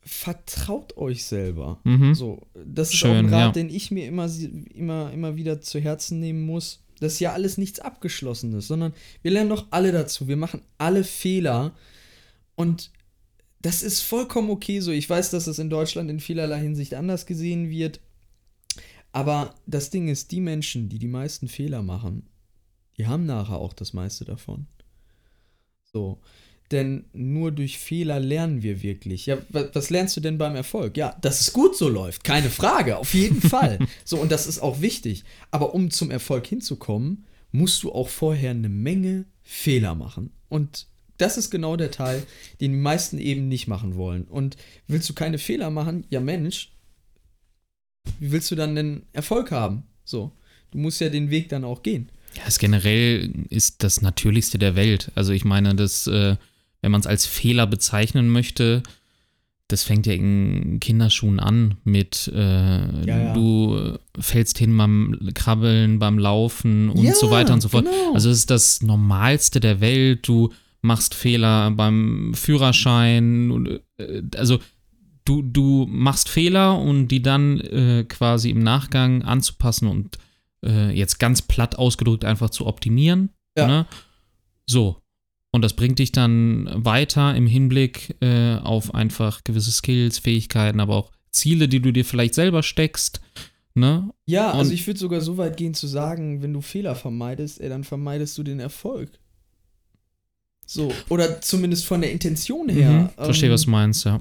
vertraut 0.00 0.96
euch 0.96 1.24
selber. 1.24 1.80
Mhm. 1.84 2.14
So, 2.14 2.46
das 2.64 2.90
ist 2.90 2.96
Schön, 2.96 3.10
auch 3.10 3.18
ein 3.18 3.28
Rat, 3.28 3.40
ja. 3.40 3.52
den 3.52 3.68
ich 3.68 3.90
mir 3.90 4.06
immer, 4.06 4.30
immer, 4.74 5.12
immer 5.12 5.36
wieder 5.36 5.60
zu 5.60 5.80
Herzen 5.80 6.20
nehmen 6.20 6.46
muss. 6.46 6.82
Das 7.00 7.14
ist 7.14 7.20
ja 7.20 7.32
alles 7.32 7.58
nichts 7.58 7.80
Abgeschlossenes, 7.80 8.68
sondern 8.68 8.94
wir 9.22 9.32
lernen 9.32 9.50
doch 9.50 9.66
alle 9.70 9.92
dazu. 9.92 10.28
Wir 10.28 10.36
machen 10.36 10.62
alle 10.78 11.04
Fehler. 11.04 11.74
Und 12.56 12.90
das 13.62 13.82
ist 13.82 14.00
vollkommen 14.00 14.50
okay 14.50 14.80
so. 14.80 14.90
Ich 14.90 15.08
weiß, 15.08 15.30
dass 15.30 15.46
es 15.46 15.58
in 15.58 15.70
Deutschland 15.70 16.10
in 16.10 16.20
vielerlei 16.20 16.60
Hinsicht 16.60 16.94
anders 16.94 17.26
gesehen 17.26 17.70
wird. 17.70 18.00
Aber 19.12 19.54
das 19.66 19.90
Ding 19.90 20.08
ist, 20.08 20.32
die 20.32 20.40
Menschen, 20.40 20.88
die 20.88 20.98
die 20.98 21.08
meisten 21.08 21.48
Fehler 21.48 21.82
machen, 21.82 22.28
die 22.98 23.06
haben 23.06 23.26
nachher 23.26 23.56
auch 23.56 23.72
das 23.72 23.92
meiste 23.92 24.24
davon. 24.24 24.66
So. 25.84 26.20
Denn 26.70 27.04
nur 27.12 27.52
durch 27.52 27.78
Fehler 27.78 28.18
lernen 28.18 28.62
wir 28.62 28.82
wirklich. 28.82 29.26
Ja, 29.26 29.38
was 29.50 29.90
lernst 29.90 30.16
du 30.16 30.20
denn 30.20 30.36
beim 30.36 30.56
Erfolg? 30.56 30.96
Ja, 30.96 31.16
dass 31.20 31.40
es 31.40 31.52
gut 31.52 31.76
so 31.76 31.88
läuft, 31.88 32.24
keine 32.24 32.50
Frage, 32.50 32.98
auf 32.98 33.14
jeden 33.14 33.40
Fall. 33.48 33.78
So, 34.04 34.18
und 34.18 34.32
das 34.32 34.46
ist 34.46 34.58
auch 34.58 34.80
wichtig. 34.80 35.24
Aber 35.50 35.74
um 35.74 35.90
zum 35.90 36.10
Erfolg 36.10 36.46
hinzukommen, 36.46 37.26
musst 37.52 37.84
du 37.84 37.92
auch 37.92 38.08
vorher 38.08 38.50
eine 38.50 38.68
Menge 38.68 39.26
Fehler 39.42 39.94
machen. 39.94 40.32
Und 40.48 40.88
das 41.18 41.36
ist 41.36 41.50
genau 41.50 41.76
der 41.76 41.90
Teil, 41.90 42.22
den 42.60 42.72
die 42.72 42.78
meisten 42.78 43.18
eben 43.18 43.48
nicht 43.48 43.68
machen 43.68 43.96
wollen. 43.96 44.24
Und 44.24 44.56
willst 44.86 45.08
du 45.08 45.14
keine 45.14 45.38
Fehler 45.38 45.70
machen? 45.70 46.04
Ja, 46.10 46.20
Mensch, 46.20 46.72
wie 48.18 48.32
willst 48.32 48.50
du 48.50 48.54
dann 48.54 48.74
den 48.74 49.02
Erfolg 49.12 49.50
haben? 49.50 49.84
So, 50.04 50.32
du 50.70 50.78
musst 50.78 51.00
ja 51.00 51.08
den 51.08 51.30
Weg 51.30 51.48
dann 51.48 51.64
auch 51.64 51.82
gehen. 51.82 52.10
Ja, 52.36 52.42
es 52.46 52.58
generell 52.58 53.32
ist 53.48 53.82
das 53.82 54.02
Natürlichste 54.02 54.58
der 54.58 54.76
Welt. 54.76 55.10
Also 55.14 55.32
ich 55.32 55.44
meine, 55.44 55.74
das, 55.74 56.06
äh, 56.06 56.36
wenn 56.82 56.92
man 56.92 57.00
es 57.00 57.06
als 57.06 57.26
Fehler 57.26 57.66
bezeichnen 57.66 58.28
möchte, 58.28 58.82
das 59.68 59.82
fängt 59.82 60.06
ja 60.06 60.12
in 60.12 60.78
Kinderschuhen 60.78 61.40
an 61.40 61.76
mit 61.82 62.30
äh, 62.32 62.38
ja, 62.38 63.04
ja. 63.04 63.34
du 63.34 63.98
fällst 64.18 64.58
hin 64.58 64.76
beim 64.76 65.18
Krabbeln, 65.34 65.98
beim 65.98 66.18
Laufen 66.18 66.88
und 66.90 67.02
ja, 67.02 67.14
so 67.14 67.30
weiter 67.30 67.52
und 67.52 67.62
so 67.62 67.68
fort. 67.68 67.84
Genau. 67.84 68.14
Also 68.14 68.30
es 68.30 68.38
ist 68.38 68.50
das 68.50 68.82
Normalste 68.82 69.58
der 69.58 69.80
Welt. 69.80 70.28
Du 70.28 70.52
machst 70.82 71.14
Fehler 71.14 71.70
beim 71.70 72.32
Führerschein. 72.34 73.80
Äh, 73.98 74.22
also 74.36 74.58
du, 75.24 75.42
du 75.42 75.86
machst 75.88 76.28
Fehler 76.28 76.78
und 76.78 77.08
die 77.08 77.22
dann 77.22 77.60
äh, 77.60 78.04
quasi 78.08 78.50
im 78.50 78.60
Nachgang 78.60 79.22
anzupassen 79.22 79.88
und 79.88 80.18
äh, 80.64 80.90
jetzt 80.90 81.18
ganz 81.18 81.42
platt 81.42 81.76
ausgedrückt 81.76 82.24
einfach 82.24 82.50
zu 82.50 82.66
optimieren. 82.66 83.30
Ja. 83.56 83.66
Ne? 83.66 83.86
So. 84.66 85.02
Und 85.52 85.62
das 85.62 85.74
bringt 85.74 85.98
dich 85.98 86.12
dann 86.12 86.68
weiter 86.72 87.34
im 87.34 87.46
Hinblick 87.46 88.16
äh, 88.20 88.56
auf 88.56 88.94
einfach 88.94 89.42
gewisse 89.42 89.72
Skills, 89.72 90.18
Fähigkeiten, 90.18 90.80
aber 90.80 90.96
auch 90.96 91.12
Ziele, 91.30 91.68
die 91.68 91.80
du 91.80 91.92
dir 91.92 92.04
vielleicht 92.04 92.34
selber 92.34 92.62
steckst. 92.62 93.20
Ne? 93.74 94.10
Ja, 94.26 94.52
und 94.52 94.58
also 94.58 94.72
ich 94.72 94.86
würde 94.86 94.98
sogar 94.98 95.20
so 95.20 95.36
weit 95.36 95.56
gehen 95.56 95.74
zu 95.74 95.86
sagen, 95.86 96.42
wenn 96.42 96.52
du 96.52 96.60
Fehler 96.60 96.94
vermeidest, 96.94 97.60
ey, 97.60 97.68
dann 97.68 97.84
vermeidest 97.84 98.36
du 98.38 98.42
den 98.42 98.60
Erfolg. 98.60 99.18
So, 100.66 100.92
oder 101.08 101.40
zumindest 101.40 101.86
von 101.86 102.00
der 102.00 102.10
Intention 102.10 102.68
her. 102.68 103.12
Mhm, 103.16 103.24
verstehe, 103.24 103.48
ähm, 103.48 103.54
was 103.54 103.62
du 103.62 103.70
meinst, 103.70 104.04
ja. 104.04 104.20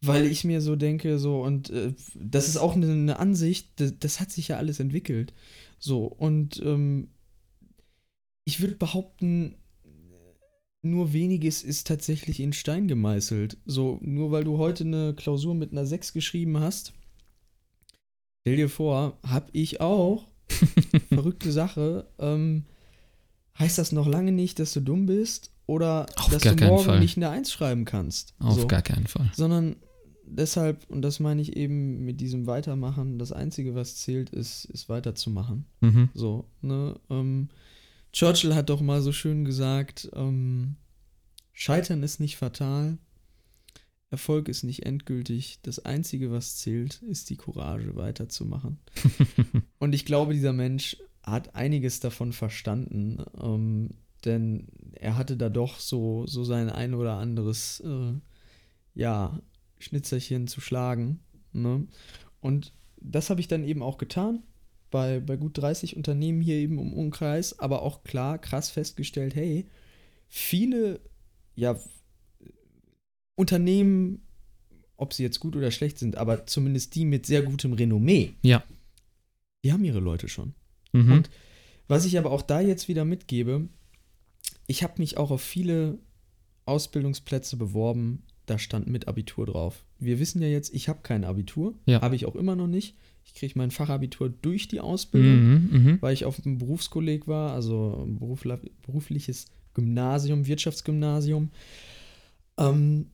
Weil 0.00 0.26
ich 0.26 0.42
mir 0.42 0.62
so 0.62 0.74
denke, 0.74 1.18
so, 1.18 1.42
und 1.42 1.68
äh, 1.70 1.92
das 2.14 2.48
ist 2.48 2.56
auch 2.56 2.74
eine, 2.74 2.90
eine 2.90 3.18
Ansicht, 3.18 3.68
das, 3.76 3.92
das, 4.00 4.18
hat 4.18 4.32
sich 4.32 4.48
ja 4.48 4.56
alles 4.56 4.80
entwickelt. 4.80 5.34
So, 5.78 6.06
und 6.06 6.62
ähm, 6.64 7.08
ich 8.46 8.60
würde 8.60 8.74
behaupten, 8.76 9.56
nur 10.82 11.12
weniges 11.12 11.62
ist 11.62 11.86
tatsächlich 11.86 12.40
in 12.40 12.54
Stein 12.54 12.88
gemeißelt. 12.88 13.58
So, 13.66 13.98
nur 14.00 14.30
weil 14.30 14.44
du 14.44 14.56
heute 14.56 14.84
eine 14.84 15.14
Klausur 15.14 15.54
mit 15.54 15.72
einer 15.72 15.84
6 15.84 16.14
geschrieben 16.14 16.58
hast, 16.58 16.94
stell 18.40 18.56
dir 18.56 18.70
vor, 18.70 19.18
hab 19.22 19.50
ich 19.52 19.82
auch, 19.82 20.26
verrückte 21.08 21.52
Sache, 21.52 22.08
ähm, 22.18 22.64
heißt 23.58 23.76
das 23.76 23.92
noch 23.92 24.06
lange 24.06 24.32
nicht, 24.32 24.58
dass 24.58 24.72
du 24.72 24.80
dumm 24.80 25.04
bist 25.04 25.50
oder 25.66 26.06
Auf 26.16 26.30
dass 26.30 26.42
du 26.42 26.54
morgen 26.64 26.84
Fall. 26.84 27.00
nicht 27.00 27.16
eine 27.16 27.30
Eins 27.30 27.50
schreiben 27.52 27.84
kannst. 27.84 28.34
Auf 28.38 28.60
so. 28.60 28.66
gar 28.66 28.82
keinen 28.82 29.06
Fall. 29.06 29.30
Sondern 29.34 29.76
deshalb, 30.24 30.88
und 30.88 31.02
das 31.02 31.20
meine 31.20 31.42
ich 31.42 31.56
eben 31.56 32.04
mit 32.04 32.20
diesem 32.20 32.46
Weitermachen, 32.46 33.18
das 33.18 33.32
Einzige, 33.32 33.74
was 33.74 33.96
zählt, 33.96 34.30
ist, 34.30 34.64
ist 34.66 34.88
weiterzumachen. 34.88 35.66
Mhm. 35.80 36.08
So, 36.14 36.48
ne? 36.62 36.98
Ähm, 37.10 37.48
Churchill 38.12 38.54
hat 38.54 38.70
doch 38.70 38.80
mal 38.80 39.02
so 39.02 39.12
schön 39.12 39.44
gesagt, 39.44 40.08
ähm, 40.14 40.76
Scheitern 41.52 42.02
ist 42.02 42.20
nicht 42.20 42.36
fatal, 42.36 42.98
Erfolg 44.10 44.48
ist 44.48 44.62
nicht 44.62 44.86
endgültig. 44.86 45.58
Das 45.62 45.84
Einzige, 45.84 46.30
was 46.30 46.56
zählt, 46.56 47.02
ist 47.02 47.28
die 47.28 47.36
Courage, 47.36 47.96
weiterzumachen. 47.96 48.78
und 49.78 49.94
ich 49.94 50.04
glaube, 50.04 50.32
dieser 50.32 50.52
Mensch 50.52 50.96
hat 51.24 51.56
einiges 51.56 51.98
davon 52.00 52.32
verstanden. 52.32 53.22
Ähm, 53.42 53.90
denn 54.24 54.68
er 55.00 55.16
hatte 55.16 55.36
da 55.36 55.48
doch 55.48 55.78
so, 55.78 56.26
so 56.26 56.44
sein 56.44 56.70
ein 56.70 56.94
oder 56.94 57.18
anderes, 57.18 57.80
äh, 57.80 58.12
ja, 58.94 59.40
Schnitzerchen 59.78 60.46
zu 60.46 60.60
schlagen. 60.60 61.20
Ne? 61.52 61.86
Und 62.40 62.72
das 63.00 63.30
habe 63.30 63.40
ich 63.40 63.48
dann 63.48 63.64
eben 63.64 63.82
auch 63.82 63.98
getan, 63.98 64.42
bei, 64.90 65.20
bei 65.20 65.36
gut 65.36 65.58
30 65.58 65.96
Unternehmen 65.96 66.40
hier 66.40 66.56
eben 66.56 66.78
im 66.78 66.92
Umkreis, 66.92 67.58
aber 67.58 67.82
auch 67.82 68.04
klar, 68.04 68.38
krass 68.38 68.70
festgestellt, 68.70 69.34
hey, 69.34 69.66
viele, 70.28 71.00
ja, 71.54 71.78
Unternehmen, 73.34 74.22
ob 74.96 75.12
sie 75.12 75.22
jetzt 75.22 75.40
gut 75.40 75.56
oder 75.56 75.70
schlecht 75.70 75.98
sind, 75.98 76.16
aber 76.16 76.46
zumindest 76.46 76.94
die 76.94 77.04
mit 77.04 77.26
sehr 77.26 77.42
gutem 77.42 77.74
Renommee, 77.74 78.32
ja. 78.42 78.62
die 79.62 79.72
haben 79.72 79.84
ihre 79.84 80.00
Leute 80.00 80.28
schon. 80.28 80.54
Mhm. 80.92 81.12
Und 81.12 81.30
was 81.88 82.06
ich 82.06 82.18
aber 82.18 82.30
auch 82.30 82.42
da 82.42 82.60
jetzt 82.60 82.88
wieder 82.88 83.04
mitgebe, 83.04 83.68
ich 84.66 84.82
habe 84.82 84.94
mich 84.98 85.16
auch 85.16 85.30
auf 85.30 85.42
viele 85.42 85.98
Ausbildungsplätze 86.64 87.56
beworben, 87.56 88.22
da 88.46 88.58
stand 88.58 88.86
mit 88.86 89.08
Abitur 89.08 89.46
drauf. 89.46 89.84
Wir 89.98 90.18
wissen 90.18 90.40
ja 90.40 90.48
jetzt, 90.48 90.74
ich 90.74 90.88
habe 90.88 91.00
kein 91.02 91.24
Abitur, 91.24 91.74
ja. 91.86 92.00
habe 92.00 92.16
ich 92.16 92.26
auch 92.26 92.36
immer 92.36 92.56
noch 92.56 92.66
nicht. 92.66 92.96
Ich 93.24 93.34
kriege 93.34 93.54
mein 93.56 93.72
Fachabitur 93.72 94.28
durch 94.28 94.68
die 94.68 94.80
Ausbildung, 94.80 95.40
mhm, 95.40 95.68
mhm, 95.72 95.98
weil 96.00 96.14
ich 96.14 96.24
auf 96.24 96.44
einem 96.44 96.58
Berufskolleg 96.58 97.26
war, 97.26 97.52
also 97.52 98.06
ein 98.06 98.18
berufliches 98.82 99.46
Gymnasium, 99.74 100.46
Wirtschaftsgymnasium. 100.46 101.50
Ähm, 102.56 103.10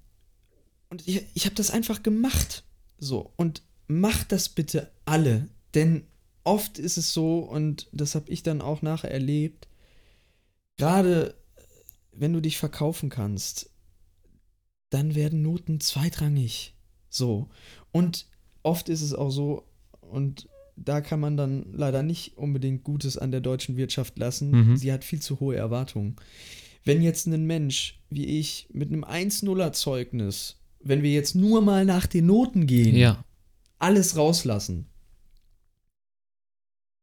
und 0.90 1.08
ich, 1.08 1.24
ich 1.32 1.46
habe 1.46 1.54
das 1.54 1.70
einfach 1.70 2.02
gemacht. 2.02 2.64
So, 2.98 3.32
und 3.36 3.62
macht 3.88 4.32
das 4.32 4.50
bitte 4.50 4.90
alle, 5.06 5.48
denn 5.74 6.04
oft 6.44 6.78
ist 6.78 6.98
es 6.98 7.12
so, 7.12 7.38
und 7.38 7.88
das 7.92 8.14
habe 8.14 8.30
ich 8.30 8.42
dann 8.42 8.60
auch 8.60 8.82
nachher 8.82 9.10
erlebt, 9.10 9.66
gerade 10.76 11.34
wenn 12.12 12.32
du 12.32 12.40
dich 12.40 12.58
verkaufen 12.58 13.08
kannst, 13.08 13.70
dann 14.90 15.14
werden 15.14 15.42
Noten 15.42 15.80
zweitrangig. 15.80 16.74
So. 17.08 17.48
Und 17.90 18.26
oft 18.62 18.88
ist 18.88 19.02
es 19.02 19.14
auch 19.14 19.30
so, 19.30 19.66
und 20.00 20.48
da 20.76 21.00
kann 21.00 21.20
man 21.20 21.36
dann 21.36 21.72
leider 21.72 22.02
nicht 22.02 22.36
unbedingt 22.36 22.84
Gutes 22.84 23.18
an 23.18 23.30
der 23.30 23.40
deutschen 23.40 23.76
Wirtschaft 23.76 24.18
lassen. 24.18 24.50
Mhm. 24.50 24.76
Sie 24.76 24.92
hat 24.92 25.04
viel 25.04 25.20
zu 25.20 25.40
hohe 25.40 25.56
Erwartungen. 25.56 26.16
Wenn 26.84 27.02
jetzt 27.02 27.26
ein 27.26 27.46
Mensch 27.46 28.00
wie 28.10 28.26
ich 28.26 28.68
mit 28.72 28.90
einem 28.90 29.04
1-0er 29.04 29.72
Zeugnis, 29.72 30.60
wenn 30.80 31.02
wir 31.02 31.12
jetzt 31.12 31.34
nur 31.34 31.62
mal 31.62 31.84
nach 31.84 32.06
den 32.06 32.26
Noten 32.26 32.66
gehen, 32.66 32.96
ja. 32.96 33.24
alles 33.78 34.16
rauslassen 34.16 34.86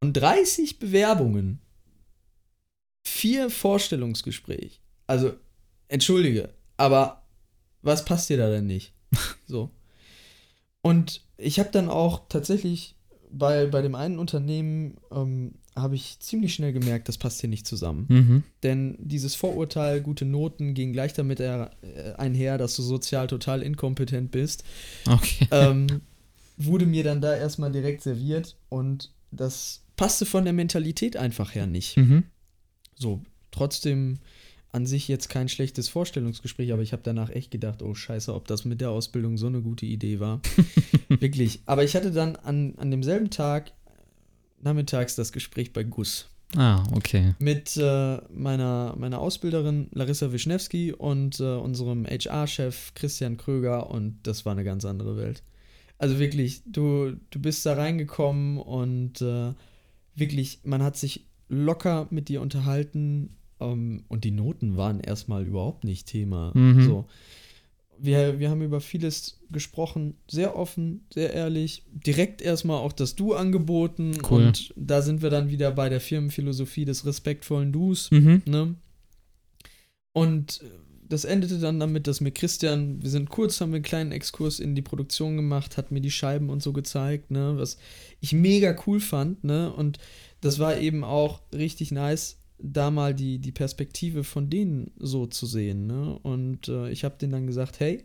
und 0.00 0.14
30 0.14 0.78
Bewerbungen, 0.78 1.60
vier 3.06 3.50
Vorstellungsgespräche, 3.50 4.79
also 5.10 5.32
entschuldige, 5.88 6.50
aber 6.76 7.24
was 7.82 8.04
passt 8.04 8.30
dir 8.30 8.36
da 8.36 8.48
denn 8.48 8.66
nicht? 8.66 8.94
So. 9.46 9.70
Und 10.82 11.22
ich 11.36 11.58
habe 11.58 11.70
dann 11.72 11.88
auch 11.88 12.28
tatsächlich 12.28 12.94
bei, 13.32 13.66
bei 13.66 13.82
dem 13.82 13.96
einen 13.96 14.20
Unternehmen 14.20 14.98
ähm, 15.10 15.56
habe 15.74 15.96
ich 15.96 16.20
ziemlich 16.20 16.54
schnell 16.54 16.72
gemerkt, 16.72 17.08
das 17.08 17.18
passt 17.18 17.40
hier 17.40 17.50
nicht 17.50 17.66
zusammen. 17.66 18.06
Mhm. 18.08 18.42
Denn 18.62 18.96
dieses 19.00 19.34
Vorurteil, 19.34 20.02
gute 20.02 20.24
Noten, 20.24 20.74
ging 20.74 20.92
gleich 20.92 21.12
damit 21.12 21.40
einher, 21.40 22.58
dass 22.58 22.76
du 22.76 22.82
sozial 22.82 23.26
total 23.26 23.62
inkompetent 23.62 24.30
bist. 24.30 24.62
Okay. 25.08 25.48
Ähm, 25.50 25.88
wurde 26.56 26.86
mir 26.86 27.02
dann 27.02 27.20
da 27.20 27.34
erstmal 27.34 27.72
direkt 27.72 28.02
serviert 28.02 28.56
und 28.68 29.12
das 29.32 29.82
passte 29.96 30.26
von 30.26 30.44
der 30.44 30.52
Mentalität 30.52 31.16
einfach 31.16 31.56
her 31.56 31.66
nicht. 31.66 31.96
Mhm. 31.96 32.22
So, 32.94 33.22
trotzdem 33.50 34.20
an 34.72 34.86
sich 34.86 35.08
jetzt 35.08 35.28
kein 35.28 35.48
schlechtes 35.48 35.88
Vorstellungsgespräch, 35.88 36.72
aber 36.72 36.82
ich 36.82 36.92
habe 36.92 37.02
danach 37.04 37.30
echt 37.30 37.50
gedacht, 37.50 37.82
oh 37.82 37.94
scheiße, 37.94 38.32
ob 38.34 38.46
das 38.46 38.64
mit 38.64 38.80
der 38.80 38.90
Ausbildung 38.90 39.36
so 39.36 39.46
eine 39.46 39.62
gute 39.62 39.86
Idee 39.86 40.20
war. 40.20 40.40
Wirklich. 41.08 41.60
Aber 41.66 41.82
ich 41.82 41.96
hatte 41.96 42.12
dann 42.12 42.36
an, 42.36 42.74
an 42.76 42.90
demselben 42.90 43.30
Tag 43.30 43.72
nachmittags 44.62 45.16
das 45.16 45.32
Gespräch 45.32 45.72
bei 45.72 45.82
Gus. 45.82 46.28
Ah, 46.56 46.82
okay. 46.92 47.34
Mit 47.38 47.76
äh, 47.76 48.18
meiner, 48.32 48.94
meiner 48.96 49.20
Ausbilderin 49.20 49.88
Larissa 49.92 50.32
Wischnewski 50.32 50.92
und 50.92 51.38
äh, 51.40 51.44
unserem 51.44 52.06
HR-Chef 52.06 52.92
Christian 52.94 53.36
Kröger 53.36 53.90
und 53.90 54.18
das 54.24 54.44
war 54.44 54.52
eine 54.52 54.64
ganz 54.64 54.84
andere 54.84 55.16
Welt. 55.16 55.42
Also 55.98 56.18
wirklich, 56.18 56.62
du, 56.66 57.16
du 57.30 57.40
bist 57.40 57.64
da 57.66 57.74
reingekommen 57.74 58.58
und 58.58 59.20
äh, 59.20 59.52
wirklich, 60.14 60.60
man 60.64 60.82
hat 60.82 60.96
sich 60.96 61.26
locker 61.48 62.08
mit 62.10 62.28
dir 62.28 62.40
unterhalten 62.40 63.36
um, 63.60 63.70
ähm, 63.70 64.04
und 64.08 64.24
die 64.24 64.30
Noten 64.30 64.76
waren 64.76 65.00
erstmal 65.00 65.46
überhaupt 65.46 65.84
nicht 65.84 66.06
Thema. 66.06 66.52
Mhm. 66.54 66.82
So. 66.82 67.04
Wir, 67.98 68.38
wir 68.38 68.48
haben 68.48 68.62
über 68.62 68.80
vieles 68.80 69.40
gesprochen, 69.50 70.14
sehr 70.26 70.56
offen, 70.56 71.04
sehr 71.12 71.34
ehrlich. 71.34 71.82
Direkt 71.92 72.40
erstmal 72.40 72.78
auch 72.78 72.92
das 72.92 73.14
Du 73.14 73.34
angeboten. 73.34 74.16
Cool. 74.28 74.46
Und 74.46 74.72
da 74.74 75.02
sind 75.02 75.20
wir 75.20 75.28
dann 75.28 75.50
wieder 75.50 75.70
bei 75.70 75.90
der 75.90 76.00
Firmenphilosophie 76.00 76.86
des 76.86 77.04
respektvollen 77.04 77.72
Dus. 77.72 78.10
Mhm. 78.10 78.42
Ne? 78.46 78.74
Und 80.12 80.62
das 81.10 81.24
endete 81.24 81.58
dann 81.58 81.80
damit, 81.80 82.06
dass 82.06 82.20
mir 82.20 82.30
Christian, 82.30 83.02
wir 83.02 83.10
sind 83.10 83.28
kurz, 83.28 83.60
haben 83.60 83.72
wir 83.72 83.76
einen 83.76 83.84
kleinen 83.84 84.12
Exkurs 84.12 84.60
in 84.60 84.76
die 84.76 84.82
Produktion 84.82 85.36
gemacht, 85.36 85.76
hat 85.76 85.90
mir 85.90 86.00
die 86.00 86.10
Scheiben 86.10 86.50
und 86.50 86.62
so 86.62 86.72
gezeigt, 86.72 87.32
ne, 87.32 87.54
was 87.56 87.78
ich 88.20 88.32
mega 88.32 88.76
cool 88.86 89.00
fand, 89.00 89.42
ne, 89.42 89.72
und 89.72 89.98
das 90.40 90.60
war 90.60 90.78
eben 90.78 91.02
auch 91.02 91.40
richtig 91.52 91.90
nice, 91.90 92.38
da 92.62 92.90
mal 92.90 93.14
die, 93.14 93.38
die 93.38 93.52
Perspektive 93.52 94.24
von 94.24 94.50
denen 94.50 94.92
so 94.96 95.26
zu 95.26 95.46
sehen. 95.46 95.86
Ne? 95.86 96.18
Und 96.18 96.68
äh, 96.68 96.90
ich 96.90 97.04
habe 97.04 97.16
denen 97.16 97.32
dann 97.32 97.46
gesagt, 97.46 97.80
hey, 97.80 98.04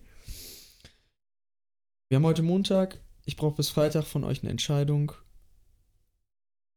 wir 2.09 2.17
haben 2.17 2.25
heute 2.25 2.43
Montag, 2.43 3.01
ich 3.25 3.35
brauche 3.35 3.55
bis 3.55 3.69
Freitag 3.69 4.05
von 4.05 4.23
euch 4.23 4.41
eine 4.41 4.51
Entscheidung, 4.51 5.11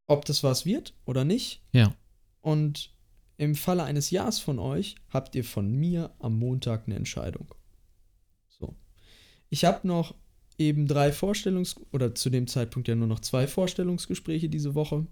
ob 0.07 0.25
das 0.25 0.43
was 0.43 0.65
wird 0.65 0.93
oder 1.05 1.23
nicht. 1.23 1.61
Ja. 1.71 1.95
Und 2.41 2.95
im 3.37 3.55
Falle 3.55 3.83
eines 3.83 4.09
Jahres 4.09 4.39
von 4.39 4.59
euch 4.59 4.95
habt 5.09 5.35
ihr 5.35 5.43
von 5.43 5.71
mir 5.71 6.13
am 6.19 6.37
Montag 6.37 6.87
eine 6.87 6.95
Entscheidung. 6.95 7.53
So. 8.47 8.75
Ich 9.49 9.65
habe 9.65 9.87
noch 9.87 10.15
eben 10.57 10.87
drei 10.87 11.11
Vorstellungs- 11.11 11.79
oder 11.91 12.13
zu 12.15 12.29
dem 12.29 12.47
Zeitpunkt 12.47 12.87
ja 12.87 12.95
nur 12.95 13.07
noch 13.07 13.21
zwei 13.21 13.47
Vorstellungsgespräche 13.47 14.49
diese 14.49 14.75
Woche. 14.75 15.07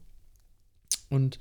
Und 1.09 1.39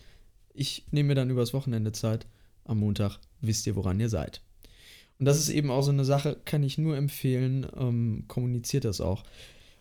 ich 0.56 0.86
nehme 0.90 1.08
mir 1.08 1.14
dann 1.14 1.30
übers 1.30 1.52
Wochenende 1.54 1.92
Zeit. 1.92 2.26
Am 2.64 2.78
Montag 2.78 3.18
wisst 3.40 3.66
ihr, 3.66 3.76
woran 3.76 4.00
ihr 4.00 4.08
seid. 4.08 4.42
Und 5.18 5.26
das 5.26 5.38
ist 5.38 5.48
eben 5.48 5.70
auch 5.70 5.82
so 5.82 5.90
eine 5.90 6.04
Sache, 6.04 6.36
kann 6.44 6.62
ich 6.62 6.78
nur 6.78 6.96
empfehlen, 6.96 7.66
ähm, 7.76 8.24
kommuniziert 8.28 8.84
das 8.84 9.00
auch. 9.00 9.24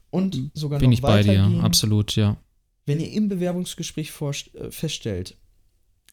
Und 0.09 0.51
sogar 0.53 0.79
Bin 0.79 0.89
noch 0.89 0.93
ich 0.93 1.01
bei 1.01 1.23
dir, 1.23 1.43
absolut, 1.61 2.15
ja. 2.15 2.37
Wenn 2.85 2.99
ihr 2.99 3.11
im 3.11 3.27
Bewerbungsgespräch 3.27 4.13
äh, 4.21 4.71
feststellt, 4.71 5.35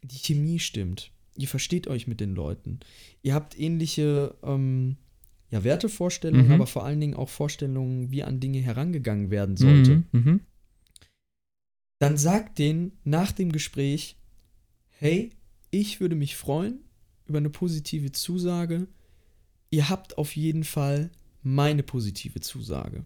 die 0.03 0.19
Chemie 0.19 0.59
stimmt, 0.59 1.13
ihr 1.37 1.47
versteht 1.47 1.87
euch 1.87 2.07
mit 2.09 2.21
den 2.21 2.35
Leuten, 2.35 2.81
ihr 3.23 3.35
habt 3.35 3.59
ähnliche 3.59 4.35
ähm, 4.43 4.97
ja, 5.51 5.63
Wertevorstellungen, 5.63 6.47
mhm. 6.47 6.53
aber 6.53 6.67
vor 6.67 6.85
allen 6.85 6.99
Dingen 6.99 7.15
auch 7.15 7.29
Vorstellungen, 7.29 8.11
wie 8.11 8.25
an 8.25 8.41
Dinge 8.41 8.59
herangegangen 8.59 9.31
werden 9.31 9.57
sollte, 9.57 10.03
mhm. 10.11 10.21
Mhm. 10.25 10.41
dann 12.01 12.17
sagt 12.17 12.59
denen 12.59 12.93
nach 13.05 13.31
dem 13.31 13.53
Gespräch, 13.53 14.17
hey, 15.03 15.31
ich 15.73 15.99
würde 15.99 16.15
mich 16.15 16.37
freuen 16.37 16.79
über 17.27 17.39
eine 17.39 17.51
positive 17.51 18.13
Zusage. 18.13 18.87
Ihr 19.69 19.89
habt 19.89 20.17
auf 20.17 20.37
jeden 20.37 20.63
Fall 20.63 21.11
meine 21.43 21.83
positive 21.83 22.39
Zusage. 22.39 23.05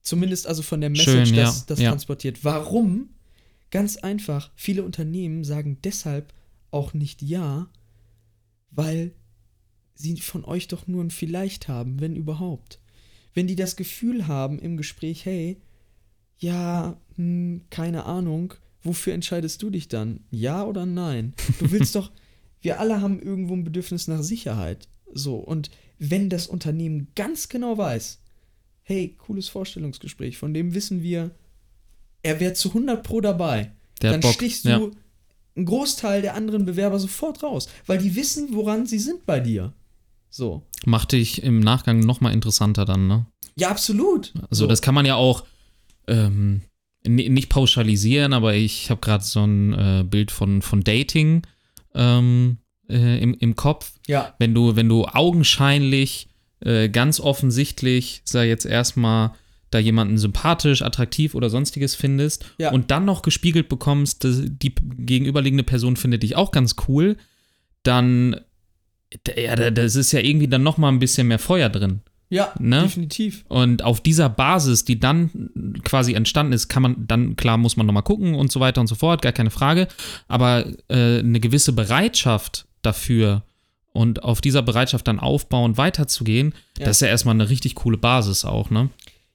Zumindest 0.00 0.48
also 0.48 0.62
von 0.62 0.80
der 0.80 0.90
Message, 0.90 1.28
Schön, 1.28 1.36
das, 1.36 1.60
ja, 1.60 1.64
das 1.68 1.78
ja. 1.78 1.90
transportiert. 1.90 2.42
Warum? 2.42 3.10
Ganz 3.70 3.98
einfach, 3.98 4.50
viele 4.56 4.82
Unternehmen 4.82 5.44
sagen 5.44 5.78
deshalb 5.84 6.34
auch 6.72 6.92
nicht 6.92 7.22
ja, 7.22 7.70
weil 8.72 9.12
sie 9.94 10.16
von 10.16 10.44
euch 10.44 10.66
doch 10.66 10.88
nur 10.88 11.04
ein 11.04 11.10
Vielleicht 11.10 11.68
haben, 11.68 12.00
wenn 12.00 12.16
überhaupt. 12.16 12.80
Wenn 13.32 13.46
die 13.46 13.54
das 13.54 13.76
Gefühl 13.76 14.26
haben 14.26 14.58
im 14.58 14.76
Gespräch, 14.76 15.24
hey, 15.24 15.60
ja, 16.38 17.00
hm, 17.14 17.62
keine 17.70 18.06
Ahnung, 18.06 18.54
wofür 18.82 19.14
entscheidest 19.14 19.62
du 19.62 19.70
dich 19.70 19.88
dann? 19.88 20.20
Ja 20.30 20.64
oder 20.64 20.86
nein? 20.86 21.34
Du 21.58 21.70
willst 21.70 21.94
doch, 21.94 22.10
wir 22.60 22.80
alle 22.80 23.00
haben 23.00 23.20
irgendwo 23.20 23.54
ein 23.54 23.64
Bedürfnis 23.64 24.08
nach 24.08 24.22
Sicherheit. 24.22 24.88
So, 25.12 25.36
und 25.36 25.70
wenn 25.98 26.28
das 26.28 26.46
Unternehmen 26.46 27.08
ganz 27.14 27.48
genau 27.48 27.78
weiß, 27.78 28.18
hey, 28.82 29.14
cooles 29.18 29.48
Vorstellungsgespräch, 29.48 30.38
von 30.38 30.54
dem 30.54 30.74
wissen 30.74 31.02
wir, 31.02 31.30
er 32.22 32.40
wäre 32.40 32.54
zu 32.54 32.68
100 32.68 33.02
Pro 33.02 33.20
dabei, 33.20 33.72
der 34.00 34.12
dann 34.12 34.20
Bock, 34.20 34.32
stichst 34.32 34.64
du 34.64 34.68
ja. 34.68 34.90
einen 35.56 35.66
Großteil 35.66 36.22
der 36.22 36.34
anderen 36.34 36.64
Bewerber 36.64 36.98
sofort 36.98 37.42
raus, 37.42 37.68
weil 37.86 37.98
die 37.98 38.16
wissen, 38.16 38.54
woran 38.54 38.86
sie 38.86 38.98
sind 38.98 39.26
bei 39.26 39.40
dir. 39.40 39.72
So. 40.30 40.62
Macht 40.86 41.12
dich 41.12 41.42
im 41.42 41.60
Nachgang 41.60 42.00
nochmal 42.00 42.32
interessanter 42.32 42.84
dann, 42.84 43.06
ne? 43.06 43.26
Ja, 43.54 43.68
absolut. 43.68 44.32
Also, 44.50 44.64
so. 44.64 44.66
das 44.66 44.80
kann 44.80 44.94
man 44.94 45.04
ja 45.04 45.14
auch 45.14 45.44
ähm, 46.06 46.62
nicht 47.06 47.48
pauschalisieren, 47.48 48.32
aber 48.32 48.54
ich 48.54 48.90
habe 48.90 49.00
gerade 49.00 49.24
so 49.24 49.44
ein 49.44 49.72
äh, 49.72 50.04
Bild 50.08 50.30
von, 50.30 50.62
von 50.62 50.82
Dating 50.84 51.42
ähm, 51.94 52.58
äh, 52.88 53.18
im, 53.22 53.34
im 53.34 53.56
Kopf. 53.56 53.92
Ja. 54.06 54.34
Wenn 54.38 54.54
du, 54.54 54.76
wenn 54.76 54.88
du 54.88 55.06
augenscheinlich, 55.06 56.28
äh, 56.60 56.88
ganz 56.88 57.18
offensichtlich, 57.20 58.22
sei 58.24 58.46
jetzt 58.48 58.64
erstmal 58.66 59.32
da 59.70 59.78
jemanden 59.78 60.18
sympathisch, 60.18 60.82
attraktiv 60.82 61.34
oder 61.34 61.48
sonstiges 61.50 61.94
findest 61.94 62.44
Ja. 62.58 62.70
und 62.72 62.90
dann 62.90 63.04
noch 63.04 63.22
gespiegelt 63.22 63.68
bekommst, 63.68 64.22
dass 64.22 64.42
die 64.44 64.74
gegenüberliegende 64.98 65.64
Person 65.64 65.96
findet 65.96 66.22
dich 66.22 66.36
auch 66.36 66.52
ganz 66.52 66.76
cool, 66.88 67.16
dann 67.82 68.36
ja, 69.36 69.56
da- 69.56 69.70
das 69.70 69.96
ist 69.96 70.12
ja 70.12 70.20
irgendwie 70.20 70.48
dann 70.48 70.62
noch 70.62 70.78
mal 70.78 70.88
ein 70.88 70.98
bisschen 70.98 71.28
mehr 71.28 71.38
Feuer 71.38 71.68
drin. 71.68 72.00
Ja, 72.32 72.54
Ne? 72.58 72.82
definitiv. 72.82 73.44
Und 73.48 73.82
auf 73.84 74.00
dieser 74.00 74.30
Basis, 74.30 74.86
die 74.86 74.98
dann 74.98 75.50
quasi 75.84 76.14
entstanden 76.14 76.54
ist, 76.54 76.68
kann 76.68 76.82
man 76.82 77.06
dann, 77.06 77.36
klar, 77.36 77.58
muss 77.58 77.76
man 77.76 77.84
nochmal 77.84 78.02
gucken 78.02 78.34
und 78.34 78.50
so 78.50 78.58
weiter 78.58 78.80
und 78.80 78.86
so 78.86 78.94
fort, 78.94 79.20
gar 79.20 79.32
keine 79.32 79.50
Frage. 79.50 79.86
Aber 80.28 80.64
äh, 80.88 81.18
eine 81.18 81.40
gewisse 81.40 81.72
Bereitschaft 81.74 82.66
dafür 82.80 83.42
und 83.92 84.22
auf 84.24 84.40
dieser 84.40 84.62
Bereitschaft 84.62 85.06
dann 85.08 85.20
aufbauen, 85.20 85.76
weiterzugehen, 85.76 86.54
Ja. 86.78 86.86
das 86.86 86.96
ist 86.96 87.00
ja 87.02 87.08
erstmal 87.08 87.34
eine 87.34 87.50
richtig 87.50 87.74
coole 87.74 87.98
Basis 87.98 88.46
auch, 88.46 88.70
ne? 88.70 88.88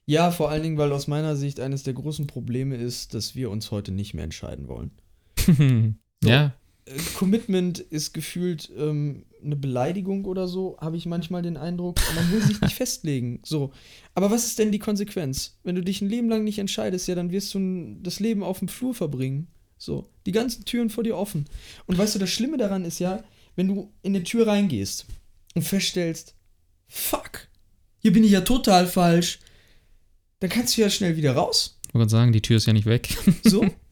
Ja, 0.06 0.30
vor 0.32 0.50
allen 0.50 0.62
Dingen, 0.64 0.78
weil 0.78 0.90
aus 0.92 1.06
meiner 1.06 1.36
Sicht 1.36 1.60
eines 1.60 1.84
der 1.84 1.92
großen 1.94 2.26
Probleme 2.26 2.74
ist, 2.76 3.14
dass 3.14 3.36
wir 3.36 3.48
uns 3.50 3.70
heute 3.70 3.92
nicht 3.92 4.12
mehr 4.14 4.24
entscheiden 4.24 4.66
wollen. 4.66 4.90
So. 6.24 6.30
Ja, 6.30 6.52
äh, 6.86 6.92
Commitment 7.16 7.78
ist 7.78 8.12
gefühlt 8.12 8.68
ähm, 8.76 9.22
eine 9.42 9.56
Beleidigung 9.56 10.24
oder 10.24 10.48
so, 10.48 10.76
habe 10.80 10.96
ich 10.96 11.06
manchmal 11.06 11.42
den 11.42 11.56
Eindruck. 11.56 11.96
Man 12.14 12.30
will 12.32 12.42
sich 12.42 12.60
nicht 12.60 12.74
festlegen. 12.74 13.40
So. 13.44 13.72
Aber 14.14 14.30
was 14.30 14.46
ist 14.46 14.58
denn 14.58 14.72
die 14.72 14.78
Konsequenz? 14.78 15.58
Wenn 15.64 15.74
du 15.74 15.82
dich 15.82 16.00
ein 16.00 16.08
Leben 16.08 16.28
lang 16.28 16.44
nicht 16.44 16.58
entscheidest, 16.58 17.08
ja, 17.08 17.14
dann 17.14 17.30
wirst 17.30 17.54
du 17.54 17.96
das 18.02 18.20
Leben 18.20 18.42
auf 18.42 18.58
dem 18.58 18.68
Flur 18.68 18.94
verbringen. 18.94 19.48
So. 19.76 20.10
Die 20.26 20.32
ganzen 20.32 20.64
Türen 20.64 20.90
vor 20.90 21.04
dir 21.04 21.16
offen. 21.16 21.46
Und 21.86 21.98
weißt 21.98 22.14
du, 22.14 22.18
das 22.18 22.30
Schlimme 22.30 22.56
daran 22.56 22.84
ist 22.84 22.98
ja, 22.98 23.22
wenn 23.56 23.68
du 23.68 23.92
in 24.02 24.14
eine 24.14 24.24
Tür 24.24 24.46
reingehst 24.46 25.06
und 25.54 25.62
feststellst, 25.62 26.34
fuck, 26.86 27.48
hier 27.98 28.12
bin 28.12 28.24
ich 28.24 28.30
ja 28.30 28.42
total 28.42 28.86
falsch, 28.86 29.40
dann 30.40 30.50
kannst 30.50 30.76
du 30.76 30.82
ja 30.82 30.90
schnell 30.90 31.16
wieder 31.16 31.32
raus. 31.32 31.78
Ich 31.88 31.94
wollte 31.94 32.10
sagen, 32.10 32.32
die 32.32 32.42
Tür 32.42 32.58
ist 32.58 32.66
ja 32.66 32.72
nicht 32.72 32.86
weg. 32.86 33.08
So. 33.42 33.64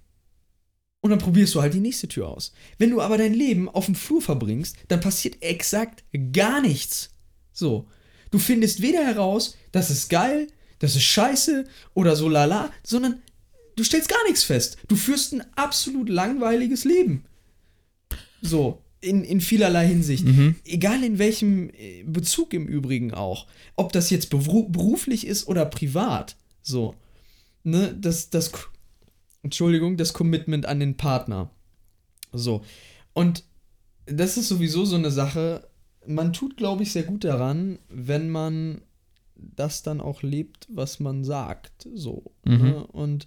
Und 1.06 1.10
dann 1.10 1.20
probierst 1.20 1.54
du 1.54 1.62
halt 1.62 1.72
die 1.72 1.78
nächste 1.78 2.08
Tür 2.08 2.26
aus. 2.26 2.52
Wenn 2.78 2.90
du 2.90 3.00
aber 3.00 3.16
dein 3.16 3.32
Leben 3.32 3.68
auf 3.68 3.86
dem 3.86 3.94
Flur 3.94 4.20
verbringst, 4.20 4.74
dann 4.88 4.98
passiert 4.98 5.40
exakt 5.40 6.02
gar 6.32 6.60
nichts. 6.60 7.10
So. 7.52 7.86
Du 8.32 8.40
findest 8.40 8.82
weder 8.82 9.06
heraus, 9.06 9.56
das 9.70 9.88
ist 9.88 10.10
geil, 10.10 10.48
das 10.80 10.96
ist 10.96 11.04
scheiße 11.04 11.64
oder 11.94 12.16
so 12.16 12.28
lala, 12.28 12.72
sondern 12.82 13.22
du 13.76 13.84
stellst 13.84 14.08
gar 14.08 14.20
nichts 14.24 14.42
fest. 14.42 14.78
Du 14.88 14.96
führst 14.96 15.32
ein 15.32 15.44
absolut 15.54 16.08
langweiliges 16.08 16.82
Leben. 16.82 17.24
So, 18.42 18.82
in, 19.00 19.22
in 19.22 19.40
vielerlei 19.40 19.86
Hinsicht. 19.86 20.24
Mhm. 20.24 20.56
Egal 20.64 21.04
in 21.04 21.20
welchem 21.20 21.70
äh, 21.70 22.02
Bezug 22.02 22.52
im 22.52 22.66
Übrigen 22.66 23.14
auch. 23.14 23.46
Ob 23.76 23.92
das 23.92 24.10
jetzt 24.10 24.28
beruflich 24.28 25.24
ist 25.24 25.46
oder 25.46 25.66
privat. 25.66 26.34
So. 26.62 26.96
Ne, 27.62 27.96
das, 27.96 28.28
das 28.28 28.50
Entschuldigung, 29.46 29.96
das 29.96 30.12
Commitment 30.12 30.66
an 30.66 30.80
den 30.80 30.96
Partner. 30.96 31.50
So. 32.32 32.62
Und 33.12 33.44
das 34.06 34.36
ist 34.36 34.48
sowieso 34.48 34.84
so 34.84 34.96
eine 34.96 35.10
Sache. 35.10 35.68
Man 36.06 36.32
tut, 36.32 36.56
glaube 36.56 36.82
ich, 36.82 36.92
sehr 36.92 37.04
gut 37.04 37.24
daran, 37.24 37.78
wenn 37.88 38.28
man 38.28 38.82
das 39.36 39.82
dann 39.82 40.00
auch 40.00 40.22
lebt, 40.22 40.66
was 40.68 41.00
man 41.00 41.24
sagt. 41.24 41.88
So. 41.94 42.32
Mhm. 42.44 42.56
Ne? 42.56 42.86
Und 42.86 43.26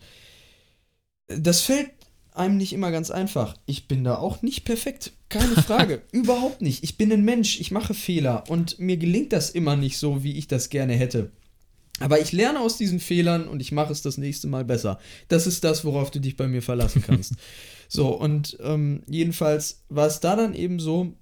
das 1.27 1.61
fällt 1.61 1.91
einem 2.33 2.57
nicht 2.57 2.73
immer 2.73 2.91
ganz 2.91 3.11
einfach. 3.11 3.55
Ich 3.65 3.87
bin 3.87 4.03
da 4.03 4.17
auch 4.17 4.41
nicht 4.41 4.65
perfekt. 4.65 5.13
Keine 5.29 5.55
Frage. 5.63 6.01
Überhaupt 6.11 6.61
nicht. 6.61 6.83
Ich 6.83 6.97
bin 6.97 7.11
ein 7.13 7.23
Mensch. 7.23 7.59
Ich 7.61 7.71
mache 7.71 7.93
Fehler. 7.93 8.43
Und 8.49 8.77
mir 8.79 8.97
gelingt 8.97 9.31
das 9.31 9.51
immer 9.51 9.75
nicht 9.75 9.97
so, 9.97 10.23
wie 10.23 10.37
ich 10.37 10.47
das 10.47 10.69
gerne 10.69 10.93
hätte. 10.95 11.31
Aber 11.99 12.19
ich 12.19 12.31
lerne 12.31 12.59
aus 12.59 12.77
diesen 12.77 12.99
Fehlern 12.99 13.47
und 13.47 13.61
ich 13.61 13.71
mache 13.71 13.91
es 13.91 14.01
das 14.01 14.17
nächste 14.17 14.47
Mal 14.47 14.65
besser. 14.65 14.99
Das 15.27 15.47
ist 15.47 15.63
das, 15.63 15.85
worauf 15.85 16.11
du 16.11 16.19
dich 16.19 16.35
bei 16.35 16.47
mir 16.47 16.61
verlassen 16.61 17.03
kannst. 17.05 17.33
so, 17.87 18.09
und 18.09 18.57
ähm, 18.61 19.03
jedenfalls 19.07 19.83
war 19.89 20.07
es 20.07 20.19
da 20.19 20.35
dann 20.35 20.53
eben 20.53 20.79
so 20.79 21.13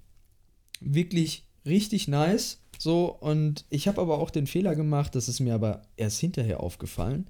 wirklich 0.80 1.44
richtig 1.66 2.08
nice. 2.08 2.60
So, 2.78 3.06
und 3.06 3.64
ich 3.70 3.88
habe 3.88 4.00
aber 4.00 4.18
auch 4.18 4.30
den 4.30 4.46
Fehler 4.46 4.76
gemacht, 4.76 5.14
das 5.14 5.28
ist 5.28 5.40
mir 5.40 5.54
aber 5.54 5.82
erst 5.96 6.20
hinterher 6.20 6.60
aufgefallen. 6.60 7.28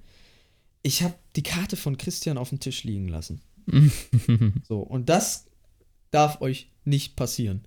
Ich 0.81 1.03
habe 1.03 1.15
die 1.35 1.43
Karte 1.43 1.75
von 1.75 1.97
Christian 1.97 2.37
auf 2.37 2.49
dem 2.49 2.59
Tisch 2.59 2.83
liegen 2.83 3.07
lassen. 3.07 3.41
so, 4.67 4.79
und 4.79 5.09
das 5.09 5.45
darf 6.11 6.41
euch 6.41 6.71
nicht 6.85 7.15
passieren. 7.15 7.61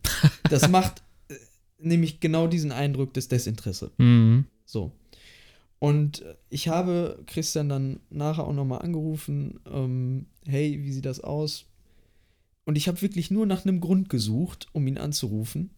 Das 0.48 0.68
macht 0.68 1.02
äh, 1.28 1.34
nämlich 1.78 2.20
genau 2.20 2.46
diesen 2.46 2.72
Eindruck 2.72 3.14
des 3.14 3.28
Desinteresse. 3.28 3.90
Mhm. 3.98 4.46
So. 4.64 4.92
Und 5.82 6.24
ich 6.48 6.68
habe 6.68 7.24
Christian 7.26 7.68
dann 7.68 7.98
nachher 8.08 8.46
auch 8.46 8.52
nochmal 8.52 8.82
angerufen, 8.82 9.58
ähm, 9.68 10.26
hey, 10.46 10.78
wie 10.80 10.92
sieht 10.92 11.06
das 11.06 11.18
aus? 11.18 11.64
Und 12.64 12.76
ich 12.78 12.86
habe 12.86 13.02
wirklich 13.02 13.32
nur 13.32 13.46
nach 13.46 13.66
einem 13.66 13.80
Grund 13.80 14.08
gesucht, 14.08 14.68
um 14.70 14.86
ihn 14.86 14.96
anzurufen. 14.96 15.70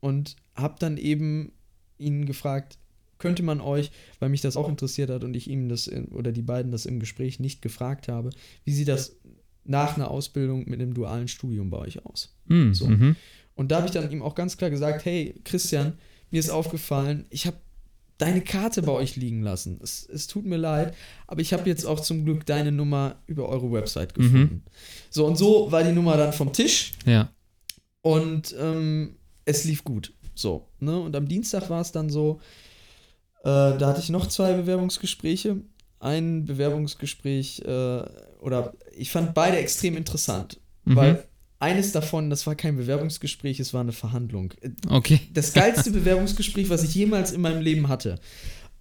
Und 0.00 0.36
habe 0.54 0.76
dann 0.78 0.98
eben 0.98 1.52
ihn 1.96 2.26
gefragt, 2.26 2.76
könnte 3.16 3.42
man 3.42 3.62
euch, 3.62 3.92
weil 4.18 4.28
mich 4.28 4.42
das 4.42 4.58
auch 4.58 4.68
interessiert 4.68 5.08
hat 5.08 5.24
und 5.24 5.34
ich 5.34 5.48
ihm 5.48 5.70
das 5.70 5.86
in, 5.86 6.08
oder 6.08 6.32
die 6.32 6.42
beiden 6.42 6.70
das 6.70 6.84
im 6.84 7.00
Gespräch 7.00 7.40
nicht 7.40 7.62
gefragt 7.62 8.08
habe, 8.08 8.28
wie 8.64 8.74
sieht 8.74 8.88
das 8.88 9.16
nach 9.64 9.96
einer 9.96 10.10
Ausbildung 10.10 10.68
mit 10.68 10.82
einem 10.82 10.92
dualen 10.92 11.28
Studium 11.28 11.70
bei 11.70 11.78
euch 11.78 12.04
aus? 12.04 12.36
Mm, 12.44 12.72
so. 12.74 12.88
Mhm. 12.88 13.16
Und 13.54 13.72
da 13.72 13.76
habe 13.76 13.86
ich 13.86 13.92
dann 13.92 14.10
ihm 14.10 14.20
auch 14.20 14.34
ganz 14.34 14.58
klar 14.58 14.68
gesagt, 14.68 15.06
hey 15.06 15.34
Christian, 15.44 15.94
mir 16.30 16.40
ist 16.40 16.50
aufgefallen, 16.50 17.24
ich 17.30 17.46
habe 17.46 17.56
deine 18.18 18.40
Karte 18.40 18.82
bei 18.82 18.92
euch 18.92 19.16
liegen 19.16 19.42
lassen. 19.42 19.78
Es, 19.82 20.08
es 20.08 20.26
tut 20.26 20.46
mir 20.46 20.56
leid, 20.56 20.94
aber 21.26 21.40
ich 21.40 21.52
habe 21.52 21.68
jetzt 21.68 21.84
auch 21.84 22.00
zum 22.00 22.24
Glück 22.24 22.46
deine 22.46 22.72
Nummer 22.72 23.16
über 23.26 23.48
eure 23.48 23.70
Website 23.72 24.16
mhm. 24.16 24.22
gefunden. 24.22 24.54
Mhm. 24.54 24.62
So 25.10 25.26
und 25.26 25.36
so 25.36 25.70
war 25.70 25.82
die 25.82 25.92
Nummer 25.92 26.16
dann 26.16 26.32
vom 26.32 26.52
Tisch. 26.52 26.92
Ja. 27.04 27.30
Und 28.02 28.54
ähm, 28.58 29.16
es 29.44 29.64
lief 29.64 29.84
gut. 29.84 30.12
So, 30.34 30.68
ne? 30.80 30.98
Und 30.98 31.16
am 31.16 31.28
Dienstag 31.28 31.70
war 31.70 31.80
es 31.80 31.92
dann 31.92 32.10
so, 32.10 32.40
äh, 33.40 33.44
da 33.44 33.86
hatte 33.86 34.00
ich 34.00 34.10
noch 34.10 34.26
zwei 34.26 34.52
Bewerbungsgespräche. 34.52 35.56
Ein 35.98 36.44
Bewerbungsgespräch, 36.44 37.62
äh, 37.64 38.02
oder 38.40 38.74
ich 38.94 39.10
fand 39.10 39.34
beide 39.34 39.56
extrem 39.56 39.96
interessant, 39.96 40.60
mhm. 40.84 40.96
weil 40.96 41.24
eines 41.58 41.92
davon, 41.92 42.30
das 42.30 42.46
war 42.46 42.54
kein 42.54 42.76
Bewerbungsgespräch, 42.76 43.60
es 43.60 43.72
war 43.72 43.80
eine 43.80 43.92
Verhandlung. 43.92 44.52
Okay. 44.88 45.20
Das 45.32 45.52
geilste 45.52 45.90
Bewerbungsgespräch, 45.90 46.68
was 46.68 46.84
ich 46.84 46.94
jemals 46.94 47.32
in 47.32 47.40
meinem 47.40 47.62
Leben 47.62 47.88
hatte. 47.88 48.20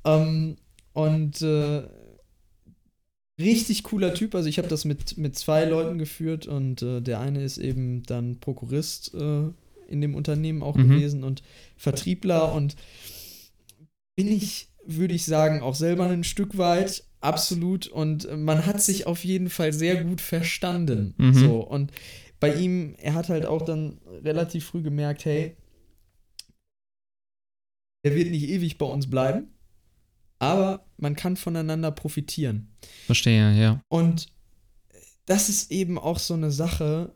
Ähm, 0.04 0.58
und 0.94 1.42
äh, 1.42 1.84
richtig 3.40 3.84
cooler 3.84 4.14
Typ. 4.14 4.36
Also 4.36 4.50
ich 4.50 4.58
habe 4.58 4.68
das 4.68 4.86
mit, 4.86 5.18
mit 5.18 5.38
zwei 5.38 5.66
Leuten 5.66 5.98
geführt 5.98 6.48
und 6.48 6.82
äh, 6.82 7.02
der 7.02 7.20
eine 7.20 7.44
ist 7.44 7.58
eben 7.58 8.04
dann 8.04 8.40
Prokurist 8.40 9.14
äh, 9.14 9.50
in 9.88 10.02
dem 10.02 10.16
Unternehmen 10.16 10.64
auch 10.64 10.76
mhm. 10.76 10.90
gewesen 10.90 11.24
und 11.24 11.44
Vertriebler 11.78 12.54
und 12.54 12.76
bin 14.16 14.28
ich, 14.28 14.70
würde 14.86 15.14
ich 15.14 15.26
sagen, 15.26 15.62
auch 15.62 15.76
selber 15.76 16.08
ein 16.08 16.24
Stück 16.24 16.58
weit. 16.58 17.04
Absolut. 17.22 17.88
Und 17.88 18.28
man 18.38 18.66
hat 18.66 18.82
sich 18.82 19.08
auf 19.08 19.26
jeden 19.26 19.50
Fall 19.50 19.74
sehr 19.74 20.04
gut 20.04 20.22
verstanden. 20.22 21.14
Mhm. 21.18 21.34
So. 21.34 21.60
Und 21.60 21.92
bei 22.46 22.60
ihm, 22.60 22.96
er 23.00 23.16
hat 23.16 23.30
halt 23.30 23.46
auch 23.46 23.64
dann 23.64 24.00
relativ 24.24 24.66
früh 24.66 24.82
gemerkt, 24.82 25.26
hey, 25.26 25.56
er 28.04 28.16
wird 28.16 28.30
nicht 28.30 28.48
ewig 28.48 28.78
bei 28.78 28.86
uns 28.86 29.10
bleiben, 29.10 29.48
aber 30.38 30.86
man 30.98 31.16
kann 31.16 31.38
voneinander 31.38 31.92
profitieren. 31.92 32.68
Verstehe, 33.08 33.54
ja. 33.60 33.82
Und 33.88 34.28
das 35.26 35.50
ist 35.50 35.72
eben 35.72 35.98
auch 35.98 36.20
so 36.20 36.36
eine 36.36 36.52
Sache, 36.52 37.16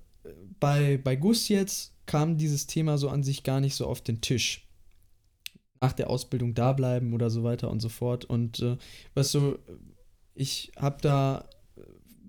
bei, 0.59 0.97
bei 0.97 1.15
Gus 1.15 1.47
jetzt 1.47 1.93
kam 2.07 2.37
dieses 2.37 2.65
Thema 2.65 2.97
so 2.97 3.09
an 3.09 3.21
sich 3.21 3.43
gar 3.43 3.59
nicht 3.59 3.75
so 3.75 3.85
auf 3.85 4.01
den 4.01 4.21
Tisch. 4.21 4.67
Nach 5.79 5.93
der 5.93 6.09
Ausbildung 6.09 6.55
da 6.55 6.73
bleiben 6.73 7.13
oder 7.13 7.29
so 7.29 7.43
weiter 7.43 7.69
und 7.69 7.81
so 7.81 7.87
fort. 7.89 8.25
Und 8.25 8.59
äh, 8.61 8.77
weißt 9.13 9.35
du, 9.35 9.59
ich 10.33 10.71
habe 10.75 10.97
da 11.01 11.47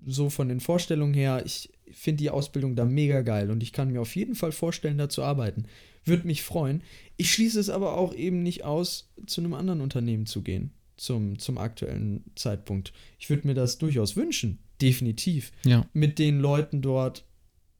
so 0.05 0.29
von 0.29 0.49
den 0.49 0.59
Vorstellungen 0.59 1.15
her, 1.15 1.41
ich 1.45 1.70
finde 1.93 2.23
die 2.23 2.29
Ausbildung 2.29 2.75
da 2.75 2.85
mega 2.85 3.21
geil 3.21 3.51
und 3.51 3.63
ich 3.63 3.73
kann 3.73 3.91
mir 3.91 4.01
auf 4.01 4.15
jeden 4.15 4.35
Fall 4.35 4.51
vorstellen, 4.51 4.97
da 4.97 5.09
zu 5.09 5.23
arbeiten. 5.23 5.65
Würde 6.03 6.25
mich 6.25 6.41
freuen. 6.41 6.81
Ich 7.17 7.31
schließe 7.31 7.59
es 7.59 7.69
aber 7.69 7.95
auch 7.97 8.13
eben 8.13 8.41
nicht 8.43 8.63
aus, 8.63 9.11
zu 9.27 9.41
einem 9.41 9.53
anderen 9.53 9.81
Unternehmen 9.81 10.25
zu 10.25 10.41
gehen, 10.41 10.71
zum, 10.97 11.37
zum 11.37 11.57
aktuellen 11.57 12.23
Zeitpunkt. 12.35 12.93
Ich 13.19 13.29
würde 13.29 13.47
mir 13.47 13.53
das 13.53 13.77
durchaus 13.77 14.15
wünschen, 14.15 14.59
definitiv. 14.81 15.51
Ja. 15.63 15.85
Mit 15.93 16.17
den 16.17 16.39
Leuten 16.39 16.81
dort, 16.81 17.25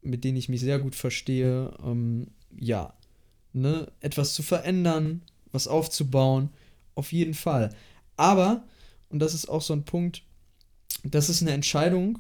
mit 0.02 0.24
denen 0.24 0.38
ich 0.38 0.50
mich 0.50 0.62
sehr 0.62 0.80
gut 0.80 0.96
verstehe, 0.96 1.74
ähm, 1.84 2.28
ja, 2.60 2.94
ne, 3.54 3.92
etwas 4.00 4.34
zu 4.34 4.44
verändern, 4.44 5.24
was 5.52 5.68
aufzubauen, 5.68 6.50
auf 6.96 7.12
jeden 7.12 7.34
Fall. 7.34 7.74
Aber, 8.18 8.64
und 9.10 9.20
das 9.20 9.34
ist 9.34 9.50
auch 9.50 9.62
so 9.62 9.74
ein 9.74 9.84
Punkt, 9.84 10.24
das 11.04 11.30
ist 11.30 11.42
eine 11.42 11.52
Entscheidung, 11.52 12.20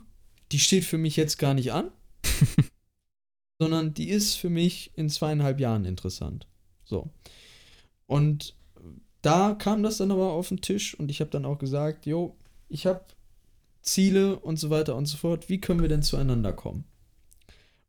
die 0.51 0.59
steht 0.59 0.85
für 0.85 0.97
mich 0.97 1.15
jetzt 1.15 1.37
gar 1.37 1.53
nicht 1.53 1.71
an, 1.71 1.91
sondern 3.59 3.93
die 3.93 4.09
ist 4.09 4.35
für 4.35 4.49
mich 4.49 4.91
in 4.95 5.09
zweieinhalb 5.09 5.59
Jahren 5.59 5.85
interessant. 5.85 6.47
So. 6.83 7.09
Und 8.07 8.55
da 9.21 9.53
kam 9.53 9.83
das 9.83 9.97
dann 9.97 10.11
aber 10.11 10.31
auf 10.31 10.49
den 10.49 10.61
Tisch 10.61 10.97
und 10.97 11.11
ich 11.11 11.21
habe 11.21 11.29
dann 11.29 11.45
auch 11.45 11.59
gesagt, 11.59 12.05
jo, 12.05 12.37
ich 12.69 12.85
habe 12.85 13.05
Ziele 13.81 14.39
und 14.39 14.57
so 14.57 14.69
weiter 14.69 14.95
und 14.95 15.05
so 15.05 15.17
fort. 15.17 15.49
Wie 15.49 15.61
können 15.61 15.81
wir 15.81 15.89
denn 15.89 16.03
zueinander 16.03 16.53
kommen? 16.53 16.85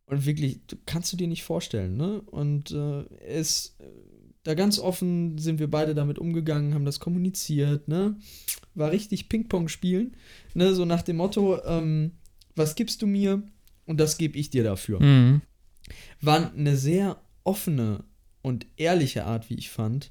Und 0.07 0.27
wirklich, 0.27 0.61
kannst 0.87 1.13
du 1.13 1.17
dir 1.17 1.29
nicht 1.29 1.43
vorstellen, 1.43 1.97
ne? 1.97 2.21
Und 2.23 2.71
äh, 2.71 3.05
es, 3.21 3.77
da 4.43 4.55
ganz 4.55 4.79
offen 4.79 5.39
sind 5.39 5.59
wir 5.59 5.71
beide 5.71 5.95
damit 5.95 6.19
umgegangen, 6.19 6.75
haben 6.75 6.85
das 6.85 7.01
kommuniziert, 7.01 7.89
ne? 7.89 8.17
War 8.75 8.91
richtig 8.91 9.29
Ping-Pong 9.29 9.69
spielen, 9.69 10.17
ne? 10.55 10.75
So 10.75 10.85
nach 10.85 11.03
dem 11.03 11.17
Motto, 11.17 11.63
ähm, 11.65 12.13
was 12.55 12.75
gibst 12.75 13.03
du 13.03 13.07
mir 13.07 13.43
und 13.87 13.99
das 13.99 14.19
gebe 14.19 14.39
ich 14.39 14.51
dir 14.51 14.65
dafür. 14.65 15.01
Mhm. 15.01 15.43
War 16.21 16.53
eine 16.53 16.77
sehr 16.77 17.21
offene 17.45 18.05
und 18.43 18.67
ehrliche 18.77 19.25
Art, 19.25 19.51
wie 19.51 19.55
ich 19.55 19.71
fand, 19.71 20.11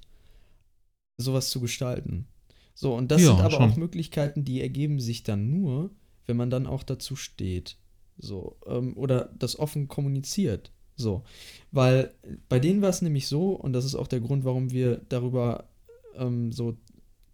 sowas 1.18 1.50
zu 1.50 1.60
gestalten. 1.62 2.28
So, 2.74 2.96
und 2.96 3.12
das 3.12 3.22
ja, 3.22 3.28
sind 3.28 3.40
aber 3.40 3.58
schon. 3.58 3.72
auch 3.72 3.76
Möglichkeiten, 3.76 4.44
die 4.44 4.62
ergeben 4.62 5.00
sich 5.00 5.24
dann 5.24 5.52
nur, 5.52 5.92
wenn 6.26 6.38
man 6.38 6.50
dann 6.50 6.68
auch 6.68 6.84
dazu 6.84 7.16
steht. 7.16 7.78
So, 8.18 8.58
ähm, 8.66 8.96
oder 8.98 9.34
das 9.38 9.58
offen 9.58 9.88
kommuniziert. 9.88 10.72
So. 10.96 11.24
Weil 11.72 12.14
bei 12.50 12.60
denen 12.60 12.82
war 12.82 12.90
es 12.90 13.02
nämlich 13.02 13.28
so, 13.28 13.54
und 13.54 13.74
das 13.74 13.86
ist 13.86 13.96
auch 13.96 14.08
der 14.08 14.20
Grund, 14.20 14.46
warum 14.46 14.72
wir 14.72 15.02
darüber 15.10 15.70
ähm, 16.16 16.52
so 16.52 16.78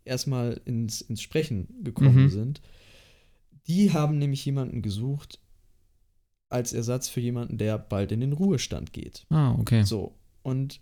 erstmal 0.06 0.62
ins, 0.66 1.02
ins 1.02 1.22
Sprechen 1.22 1.68
gekommen 1.84 2.24
mhm. 2.24 2.30
sind. 2.30 2.62
Die 3.68 3.92
haben 3.92 4.18
nämlich 4.18 4.46
jemanden 4.46 4.82
gesucht 4.82 5.40
als 6.50 6.74
Ersatz 6.74 7.10
für 7.10 7.20
jemanden, 7.20 7.58
der 7.58 7.78
bald 7.78 8.12
in 8.12 8.22
den 8.22 8.34
Ruhestand 8.34 8.94
geht. 8.94 9.26
Ah, 9.30 9.54
okay. 9.60 9.84
So. 9.84 10.16
Und 10.44 10.80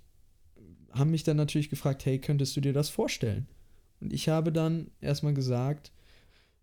haben 0.92 1.12
mich 1.12 1.24
dann 1.24 1.38
natürlich 1.38 1.70
gefragt, 1.70 2.06
hey, 2.06 2.20
könntest 2.20 2.56
du 2.56 2.62
dir 2.62 2.74
das 2.74 2.90
vorstellen? 2.90 3.48
Und 4.00 4.14
ich 4.14 4.30
habe 4.30 4.52
dann 4.52 4.92
erstmal 5.02 5.34
gesagt, 5.34 5.92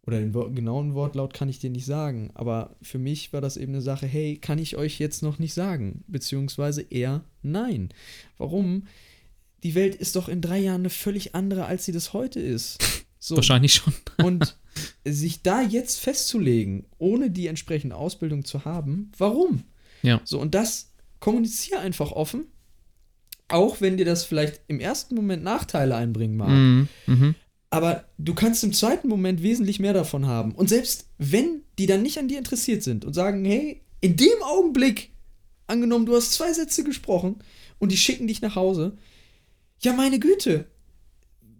oder 0.06 0.20
den 0.20 0.54
genauen 0.54 0.94
Wortlaut 0.94 1.32
kann 1.32 1.48
ich 1.48 1.58
dir 1.58 1.70
nicht 1.70 1.86
sagen, 1.86 2.30
aber 2.34 2.76
für 2.82 2.98
mich 2.98 3.32
war 3.32 3.40
das 3.40 3.56
eben 3.56 3.72
eine 3.72 3.82
Sache, 3.82 4.06
hey, 4.06 4.36
kann 4.36 4.58
ich 4.58 4.76
euch 4.76 4.98
jetzt 4.98 5.22
noch 5.22 5.38
nicht 5.38 5.54
sagen, 5.54 6.04
beziehungsweise 6.08 6.82
eher 6.82 7.24
nein. 7.42 7.90
Warum? 8.36 8.86
Die 9.62 9.74
Welt 9.74 9.94
ist 9.94 10.16
doch 10.16 10.28
in 10.28 10.40
drei 10.40 10.58
Jahren 10.58 10.82
eine 10.82 10.90
völlig 10.90 11.34
andere, 11.34 11.66
als 11.66 11.84
sie 11.84 11.92
das 11.92 12.12
heute 12.12 12.40
ist. 12.40 12.78
So. 13.24 13.36
Wahrscheinlich 13.36 13.74
schon. 13.74 13.94
und 14.24 14.58
sich 15.04 15.42
da 15.42 15.62
jetzt 15.62 16.00
festzulegen, 16.00 16.86
ohne 16.98 17.30
die 17.30 17.46
entsprechende 17.46 17.96
Ausbildung 17.96 18.44
zu 18.44 18.64
haben, 18.64 19.12
warum? 19.18 19.64
Ja. 20.02 20.20
So, 20.24 20.40
und 20.40 20.54
das 20.54 20.92
kommuniziere 21.20 21.80
einfach 21.80 22.12
offen, 22.12 22.46
auch 23.48 23.80
wenn 23.80 23.96
dir 23.96 24.04
das 24.04 24.24
vielleicht 24.24 24.60
im 24.68 24.80
ersten 24.80 25.14
Moment 25.14 25.42
Nachteile 25.42 25.94
einbringen 25.94 26.36
mag. 26.36 26.48
Mhm. 26.48 26.88
Mhm. 27.06 27.34
Aber 27.70 28.04
du 28.18 28.34
kannst 28.34 28.64
im 28.64 28.72
zweiten 28.72 29.08
Moment 29.08 29.42
wesentlich 29.42 29.80
mehr 29.80 29.94
davon 29.94 30.26
haben. 30.26 30.54
Und 30.54 30.68
selbst 30.68 31.06
wenn 31.18 31.62
die 31.78 31.86
dann 31.86 32.02
nicht 32.02 32.18
an 32.18 32.28
dir 32.28 32.38
interessiert 32.38 32.82
sind 32.82 33.04
und 33.04 33.14
sagen, 33.14 33.44
hey, 33.44 33.82
in 34.00 34.16
dem 34.16 34.42
Augenblick, 34.42 35.12
angenommen, 35.66 36.06
du 36.06 36.14
hast 36.14 36.32
zwei 36.32 36.52
Sätze 36.52 36.84
gesprochen 36.84 37.36
und 37.78 37.92
die 37.92 37.96
schicken 37.96 38.26
dich 38.26 38.42
nach 38.42 38.56
Hause, 38.56 38.96
ja, 39.80 39.92
meine 39.92 40.18
Güte, 40.18 40.66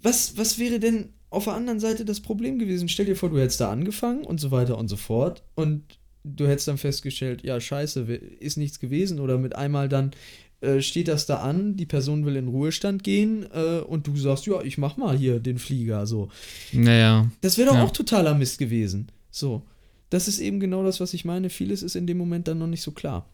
was, 0.03 0.37
was 0.37 0.59
wäre 0.59 0.81
denn 0.81 1.15
auf 1.33 1.45
der 1.45 1.55
anderen 1.55 1.81
Seite 1.81 2.05
das 2.05 2.21
Problem 2.21 2.59
gewesen? 2.59 2.89
Stell 2.89 3.07
dir 3.07 3.17
vor, 3.17 3.31
du 3.31 3.39
hättest 3.39 3.61
da 3.61 3.71
angefangen 3.71 4.25
und 4.25 4.41
so 4.41 4.51
weiter 4.51 4.79
und 4.79 4.89
so 4.89 4.97
fort 4.97 5.43
und 5.55 5.83
du 6.25 6.47
hättest 6.47 6.69
dann 6.69 6.79
festgestellt, 6.79 7.43
ja, 7.43 7.61
scheiße, 7.61 8.01
ist 8.03 8.57
nichts 8.57 8.79
gewesen 8.79 9.19
oder 9.21 9.39
mit 9.39 9.57
einmal 9.57 9.89
dann 9.89 10.13
äh, 10.61 10.81
steht 10.81 11.09
das 11.09 11.27
da 11.27 11.39
an, 11.39 11.77
die 11.77 11.87
Person 11.87 12.25
will 12.25 12.37
in 12.37 12.49
Ruhestand 12.49 13.03
gehen 13.03 13.47
äh, 13.53 13.81
und 13.81 14.07
du 14.07 14.17
sagst, 14.17 14.47
ja, 14.47 14.63
ich 14.63 14.79
mach 14.79 14.97
mal 14.97 15.17
hier 15.17 15.41
den 15.41 15.59
Flieger, 15.59 16.07
so. 16.07 16.29
Naja. 16.73 17.29
Das 17.41 17.59
wäre 17.59 17.71
doch 17.71 17.77
ja. 17.77 17.85
auch 17.85 17.91
totaler 17.91 18.35
Mist 18.35 18.59
gewesen. 18.59 19.09
So. 19.31 19.63
Das 20.11 20.29
ist 20.29 20.39
eben 20.39 20.61
genau 20.61 20.85
das, 20.85 21.01
was 21.01 21.15
ich 21.15 21.25
meine. 21.25 21.51
Vieles 21.51 21.83
ist 21.83 21.97
in 21.97 22.07
dem 22.07 22.19
Moment 22.19 22.47
dann 22.47 22.59
noch 22.59 22.67
nicht 22.67 22.83
so 22.83 22.93
klar. 22.93 23.27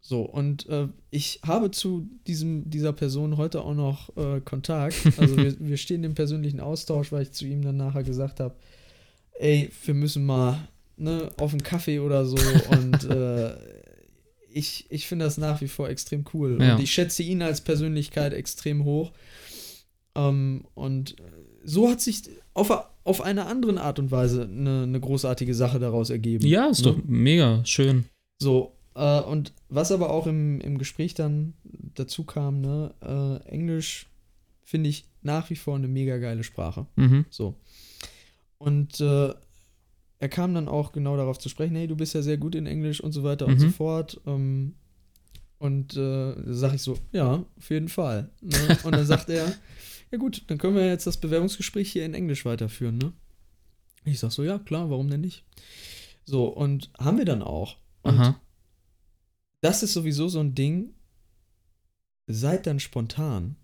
So, 0.00 0.22
und 0.22 0.68
äh, 0.68 0.88
ich 1.10 1.40
habe 1.44 1.70
zu 1.70 2.08
diesem, 2.26 2.68
dieser 2.68 2.92
Person 2.92 3.36
heute 3.36 3.62
auch 3.62 3.74
noch 3.74 4.16
äh, 4.16 4.40
Kontakt. 4.40 4.96
Also 5.18 5.36
wir, 5.36 5.54
wir 5.58 5.76
stehen 5.76 6.04
im 6.04 6.14
persönlichen 6.14 6.60
Austausch, 6.60 7.12
weil 7.12 7.22
ich 7.22 7.32
zu 7.32 7.46
ihm 7.46 7.62
dann 7.62 7.76
nachher 7.76 8.02
gesagt 8.02 8.40
habe, 8.40 8.54
ey, 9.38 9.70
wir 9.84 9.94
müssen 9.94 10.24
mal 10.24 10.68
ne, 10.96 11.30
auf 11.38 11.52
einen 11.52 11.62
Kaffee 11.62 12.00
oder 12.00 12.24
so 12.24 12.36
und 12.70 13.04
äh, 13.10 13.54
ich, 14.54 14.86
ich 14.90 15.06
finde 15.06 15.24
das 15.24 15.38
nach 15.38 15.60
wie 15.60 15.68
vor 15.68 15.88
extrem 15.88 16.24
cool. 16.34 16.58
Ja. 16.60 16.74
Und 16.74 16.82
ich 16.82 16.92
schätze 16.92 17.22
ihn 17.22 17.42
als 17.42 17.60
Persönlichkeit 17.60 18.32
extrem 18.32 18.84
hoch. 18.84 19.12
Ähm, 20.14 20.64
und 20.74 21.16
so 21.64 21.90
hat 21.90 22.00
sich 22.00 22.22
auf, 22.54 22.70
auf 23.04 23.20
eine 23.22 23.46
andere 23.46 23.80
Art 23.80 23.98
und 23.98 24.10
Weise 24.10 24.42
eine, 24.42 24.82
eine 24.82 25.00
großartige 25.00 25.54
Sache 25.54 25.78
daraus 25.78 26.10
ergeben. 26.10 26.46
Ja, 26.46 26.66
ist 26.66 26.84
ne? 26.84 26.92
doch 26.92 26.98
mega 27.04 27.64
schön. 27.64 28.04
So, 28.40 28.72
äh, 28.94 29.20
und 29.20 29.52
was 29.68 29.92
aber 29.92 30.10
auch 30.10 30.26
im, 30.26 30.60
im 30.60 30.78
Gespräch 30.78 31.14
dann 31.14 31.54
dazu 31.94 32.24
kam, 32.24 32.60
ne, 32.60 32.94
äh, 33.00 33.48
Englisch 33.48 34.06
finde 34.64 34.88
ich 34.90 35.04
nach 35.22 35.50
wie 35.50 35.56
vor 35.56 35.76
eine 35.76 35.88
mega 35.88 36.18
geile 36.18 36.44
Sprache. 36.44 36.86
Mhm. 36.96 37.26
So. 37.30 37.56
Und 38.58 39.00
äh, 39.00 39.34
er 40.18 40.28
kam 40.28 40.54
dann 40.54 40.68
auch 40.68 40.92
genau 40.92 41.16
darauf 41.16 41.38
zu 41.38 41.48
sprechen, 41.48 41.74
hey, 41.74 41.88
du 41.88 41.96
bist 41.96 42.14
ja 42.14 42.22
sehr 42.22 42.36
gut 42.36 42.54
in 42.54 42.66
Englisch 42.66 43.00
und 43.00 43.12
so 43.12 43.22
weiter 43.24 43.46
mhm. 43.46 43.54
und 43.54 43.58
so 43.58 43.70
fort. 43.70 44.20
Ähm, 44.26 44.74
und 45.58 45.96
äh, 45.96 46.34
da 46.34 46.54
sage 46.54 46.76
ich 46.76 46.82
so, 46.82 46.98
ja, 47.12 47.44
auf 47.56 47.70
jeden 47.70 47.88
Fall. 47.88 48.30
Ne? 48.40 48.78
Und 48.84 48.92
dann 48.92 49.06
sagt 49.06 49.28
er, 49.28 49.52
ja 50.10 50.18
gut, 50.18 50.44
dann 50.48 50.58
können 50.58 50.76
wir 50.76 50.86
jetzt 50.86 51.06
das 51.06 51.18
Bewerbungsgespräch 51.18 51.90
hier 51.90 52.04
in 52.04 52.14
Englisch 52.14 52.44
weiterführen, 52.44 52.98
ne? 52.98 53.12
Ich 54.04 54.18
sag 54.18 54.32
so, 54.32 54.42
ja, 54.42 54.58
klar, 54.58 54.90
warum 54.90 55.08
denn 55.08 55.20
nicht? 55.20 55.44
So, 56.24 56.46
und 56.46 56.90
haben 56.98 57.18
wir 57.18 57.24
dann 57.24 57.42
auch. 57.42 57.76
Und 58.02 58.14
Aha. 58.14 58.40
Das 59.62 59.82
ist 59.82 59.94
sowieso 59.94 60.28
so 60.28 60.40
ein 60.40 60.54
Ding, 60.54 60.90
seid 62.26 62.66
dann 62.66 62.78
spontan. 62.80 63.56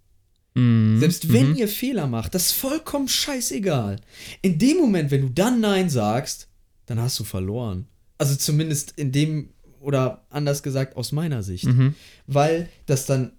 Mhm. 0.54 0.98
Selbst 0.98 1.32
wenn 1.32 1.50
mhm. 1.50 1.56
ihr 1.56 1.68
Fehler 1.68 2.06
macht, 2.06 2.34
das 2.34 2.46
ist 2.46 2.52
vollkommen 2.52 3.08
scheißegal. 3.08 4.00
In 4.40 4.58
dem 4.58 4.78
Moment, 4.78 5.10
wenn 5.10 5.22
du 5.22 5.28
dann 5.28 5.60
Nein 5.60 5.90
sagst, 5.90 6.48
dann 6.86 7.00
hast 7.00 7.18
du 7.18 7.24
verloren. 7.24 7.86
Also 8.16 8.34
zumindest 8.34 8.92
in 8.96 9.12
dem, 9.12 9.50
oder 9.80 10.26
anders 10.30 10.62
gesagt, 10.62 10.96
aus 10.96 11.12
meiner 11.12 11.42
Sicht. 11.42 11.66
Mhm. 11.66 11.94
Weil 12.26 12.68
das 12.86 13.06
dann 13.06 13.32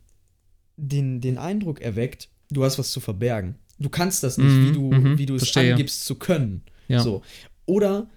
den, 0.78 1.20
den 1.20 1.38
Eindruck 1.38 1.82
erweckt, 1.82 2.30
du 2.52 2.64
hast 2.64 2.78
was 2.78 2.92
zu 2.92 3.00
verbergen. 3.00 3.56
Du 3.80 3.90
kannst 3.90 4.24
das 4.24 4.38
nicht, 4.38 4.48
Mhm, 4.48 4.68
wie 4.68 4.72
du, 4.74 4.92
mhm, 4.92 5.18
wie 5.18 5.26
du 5.26 5.36
es 5.36 5.44
verstehe. 5.44 5.72
angibst 5.72 6.06
zu 6.06 6.16
können. 6.16 6.64
Ja. 6.88 7.02
So. 7.02 7.22
Oder 7.66 8.10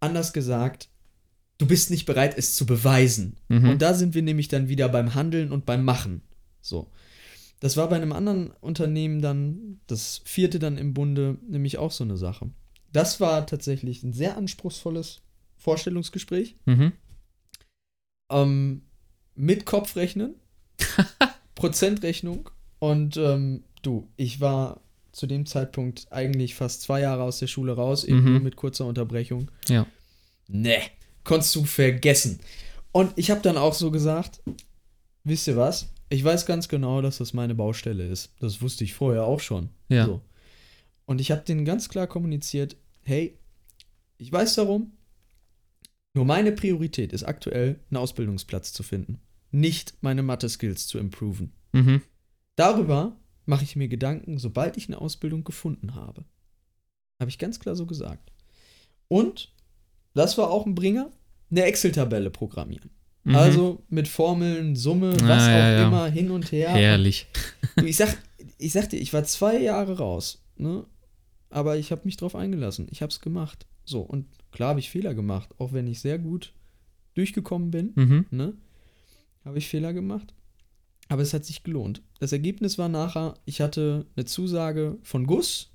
anders 0.00 0.32
gesagt, 0.32 0.88
du 1.58 1.66
bist 1.66 1.90
nicht 1.90 2.06
bereit, 2.06 2.36
es 2.38 2.54
zu 2.54 2.66
beweisen. 2.66 3.36
Mhm. 3.48 3.70
Und 3.70 3.82
da 3.82 3.94
sind 3.94 4.14
wir 4.14 4.22
nämlich 4.22 4.48
dann 4.48 4.68
wieder 4.68 4.88
beim 4.88 5.14
Handeln 5.14 5.52
und 5.52 5.66
beim 5.66 5.84
Machen. 5.84 6.22
So. 6.60 6.90
Das 7.60 7.76
war 7.76 7.88
bei 7.88 7.96
einem 7.96 8.12
anderen 8.12 8.52
Unternehmen 8.60 9.20
dann, 9.20 9.80
das 9.88 10.22
vierte 10.24 10.58
dann 10.60 10.78
im 10.78 10.94
Bunde, 10.94 11.38
nämlich 11.48 11.78
auch 11.78 11.90
so 11.90 12.04
eine 12.04 12.16
Sache. 12.16 12.50
Das 12.92 13.20
war 13.20 13.46
tatsächlich 13.46 14.02
ein 14.04 14.12
sehr 14.12 14.36
anspruchsvolles 14.36 15.20
Vorstellungsgespräch. 15.56 16.54
Mhm. 16.66 16.92
Ähm, 18.30 18.82
mit 19.34 19.64
Kopfrechnen, 19.64 20.34
Prozentrechnung 21.54 22.50
und 22.78 23.16
ähm, 23.16 23.64
du, 23.82 24.08
ich 24.16 24.40
war 24.40 24.80
zu 25.12 25.26
dem 25.26 25.46
Zeitpunkt 25.46 26.06
eigentlich 26.12 26.54
fast 26.54 26.82
zwei 26.82 27.00
Jahre 27.00 27.22
aus 27.22 27.38
der 27.38 27.46
Schule 27.48 27.72
raus, 27.72 28.04
eben 28.04 28.22
Mhm. 28.22 28.30
nur 28.32 28.40
mit 28.40 28.56
kurzer 28.56 28.84
Unterbrechung. 28.86 29.50
Ja. 29.68 29.86
Ne, 30.46 30.78
konntest 31.24 31.54
du 31.54 31.64
vergessen. 31.64 32.40
Und 32.92 33.12
ich 33.16 33.30
habe 33.30 33.40
dann 33.40 33.56
auch 33.56 33.74
so 33.74 33.90
gesagt, 33.90 34.40
wisst 35.24 35.46
ihr 35.46 35.56
was? 35.56 35.88
Ich 36.08 36.24
weiß 36.24 36.46
ganz 36.46 36.68
genau, 36.68 37.02
dass 37.02 37.18
das 37.18 37.34
meine 37.34 37.54
Baustelle 37.54 38.06
ist. 38.06 38.32
Das 38.40 38.62
wusste 38.62 38.84
ich 38.84 38.94
vorher 38.94 39.24
auch 39.24 39.40
schon. 39.40 39.68
Ja. 39.88 40.06
So. 40.06 40.22
Und 41.04 41.20
ich 41.20 41.30
habe 41.30 41.42
denen 41.42 41.64
ganz 41.64 41.88
klar 41.88 42.06
kommuniziert, 42.06 42.76
hey, 43.02 43.38
ich 44.16 44.32
weiß 44.32 44.54
darum, 44.56 44.92
nur 46.14 46.24
meine 46.24 46.52
Priorität 46.52 47.12
ist 47.12 47.24
aktuell, 47.24 47.78
einen 47.90 47.98
Ausbildungsplatz 47.98 48.72
zu 48.72 48.82
finden. 48.82 49.20
Nicht 49.50 49.94
meine 50.00 50.22
Mathe-Skills 50.22 50.86
zu 50.86 50.98
improven. 50.98 51.52
Mhm. 51.72 52.02
Darüber 52.56 53.16
mache 53.46 53.64
ich 53.64 53.76
mir 53.76 53.88
Gedanken, 53.88 54.38
sobald 54.38 54.76
ich 54.76 54.88
eine 54.88 55.00
Ausbildung 55.00 55.44
gefunden 55.44 55.94
habe. 55.94 56.24
Habe 57.20 57.30
ich 57.30 57.38
ganz 57.38 57.60
klar 57.60 57.76
so 57.76 57.86
gesagt. 57.86 58.32
Und, 59.08 59.54
das 60.14 60.36
war 60.38 60.50
auch 60.50 60.66
ein 60.66 60.74
Bringer, 60.74 61.10
eine 61.50 61.62
Excel-Tabelle 61.64 62.30
programmieren. 62.30 62.90
Mhm. 63.24 63.34
Also 63.36 63.82
mit 63.88 64.08
Formeln, 64.08 64.76
Summe, 64.76 65.16
Ah, 65.22 65.28
was 65.28 65.42
auch 65.44 65.48
ja, 65.48 65.72
ja. 65.72 65.86
immer, 65.88 66.06
hin 66.08 66.30
und 66.30 66.50
her. 66.52 66.70
Herrlich. 66.70 67.26
Ich, 67.84 67.96
sag, 67.96 68.16
ich 68.58 68.72
sag 68.72 68.88
dir, 68.90 68.98
ich 68.98 69.12
war 69.12 69.24
zwei 69.24 69.58
Jahre 69.60 69.98
raus, 69.98 70.42
ne? 70.56 70.84
aber 71.50 71.76
ich 71.76 71.90
habe 71.92 72.02
mich 72.04 72.16
drauf 72.16 72.34
eingelassen. 72.34 72.86
Ich 72.90 73.02
habe 73.02 73.10
es 73.10 73.20
gemacht. 73.20 73.66
So, 73.84 74.00
und 74.00 74.26
klar 74.52 74.70
habe 74.70 74.80
ich 74.80 74.90
Fehler 74.90 75.14
gemacht, 75.14 75.48
auch 75.58 75.72
wenn 75.72 75.86
ich 75.86 76.00
sehr 76.00 76.18
gut 76.18 76.52
durchgekommen 77.14 77.70
bin, 77.70 77.92
Mhm. 77.96 78.26
ne? 78.30 78.52
habe 79.44 79.58
ich 79.58 79.68
Fehler 79.68 79.92
gemacht. 79.92 80.34
Aber 81.08 81.22
es 81.22 81.32
hat 81.32 81.44
sich 81.46 81.62
gelohnt. 81.62 82.02
Das 82.20 82.32
Ergebnis 82.32 82.76
war 82.76 82.88
nachher, 82.90 83.34
ich 83.46 83.60
hatte 83.62 84.04
eine 84.14 84.26
Zusage 84.26 84.98
von 85.02 85.26
Gus 85.26 85.70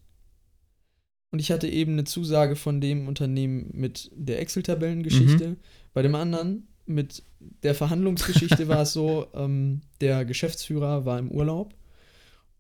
und 1.34 1.40
ich 1.40 1.52
hatte 1.52 1.68
eben 1.68 1.94
eine 1.94 2.04
Zusage 2.04 2.56
von 2.56 2.80
dem 2.80 3.08
Unternehmen 3.08 3.72
mit 3.74 4.12
der 4.14 4.40
Excel-Tabellengeschichte. 4.40 5.58
Bei 5.96 6.04
dem 6.04 6.14
anderen 6.14 6.68
mit 6.86 7.24
der 7.64 7.74
Verhandlungsgeschichte 7.74 8.68
war 8.68 8.84
es 8.84 8.94
so, 8.94 9.26
ähm, 9.34 9.82
der 10.00 10.26
Geschäftsführer 10.26 11.06
war 11.06 11.18
im 11.18 11.32
Urlaub 11.32 11.74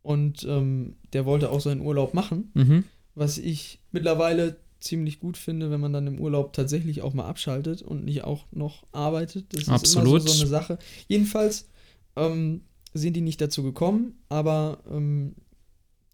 und 0.01 0.43
ähm, 0.49 0.95
der 1.13 1.25
wollte 1.25 1.51
auch 1.51 1.61
seinen 1.61 1.81
Urlaub 1.81 2.15
machen, 2.15 2.49
Mhm. 2.55 2.83
was 3.13 3.37
ich 3.37 3.79
mittlerweile 3.91 4.57
ziemlich 4.79 5.19
gut 5.19 5.37
finde, 5.37 5.69
wenn 5.69 5.79
man 5.79 5.93
dann 5.93 6.07
im 6.07 6.19
Urlaub 6.19 6.53
tatsächlich 6.53 7.03
auch 7.03 7.13
mal 7.13 7.25
abschaltet 7.27 7.83
und 7.83 8.03
nicht 8.03 8.23
auch 8.23 8.45
noch 8.51 8.85
arbeitet. 8.91 9.53
Das 9.53 9.61
ist 9.61 9.69
Absolut. 9.69 10.07
immer 10.07 10.19
so, 10.21 10.27
so 10.29 10.41
eine 10.41 10.49
Sache. 10.49 10.79
Jedenfalls 11.07 11.69
ähm, 12.15 12.61
sind 12.95 13.15
die 13.15 13.21
nicht 13.21 13.39
dazu 13.39 13.61
gekommen, 13.61 14.15
aber 14.29 14.79
ähm, 14.91 15.35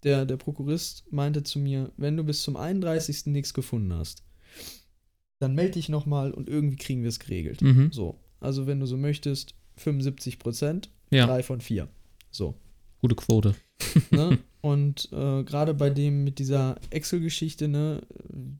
der, 0.03 0.25
der 0.25 0.37
Prokurist 0.37 1.05
meinte 1.11 1.43
zu 1.43 1.59
mir, 1.59 1.91
wenn 1.97 2.15
du 2.17 2.23
bis 2.23 2.41
zum 2.41 2.55
31. 2.55 3.27
nichts 3.27 3.53
gefunden 3.53 3.93
hast, 3.93 4.23
dann 5.39 5.55
melde 5.55 5.73
dich 5.73 5.89
nochmal 5.89 6.31
und 6.31 6.49
irgendwie 6.49 6.75
kriegen 6.77 7.01
wir 7.01 7.09
es 7.09 7.19
geregelt. 7.19 7.61
Mhm. 7.61 7.91
So, 7.91 8.19
also 8.39 8.67
wenn 8.67 8.79
du 8.79 8.85
so 8.85 8.97
möchtest, 8.97 9.55
75 9.77 10.39
Prozent, 10.39 10.89
Ja. 11.11 11.25
drei 11.25 11.43
von 11.43 11.61
vier. 11.61 11.87
So. 12.31 12.55
Gute 12.99 13.15
Quote. 13.15 13.55
Ne? 14.11 14.37
Und 14.61 15.07
äh, 15.13 15.43
gerade 15.45 15.73
bei 15.73 15.89
dem 15.89 16.25
mit 16.25 16.37
dieser 16.37 16.75
Excel-Geschichte, 16.89 17.69
ne, 17.69 18.01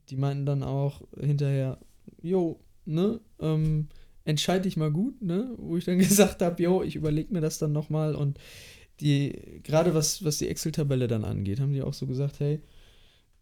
die 0.08 0.16
meinten 0.16 0.46
dann 0.46 0.62
auch 0.62 1.02
hinterher, 1.18 1.78
jo, 2.22 2.58
ne, 2.86 3.20
ähm, 3.38 3.88
entscheide 4.24 4.62
dich 4.62 4.78
mal 4.78 4.90
gut, 4.90 5.20
ne, 5.20 5.52
wo 5.58 5.76
ich 5.76 5.84
dann 5.84 5.98
gesagt 5.98 6.40
habe, 6.40 6.62
jo, 6.62 6.82
ich 6.82 6.96
überlege 6.96 7.34
mir 7.34 7.42
das 7.42 7.58
dann 7.58 7.72
nochmal 7.72 8.14
und 8.14 8.38
die, 9.00 9.60
gerade 9.62 9.94
was, 9.94 10.24
was 10.24 10.38
die 10.38 10.48
Excel-Tabelle 10.48 11.08
dann 11.08 11.24
angeht, 11.24 11.60
haben 11.60 11.72
die 11.72 11.82
auch 11.82 11.94
so 11.94 12.06
gesagt, 12.06 12.40
hey, 12.40 12.60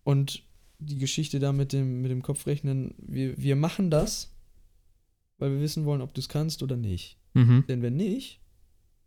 und 0.05 0.43
die 0.79 0.99
Geschichte 0.99 1.39
da 1.39 1.53
mit 1.53 1.73
dem, 1.73 2.03
mit 2.03 2.11
dem 2.11 2.23
Kopfrechnen, 2.23 2.95
wir, 2.99 3.37
wir 3.37 3.57
machen 3.57 3.91
das, 3.91 4.35
weil 5.39 5.51
wir 5.53 5.61
wissen 5.61 5.85
wollen, 5.85 6.03
ob 6.03 6.15
du 6.15 6.21
es 6.21 6.29
kannst 6.29 6.63
oder 6.63 6.77
nicht. 6.77 7.19
Mhm. 7.35 7.65
Denn 7.69 7.83
wenn 7.83 7.97
nicht, 7.97 8.41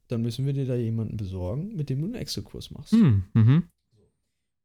dann 0.07 0.21
müssen 0.21 0.45
wir 0.45 0.53
dir 0.53 0.65
da 0.65 0.75
jemanden 0.75 1.17
besorgen, 1.17 1.75
mit 1.75 1.89
dem 1.89 1.99
du 1.99 2.05
einen 2.05 2.15
Excel-Kurs 2.15 2.71
machst. 2.71 2.93
Mhm. 2.93 3.23
Mhm. 3.33 3.63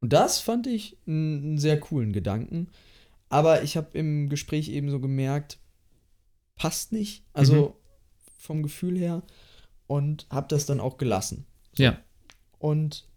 Und 0.00 0.12
das 0.12 0.40
fand 0.40 0.66
ich 0.66 0.98
einen 1.06 1.42
einen 1.42 1.58
sehr 1.58 1.80
coolen 1.80 2.12
Gedanken. 2.12 2.68
Aber 3.28 3.62
ich 3.62 3.76
habe 3.76 3.96
im 3.98 4.28
Gespräch 4.28 4.68
eben 4.68 4.90
so 4.90 5.00
gemerkt, 5.00 5.58
passt 6.54 6.92
nicht. 6.92 7.24
Also 7.32 7.54
Mhm. 7.54 7.72
vom 8.38 8.62
Gefühl 8.62 8.98
her. 8.98 9.22
Und 9.86 10.26
habe 10.30 10.48
das 10.48 10.66
dann 10.66 10.80
auch 10.80 10.98
gelassen. 10.98 11.46
Ja. 11.78 11.98
Und 12.58 13.08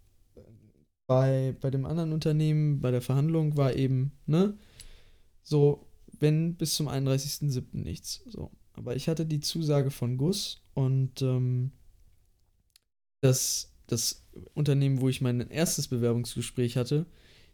bei, 1.06 1.56
bei 1.60 1.70
dem 1.70 1.86
anderen 1.86 2.12
Unternehmen, 2.12 2.80
bei 2.80 2.90
der 2.90 3.02
Verhandlung 3.02 3.56
war 3.56 3.74
eben, 3.74 4.12
ne, 4.26 4.56
so, 5.42 5.86
wenn 6.18 6.54
bis 6.54 6.74
zum 6.74 6.88
31.07. 6.88 7.64
nichts. 7.72 8.22
So. 8.28 8.50
Aber 8.74 8.94
ich 8.94 9.08
hatte 9.08 9.26
die 9.26 9.40
Zusage 9.40 9.90
von 9.90 10.16
Gus 10.18 10.62
und 10.74 11.20
ähm, 11.22 11.72
das, 13.20 13.72
das 13.86 14.22
Unternehmen, 14.54 15.00
wo 15.00 15.08
ich 15.08 15.20
mein 15.20 15.40
erstes 15.50 15.88
Bewerbungsgespräch 15.88 16.76
hatte, 16.76 17.06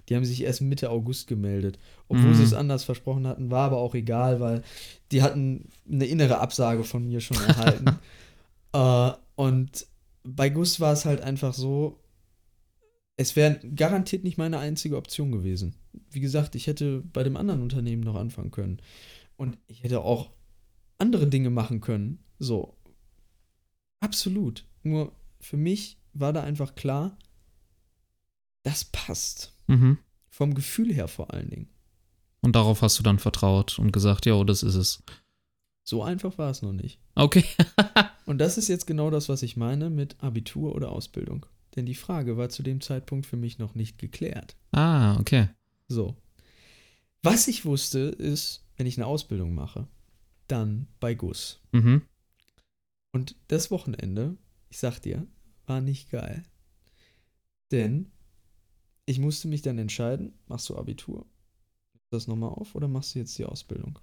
die 0.09 0.15
haben 0.15 0.24
sich 0.24 0.43
erst 0.43 0.61
Mitte 0.61 0.91
August 0.91 1.27
gemeldet. 1.27 1.78
Obwohl 2.09 2.31
Mhm. 2.31 2.35
sie 2.35 2.45
es 2.45 2.53
anders 2.53 2.85
versprochen 2.85 3.27
hatten, 3.27 3.51
war 3.51 3.66
aber 3.66 3.78
auch 3.78 3.95
egal, 3.95 4.39
weil 4.39 4.62
die 5.11 5.23
hatten 5.23 5.69
eine 5.91 6.07
innere 6.07 6.39
Absage 6.39 6.85
von 6.85 7.09
mir 7.09 7.20
schon 7.20 7.39
erhalten. 7.39 7.99
äh, 8.73 9.12
und 9.35 9.87
bei 10.27 10.51
Gus 10.51 10.81
war 10.81 10.93
es 10.93 11.05
halt 11.05 11.20
einfach 11.20 11.55
so, 11.55 12.03
es 13.16 13.36
wäre 13.36 13.59
garantiert 13.74 14.24
nicht 14.24 14.39
meine 14.39 14.59
einzige 14.59 14.97
Option 14.97 15.32
gewesen. 15.32 15.74
Wie 16.11 16.20
gesagt, 16.20 16.55
ich 16.55 16.66
hätte 16.66 17.03
bei 17.12 17.23
dem 17.23 17.36
anderen 17.36 17.62
Unternehmen 17.62 18.03
noch 18.03 18.16
anfangen 18.16 18.51
können. 18.51 18.81
Und 19.36 19.59
ich 19.66 19.82
hätte 19.82 20.03
auch 20.03 20.31
andere 20.98 21.27
Dinge 21.27 21.51
machen 21.51 21.81
können. 21.81 22.19
So. 22.39 22.77
Absolut. 24.01 24.65
Nur 24.82 25.12
für 25.40 25.57
mich 25.57 25.98
war 26.12 26.32
da 26.32 26.43
einfach 26.43 26.74
klar, 26.74 27.19
das 28.62 28.85
passt. 28.85 29.55
Mhm. 29.66 29.98
Vom 30.28 30.55
Gefühl 30.55 30.93
her 30.93 31.09
vor 31.09 31.32
allen 31.32 31.48
Dingen. 31.48 31.69
Und 32.43 32.57
darauf 32.57 32.82
hast 32.82 32.98
du 32.98 33.03
dann 33.03 33.19
vertraut 33.19 33.78
und 33.78 33.93
gesagt, 33.93 34.27
ja, 34.27 34.43
das 34.44 34.62
ist 34.62 34.74
es. 34.74 35.03
So 35.82 36.03
einfach 36.03 36.36
war 36.36 36.51
es 36.51 36.62
noch 36.62 36.73
nicht. 36.73 37.01
Okay. 37.15 37.44
Und 38.27 38.39
das 38.39 38.59
ist 38.59 38.69
jetzt 38.69 38.86
genau 38.86 39.09
das, 39.11 39.28
was 39.28 39.43
ich 39.43 39.57
meine 39.57 39.89
mit 39.89 40.23
Abitur 40.23 40.74
oder 40.74 40.90
Ausbildung. 40.90 41.47
Denn 41.77 41.86
die 41.86 41.94
Frage 41.94 42.36
war 42.36 42.48
zu 42.48 42.62
dem 42.62 42.81
Zeitpunkt 42.81 43.24
für 43.24 43.36
mich 43.36 43.59
noch 43.59 43.74
nicht 43.74 43.98
geklärt. 43.98 44.57
ah, 44.73 45.19
okay. 45.19 45.48
So. 45.89 46.16
Was 47.23 47.48
ich 47.48 47.65
wusste, 47.65 47.98
ist, 48.01 48.65
wenn 48.77 48.86
ich 48.86 48.98
eine 48.98 49.07
Ausbildung 49.07 49.55
mache, 49.55 49.86
dann 50.48 50.89
bei 51.01 51.15
Gus. 51.15 51.61
Mhm. 51.73 52.03
Und 53.12 53.36
das 53.48 53.70
Wochenende, 53.70 54.36
ich 54.69 54.78
sag 54.78 55.01
dir, 55.01 55.27
war 55.66 55.81
nicht 55.81 56.11
geil. 56.11 56.44
Denn 57.70 58.11
ich 59.07 59.19
musste 59.19 59.48
mich 59.48 59.62
dann 59.62 59.78
entscheiden, 59.78 60.32
machst 60.47 60.69
du 60.69 60.77
Abitur? 60.77 61.27
Das 62.11 62.27
nochmal 62.27 62.51
auf 62.51 62.74
oder 62.74 62.89
machst 62.89 63.15
du 63.15 63.19
jetzt 63.20 63.39
die 63.39 63.44
Ausbildung? 63.44 63.98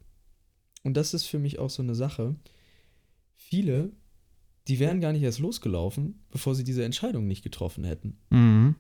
Und 0.84 0.96
das 0.96 1.14
ist 1.14 1.26
für 1.26 1.40
mich 1.40 1.60
auch 1.60 1.70
so 1.70 1.82
eine 1.82 1.96
Sache. 1.96 2.36
Viele, 3.36 3.92
die 4.68 4.80
wären 4.80 5.02
gar 5.02 5.12
nicht 5.12 5.24
erst 5.24 5.40
losgelaufen, 5.40 6.24
bevor 6.32 6.56
sie 6.56 6.64
diese 6.64 6.84
Entscheidung 6.84 7.28
nicht 7.28 7.44
getroffen 7.44 7.84
hätten. 7.84 8.18
Mhm. 8.30 8.76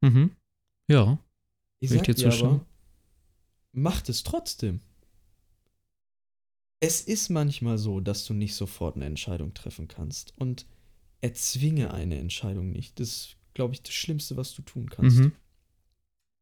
Mhm. 0.00 0.30
Ja. 0.88 1.18
Ich 1.80 1.90
sag 1.90 2.04
dir 2.04 2.32
aber, 2.32 2.66
macht 3.72 4.08
es 4.08 4.22
trotzdem. 4.22 4.80
Es 6.80 7.00
ist 7.00 7.28
manchmal 7.28 7.78
so, 7.78 8.00
dass 8.00 8.24
du 8.24 8.34
nicht 8.34 8.54
sofort 8.54 8.96
eine 8.96 9.06
Entscheidung 9.06 9.54
treffen 9.54 9.88
kannst. 9.88 10.34
Und 10.36 10.66
erzwinge 11.22 11.94
eine 11.94 12.18
Entscheidung 12.18 12.70
nicht. 12.70 13.00
Das 13.00 13.08
ist, 13.08 13.36
glaube 13.54 13.74
ich, 13.74 13.82
das 13.82 13.94
Schlimmste, 13.94 14.36
was 14.36 14.52
du 14.54 14.62
tun 14.62 14.90
kannst. 14.90 15.18
Mhm. 15.18 15.32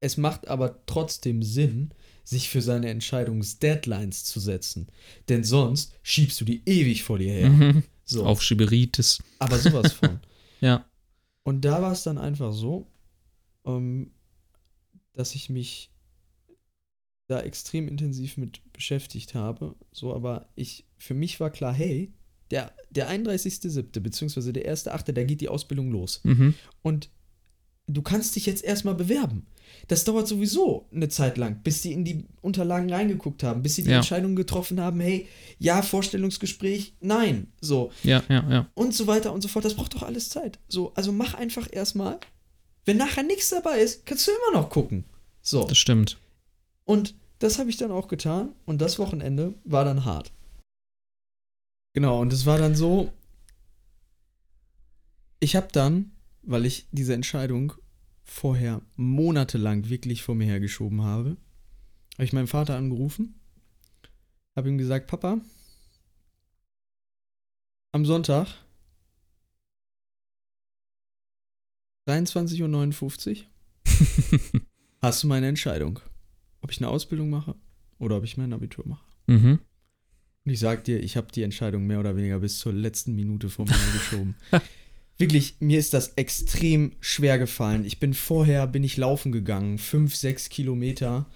Es 0.00 0.16
macht 0.16 0.48
aber 0.48 0.84
trotzdem 0.86 1.42
Sinn, 1.42 1.90
sich 2.24 2.48
für 2.48 2.62
seine 2.62 2.88
Entscheidungsdeadlines 2.88 4.24
zu 4.24 4.40
setzen. 4.40 4.88
Denn 5.28 5.44
sonst 5.44 5.98
schiebst 6.02 6.40
du 6.40 6.46
die 6.46 6.62
ewig 6.66 7.04
vor 7.04 7.18
dir 7.18 7.32
her. 7.32 7.50
Mhm. 7.50 7.82
So. 8.10 8.24
Auf 8.24 8.42
Schieberitis. 8.42 9.22
Aber 9.38 9.58
sowas 9.58 9.92
von. 9.92 10.20
Ja. 10.62 10.84
Und 11.42 11.64
da 11.64 11.80
war 11.80 11.92
es 11.92 12.02
dann 12.02 12.18
einfach 12.18 12.52
so, 12.52 12.86
ähm, 13.64 14.10
dass 15.14 15.34
ich 15.34 15.48
mich 15.48 15.90
da 17.28 17.40
extrem 17.40 17.88
intensiv 17.88 18.36
mit 18.36 18.60
beschäftigt 18.74 19.34
habe. 19.34 19.74
So, 19.90 20.14
aber 20.14 20.50
ich, 20.54 20.84
für 20.98 21.14
mich 21.14 21.40
war 21.40 21.48
klar, 21.48 21.72
hey, 21.72 22.12
der, 22.50 22.74
der 22.90 23.10
31.07., 23.10 24.00
beziehungsweise 24.00 24.52
der 24.52 24.70
1.08., 24.70 25.12
da 25.12 25.24
geht 25.24 25.40
die 25.40 25.48
Ausbildung 25.48 25.90
los. 25.90 26.20
Mhm. 26.24 26.54
Und 26.82 27.08
du 27.94 28.02
kannst 28.02 28.36
dich 28.36 28.46
jetzt 28.46 28.64
erstmal 28.64 28.94
bewerben. 28.94 29.46
Das 29.88 30.04
dauert 30.04 30.28
sowieso 30.28 30.86
eine 30.94 31.08
Zeit 31.08 31.36
lang, 31.38 31.62
bis 31.62 31.82
die 31.82 31.92
in 31.92 32.04
die 32.04 32.24
Unterlagen 32.42 32.92
reingeguckt 32.92 33.42
haben, 33.42 33.62
bis 33.62 33.76
sie 33.76 33.82
die 33.82 33.90
Ja. 33.90 33.96
Entscheidung 33.96 34.36
getroffen 34.36 34.80
haben, 34.80 35.00
hey, 35.00 35.26
ja, 35.58 35.82
Vorstellungsgespräch, 35.82 36.94
nein, 37.00 37.48
so 37.60 37.90
Ja, 38.02 38.22
ja, 38.28 38.48
ja. 38.50 38.66
und 38.74 38.94
so 38.94 39.06
weiter 39.06 39.32
und 39.32 39.40
so 39.42 39.48
fort. 39.48 39.64
Das 39.64 39.74
braucht 39.74 39.94
doch 39.94 40.02
alles 40.02 40.28
Zeit. 40.28 40.58
So, 40.68 40.92
also 40.94 41.12
mach 41.12 41.34
einfach 41.34 41.68
erstmal. 41.72 42.18
Wenn 42.84 42.96
nachher 42.98 43.22
nichts 43.22 43.50
dabei 43.50 43.78
ist, 43.80 44.06
kannst 44.06 44.26
du 44.26 44.32
immer 44.32 44.60
noch 44.60 44.70
gucken. 44.70 45.04
So. 45.42 45.64
Das 45.64 45.78
stimmt. 45.78 46.18
Und 46.84 47.14
das 47.38 47.58
habe 47.58 47.70
ich 47.70 47.76
dann 47.76 47.90
auch 47.90 48.08
getan 48.08 48.50
und 48.66 48.80
das 48.80 48.98
Wochenende 48.98 49.54
war 49.64 49.84
dann 49.84 50.04
hart. 50.04 50.32
Genau, 51.94 52.20
und 52.20 52.32
es 52.32 52.46
war 52.46 52.58
dann 52.58 52.74
so, 52.74 53.10
ich 55.40 55.56
habe 55.56 55.68
dann, 55.72 56.12
weil 56.50 56.66
ich 56.66 56.88
diese 56.90 57.14
Entscheidung 57.14 57.74
vorher 58.24 58.82
monatelang 58.96 59.88
wirklich 59.88 60.24
vor 60.24 60.34
mir 60.34 60.46
hergeschoben 60.46 61.02
habe, 61.02 61.36
habe 62.14 62.24
ich 62.24 62.32
meinen 62.32 62.48
Vater 62.48 62.76
angerufen, 62.76 63.40
habe 64.56 64.68
ihm 64.68 64.76
gesagt, 64.76 65.06
Papa, 65.06 65.40
am 67.92 68.04
Sonntag 68.04 68.48
23.59 72.08 73.44
Uhr 73.44 74.60
hast 75.02 75.22
du 75.22 75.28
meine 75.28 75.46
Entscheidung, 75.46 76.00
ob 76.62 76.72
ich 76.72 76.78
eine 76.78 76.88
Ausbildung 76.88 77.30
mache 77.30 77.54
oder 78.00 78.16
ob 78.16 78.24
ich 78.24 78.36
mein 78.36 78.52
Abitur 78.52 78.86
mache. 78.88 79.04
mhm. 79.26 79.60
Und 80.46 80.52
ich 80.52 80.58
sag 80.58 80.84
dir, 80.84 81.00
ich 81.00 81.16
habe 81.16 81.30
die 81.30 81.42
Entscheidung 81.42 81.86
mehr 81.86 82.00
oder 82.00 82.16
weniger 82.16 82.38
bis 82.38 82.58
zur 82.58 82.72
letzten 82.72 83.14
Minute 83.14 83.50
vor 83.50 83.66
mir 83.66 83.92
geschoben. 83.92 84.34
Wirklich, 85.20 85.56
mir 85.60 85.78
ist 85.78 85.92
das 85.94 86.14
extrem 86.16 86.92
schwer 87.00 87.38
gefallen. 87.38 87.84
Ich 87.84 88.00
bin 88.00 88.14
vorher, 88.14 88.66
bin 88.66 88.82
ich 88.84 88.96
laufen 88.96 89.32
gegangen, 89.32 89.78
fünf, 89.78 90.14
sechs 90.16 90.48
Kilometer, 90.48 91.26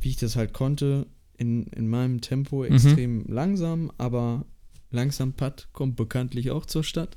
wie 0.00 0.08
ich 0.10 0.16
das 0.16 0.34
halt 0.36 0.52
konnte, 0.52 1.06
in, 1.36 1.66
in 1.68 1.88
meinem 1.88 2.20
Tempo 2.20 2.64
extrem 2.64 3.24
langsam, 3.28 3.90
aber 3.96 4.44
langsam 4.90 5.32
Putt 5.34 5.68
kommt 5.72 5.96
bekanntlich 5.96 6.50
auch 6.50 6.66
zur 6.66 6.84
Stadt. 6.84 7.16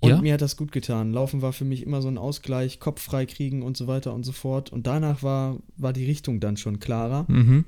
Und 0.00 0.10
Ja. 0.10 0.20
mir 0.20 0.34
hat 0.34 0.42
das 0.42 0.56
gut 0.58 0.72
getan. 0.72 1.12
Laufen 1.12 1.40
war 1.40 1.54
für 1.54 1.64
mich 1.64 1.82
immer 1.82 2.02
so 2.02 2.08
ein 2.08 2.18
Ausgleich, 2.18 2.80
Kopf 2.80 3.00
frei 3.00 3.24
kriegen 3.24 3.62
und 3.62 3.76
so 3.78 3.86
weiter 3.86 4.12
und 4.12 4.24
so 4.24 4.32
fort. 4.32 4.70
Und 4.70 4.86
danach 4.86 5.22
war, 5.22 5.58
war 5.78 5.94
die 5.94 6.04
Richtung 6.04 6.38
dann 6.38 6.58
schon 6.58 6.78
klarer. 6.78 7.24
Mhm. 7.28 7.64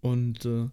Und 0.00 0.44
äh, 0.44 0.66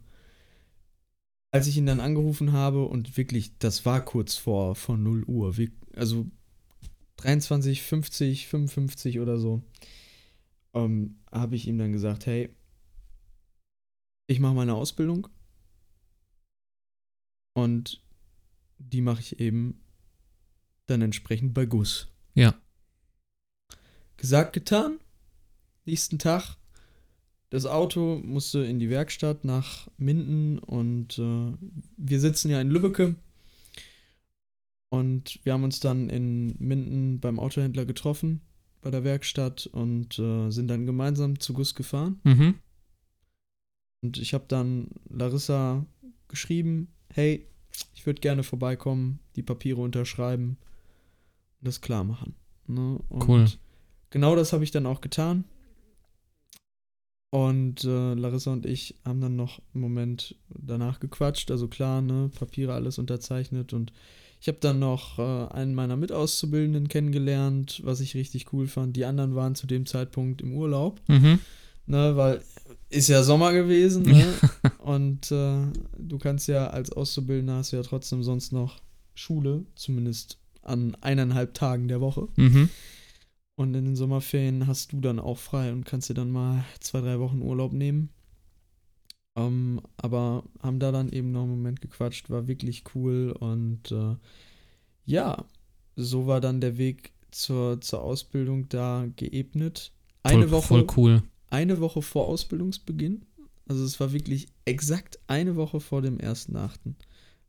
als 1.54 1.68
ich 1.68 1.78
ihn 1.78 1.86
dann 1.86 2.00
angerufen 2.00 2.52
habe 2.52 2.86
und 2.86 3.16
wirklich, 3.16 3.60
das 3.60 3.86
war 3.86 4.04
kurz 4.04 4.36
vor, 4.36 4.76
vor 4.76 4.98
0 4.98 5.24
Uhr, 5.26 5.56
also 5.96 6.26
23, 7.18 7.84
50, 7.84 8.48
55 8.48 9.20
oder 9.20 9.38
so, 9.38 9.62
ähm, 10.74 11.20
habe 11.32 11.56
ich 11.56 11.68
ihm 11.68 11.78
dann 11.78 11.92
gesagt, 11.92 12.26
hey, 12.26 12.50
ich 14.26 14.40
mache 14.40 14.56
meine 14.56 14.74
Ausbildung 14.74 15.28
und 17.54 18.04
die 18.80 19.02
mache 19.02 19.22
ich 19.22 19.40
eben 19.40 19.80
dann 20.88 21.04
entsprechend 21.04 21.54
bei 21.54 21.68
Gus. 21.68 22.08
Ja. 22.34 22.60
Gesagt, 24.18 24.54
getan. 24.54 25.00
Nächsten 25.86 26.18
Tag 26.18 26.58
das 27.54 27.68
Auto 27.68 28.20
musste 28.24 28.66
in 28.66 28.80
die 28.80 28.90
Werkstatt 28.90 29.46
nach 29.46 29.88
Minden 30.00 30.58
und 30.58 31.20
äh, 31.20 31.54
wir 31.98 32.20
sitzen 32.20 32.50
ja 32.50 32.60
in 32.60 32.72
Lübbecke. 32.72 33.14
Und 34.90 35.40
wir 35.44 35.54
haben 35.54 35.64
uns 35.64 35.80
dann 35.80 36.10
in 36.10 36.56
Minden 36.58 37.20
beim 37.20 37.38
Autohändler 37.38 37.86
getroffen, 37.86 38.42
bei 38.82 38.90
der 38.90 39.04
Werkstatt 39.04 39.68
und 39.68 40.18
äh, 40.18 40.50
sind 40.50 40.68
dann 40.68 40.88
gemeinsam 40.88 41.40
zu 41.40 41.54
Gus 41.54 41.76
gefahren. 41.76 42.20
Mhm. 42.24 42.56
Und 44.02 44.18
ich 44.18 44.34
habe 44.34 44.46
dann 44.48 44.88
Larissa 45.08 45.86
geschrieben, 46.30 46.88
hey, 47.14 47.46
ich 47.94 48.08
würde 48.08 48.22
gerne 48.22 48.42
vorbeikommen, 48.42 49.20
die 49.36 49.44
Papiere 49.44 49.82
unterschreiben 49.82 50.58
und 51.60 51.68
das 51.68 51.82
klar 51.82 52.04
machen. 52.04 52.34
Ne? 52.66 53.00
cool. 53.28 53.46
Genau 54.10 54.36
das 54.36 54.54
habe 54.54 54.64
ich 54.64 54.72
dann 54.72 54.88
auch 54.88 55.02
getan. 55.02 55.44
Und 57.34 57.84
äh, 57.84 58.14
Larissa 58.14 58.54
und 58.54 58.68
ich 58.68 58.94
haben 59.04 59.20
dann 59.20 59.36
noch 59.36 59.60
einen 59.74 59.82
Moment 59.82 60.36
danach 60.50 61.00
gequatscht. 61.00 61.50
Also 61.50 61.68
klar, 61.68 62.00
ne, 62.04 62.30
Papiere 62.38 62.76
alles 62.76 63.00
unterzeichnet. 63.00 63.74
Und 63.74 63.92
ich 64.40 64.48
habe 64.48 64.60
dann 64.62 64.78
noch 64.78 65.18
äh, 65.18 65.52
einen 65.52 65.74
meiner 65.74 65.96
Mitauszubildenden 65.96 66.90
kennengelernt, 66.90 67.82
was 67.84 68.02
ich 68.02 68.14
richtig 68.14 68.54
cool 68.54 68.68
fand. 68.68 68.96
Die 68.96 69.06
anderen 69.06 69.34
waren 69.34 69.56
zu 69.56 69.66
dem 69.66 69.88
Zeitpunkt 69.88 70.44
im 70.44 70.54
Urlaub. 70.54 71.02
Mhm. 71.08 71.40
Ne, 71.88 72.16
weil 72.16 72.42
ist 72.92 73.10
ja 73.10 73.24
Sommer 73.24 73.52
gewesen. 73.52 74.04
Ne? 74.04 74.32
und 74.78 75.32
äh, 75.32 75.58
du 75.98 76.20
kannst 76.20 76.48
ja 76.48 76.68
als 76.68 76.92
Auszubildender 76.92 77.56
hast 77.56 77.72
du 77.72 77.78
ja 77.78 77.82
trotzdem 77.84 78.22
sonst 78.22 78.54
noch 78.54 78.80
Schule, 79.16 79.66
zumindest 79.74 80.38
an 80.62 80.96
eineinhalb 81.02 81.56
Tagen 81.56 81.88
der 81.88 82.00
Woche. 82.00 82.28
Mhm. 82.36 82.70
Und 83.56 83.76
in 83.76 83.86
den 83.86 83.96
Sommerferien 83.96 84.66
hast 84.66 84.94
du 84.94 85.00
dann 85.00 85.20
auch 85.20 85.38
frei 85.38 85.72
und 85.72 85.86
kannst 85.86 86.10
dir 86.10 86.16
dann 86.16 86.32
mal 86.32 86.64
zwei, 86.80 87.02
drei 87.02 87.20
Wochen 87.20 87.42
Urlaub 87.42 87.72
nehmen. 87.72 88.10
Ähm, 89.36 89.82
aber 89.98 90.44
haben 90.62 90.80
da 90.80 90.92
dann 90.92 91.10
eben 91.10 91.32
noch 91.32 91.42
einen 91.42 91.52
Moment 91.52 91.82
gequatscht, 91.82 92.30
war 92.30 92.48
wirklich 92.48 92.84
cool 92.94 93.32
und 93.32 93.92
äh, 93.92 94.16
ja, 95.06 95.46
so 95.96 96.28
war 96.28 96.40
dann 96.40 96.62
der 96.62 96.78
Weg 96.78 97.14
zur, 97.32 97.82
zur 97.82 98.04
Ausbildung 98.04 98.70
da 98.70 99.08
geebnet. 99.16 99.92
Eine 100.22 100.48
voll, 100.48 100.52
Woche, 100.52 100.68
voll 100.68 100.88
cool. 100.98 101.24
Eine 101.50 101.80
Woche 101.80 102.02
vor 102.02 102.28
Ausbildungsbeginn, 102.28 103.26
also 103.68 103.84
es 103.84 104.00
war 104.00 104.14
wirklich 104.14 104.48
exakt 104.66 105.20
eine 105.28 105.56
Woche 105.56 105.80
vor 105.80 106.02
dem 106.02 106.18
1.8., 106.18 106.94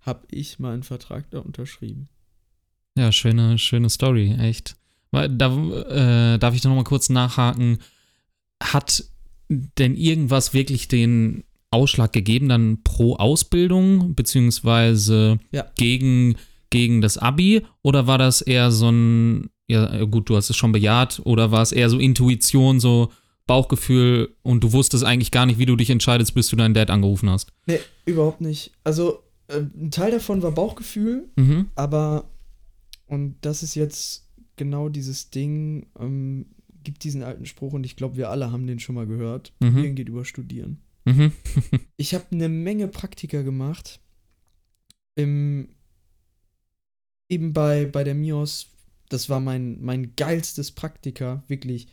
habe 0.01 0.27
ich 0.31 0.59
meinen 0.59 0.83
Vertrag 0.83 1.31
da 1.31 1.41
unterschrieben. 1.41 2.09
Ja, 2.97 3.13
schöne, 3.13 3.59
schöne 3.59 3.91
Story, 3.91 4.37
echt. 4.39 4.77
Da 5.15 6.35
äh, 6.35 6.39
darf 6.39 6.55
ich 6.55 6.61
da 6.61 6.69
nochmal 6.69 6.85
kurz 6.85 7.09
nachhaken. 7.09 7.79
Hat 8.63 9.05
denn 9.49 9.97
irgendwas 9.97 10.55
wirklich 10.55 10.89
den 10.89 11.45
Ausschlag 11.71 12.13
gegeben, 12.13 12.49
dann 12.49 12.83
pro 12.85 13.17
Ausbildung, 13.17 14.15
beziehungsweise 14.15 15.39
ja. 15.51 15.67
gegen, 15.77 16.37
gegen 16.71 17.01
das 17.01 17.19
Abi? 17.19 17.67
Oder 17.83 18.07
war 18.07 18.19
das 18.19 18.43
eher 18.43 18.71
so 18.71 18.91
ein, 18.91 19.51
ja, 19.69 20.05
gut, 20.05 20.29
du 20.29 20.37
hast 20.37 20.51
es 20.51 20.57
schon 20.57 20.73
bejaht, 20.73 21.21
oder 21.25 21.51
war 21.51 21.63
es 21.63 21.73
eher 21.73 21.91
so 21.91 21.99
Intuition, 21.99 22.81
so 22.81 23.11
Bauchgefühl 23.47 24.35
und 24.43 24.65
du 24.65 24.73
wusstest 24.73 25.05
eigentlich 25.05 25.31
gar 25.31 25.47
nicht, 25.47 25.59
wie 25.59 25.67
du 25.67 25.77
dich 25.77 25.91
entscheidest, 25.91 26.35
bis 26.35 26.49
du 26.49 26.57
deinen 26.57 26.75
Dad 26.75 26.91
angerufen 26.91 27.29
hast? 27.29 27.53
Nee, 27.67 27.81
überhaupt 28.07 28.41
nicht. 28.41 28.71
Also, 28.85 29.23
äh, 29.49 29.59
ein 29.59 29.91
Teil 29.91 30.13
davon 30.13 30.43
war 30.43 30.53
Bauchgefühl, 30.53 31.29
mhm. 31.37 31.67
aber, 31.75 32.25
und 33.07 33.37
das 33.43 33.63
ist 33.63 33.75
jetzt 33.75 34.24
genau 34.57 34.89
dieses 34.89 35.31
Ding, 35.31 35.87
ähm, 35.99 36.47
gibt 36.83 37.05
diesen 37.05 37.23
alten 37.23 37.47
Spruch 37.47 37.73
und 37.73 37.85
ich 37.85 37.97
glaube, 37.97 38.17
wir 38.17 38.31
alle 38.31 38.53
haben 38.53 38.67
den 38.67 38.79
schon 38.79 38.95
mal 38.95 39.07
gehört. 39.07 39.53
Mhm. 39.61 39.71
Studieren 39.71 39.95
geht 39.95 40.09
über 40.09 40.25
Studieren. 40.25 40.79
Mhm. 41.05 41.33
ich 41.97 42.15
habe 42.15 42.25
eine 42.31 42.49
Menge 42.49 42.89
Praktika 42.89 43.43
gemacht. 43.43 44.01
Im, 45.17 45.69
eben 47.29 47.53
bei, 47.53 47.87
bei 47.87 48.05
der 48.05 48.15
MIOS, 48.15 48.69
das 49.09 49.29
war 49.29 49.41
mein, 49.41 49.81
mein 49.81 50.17
geilstes 50.17 50.73
Praktika, 50.73 51.45
wirklich 51.49 51.89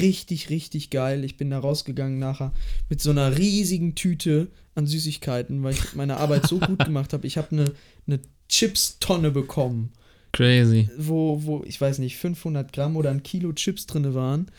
richtig, 0.00 0.50
richtig 0.50 0.90
geil. 0.90 1.24
Ich 1.24 1.36
bin 1.36 1.50
da 1.50 1.58
rausgegangen 1.58 2.18
nachher 2.18 2.52
mit 2.88 3.00
so 3.00 3.10
einer 3.10 3.36
riesigen 3.36 3.94
Tüte 3.94 4.50
an 4.74 4.86
Süßigkeiten, 4.86 5.62
weil 5.62 5.74
ich 5.74 5.94
meine 5.94 6.16
Arbeit 6.16 6.46
so 6.46 6.58
gut 6.58 6.78
gemacht 6.84 7.12
habe. 7.12 7.26
Ich 7.26 7.36
habe 7.36 7.52
eine, 7.52 7.72
eine 8.06 8.20
Chips-Tonne 8.48 9.30
bekommen. 9.30 9.92
Crazy. 10.34 10.90
Wo, 10.98 11.44
wo, 11.44 11.62
ich 11.64 11.80
weiß 11.80 11.98
nicht, 11.98 12.16
500 12.16 12.72
Gramm 12.72 12.96
oder 12.96 13.10
ein 13.10 13.22
Kilo 13.22 13.52
Chips 13.52 13.86
drin 13.86 14.14
waren. 14.14 14.50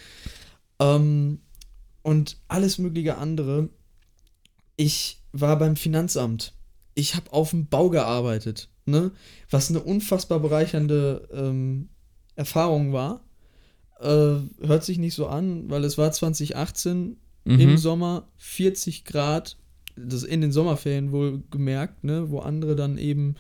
Ähm, 0.80 1.40
und 2.02 2.38
alles 2.48 2.78
mögliche 2.78 3.18
andere. 3.18 3.70
Ich 4.78 5.22
war 5.32 5.58
beim 5.58 5.76
Finanzamt. 5.76 6.54
Ich 6.94 7.16
habe 7.16 7.34
auf 7.34 7.50
dem 7.50 7.68
Bau 7.68 7.90
gearbeitet. 7.90 8.70
Ne? 8.86 9.12
Was 9.50 9.70
eine 9.70 9.82
unfassbar 9.82 10.40
bereichernde 10.40 11.28
ähm, 11.34 11.90
Erfahrung 12.36 12.94
war. 12.94 13.22
Äh, 14.00 14.38
hört 14.66 14.84
sich 14.84 14.98
nicht 14.98 15.16
so 15.16 15.28
an, 15.28 15.70
weil 15.70 15.84
es 15.84 15.98
war 15.98 16.12
2018 16.12 17.18
mhm. 17.46 17.60
im 17.60 17.78
Sommer 17.78 18.28
40 18.38 19.06
Grad. 19.06 19.58
Das 19.98 20.24
in 20.24 20.42
den 20.42 20.52
Sommerferien 20.52 21.12
wohl 21.12 21.44
gemerkt, 21.52 22.04
ne? 22.04 22.30
wo 22.30 22.40
andere 22.40 22.76
dann 22.76 22.98
eben 22.98 23.36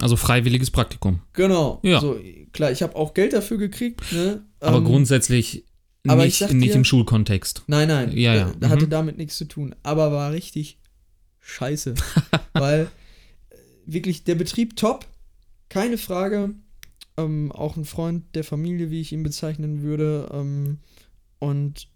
also 0.00 0.16
freiwilliges 0.16 0.70
Praktikum. 0.70 1.20
Genau. 1.32 1.80
Ja. 1.82 2.00
So, 2.00 2.18
klar, 2.52 2.70
ich 2.70 2.82
habe 2.82 2.96
auch 2.96 3.14
Geld 3.14 3.32
dafür 3.32 3.58
gekriegt. 3.58 4.00
Ne? 4.12 4.44
Aber 4.60 4.78
ähm, 4.78 4.84
grundsätzlich 4.84 5.64
aber 6.06 6.24
nicht, 6.24 6.40
dir, 6.40 6.54
nicht 6.54 6.74
im 6.74 6.84
Schulkontext. 6.84 7.64
Nein, 7.66 7.88
nein. 7.88 8.12
Ja, 8.12 8.34
ja. 8.34 8.52
Da, 8.58 8.68
mhm. 8.68 8.72
hatte 8.72 8.88
damit 8.88 9.18
nichts 9.18 9.36
zu 9.36 9.44
tun. 9.44 9.74
Aber 9.82 10.12
war 10.12 10.32
richtig 10.32 10.78
scheiße. 11.40 11.94
weil 12.54 12.88
äh, 13.50 13.56
wirklich 13.86 14.24
der 14.24 14.34
Betrieb 14.34 14.76
top, 14.76 15.06
keine 15.68 15.98
Frage. 15.98 16.54
Ähm, 17.16 17.52
auch 17.52 17.76
ein 17.76 17.84
Freund 17.84 18.24
der 18.34 18.44
Familie, 18.44 18.90
wie 18.90 19.00
ich 19.00 19.12
ihn 19.12 19.22
bezeichnen 19.22 19.82
würde. 19.82 20.30
Ähm, 20.32 20.78
und 21.38 21.88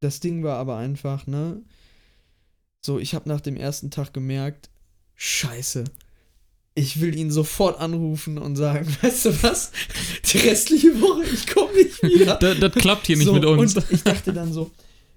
das 0.00 0.18
Ding 0.18 0.42
war 0.42 0.58
aber 0.58 0.76
einfach, 0.76 1.26
ne? 1.26 1.62
So, 2.84 2.98
ich 2.98 3.14
habe 3.14 3.28
nach 3.28 3.40
dem 3.40 3.56
ersten 3.56 3.92
Tag 3.92 4.12
gemerkt, 4.12 4.68
scheiße, 5.14 5.84
ich 6.74 7.00
will 7.00 7.14
ihn 7.16 7.30
sofort 7.30 7.78
anrufen 7.80 8.38
und 8.38 8.56
sagen, 8.56 8.86
weißt 9.02 9.26
du 9.26 9.42
was, 9.42 9.72
die 10.32 10.38
restliche 10.38 11.00
Woche, 11.00 11.24
ich 11.24 11.46
komme 11.46 11.72
nicht 11.74 12.02
wieder. 12.02 12.36
das, 12.40 12.58
das, 12.58 12.72
klappt 12.74 13.06
hier 13.06 13.16
nicht 13.16 13.26
so, 13.26 13.34
mit 13.34 13.44
uns. 13.44 13.76
Und 13.76 13.90
ich 13.90 14.02
dachte 14.02 14.32
dann 14.32 14.52
so, 14.52 14.70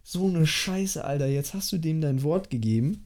so 0.04 0.28
eine 0.28 0.46
Scheiße, 0.46 1.04
Alter, 1.04 1.28
jetzt 1.28 1.54
hast 1.54 1.72
du 1.72 1.78
dem 1.78 2.02
dein 2.02 2.24
Wort 2.24 2.50
gegeben. 2.50 3.06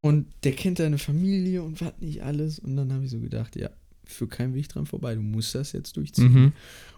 Und 0.00 0.26
der 0.44 0.52
kennt 0.52 0.78
deine 0.78 0.98
Familie 0.98 1.62
und 1.62 1.80
was 1.80 1.94
nicht 2.00 2.22
alles. 2.22 2.58
Und 2.58 2.76
dann 2.76 2.92
habe 2.92 3.04
ich 3.04 3.10
so 3.10 3.18
gedacht, 3.18 3.56
ja, 3.56 3.70
für 4.04 4.28
keinen 4.28 4.54
Weg 4.54 4.68
dran 4.68 4.86
vorbei, 4.86 5.14
du 5.14 5.20
musst 5.20 5.54
das 5.54 5.72
jetzt 5.72 5.96
durchziehen. 5.96 6.32
Mhm. 6.32 6.52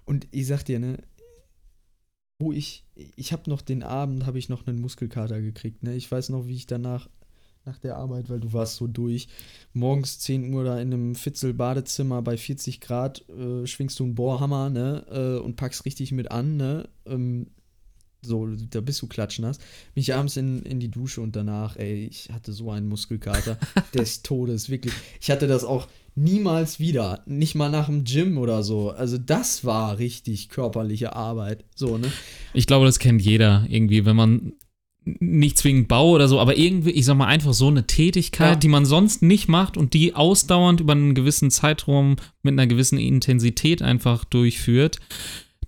Und 0.05 0.29
ich 0.33 0.47
sag 0.47 0.65
dir, 0.65 0.79
ne, 0.79 0.99
wo 2.39 2.53
ich, 2.53 2.85
ich 2.95 3.33
habe 3.33 3.49
noch 3.49 3.63
den 3.63 3.83
Abend, 3.83 4.27
habe 4.27 4.39
ich 4.39 4.49
noch 4.49 4.67
einen 4.67 4.81
Muskelkater 4.81 5.41
gekriegt, 5.41 5.83
ne. 5.83 5.95
Ich 5.95 6.11
weiß 6.11 6.29
noch, 6.29 6.47
wie 6.47 6.57
ich 6.57 6.67
danach 6.67 7.09
nach 7.65 7.79
der 7.79 7.97
Arbeit, 7.97 8.31
weil 8.31 8.41
du 8.41 8.53
warst 8.53 8.77
so 8.77 8.87
durch. 8.87 9.29
Morgens 9.73 10.19
10 10.21 10.53
Uhr 10.53 10.65
da 10.65 10.81
in 10.81 10.93
einem 10.93 11.15
Fitzel-Badezimmer 11.15 12.23
bei 12.23 12.37
40 12.37 12.81
Grad 12.81 13.29
äh, 13.29 13.67
schwingst 13.67 13.99
du 13.99 14.05
einen 14.05 14.15
Bohrhammer, 14.15 14.71
ne? 14.71 15.05
Äh, 15.11 15.45
und 15.45 15.57
packst 15.57 15.85
richtig 15.85 16.13
mit 16.13 16.31
an, 16.31 16.57
ne? 16.57 16.89
Ähm, 17.07 17.49
so, 18.23 18.47
da 18.47 18.81
bist 18.81 19.01
du 19.01 19.07
klatschnass. 19.07 19.59
Bin 19.95 20.03
ich 20.03 20.15
abends 20.15 20.37
in, 20.37 20.63
in 20.63 20.79
die 20.79 20.91
Dusche 20.91 21.21
und 21.23 21.37
danach, 21.37 21.77
ey, 21.77 22.07
ich 22.07 22.31
hatte 22.31 22.53
so 22.53 22.71
einen 22.71 22.89
Muskelkater 22.89 23.59
des 23.95 24.23
Todes, 24.23 24.69
wirklich. 24.69 24.93
Ich 25.21 25.31
hatte 25.31 25.47
das 25.47 25.65
auch 25.65 25.89
niemals 26.15 26.81
wieder. 26.81 27.23
Nicht 27.27 27.55
mal 27.55 27.71
nach 27.71 27.87
dem 27.87 28.05
Gym 28.05 28.37
oder 28.37 28.63
so. 28.63 28.91
Also, 28.91 29.17
das 29.17 29.65
war 29.65 29.99
richtig 29.99 30.51
körperliche 30.51 31.15
Arbeit. 31.15 31.65
So, 31.75 31.97
ne? 31.97 32.13
Ich 32.53 32.67
glaube, 32.67 32.87
das 32.87 32.99
kennt 32.99 33.23
jeder 33.23 33.65
irgendwie, 33.69 34.05
wenn 34.05 34.17
man 34.17 34.53
nicht 35.19 35.59
zwingend 35.59 35.89
Bau 35.89 36.11
oder 36.11 36.29
so, 36.29 36.39
aber 36.39 36.57
irgendwie, 36.57 36.91
ich 36.91 37.05
sag 37.05 37.17
mal, 37.17 37.27
einfach 37.27 37.53
so 37.53 37.69
eine 37.69 37.87
Tätigkeit, 37.87 38.51
ja. 38.51 38.57
die 38.57 38.69
man 38.69 38.85
sonst 38.85 39.23
nicht 39.23 39.49
macht 39.49 39.77
und 39.77 39.95
die 39.95 40.15
ausdauernd 40.15 40.81
über 40.81 40.93
einen 40.93 41.15
gewissen 41.15 41.51
Zeitraum 41.51 42.17
mit 42.43 42.53
einer 42.53 42.67
gewissen 42.67 42.99
Intensität 42.99 43.83
einfach 43.83 44.25
durchführt. 44.25 44.99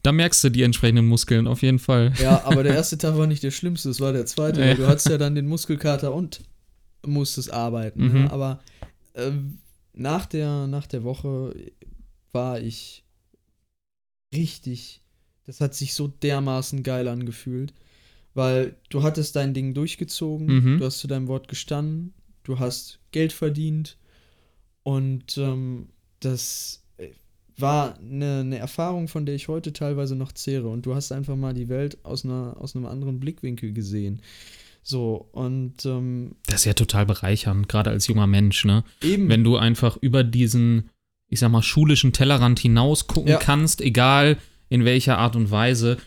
Da 0.02 0.12
merkst 0.12 0.42
du 0.44 0.50
die 0.50 0.62
entsprechenden 0.62 1.06
Muskeln 1.06 1.46
auf 1.46 1.62
jeden 1.62 1.78
Fall. 1.78 2.12
Ja, 2.20 2.42
aber 2.46 2.62
der 2.62 2.74
erste 2.74 2.98
Tag 2.98 3.16
war 3.16 3.26
nicht 3.26 3.42
der 3.42 3.50
schlimmste, 3.50 3.90
es 3.90 4.00
war 4.00 4.12
der 4.12 4.26
zweite. 4.26 4.64
Ja. 4.64 4.74
Du 4.74 4.86
hattest 4.86 5.08
ja 5.08 5.18
dann 5.18 5.34
den 5.34 5.46
Muskelkater 5.46 6.12
und 6.12 6.40
musstest 7.06 7.52
arbeiten. 7.52 8.00
Ne? 8.00 8.08
Mhm. 8.08 8.22
Ne? 8.24 8.32
Aber 8.32 8.60
äh, 9.14 9.30
nach, 9.94 10.26
der, 10.26 10.66
nach 10.66 10.86
der 10.86 11.04
Woche 11.04 11.54
war 12.32 12.60
ich 12.60 13.04
richtig, 14.34 15.02
das 15.44 15.60
hat 15.60 15.74
sich 15.74 15.94
so 15.94 16.08
dermaßen 16.08 16.82
geil 16.82 17.08
angefühlt. 17.08 17.72
Weil 18.34 18.76
du 18.88 19.02
hattest 19.02 19.36
dein 19.36 19.52
Ding 19.52 19.74
durchgezogen, 19.74 20.46
mhm. 20.46 20.78
du 20.78 20.84
hast 20.86 21.00
zu 21.00 21.06
deinem 21.06 21.28
Wort 21.28 21.48
gestanden, 21.48 22.14
du 22.44 22.58
hast 22.58 22.98
Geld 23.10 23.32
verdient 23.32 23.98
und 24.82 25.36
ähm, 25.38 25.88
das 26.20 26.82
äh, 26.96 27.08
war 27.56 27.98
eine, 27.98 28.40
eine, 28.40 28.58
Erfahrung, 28.58 29.08
von 29.08 29.26
der 29.26 29.34
ich 29.34 29.48
heute 29.48 29.72
teilweise 29.72 30.16
noch 30.16 30.32
zehre. 30.32 30.68
Und 30.68 30.86
du 30.86 30.94
hast 30.94 31.12
einfach 31.12 31.36
mal 31.36 31.54
die 31.54 31.68
Welt 31.68 31.98
aus, 32.04 32.24
einer, 32.24 32.56
aus 32.58 32.74
einem 32.74 32.86
anderen 32.86 33.20
Blickwinkel 33.20 33.72
gesehen. 33.72 34.22
So, 34.82 35.28
und 35.32 35.84
ähm, 35.86 36.34
das 36.46 36.60
ist 36.60 36.64
ja 36.64 36.72
total 36.72 37.06
bereichernd, 37.06 37.68
gerade 37.68 37.90
als 37.90 38.08
junger 38.08 38.26
Mensch, 38.26 38.64
ne? 38.64 38.82
Eben. 39.00 39.28
Wenn 39.28 39.44
du 39.44 39.56
einfach 39.56 39.96
über 40.00 40.24
diesen, 40.24 40.90
ich 41.28 41.38
sag 41.38 41.52
mal, 41.52 41.62
schulischen 41.62 42.12
Tellerrand 42.12 42.58
hinaus 42.58 43.06
gucken 43.06 43.30
ja. 43.30 43.38
kannst, 43.38 43.80
egal 43.80 44.38
in 44.68 44.84
welcher 44.84 45.18
Art 45.18 45.36
und 45.36 45.52
Weise, 45.52 45.98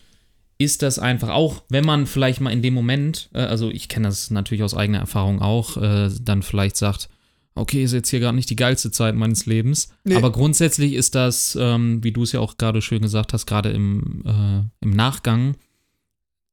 ist 0.57 0.82
das 0.82 0.99
einfach 0.99 1.30
auch, 1.30 1.64
wenn 1.69 1.86
man 1.86 2.06
vielleicht 2.06 2.41
mal 2.41 2.52
in 2.52 2.61
dem 2.61 2.73
Moment, 2.73 3.30
äh, 3.34 3.40
also 3.40 3.69
ich 3.69 3.90
kenne 3.90 4.07
das 4.07 4.32
natürlich 4.32 4.64
aus 4.64 4.73
eigener 4.73 4.99
Erfahrung 4.99 5.41
auch, 5.41 5.77
äh, 5.77 6.10
dann 6.22 6.44
vielleicht 6.44 6.77
sagt, 6.77 7.10
okay, 7.56 7.84
ist 7.84 7.94
jetzt 7.94 8.10
hier 8.10 8.19
gerade 8.19 8.36
nicht 8.36 8.49
die 8.49 8.56
geilste 8.56 8.91
Zeit 8.91 9.15
meines 9.15 9.45
Lebens. 9.45 9.90
Nee. 10.03 10.15
Aber 10.15 10.32
grundsätzlich 10.32 10.94
ist 10.94 11.15
das, 11.15 11.57
ähm, 11.60 12.03
wie 12.03 12.11
du 12.11 12.23
es 12.23 12.34
ja 12.34 12.40
auch 12.40 12.57
gerade 12.57 12.82
schön 12.82 13.02
gesagt 13.02 13.34
hast, 13.34 13.45
gerade 13.45 13.69
im, 13.72 14.23
äh, 14.26 14.86
im 14.86 14.91
Nachgang 14.91 15.56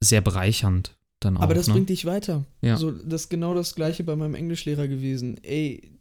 sehr 0.01 0.21
bereichernd 0.21 0.97
dann 1.21 1.37
auch. 1.37 1.43
Aber 1.43 1.55
das 1.55 1.69
ne? 1.69 1.75
bringt 1.75 1.89
dich 1.89 2.05
weiter. 2.05 2.45
Ja. 2.61 2.77
So, 2.77 2.91
das 2.91 3.23
ist 3.23 3.29
genau 3.29 3.55
das 3.55 3.75
gleiche 3.75 4.05
bei 4.05 4.17
meinem 4.17 4.35
Englischlehrer 4.35 4.89
gewesen. 4.89 5.39
Ey, 5.43 5.93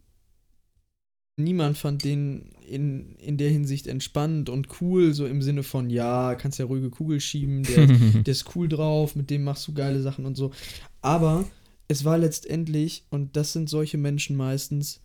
niemand 1.36 1.78
fand 1.78 2.04
den 2.04 2.50
in, 2.66 3.16
in 3.16 3.38
der 3.38 3.50
Hinsicht 3.50 3.86
entspannt 3.86 4.48
und 4.48 4.80
cool, 4.80 5.14
so 5.14 5.26
im 5.26 5.42
Sinne 5.42 5.62
von, 5.62 5.90
ja, 5.90 6.34
kannst 6.34 6.58
ja 6.58 6.66
ruhige 6.66 6.90
Kugel 6.90 7.20
schieben, 7.20 7.62
der, 7.62 7.86
der 8.22 8.32
ist 8.32 8.54
cool 8.54 8.68
drauf, 8.68 9.16
mit 9.16 9.30
dem 9.30 9.44
machst 9.44 9.66
du 9.68 9.72
geile 9.72 10.02
Sachen 10.02 10.26
und 10.26 10.36
so. 10.36 10.52
Aber 11.00 11.44
es 11.88 12.04
war 12.04 12.18
letztendlich, 12.18 13.06
und 13.10 13.36
das 13.36 13.52
sind 13.52 13.68
solche 13.68 13.98
Menschen 13.98 14.36
meistens, 14.36 15.00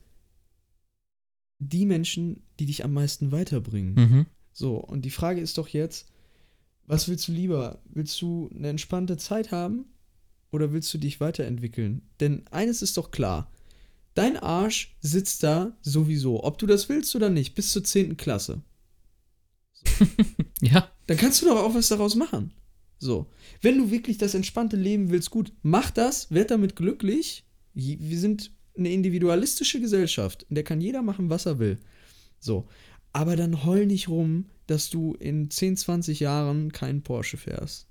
die 1.60 1.86
Menschen, 1.86 2.44
die 2.60 2.66
dich 2.66 2.84
am 2.84 2.94
meisten 2.94 3.32
weiterbringen. 3.32 3.96
Mhm. 3.96 4.26
So, 4.54 4.78
und 4.78 5.06
die 5.06 5.12
Frage 5.12 5.42
ist 5.42 5.58
doch 5.58 5.68
jetzt, 5.68 6.08
was 6.86 7.10
willst 7.10 7.28
du 7.28 7.32
lieber? 7.32 7.82
Willst 7.86 8.22
du 8.22 8.50
eine 8.56 8.70
entspannte 8.70 9.18
Zeit 9.18 9.52
haben 9.52 9.86
oder 10.52 10.72
willst 10.72 10.94
du 10.94 10.98
dich 10.98 11.20
weiterentwickeln? 11.20 12.02
Denn 12.20 12.48
eines 12.48 12.82
ist 12.82 12.98
doch 12.98 13.12
klar, 13.12 13.52
dein 14.18 14.38
Arsch 14.38 14.96
sitzt 15.02 15.44
da 15.44 15.78
sowieso, 15.82 16.44
ob 16.44 16.58
du 16.58 16.66
das 16.66 16.90
willst 16.90 17.16
oder 17.16 17.30
nicht, 17.30 17.56
bis 17.56 17.72
zur 17.72 17.84
10. 17.84 18.18
Klasse. 18.18 18.62
So. 19.74 20.06
ja. 20.62 20.90
Dann 21.06 21.18
kannst 21.18 21.42
du 21.42 21.46
doch 21.46 21.58
auch 21.58 21.76
was 21.76 21.90
daraus 21.90 22.16
machen. 22.16 22.54
So. 22.98 23.28
Wenn 23.62 23.78
du 23.78 23.92
wirklich 23.92 24.18
das 24.18 24.34
entspannte 24.34 24.76
Leben 24.76 25.12
willst, 25.12 25.30
gut, 25.30 25.54
mach 25.62 25.92
das, 25.92 26.32
werd 26.32 26.52
damit 26.52 26.76
glücklich. 26.76 27.46
Wir 27.74 28.20
sind 28.20 28.52
eine 28.78 28.92
individualistische 28.92 29.80
Gesellschaft, 29.80 30.46
in 30.50 30.56
der 30.56 30.64
kann 30.64 30.82
jeder 30.82 31.02
machen, 31.02 31.30
was 31.30 31.46
er 31.46 31.60
will. 31.60 31.78
So. 32.40 32.68
Aber 33.14 33.36
dann 33.36 33.66
heul 33.66 33.86
nicht 33.86 34.10
rum, 34.10 34.50
dass 34.68 34.90
du 34.90 35.14
in 35.16 35.50
10, 35.50 35.78
20 35.78 36.20
Jahren 36.20 36.72
keinen 36.72 37.04
Porsche 37.04 37.38
fährst. 37.38 37.88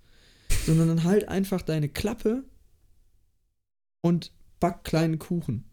Sondern 0.66 0.88
dann 0.88 1.04
halt 1.04 1.28
einfach 1.28 1.62
deine 1.62 1.88
Klappe 1.88 2.44
und 4.02 4.32
back 4.60 4.84
kleinen 4.84 5.18
Kuchen. 5.18 5.64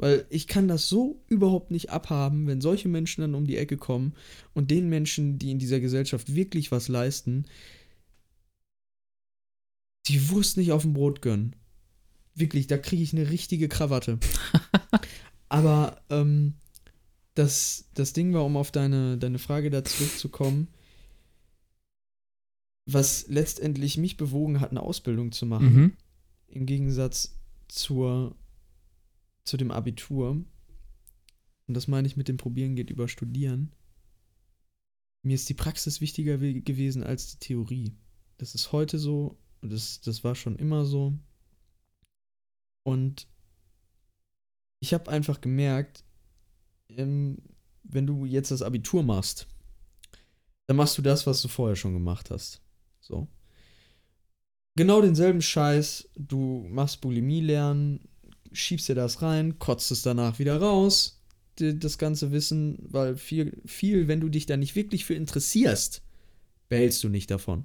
Weil 0.00 0.24
ich 0.30 0.46
kann 0.46 0.66
das 0.66 0.88
so 0.88 1.22
überhaupt 1.28 1.70
nicht 1.70 1.90
abhaben, 1.90 2.46
wenn 2.46 2.62
solche 2.62 2.88
Menschen 2.88 3.20
dann 3.20 3.34
um 3.34 3.46
die 3.46 3.58
Ecke 3.58 3.76
kommen 3.76 4.14
und 4.54 4.70
den 4.70 4.88
Menschen, 4.88 5.38
die 5.38 5.50
in 5.50 5.58
dieser 5.58 5.78
Gesellschaft 5.78 6.34
wirklich 6.34 6.72
was 6.72 6.88
leisten, 6.88 7.44
die 10.06 10.30
Wurst 10.30 10.56
nicht 10.56 10.72
auf 10.72 10.82
dem 10.82 10.94
Brot 10.94 11.20
gönnen. 11.20 11.54
Wirklich, 12.34 12.66
da 12.66 12.78
kriege 12.78 13.02
ich 13.02 13.12
eine 13.12 13.28
richtige 13.28 13.68
Krawatte. 13.68 14.18
Aber 15.50 16.00
ähm, 16.08 16.54
das, 17.34 17.84
das 17.92 18.14
Ding 18.14 18.32
war, 18.32 18.46
um 18.46 18.56
auf 18.56 18.70
deine, 18.70 19.18
deine 19.18 19.38
Frage 19.38 19.68
da 19.68 19.84
zurückzukommen, 19.84 20.68
was 22.86 23.28
letztendlich 23.28 23.98
mich 23.98 24.16
bewogen 24.16 24.60
hat, 24.60 24.70
eine 24.70 24.80
Ausbildung 24.80 25.30
zu 25.30 25.44
machen, 25.44 25.74
mhm. 25.74 25.92
im 26.48 26.64
Gegensatz 26.64 27.36
zur, 27.68 28.34
zu 29.50 29.56
dem 29.56 29.72
Abitur, 29.72 30.30
und 31.66 31.74
das 31.74 31.88
meine 31.88 32.06
ich 32.06 32.16
mit 32.16 32.28
dem 32.28 32.36
Probieren 32.36 32.76
geht 32.76 32.88
über 32.88 33.08
Studieren, 33.08 33.72
mir 35.22 35.34
ist 35.34 35.48
die 35.48 35.54
Praxis 35.54 36.00
wichtiger 36.00 36.38
gewesen 36.38 37.02
als 37.02 37.32
die 37.32 37.38
Theorie. 37.38 37.92
Das 38.38 38.54
ist 38.54 38.70
heute 38.70 38.98
so, 38.98 39.38
das, 39.60 40.00
das 40.00 40.22
war 40.22 40.36
schon 40.36 40.56
immer 40.56 40.84
so. 40.84 41.18
Und 42.84 43.26
ich 44.78 44.94
habe 44.94 45.10
einfach 45.10 45.40
gemerkt, 45.40 46.04
ähm, 46.88 47.42
wenn 47.82 48.06
du 48.06 48.24
jetzt 48.24 48.52
das 48.52 48.62
Abitur 48.62 49.02
machst, 49.02 49.48
dann 50.66 50.76
machst 50.76 50.96
du 50.96 51.02
das, 51.02 51.26
was 51.26 51.42
du 51.42 51.48
vorher 51.48 51.76
schon 51.76 51.92
gemacht 51.92 52.30
hast. 52.30 52.62
So. 53.00 53.26
Genau 54.76 55.02
denselben 55.02 55.42
Scheiß, 55.42 56.08
du 56.14 56.64
machst 56.70 57.00
Bulimie 57.00 57.40
lernen, 57.40 58.08
schiebst 58.52 58.88
dir 58.88 58.94
das 58.94 59.22
rein, 59.22 59.58
kotzt 59.58 59.90
es 59.90 60.02
danach 60.02 60.38
wieder 60.38 60.58
raus, 60.58 61.20
das 61.56 61.98
ganze 61.98 62.32
Wissen, 62.32 62.78
weil 62.80 63.16
viel, 63.16 63.60
viel, 63.66 64.08
wenn 64.08 64.20
du 64.20 64.28
dich 64.28 64.46
da 64.46 64.56
nicht 64.56 64.76
wirklich 64.76 65.04
für 65.04 65.14
interessierst, 65.14 66.02
behältst 66.68 67.04
du 67.04 67.08
nicht 67.08 67.30
davon. 67.30 67.64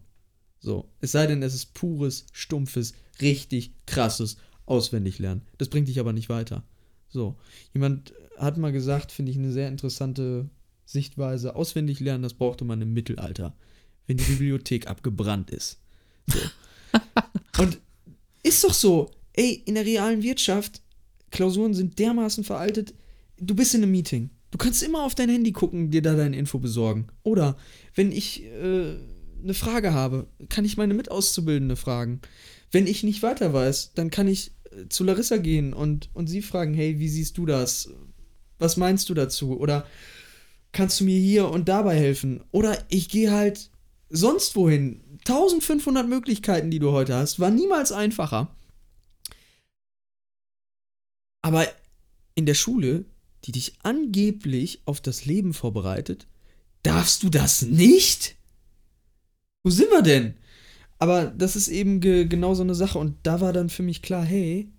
So, 0.59 0.89
es 0.99 1.11
sei 1.11 1.27
denn, 1.27 1.43
es 1.43 1.53
ist 1.53 1.73
pures, 1.73 2.25
stumpfes, 2.31 2.93
richtig 3.21 3.73
krasses 3.85 4.37
Auswendiglernen. 4.65 5.43
Das 5.57 5.69
bringt 5.69 5.87
dich 5.87 5.99
aber 5.99 6.11
nicht 6.11 6.29
weiter. 6.29 6.63
So, 7.07 7.35
jemand 7.73 8.13
hat 8.37 8.57
mal 8.57 8.71
gesagt, 8.71 9.11
finde 9.11 9.31
ich 9.31 9.37
eine 9.37 9.51
sehr 9.51 9.67
interessante 9.67 10.49
Sichtweise, 10.85 11.55
auswendig 11.55 11.99
lernen, 11.99 12.23
das 12.23 12.33
brauchte 12.33 12.65
man 12.65 12.81
im 12.81 12.93
Mittelalter, 12.93 13.55
wenn 14.07 14.17
die 14.17 14.23
Bibliothek 14.23 14.87
abgebrannt 14.87 15.49
ist. 15.51 15.79
So. 16.27 16.39
Und 17.61 17.79
ist 18.43 18.63
doch 18.63 18.73
so, 18.73 19.11
ey, 19.35 19.63
in 19.65 19.75
der 19.75 19.85
realen 19.85 20.23
Wirtschaft, 20.23 20.81
Klausuren 21.31 21.73
sind 21.73 21.99
dermaßen 21.99 22.43
veraltet, 22.43 22.93
du 23.37 23.55
bist 23.55 23.73
in 23.73 23.83
einem 23.83 23.91
Meeting. 23.91 24.29
Du 24.51 24.57
kannst 24.57 24.83
immer 24.83 25.03
auf 25.03 25.15
dein 25.15 25.29
Handy 25.29 25.51
gucken, 25.51 25.91
dir 25.91 26.01
da 26.01 26.15
deine 26.15 26.37
Info 26.37 26.59
besorgen. 26.59 27.07
Oder 27.23 27.57
wenn 27.93 28.11
ich 28.11 28.43
äh, 28.45 28.95
eine 29.43 29.53
Frage 29.53 29.93
habe, 29.93 30.27
kann 30.49 30.65
ich 30.65 30.77
meine 30.77 30.93
Mitauszubildende 30.93 31.75
fragen. 31.75 32.21
Wenn 32.71 32.87
ich 32.87 33.03
nicht 33.03 33.21
weiter 33.21 33.53
weiß, 33.53 33.91
dann 33.95 34.11
kann 34.11 34.27
ich 34.27 34.51
äh, 34.71 34.87
zu 34.87 35.03
Larissa 35.03 35.37
gehen 35.37 35.73
und, 35.73 36.09
und 36.13 36.27
sie 36.27 36.41
fragen, 36.41 36.73
hey, 36.73 36.99
wie 36.99 37.09
siehst 37.09 37.37
du 37.37 37.45
das? 37.45 37.89
Was 38.57 38.77
meinst 38.77 39.09
du 39.09 39.13
dazu? 39.13 39.59
Oder 39.59 39.85
kannst 40.71 41.01
du 41.01 41.03
mir 41.03 41.19
hier 41.19 41.49
und 41.49 41.67
dabei 41.67 41.97
helfen? 41.97 42.41
Oder 42.51 42.77
ich 42.89 43.09
gehe 43.09 43.31
halt 43.31 43.69
sonst 44.09 44.55
wohin. 44.55 45.01
1500 45.27 46.07
Möglichkeiten, 46.07 46.71
die 46.71 46.79
du 46.79 46.91
heute 46.91 47.15
hast, 47.15 47.39
war 47.39 47.49
niemals 47.49 47.91
einfacher. 47.91 48.55
Aber 51.45 51.67
in 52.33 52.47
der 52.47 52.55
Schule, 52.55 53.05
die 53.43 53.51
dich 53.51 53.73
angeblich 53.83 54.81
auf 54.85 54.99
das 54.99 55.25
Leben 55.25 55.53
vorbereitet, 55.53 56.25
darfst 56.81 57.21
du 57.21 57.29
das 57.29 57.61
nicht? 57.61 58.35
Wo 59.63 59.69
sind 59.69 59.91
wir 59.91 60.01
denn? 60.01 60.33
Aber 60.97 61.25
das 61.25 61.55
ist 61.55 61.67
eben 61.67 61.99
ge 61.99 62.25
genau 62.25 62.55
so 62.55 62.63
eine 62.63 62.73
Sache. 62.73 62.97
Und 62.97 63.17
da 63.21 63.41
war 63.41 63.53
dann 63.53 63.69
für 63.69 63.83
mich 63.83 64.01
klar, 64.01 64.25
hey, 64.25 64.71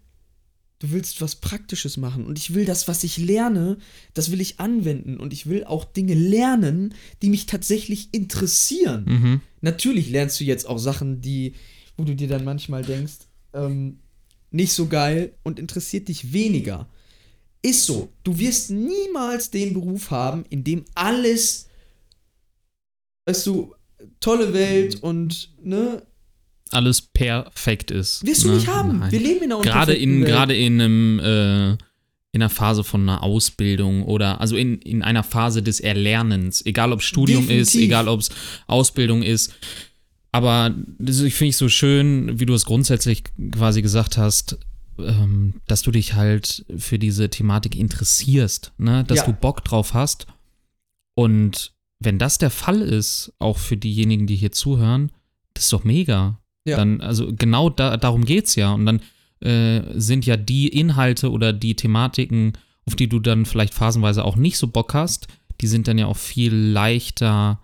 du 0.81 0.91
willst 0.91 1.21
was 1.21 1.37
Praktisches 1.37 1.99
machen. 1.99 2.27
Und 2.27 2.37
ich 2.37 2.53
will 2.53 2.65
das, 2.65 2.89
was 2.89 3.05
ich 3.05 3.17
lerne, 3.17 3.79
das 4.13 4.33
will 4.33 4.41
ich 4.41 4.59
anwenden. 4.59 5.21
Und 5.21 5.33
ich 5.33 5.47
will 5.47 5.63
auch 5.63 5.85
Dinge 5.85 6.15
lernen, 6.15 6.95
die 7.23 7.31
mich 7.31 7.47
tatsächlich 7.47 8.09
interessieren. 8.11 9.05
Mhm. 9.07 9.41
Natürlich 9.61 10.11
lernst 10.11 10.41
du 10.41 10.45
jetzt 10.45 10.69
auch 10.69 10.79
Sachen, 10.79 11.21
die, 11.21 11.55
wo 11.97 12.03
du 12.03 12.17
dir 12.17 12.27
dann 12.27 12.43
manchmal 12.43 12.83
denkst, 12.83 13.19
ähm, 13.55 14.01
nicht 14.57 14.73
so 14.73 14.87
geil 14.87 15.35
und 15.43 15.59
interessiert 15.59 16.09
dich 16.09 16.33
weniger. 16.33 16.89
Ist 17.62 17.87
so. 17.87 18.12
Du 18.24 18.39
wirst 18.39 18.70
niemals 18.70 19.51
den 19.51 19.74
Beruf 19.74 20.11
haben, 20.11 20.45
in 20.51 20.65
dem 20.65 20.85
alles, 20.95 21.69
weißt 23.27 23.47
du, 23.47 23.74
tolle 24.20 24.53
Welt 24.53 25.03
und 25.03 25.51
ne 25.62 26.03
alles 26.73 27.01
perfekt 27.01 27.91
ist. 27.91 28.27
Wirst 28.27 28.45
du 28.45 28.49
ne? 28.49 28.55
nicht 28.55 28.66
haben. 28.66 28.99
Nein. 28.99 29.12
Wir 29.12 29.20
leben 29.20 29.45
in 29.45 29.53
einer 29.53 29.62
gerade 29.62 29.95
in 29.95 30.20
Welt. 30.20 30.28
gerade 30.28 30.57
in 30.57 30.81
einem 30.81 31.19
äh, 31.20 31.70
in 32.33 32.43
einer 32.43 32.51
Phase 32.51 32.85
von 32.85 33.03
einer 33.03 33.23
Ausbildung 33.23 34.03
oder 34.03 34.41
also 34.41 34.57
in, 34.57 34.78
in 34.83 35.03
einer 35.03 35.23
Phase 35.23 35.62
des 35.62 35.81
Erlernens, 35.81 36.65
egal 36.66 36.93
ob 36.93 37.03
Studium 37.03 37.43
Definitiv. 37.43 37.74
ist, 37.74 37.81
egal 37.81 38.09
ob 38.09 38.20
es 38.20 38.31
Ausbildung 38.66 39.23
ist. 39.23 39.55
Aber 40.37 40.75
das 40.99 41.21
ich 41.21 41.35
finde 41.35 41.51
ich 41.51 41.57
so 41.57 41.69
schön, 41.69 42.39
wie 42.39 42.47
du 42.47 42.55
es 42.55 42.65
grundsätzlich 42.65 43.25
quasi 43.53 43.83
gesagt 43.83 44.19
hast, 44.19 44.59
ähm, 44.99 45.55
dass 45.67 45.83
du 45.83 45.91
dich 45.91 46.15
halt 46.15 46.65
für 46.77 46.99
diese 46.99 47.31
Thematik 47.31 47.75
interessierst, 47.75 48.73
ne? 48.79 49.05
dass 49.05 49.19
ja. 49.19 49.27
du 49.27 49.33
Bock 49.33 49.65
drauf 49.65 49.95
hast 49.95 50.27
und 51.15 51.73
wenn 51.99 52.19
das 52.19 52.39
der 52.39 52.51
Fall 52.51 52.83
ist, 52.83 53.33
auch 53.39 53.59
für 53.59 53.77
diejenigen, 53.77 54.27
die 54.27 54.37
hier 54.37 54.53
zuhören, 54.53 55.11
das 55.55 55.65
ist 55.65 55.73
doch 55.73 55.85
mega. 55.85 56.39
Ja. 56.67 56.77
Dann, 56.77 57.01
also 57.01 57.33
genau 57.33 57.71
da, 57.71 57.97
darum 57.97 58.25
geht 58.25 58.47
es 58.47 58.55
ja. 58.55 58.73
Und 58.73 58.87
dann 58.87 59.01
äh, 59.41 59.83
sind 59.99 60.27
ja 60.27 60.37
die 60.37 60.69
Inhalte 60.69 61.31
oder 61.31 61.53
die 61.53 61.75
Thematiken, 61.75 62.53
auf 62.85 62.97
die 62.97 63.09
du 63.09 63.19
dann 63.19 63.47
vielleicht 63.47 63.73
phasenweise 63.73 64.25
auch 64.25 64.37
nicht 64.37 64.59
so 64.59 64.67
Bock 64.67 64.93
hast, 64.95 65.29
die 65.61 65.67
sind 65.67 65.89
dann 65.89 65.97
ja 65.97 66.07
auch 66.07 66.17
viel 66.17 66.55
leichter 66.55 67.61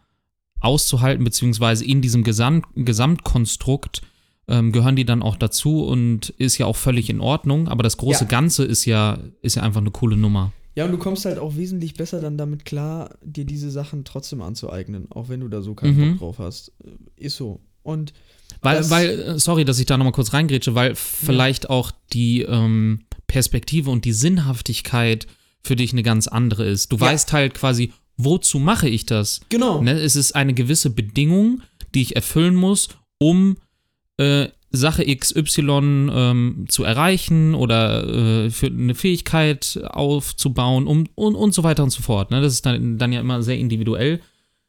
auszuhalten, 0.62 1.24
beziehungsweise 1.24 1.84
in 1.84 2.02
diesem 2.02 2.24
Gesamt 2.24 2.66
Gesamtkonstrukt 2.74 4.02
ähm, 4.48 4.72
gehören 4.72 4.96
die 4.96 5.04
dann 5.04 5.22
auch 5.22 5.36
dazu 5.36 5.84
und 5.84 6.30
ist 6.30 6.58
ja 6.58 6.66
auch 6.66 6.76
völlig 6.76 7.08
in 7.10 7.20
Ordnung. 7.20 7.68
Aber 7.68 7.82
das 7.82 7.96
große 7.96 8.24
ja. 8.24 8.28
Ganze 8.28 8.64
ist 8.64 8.84
ja, 8.84 9.18
ist 9.40 9.56
ja 9.56 9.62
einfach 9.62 9.80
eine 9.80 9.90
coole 9.90 10.16
Nummer. 10.16 10.52
Ja, 10.74 10.86
und 10.86 10.92
du 10.92 10.98
kommst 10.98 11.24
halt 11.26 11.38
auch 11.38 11.56
wesentlich 11.56 11.94
besser 11.94 12.20
dann 12.20 12.38
damit 12.38 12.64
klar, 12.64 13.10
dir 13.22 13.44
diese 13.44 13.70
Sachen 13.70 14.04
trotzdem 14.04 14.40
anzueignen, 14.40 15.06
auch 15.10 15.28
wenn 15.28 15.40
du 15.40 15.48
da 15.48 15.60
so 15.60 15.74
keinen 15.74 15.96
mhm. 15.96 16.10
Bock 16.12 16.18
drauf 16.18 16.38
hast. 16.38 16.72
Äh, 16.84 17.24
ist 17.24 17.36
so. 17.36 17.60
Und 17.82 18.12
weil, 18.60 18.88
weil, 18.90 19.20
äh, 19.20 19.38
sorry, 19.38 19.64
dass 19.64 19.78
ich 19.78 19.86
da 19.86 19.96
nochmal 19.96 20.12
kurz 20.12 20.32
reingrätsche, 20.32 20.74
weil 20.74 20.94
vielleicht 20.94 21.64
ja. 21.64 21.70
auch 21.70 21.90
die 22.12 22.42
ähm, 22.42 23.00
Perspektive 23.26 23.90
und 23.90 24.04
die 24.04 24.12
Sinnhaftigkeit 24.12 25.26
für 25.62 25.76
dich 25.76 25.92
eine 25.92 26.02
ganz 26.02 26.28
andere 26.28 26.64
ist. 26.64 26.92
Du 26.92 26.96
ja. 26.96 27.02
weißt 27.02 27.32
halt 27.32 27.54
quasi, 27.54 27.92
wozu 28.16 28.58
mache 28.58 28.88
ich 28.88 29.06
das? 29.06 29.40
Genau. 29.48 29.82
Ne? 29.82 29.92
Es 29.92 30.16
ist 30.16 30.32
eine 30.32 30.54
gewisse 30.54 30.90
Bedingung, 30.90 31.62
die 31.94 32.02
ich 32.02 32.16
erfüllen 32.16 32.54
muss, 32.54 32.88
um 33.18 33.56
äh, 34.16 34.48
Sache 34.72 35.04
XY 35.04 36.08
ähm, 36.10 36.64
zu 36.68 36.82
erreichen 36.84 37.54
oder 37.54 38.06
äh, 38.46 38.50
für 38.50 38.66
eine 38.66 38.94
Fähigkeit 38.94 39.78
aufzubauen 39.84 40.86
um, 40.86 41.06
und, 41.14 41.34
und 41.34 41.54
so 41.54 41.62
weiter 41.62 41.82
und 41.82 41.90
so 41.90 42.02
fort. 42.02 42.30
Ne? 42.30 42.40
Das 42.40 42.54
ist 42.54 42.64
dann, 42.64 42.96
dann 42.98 43.12
ja 43.12 43.20
immer 43.20 43.42
sehr 43.42 43.58
individuell. 43.58 44.20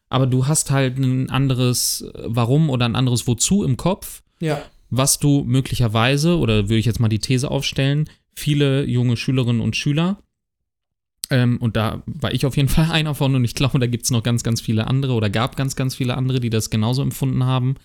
Aber 0.10 0.28
du 0.28 0.45
hast 0.45 0.70
halt 0.70 0.98
ein 0.98 1.30
anderes 1.30 2.06
Warum 2.26 2.70
oder 2.70 2.86
ein 2.86 2.95
anderes 2.95 3.26
Wozu 3.28 3.64
im 3.64 3.78
Kopf, 3.78 4.22
ja. 4.40 4.61
was 4.90 5.18
du 5.18 5.44
möglicherweise, 5.44 6.38
oder 6.38 6.70
würde 6.70 6.78
ich 6.78 6.86
jetzt 6.86 6.99
mal 6.99 7.10
die 7.10 7.20
These 7.20 7.49
aufstellen, 7.49 8.07
viele 8.36 8.86
junge 8.86 9.18
Schülerinnen 9.18 9.61
und 9.61 9.76
Schüler, 9.76 10.20
ähm, 11.34 11.58
und 11.58 11.76
da 11.76 12.04
war 12.06 12.34
ich 12.34 12.46
auf 12.46 12.56
jeden 12.56 12.70
Fall 12.70 12.90
einer 12.92 13.16
von 13.16 13.36
und 13.36 13.44
ich 13.44 13.56
glaube, 13.56 13.80
da 13.80 13.88
gibt 13.88 14.06
es 14.06 14.12
noch 14.12 14.24
ganz, 14.24 14.44
ganz 14.44 14.62
viele 14.62 14.88
andere 14.88 15.14
oder 15.14 15.30
gab 15.30 15.56
ganz, 15.56 15.76
ganz 15.76 15.96
viele 15.96 16.16
andere, 16.16 16.40
die 16.40 16.50
das 16.50 16.70
genauso 16.70 17.02
empfunden 17.02 17.44
haben 17.44 17.76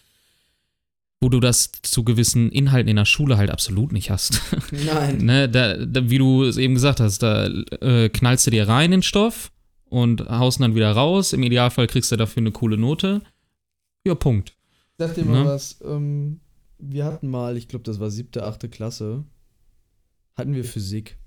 wo 1.20 1.28
du 1.28 1.40
das 1.40 1.72
zu 1.82 2.04
gewissen 2.04 2.50
Inhalten 2.50 2.88
in 2.88 2.96
der 2.96 3.04
Schule 3.04 3.36
halt 3.36 3.50
absolut 3.50 3.92
nicht 3.92 4.10
hast. 4.10 4.40
Nein. 4.70 5.18
ne, 5.18 5.48
da, 5.48 5.76
da, 5.84 6.08
wie 6.08 6.18
du 6.18 6.44
es 6.44 6.56
eben 6.56 6.74
gesagt 6.74 7.00
hast, 7.00 7.22
da 7.22 7.46
äh, 7.46 8.08
knallst 8.08 8.46
du 8.46 8.50
dir 8.50 8.68
rein 8.68 8.86
in 8.86 8.90
den 8.98 9.02
Stoff 9.02 9.50
und 9.86 10.28
haust 10.28 10.60
dann 10.60 10.74
wieder 10.74 10.92
raus. 10.92 11.32
Im 11.32 11.42
Idealfall 11.42 11.88
kriegst 11.88 12.12
du 12.12 12.16
dafür 12.16 12.40
eine 12.40 12.52
coole 12.52 12.78
Note. 12.78 13.22
Ja, 14.04 14.14
Punkt. 14.14 14.54
Sag 14.96 15.14
dir 15.14 15.24
mal 15.24 15.42
ne? 15.42 15.48
was. 15.48 15.80
Ähm, 15.84 16.40
wir 16.78 17.04
hatten 17.04 17.28
mal, 17.28 17.56
ich 17.56 17.66
glaube, 17.66 17.82
das 17.84 17.98
war 17.98 18.10
siebte, 18.10 18.44
achte 18.44 18.68
Klasse, 18.68 19.24
hatten 20.36 20.54
wir 20.54 20.64
Physik. 20.64 21.18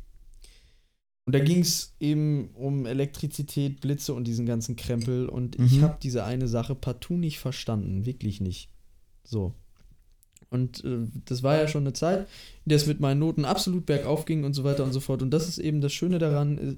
Und 1.26 1.36
da 1.36 1.40
ging 1.40 1.60
es 1.60 1.96
eben 2.00 2.50
um 2.56 2.86
Elektrizität, 2.86 3.80
Blitze 3.80 4.14
und 4.14 4.26
diesen 4.26 4.46
ganzen 4.46 4.76
Krempel. 4.76 5.30
Und 5.30 5.60
mhm. 5.60 5.66
ich 5.66 5.82
habe 5.82 5.98
diese 6.02 6.24
eine 6.24 6.48
Sache 6.48 6.76
partout 6.76 7.18
nicht 7.18 7.40
verstanden. 7.40 8.06
Wirklich 8.06 8.42
nicht. 8.42 8.70
So. 9.24 9.54
Und 10.50 10.84
äh, 10.84 11.08
das 11.26 11.44
war 11.44 11.58
ja 11.58 11.68
schon 11.68 11.84
eine 11.84 11.94
Zeit, 11.94 12.28
in 12.66 12.70
der 12.70 12.76
es 12.76 12.88
mit 12.88 13.00
meinen 13.00 13.20
Noten 13.20 13.46
absolut 13.46 13.86
bergauf 13.86 14.26
ging 14.26 14.44
und 14.44 14.54
so 14.54 14.64
weiter 14.64 14.84
und 14.84 14.94
so 14.94 15.00
fort. 15.00 15.22
Und 15.22 15.32
das 15.32 15.48
ist 15.48 15.60
eben 15.60 15.80
das 15.80 15.94
Schöne 15.94 16.20
daran. 16.20 16.58
Äh, 16.58 16.76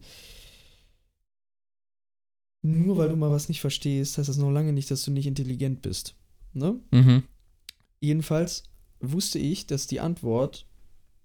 nur 2.62 2.98
weil 2.98 3.10
du 3.10 3.16
mal 3.16 3.32
was 3.32 3.50
nicht 3.50 3.62
verstehst, 3.62 4.18
heißt 4.18 4.30
das 4.30 4.38
noch 4.38 4.52
lange 4.52 4.74
nicht, 4.74 4.92
dass 4.92 5.04
du 5.04 5.12
nicht 5.12 5.28
intelligent 5.28 5.82
bist. 5.82 6.16
Ne? 6.54 6.80
Mhm. 6.92 7.24
Jedenfalls 8.00 8.64
wusste 9.00 9.40
ich, 9.40 9.68
dass 9.68 9.88
die 9.88 10.00
Antwort 10.00 10.68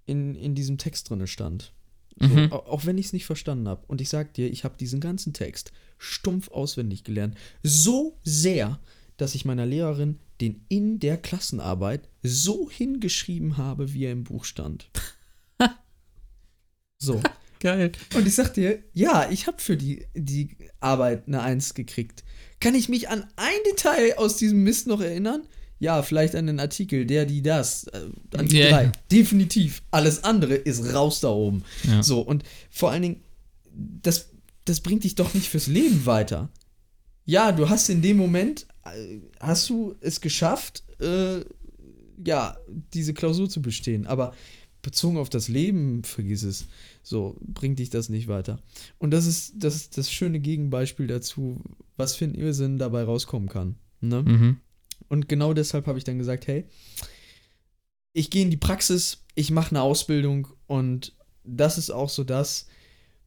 in, 0.06 0.34
in 0.34 0.54
diesem 0.54 0.78
Text 0.78 1.10
drin 1.10 1.26
stand. 1.26 1.74
So, 2.20 2.26
mhm. 2.26 2.52
Auch 2.52 2.84
wenn 2.84 2.98
ich 2.98 3.06
es 3.06 3.12
nicht 3.12 3.26
verstanden 3.26 3.68
habe. 3.68 3.84
Und 3.86 4.00
ich 4.00 4.08
sag 4.08 4.34
dir, 4.34 4.50
ich 4.50 4.64
habe 4.64 4.76
diesen 4.78 5.00
ganzen 5.00 5.32
Text 5.32 5.72
stumpf 5.98 6.50
auswendig 6.50 7.04
gelernt. 7.04 7.36
So 7.62 8.18
sehr, 8.24 8.80
dass 9.16 9.34
ich 9.34 9.44
meiner 9.44 9.66
Lehrerin 9.66 10.18
den 10.40 10.64
in 10.68 11.00
der 11.00 11.16
Klassenarbeit 11.16 12.08
so 12.22 12.70
hingeschrieben 12.70 13.56
habe, 13.56 13.92
wie 13.92 14.04
er 14.04 14.12
im 14.12 14.24
Buch 14.24 14.44
stand. 14.44 14.90
so. 16.98 17.20
Geil. 17.60 17.90
Und 18.14 18.26
ich 18.26 18.36
sag 18.36 18.54
dir, 18.54 18.84
ja, 18.92 19.28
ich 19.30 19.48
habe 19.48 19.58
für 19.58 19.76
die, 19.76 20.06
die 20.14 20.56
Arbeit 20.78 21.26
eine 21.26 21.42
Eins 21.42 21.74
gekriegt. 21.74 22.22
Kann 22.60 22.76
ich 22.76 22.88
mich 22.88 23.08
an 23.08 23.26
ein 23.34 23.58
Detail 23.66 24.16
aus 24.16 24.36
diesem 24.36 24.62
Mist 24.62 24.86
noch 24.86 25.00
erinnern? 25.00 25.42
Ja, 25.80 26.02
vielleicht 26.02 26.34
an 26.34 26.46
den 26.46 26.60
Artikel, 26.60 27.06
der, 27.06 27.24
die, 27.24 27.42
das, 27.42 27.84
äh, 27.84 28.08
an 28.36 28.48
die 28.48 28.56
yeah. 28.56 28.70
drei. 28.70 28.92
Definitiv. 29.10 29.82
Alles 29.90 30.24
andere 30.24 30.54
ist 30.54 30.92
raus 30.92 31.20
da 31.20 31.28
oben. 31.28 31.62
Ja. 31.84 32.02
So, 32.02 32.20
und 32.20 32.42
vor 32.70 32.90
allen 32.90 33.02
Dingen, 33.02 33.20
das, 34.02 34.30
das 34.64 34.80
bringt 34.80 35.04
dich 35.04 35.14
doch 35.14 35.34
nicht 35.34 35.48
fürs 35.48 35.68
Leben 35.68 36.04
weiter. 36.04 36.48
Ja, 37.24 37.52
du 37.52 37.68
hast 37.68 37.88
in 37.90 38.02
dem 38.02 38.16
Moment 38.16 38.66
hast 39.40 39.68
du 39.68 39.94
es 40.00 40.20
geschafft, 40.20 40.82
äh, 41.00 41.40
ja, 42.24 42.56
diese 42.94 43.14
Klausur 43.14 43.48
zu 43.48 43.62
bestehen. 43.62 44.06
Aber 44.06 44.34
bezogen 44.82 45.18
auf 45.18 45.28
das 45.28 45.48
Leben, 45.48 46.04
vergiss 46.04 46.42
es. 46.42 46.66
So, 47.02 47.36
bringt 47.40 47.78
dich 47.78 47.90
das 47.90 48.08
nicht 48.08 48.28
weiter. 48.28 48.58
Und 48.98 49.10
das 49.10 49.26
ist 49.26 49.54
das, 49.56 49.76
ist 49.76 49.98
das 49.98 50.10
schöne 50.12 50.40
Gegenbeispiel 50.40 51.06
dazu, 51.06 51.60
was 51.96 52.14
für 52.14 52.24
ein 52.24 52.34
Irrsinn 52.34 52.78
dabei 52.78 53.04
rauskommen 53.04 53.48
kann. 53.48 53.76
Ne? 54.00 54.22
Mhm. 54.22 54.56
Und 55.08 55.28
genau 55.28 55.54
deshalb 55.54 55.86
habe 55.86 55.98
ich 55.98 56.04
dann 56.04 56.18
gesagt, 56.18 56.46
hey, 56.46 56.64
ich 58.12 58.30
gehe 58.30 58.42
in 58.42 58.50
die 58.50 58.56
Praxis, 58.56 59.24
ich 59.34 59.50
mache 59.50 59.70
eine 59.70 59.82
Ausbildung 59.82 60.48
und 60.66 61.16
das 61.44 61.78
ist 61.78 61.90
auch 61.90 62.08
so 62.08 62.24
das, 62.24 62.66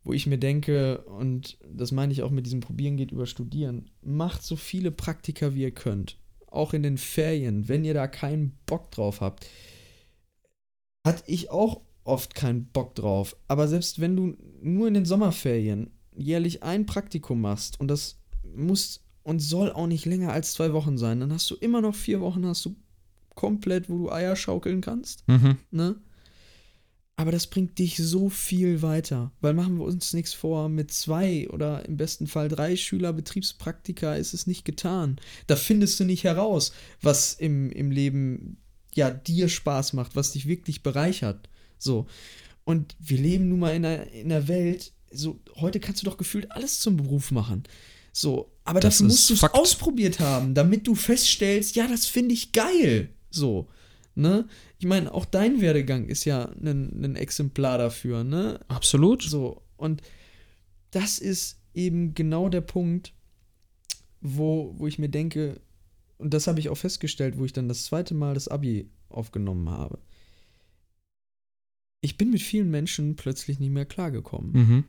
wo 0.04 0.14
ich 0.14 0.28
mir 0.28 0.38
denke, 0.38 1.00
und 1.04 1.58
das 1.68 1.92
meine 1.92 2.12
ich 2.12 2.24
auch 2.24 2.32
mit 2.32 2.46
diesem 2.46 2.60
Probieren 2.60 2.98
geht 2.98 3.12
über 3.12 3.26
Studieren, 3.26 3.90
macht 4.02 4.44
so 4.44 4.56
viele 4.56 4.92
Praktika, 4.92 5.54
wie 5.54 5.62
ihr 5.62 5.72
könnt. 5.72 6.18
Auch 6.48 6.74
in 6.74 6.84
den 6.84 6.98
Ferien, 6.98 7.68
wenn 7.70 7.86
ihr 7.86 7.94
da 7.94 8.08
keinen 8.08 8.58
Bock 8.66 8.92
drauf 8.92 9.22
habt. 9.22 9.48
Hatte 11.06 11.24
ich 11.28 11.50
auch 11.50 11.82
oft 12.04 12.36
keinen 12.36 12.66
Bock 12.66 12.96
drauf. 12.96 13.36
Aber 13.48 13.68
selbst 13.68 14.02
wenn 14.02 14.16
du 14.16 14.36
nur 14.62 14.88
in 14.88 14.96
den 14.96 15.06
Sommerferien 15.06 15.92
jährlich 16.16 16.64
ein 16.64 16.86
Praktikum 16.86 17.42
machst 17.42 17.80
und 17.80 17.88
das 17.88 18.20
muss 18.56 19.04
und 19.24 19.40
soll 19.40 19.72
auch 19.72 19.88
nicht 19.88 20.06
länger 20.06 20.32
als 20.32 20.54
zwei 20.54 20.74
Wochen 20.74 20.98
sein, 20.98 21.20
dann 21.20 21.34
hast 21.34 21.50
du 21.52 21.56
immer 21.56 21.82
noch 21.82 21.96
vier 21.96 22.22
Wochen, 22.22 22.46
hast 22.46 22.66
du 22.66 22.76
komplett, 23.36 23.90
wo 23.90 23.98
du 23.98 24.12
Eier 24.12 24.36
schaukeln 24.36 24.82
kannst. 24.82 25.28
Mhm. 25.28 25.58
Ne? 25.72 25.96
Aber 27.16 27.32
das 27.32 27.48
bringt 27.48 27.78
dich 27.78 27.98
so 27.98 28.30
viel 28.30 28.82
weiter. 28.82 29.32
Weil 29.42 29.54
machen 29.54 29.78
wir 29.78 29.86
uns 29.86 30.14
nichts 30.14 30.34
vor, 30.34 30.70
mit 30.70 30.92
zwei 30.92 31.48
oder 31.50 31.86
im 31.86 31.98
besten 31.98 32.26
Fall 32.26 32.50
drei 32.50 32.76
Schüler 32.76 33.14
Betriebspraktika 33.14 34.16
ist 34.16 34.34
es 34.34 34.48
nicht 34.48 34.66
getan. 34.66 35.18
Da 35.46 35.56
findest 35.56 36.00
du 36.00 36.06
nicht 36.06 36.24
heraus, 36.24 36.72
was 37.02 37.34
im, 37.36 37.70
im 37.72 37.92
Leben 37.92 38.58
ja 38.96 39.12
dir 39.12 39.50
Spaß 39.50 39.94
macht, 39.94 40.16
was 40.16 40.32
dich 40.32 40.48
wirklich 40.48 40.84
bereichert. 40.84 41.48
So. 41.78 42.08
Und 42.64 42.96
wir 43.00 43.20
leben 43.20 43.50
nun 43.50 43.60
mal 43.60 43.76
in 43.76 43.86
einer, 43.86 44.08
in 44.08 44.32
einer 44.32 44.48
Welt, 44.48 44.92
so, 45.12 45.40
heute 45.58 45.80
kannst 45.80 46.02
du 46.02 46.06
doch 46.06 46.18
gefühlt 46.18 46.52
alles 46.52 46.80
zum 46.80 46.98
Beruf 46.98 47.32
machen. 47.32 47.64
So, 48.12 48.52
aber 48.64 48.80
das 48.80 48.96
dafür 48.96 49.08
musst 49.08 49.30
du 49.30 49.34
es 49.34 49.44
ausprobiert 49.44 50.20
haben, 50.20 50.54
damit 50.54 50.88
du 50.88 50.96
feststellst, 50.96 51.76
ja, 51.76 51.88
das 51.88 52.06
finde 52.06 52.34
ich 52.34 52.52
geil. 52.52 53.10
So, 53.30 53.70
ne? 54.16 54.48
ich 54.82 54.88
meine, 54.88 55.14
auch 55.14 55.26
dein 55.26 55.62
Werdegang 55.62 56.08
ist 56.08 56.26
ja 56.26 56.46
ein, 56.46 57.06
ein 57.06 57.16
Exemplar 57.16 57.78
dafür, 57.78 58.24
ne? 58.24 58.60
Absolut. 58.68 59.22
So, 59.22 59.62
und 59.78 60.02
das 60.90 61.20
ist 61.20 61.62
eben 61.76 62.16
genau 62.16 62.50
der 62.50 62.62
Punkt, 62.62 63.14
wo, 64.22 64.74
wo 64.76 64.88
ich 64.88 64.98
mir 64.98 65.10
denke, 65.10 65.62
und 66.18 66.34
das 66.34 66.48
habe 66.48 66.60
ich 66.60 66.70
auch 66.70 66.80
festgestellt, 66.80 67.38
wo 67.38 67.46
ich 67.46 67.54
dann 67.54 67.68
das 67.68 67.86
zweite 67.86 68.16
Mal 68.16 68.34
das 68.34 68.48
Abi 68.48 68.90
aufgenommen 69.10 69.70
habe. 69.70 70.00
Ich 72.02 72.18
bin 72.18 72.32
mit 72.32 72.42
vielen 72.42 72.72
Menschen 72.72 73.16
plötzlich 73.16 73.60
nicht 73.60 73.72
mehr 73.72 73.86
klargekommen. 73.86 74.52
Mhm. 74.52 74.84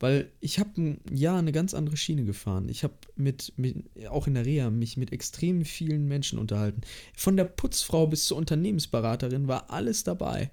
Weil 0.00 0.32
ich 0.40 0.58
habe 0.58 0.80
ein 0.80 1.00
Jahr 1.12 1.38
eine 1.38 1.52
ganz 1.52 1.74
andere 1.74 1.98
Schiene 1.98 2.24
gefahren. 2.24 2.70
Ich 2.70 2.84
habe 2.84 2.94
mit, 3.16 3.52
mit, 3.58 3.84
auch 4.08 4.26
in 4.26 4.32
der 4.32 4.46
Reha, 4.46 4.70
mich 4.70 4.96
mit 4.96 5.12
extrem 5.12 5.66
vielen 5.66 6.08
Menschen 6.08 6.38
unterhalten. 6.38 6.80
Von 7.14 7.36
der 7.36 7.44
Putzfrau 7.44 8.06
bis 8.06 8.24
zur 8.24 8.38
Unternehmensberaterin 8.38 9.46
war 9.46 9.70
alles 9.70 10.02
dabei. 10.02 10.50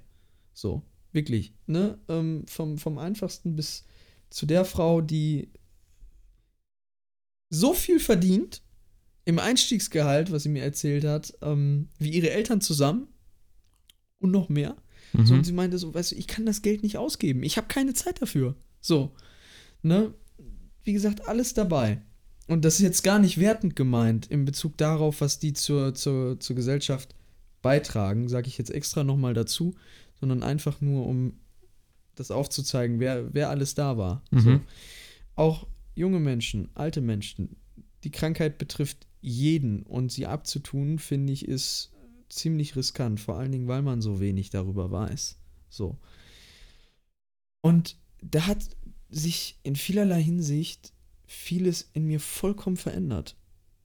So, 0.53 0.83
wirklich. 1.13 1.53
Ne? 1.65 1.97
Ähm, 2.09 2.43
vom, 2.45 2.77
vom 2.77 2.97
einfachsten 2.97 3.55
bis 3.55 3.85
zu 4.29 4.45
der 4.45 4.65
Frau, 4.65 4.99
die 4.99 5.49
so 7.49 7.73
viel 7.73 8.01
verdient 8.01 8.61
im 9.23 9.39
Einstiegsgehalt, 9.39 10.29
was 10.29 10.43
sie 10.43 10.49
mir 10.49 10.63
erzählt 10.63 11.05
hat, 11.05 11.33
ähm, 11.41 11.87
wie 11.99 12.09
ihre 12.09 12.31
Eltern 12.31 12.59
zusammen 12.59 13.07
und 14.19 14.31
noch 14.31 14.49
mehr. 14.49 14.75
Mhm. 15.13 15.25
So, 15.25 15.33
und 15.35 15.45
sie 15.45 15.53
meinte 15.53 15.77
so, 15.77 15.93
weißt 15.93 16.11
du, 16.11 16.15
ich 16.17 16.27
kann 16.27 16.45
das 16.45 16.61
Geld 16.61 16.83
nicht 16.83 16.97
ausgeben. 16.97 17.43
Ich 17.43 17.55
habe 17.55 17.69
keine 17.69 17.93
Zeit 17.93 18.21
dafür. 18.21 18.57
So 18.81 19.15
ne, 19.87 20.13
wie 20.83 20.93
gesagt, 20.93 21.27
alles 21.27 21.53
dabei. 21.53 22.01
Und 22.47 22.63
das 22.63 22.75
ist 22.75 22.81
jetzt 22.81 23.03
gar 23.03 23.19
nicht 23.19 23.39
wertend 23.39 23.75
gemeint 23.75 24.27
in 24.27 24.45
Bezug 24.45 24.77
darauf, 24.77 25.19
was 25.21 25.39
die 25.39 25.53
zur, 25.53 25.93
zur, 25.93 26.39
zur 26.39 26.55
Gesellschaft 26.55 27.13
beitragen, 27.61 28.29
sage 28.29 28.47
ich 28.47 28.57
jetzt 28.57 28.71
extra 28.71 29.03
nochmal 29.03 29.33
dazu, 29.33 29.75
sondern 30.19 30.43
einfach 30.43 30.79
nur, 30.79 31.05
um 31.05 31.33
das 32.15 32.31
aufzuzeigen, 32.31 32.99
wer, 32.99 33.33
wer 33.33 33.49
alles 33.49 33.75
da 33.75 33.97
war. 33.97 34.23
Mhm. 34.31 34.39
So. 34.39 34.59
Auch 35.35 35.67
junge 35.93 36.19
Menschen, 36.19 36.69
alte 36.73 37.01
Menschen, 37.01 37.57
die 38.03 38.11
Krankheit 38.11 38.57
betrifft 38.57 39.07
jeden 39.19 39.83
und 39.83 40.11
sie 40.11 40.25
abzutun, 40.25 40.99
finde 40.99 41.33
ich, 41.33 41.47
ist 41.47 41.91
ziemlich 42.29 42.75
riskant, 42.75 43.19
vor 43.19 43.37
allen 43.37 43.51
Dingen, 43.51 43.67
weil 43.67 43.81
man 43.81 44.01
so 44.01 44.19
wenig 44.19 44.49
darüber 44.49 44.91
weiß. 44.91 45.37
So. 45.69 45.97
Und 47.61 47.97
da 48.21 48.47
hat 48.47 48.76
sich 49.09 49.59
in 49.63 49.75
vielerlei 49.75 50.21
Hinsicht 50.21 50.93
vieles 51.25 51.89
in 51.93 52.05
mir 52.05 52.19
vollkommen 52.19 52.77
verändert. 52.77 53.35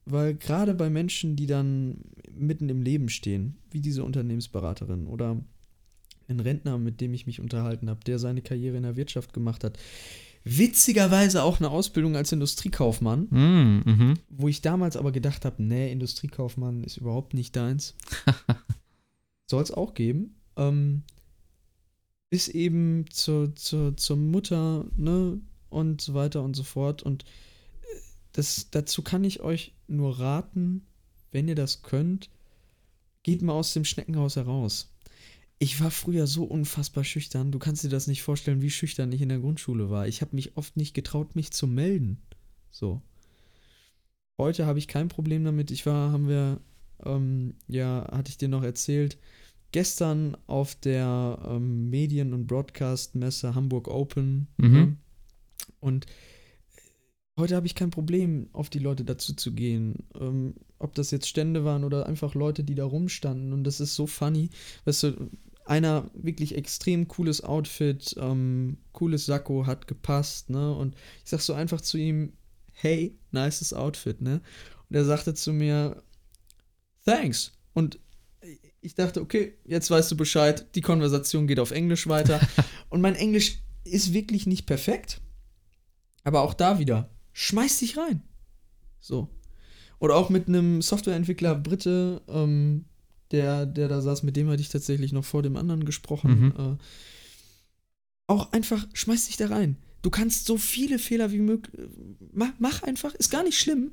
Weil 0.05 0.33
gerade 0.33 0.73
bei 0.73 0.89
Menschen, 0.89 1.35
die 1.35 1.47
dann 1.47 2.01
mitten 2.33 2.69
im 2.69 2.81
Leben 2.81 3.09
stehen, 3.09 3.57
wie 3.71 3.79
diese 3.79 4.03
Unternehmensberaterin 4.03 5.07
oder 5.07 5.41
ein 6.27 6.39
Rentner, 6.39 6.77
mit 6.77 6.99
dem 7.01 7.13
ich 7.13 7.25
mich 7.25 7.39
unterhalten 7.39 7.89
habe, 7.89 8.01
der 8.05 8.19
seine 8.19 8.41
Karriere 8.41 8.77
in 8.77 8.83
der 8.83 8.95
Wirtschaft 8.95 9.33
gemacht 9.33 9.63
hat, 9.63 9.77
witzigerweise 10.43 11.43
auch 11.43 11.59
eine 11.59 11.69
Ausbildung 11.69 12.15
als 12.15 12.31
Industriekaufmann, 12.31 13.27
mm, 13.29 13.83
mhm. 13.85 14.13
wo 14.29 14.49
ich 14.49 14.61
damals 14.61 14.97
aber 14.97 15.11
gedacht 15.11 15.45
habe, 15.45 15.63
nee, 15.63 15.91
Industriekaufmann 15.91 16.83
ist 16.83 16.97
überhaupt 16.97 17.33
nicht 17.33 17.55
deins. 17.55 17.95
Soll 19.45 19.63
es 19.63 19.71
auch 19.71 19.93
geben. 19.93 20.35
Ähm, 20.57 21.03
bis 22.33 22.47
eben 22.47 23.05
zur, 23.11 23.55
zur, 23.55 23.95
zur 23.95 24.17
Mutter, 24.17 24.87
ne, 24.97 25.39
und 25.69 26.01
so 26.01 26.15
weiter 26.15 26.41
und 26.41 26.55
so 26.55 26.63
fort. 26.63 27.03
Und 27.03 27.25
äh, 27.25 27.85
das, 28.31 28.71
dazu 28.71 29.03
kann 29.03 29.23
ich 29.23 29.41
euch 29.41 29.75
nur 29.87 30.19
raten, 30.19 30.83
wenn 31.31 31.47
ihr 31.47 31.53
das 31.53 31.83
könnt, 31.83 32.31
geht 33.21 33.43
mal 33.43 33.53
aus 33.53 33.73
dem 33.73 33.85
Schneckenhaus 33.85 34.35
heraus. 34.35 34.91
Ich 35.59 35.79
war 35.79 35.91
früher 35.91 36.25
so 36.25 36.45
unfassbar 36.45 37.03
schüchtern. 37.03 37.51
Du 37.51 37.59
kannst 37.59 37.83
dir 37.83 37.89
das 37.89 38.07
nicht 38.07 38.23
vorstellen, 38.23 38.63
wie 38.63 38.71
schüchtern 38.71 39.11
ich 39.11 39.21
in 39.21 39.29
der 39.29 39.37
Grundschule 39.37 39.91
war. 39.91 40.07
Ich 40.07 40.21
habe 40.21 40.35
mich 40.35 40.57
oft 40.57 40.75
nicht 40.75 40.95
getraut, 40.95 41.35
mich 41.35 41.51
zu 41.51 41.67
melden. 41.67 42.17
So. 42.71 43.03
Heute 44.39 44.65
habe 44.65 44.79
ich 44.79 44.87
kein 44.87 45.07
Problem 45.07 45.43
damit. 45.43 45.69
Ich 45.69 45.85
war, 45.85 46.11
haben 46.11 46.27
wir, 46.27 46.61
ähm, 47.05 47.53
ja, 47.67 48.09
hatte 48.11 48.31
ich 48.31 48.39
dir 48.39 48.49
noch 48.49 48.63
erzählt, 48.63 49.19
gestern 49.73 50.37
auf 50.47 50.75
der 50.75 51.39
ähm, 51.45 51.89
Medien- 51.89 52.33
und 52.33 52.47
Broadcast-Messe 52.47 53.55
Hamburg 53.55 53.89
Open. 53.89 54.47
Mhm. 54.57 54.71
Ne? 54.71 54.97
Und 55.81 56.05
heute 57.37 57.57
habe 57.57 57.65
ich 57.65 57.75
kein 57.75 57.89
Problem, 57.89 58.49
auf 58.53 58.69
die 58.69 58.79
Leute 58.79 59.03
dazu 59.03 59.33
zu 59.33 59.53
gehen. 59.53 60.07
Ähm, 60.17 60.53
ob 60.79 60.95
das 60.95 61.11
jetzt 61.11 61.27
Stände 61.27 61.65
waren 61.65 61.83
oder 61.83 62.05
einfach 62.05 62.35
Leute, 62.35 62.63
die 62.63 62.75
da 62.75 62.85
rumstanden. 62.85 63.51
Und 63.51 63.65
das 63.65 63.81
ist 63.81 63.95
so 63.95 64.07
funny. 64.07 64.49
Weißt 64.85 65.03
du, 65.03 65.29
einer 65.65 66.09
wirklich 66.13 66.55
extrem 66.55 67.07
cooles 67.07 67.43
Outfit, 67.43 68.15
ähm, 68.19 68.77
cooles 68.91 69.25
Sakko 69.25 69.65
hat 69.65 69.87
gepasst, 69.87 70.49
ne? 70.49 70.73
Und 70.73 70.95
ich 71.23 71.29
sag 71.29 71.39
so 71.41 71.53
einfach 71.53 71.81
zu 71.81 71.97
ihm, 71.97 72.33
hey, 72.73 73.17
nices 73.31 73.73
Outfit, 73.73 74.21
ne? 74.21 74.41
Und 74.89 74.95
er 74.95 75.05
sagte 75.05 75.33
zu 75.33 75.53
mir, 75.53 76.03
thanks. 77.05 77.53
Und 77.73 77.99
ich 78.83 78.95
dachte, 78.95 79.21
okay, 79.21 79.57
jetzt 79.65 79.89
weißt 79.89 80.11
du 80.11 80.17
Bescheid, 80.17 80.67
die 80.75 80.81
Konversation 80.81 81.47
geht 81.47 81.59
auf 81.59 81.71
Englisch 81.71 82.07
weiter. 82.07 82.39
Und 82.89 83.01
mein 83.01 83.15
Englisch 83.15 83.59
ist 83.85 84.13
wirklich 84.13 84.45
nicht 84.45 84.65
perfekt. 84.65 85.21
Aber 86.23 86.41
auch 86.41 86.53
da 86.53 86.79
wieder, 86.79 87.09
schmeiß 87.31 87.79
dich 87.79 87.97
rein. 87.97 88.21
So. 88.99 89.29
Oder 89.99 90.15
auch 90.15 90.29
mit 90.29 90.47
einem 90.47 90.81
Softwareentwickler 90.81 91.55
Brite, 91.55 92.21
ähm, 92.27 92.85
der, 93.31 93.65
der 93.65 93.87
da 93.87 94.01
saß, 94.01 94.23
mit 94.23 94.35
dem 94.35 94.49
hatte 94.49 94.61
ich 94.61 94.69
tatsächlich 94.69 95.13
noch 95.13 95.25
vor 95.25 95.41
dem 95.41 95.55
anderen 95.55 95.85
gesprochen. 95.85 96.39
Mhm. 96.39 96.53
Äh, 96.57 96.77
auch 98.27 98.51
einfach, 98.51 98.85
schmeiß 98.93 99.27
dich 99.27 99.37
da 99.37 99.47
rein. 99.47 99.77
Du 100.01 100.09
kannst 100.09 100.45
so 100.45 100.57
viele 100.57 100.99
Fehler 100.99 101.31
wie 101.31 101.39
möglich. 101.39 101.87
Mach, 102.33 102.51
mach, 102.59 102.83
einfach, 102.83 103.13
ist 103.15 103.29
gar 103.29 103.43
nicht 103.43 103.57
schlimm. 103.57 103.91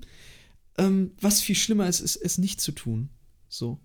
Ähm, 0.78 1.12
was 1.20 1.40
viel 1.40 1.54
schlimmer 1.54 1.88
ist, 1.88 2.00
ist 2.00 2.16
es 2.16 2.38
nicht 2.38 2.60
zu 2.60 2.72
tun. 2.72 3.10
So. 3.48 3.80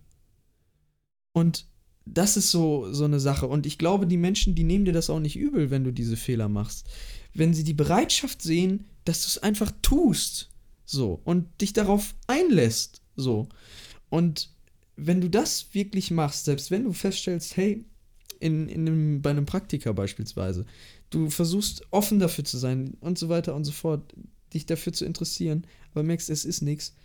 Und 1.36 1.66
das 2.06 2.38
ist 2.38 2.50
so, 2.50 2.94
so 2.94 3.04
eine 3.04 3.20
Sache. 3.20 3.46
Und 3.46 3.66
ich 3.66 3.78
glaube, 3.78 4.08
die 4.08 4.16
Menschen, 4.16 4.56
die 4.56 4.64
nehmen 4.64 4.86
dir 4.86 4.94
das 4.94 5.10
auch 5.10 5.20
nicht 5.20 5.36
übel, 5.36 5.70
wenn 5.70 5.84
du 5.84 5.92
diese 5.92 6.16
Fehler 6.16 6.48
machst. 6.48 6.88
Wenn 7.34 7.54
sie 7.54 7.66
die 7.66 7.74
Bereitschaft 7.74 8.42
sehen, 8.42 8.86
dass 9.04 9.24
du 9.24 9.28
es 9.28 9.44
einfach 9.44 9.74
tust. 9.82 10.50
So. 10.86 11.20
Und 11.26 11.48
dich 11.60 11.74
darauf 11.74 12.16
einlässt. 12.28 13.02
So. 13.18 13.50
Und 14.10 14.50
wenn 14.96 15.20
du 15.20 15.30
das 15.30 15.74
wirklich 15.74 16.10
machst, 16.10 16.46
selbst 16.46 16.72
wenn 16.72 16.86
du 16.86 16.94
feststellst, 16.94 17.58
hey, 17.58 17.84
in, 18.40 18.70
in 18.70 18.88
einem, 18.88 19.22
bei 19.22 19.32
einem 19.32 19.46
Praktiker 19.46 19.94
beispielsweise, 19.94 20.66
du 21.10 21.30
versuchst 21.30 21.86
offen 21.92 22.20
dafür 22.20 22.46
zu 22.46 22.58
sein 22.58 22.96
und 23.02 23.20
so 23.20 23.28
weiter 23.28 23.56
und 23.56 23.66
so 23.66 23.74
fort, 23.74 24.14
dich 24.54 24.66
dafür 24.66 24.94
zu 24.94 25.04
interessieren, 25.04 25.68
aber 25.92 26.04
merkst, 26.04 26.30
es 26.30 26.46
ist 26.46 26.62
nichts, 26.62 26.96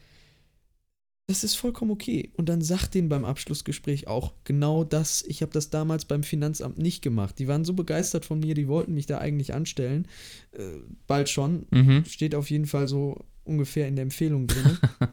das 1.31 1.45
ist 1.45 1.55
vollkommen 1.55 1.93
okay. 1.93 2.33
Und 2.37 2.49
dann 2.49 2.61
sagt 2.61 2.95
denen 2.95 3.09
beim 3.09 3.25
Abschlussgespräch 3.25 4.09
auch 4.09 4.33
genau 4.43 4.83
das. 4.83 5.23
Ich 5.23 5.43
habe 5.43 5.53
das 5.53 5.71
damals 5.71 6.05
beim 6.05 6.25
Finanzamt 6.25 6.77
nicht 6.77 7.03
gemacht. 7.03 7.39
Die 7.39 7.47
waren 7.47 7.65
so 7.65 7.73
begeistert 7.73 8.25
von 8.25 8.41
mir, 8.41 8.55
die 8.55 8.67
wollten 8.67 8.95
mich 8.95 9.07
da 9.07 9.19
eigentlich 9.19 9.55
anstellen. 9.55 10.09
Äh, 10.51 10.81
bald 11.07 11.29
schon. 11.29 11.67
Mhm. 11.71 12.05
Steht 12.05 12.35
auf 12.35 12.51
jeden 12.51 12.67
Fall 12.67 12.89
so 12.89 13.25
ungefähr 13.45 13.87
in 13.87 13.95
der 13.95 14.03
Empfehlung 14.03 14.49
drin. 14.49 14.77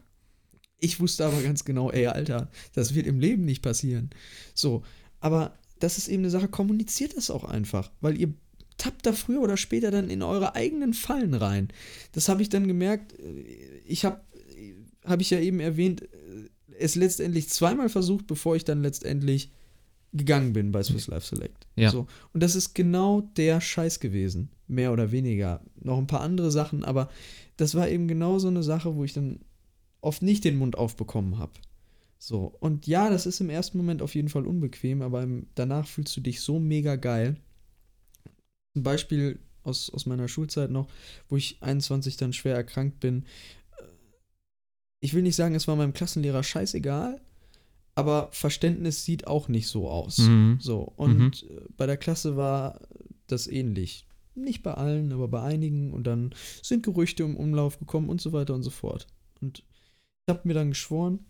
ich 0.80 0.98
wusste 0.98 1.24
aber 1.24 1.40
ganz 1.40 1.64
genau, 1.64 1.92
ey, 1.92 2.08
Alter, 2.08 2.50
das 2.74 2.96
wird 2.96 3.06
im 3.06 3.20
Leben 3.20 3.44
nicht 3.44 3.62
passieren. 3.62 4.10
So, 4.54 4.82
aber 5.20 5.56
das 5.78 5.98
ist 5.98 6.08
eben 6.08 6.24
eine 6.24 6.30
Sache, 6.30 6.48
kommuniziert 6.48 7.16
das 7.16 7.30
auch 7.30 7.44
einfach, 7.44 7.92
weil 8.00 8.20
ihr 8.20 8.34
tappt 8.76 9.06
da 9.06 9.12
früher 9.12 9.40
oder 9.40 9.56
später 9.56 9.92
dann 9.92 10.10
in 10.10 10.22
eure 10.22 10.56
eigenen 10.56 10.94
Fallen 10.94 11.34
rein. 11.34 11.68
Das 12.12 12.28
habe 12.28 12.42
ich 12.42 12.48
dann 12.48 12.66
gemerkt. 12.66 13.12
Äh, 13.20 13.44
ich 13.86 14.04
habe 14.04 14.20
habe 15.08 15.22
ich 15.22 15.30
ja 15.30 15.40
eben 15.40 15.60
erwähnt, 15.60 16.02
äh, 16.02 16.48
es 16.78 16.94
letztendlich 16.94 17.48
zweimal 17.48 17.88
versucht, 17.88 18.26
bevor 18.26 18.56
ich 18.56 18.64
dann 18.64 18.82
letztendlich 18.82 19.50
gegangen 20.12 20.52
bin 20.52 20.72
bei 20.72 20.82
Swiss 20.82 21.06
Life 21.06 21.26
Select. 21.26 21.66
Ja. 21.76 21.90
So. 21.90 22.06
Und 22.32 22.42
das 22.42 22.54
ist 22.54 22.74
genau 22.74 23.20
der 23.36 23.60
Scheiß 23.60 24.00
gewesen. 24.00 24.50
Mehr 24.66 24.92
oder 24.92 25.12
weniger. 25.12 25.60
Noch 25.80 25.98
ein 25.98 26.06
paar 26.06 26.20
andere 26.20 26.50
Sachen, 26.50 26.84
aber 26.84 27.10
das 27.56 27.74
war 27.74 27.88
eben 27.88 28.08
genau 28.08 28.38
so 28.38 28.48
eine 28.48 28.62
Sache, 28.62 28.94
wo 28.94 29.04
ich 29.04 29.12
dann 29.12 29.40
oft 30.00 30.22
nicht 30.22 30.44
den 30.44 30.56
Mund 30.56 30.78
aufbekommen 30.78 31.38
habe. 31.38 31.52
So. 32.18 32.54
Und 32.60 32.86
ja, 32.86 33.10
das 33.10 33.26
ist 33.26 33.40
im 33.40 33.50
ersten 33.50 33.78
Moment 33.78 34.02
auf 34.02 34.14
jeden 34.14 34.28
Fall 34.28 34.46
unbequem, 34.46 35.02
aber 35.02 35.22
im, 35.22 35.46
danach 35.54 35.86
fühlst 35.86 36.16
du 36.16 36.20
dich 36.20 36.40
so 36.40 36.58
mega 36.58 36.96
geil. 36.96 37.36
Ein 38.74 38.82
Beispiel 38.82 39.38
aus, 39.62 39.90
aus 39.90 40.06
meiner 40.06 40.28
Schulzeit 40.28 40.70
noch, 40.70 40.88
wo 41.28 41.36
ich 41.36 41.58
21 41.60 42.16
dann 42.16 42.32
schwer 42.32 42.56
erkrankt 42.56 43.00
bin, 43.00 43.24
ich 45.00 45.14
will 45.14 45.22
nicht 45.22 45.36
sagen, 45.36 45.54
es 45.54 45.68
war 45.68 45.76
meinem 45.76 45.92
Klassenlehrer 45.92 46.42
scheißegal, 46.42 47.20
aber 47.94 48.28
Verständnis 48.32 49.04
sieht 49.04 49.26
auch 49.26 49.48
nicht 49.48 49.68
so 49.68 49.88
aus. 49.88 50.18
Mhm. 50.18 50.58
So, 50.60 50.92
und 50.96 51.42
mhm. 51.42 51.58
bei 51.76 51.86
der 51.86 51.96
Klasse 51.96 52.36
war 52.36 52.80
das 53.26 53.46
ähnlich. 53.46 54.06
Nicht 54.34 54.62
bei 54.62 54.74
allen, 54.74 55.12
aber 55.12 55.28
bei 55.28 55.42
einigen. 55.42 55.92
Und 55.92 56.06
dann 56.06 56.34
sind 56.62 56.84
Gerüchte 56.84 57.24
im 57.24 57.36
Umlauf 57.36 57.78
gekommen 57.78 58.08
und 58.08 58.20
so 58.20 58.32
weiter 58.32 58.54
und 58.54 58.62
so 58.62 58.70
fort. 58.70 59.08
Und 59.40 59.58
ich 59.58 60.34
habe 60.34 60.46
mir 60.46 60.54
dann 60.54 60.70
geschworen, 60.70 61.26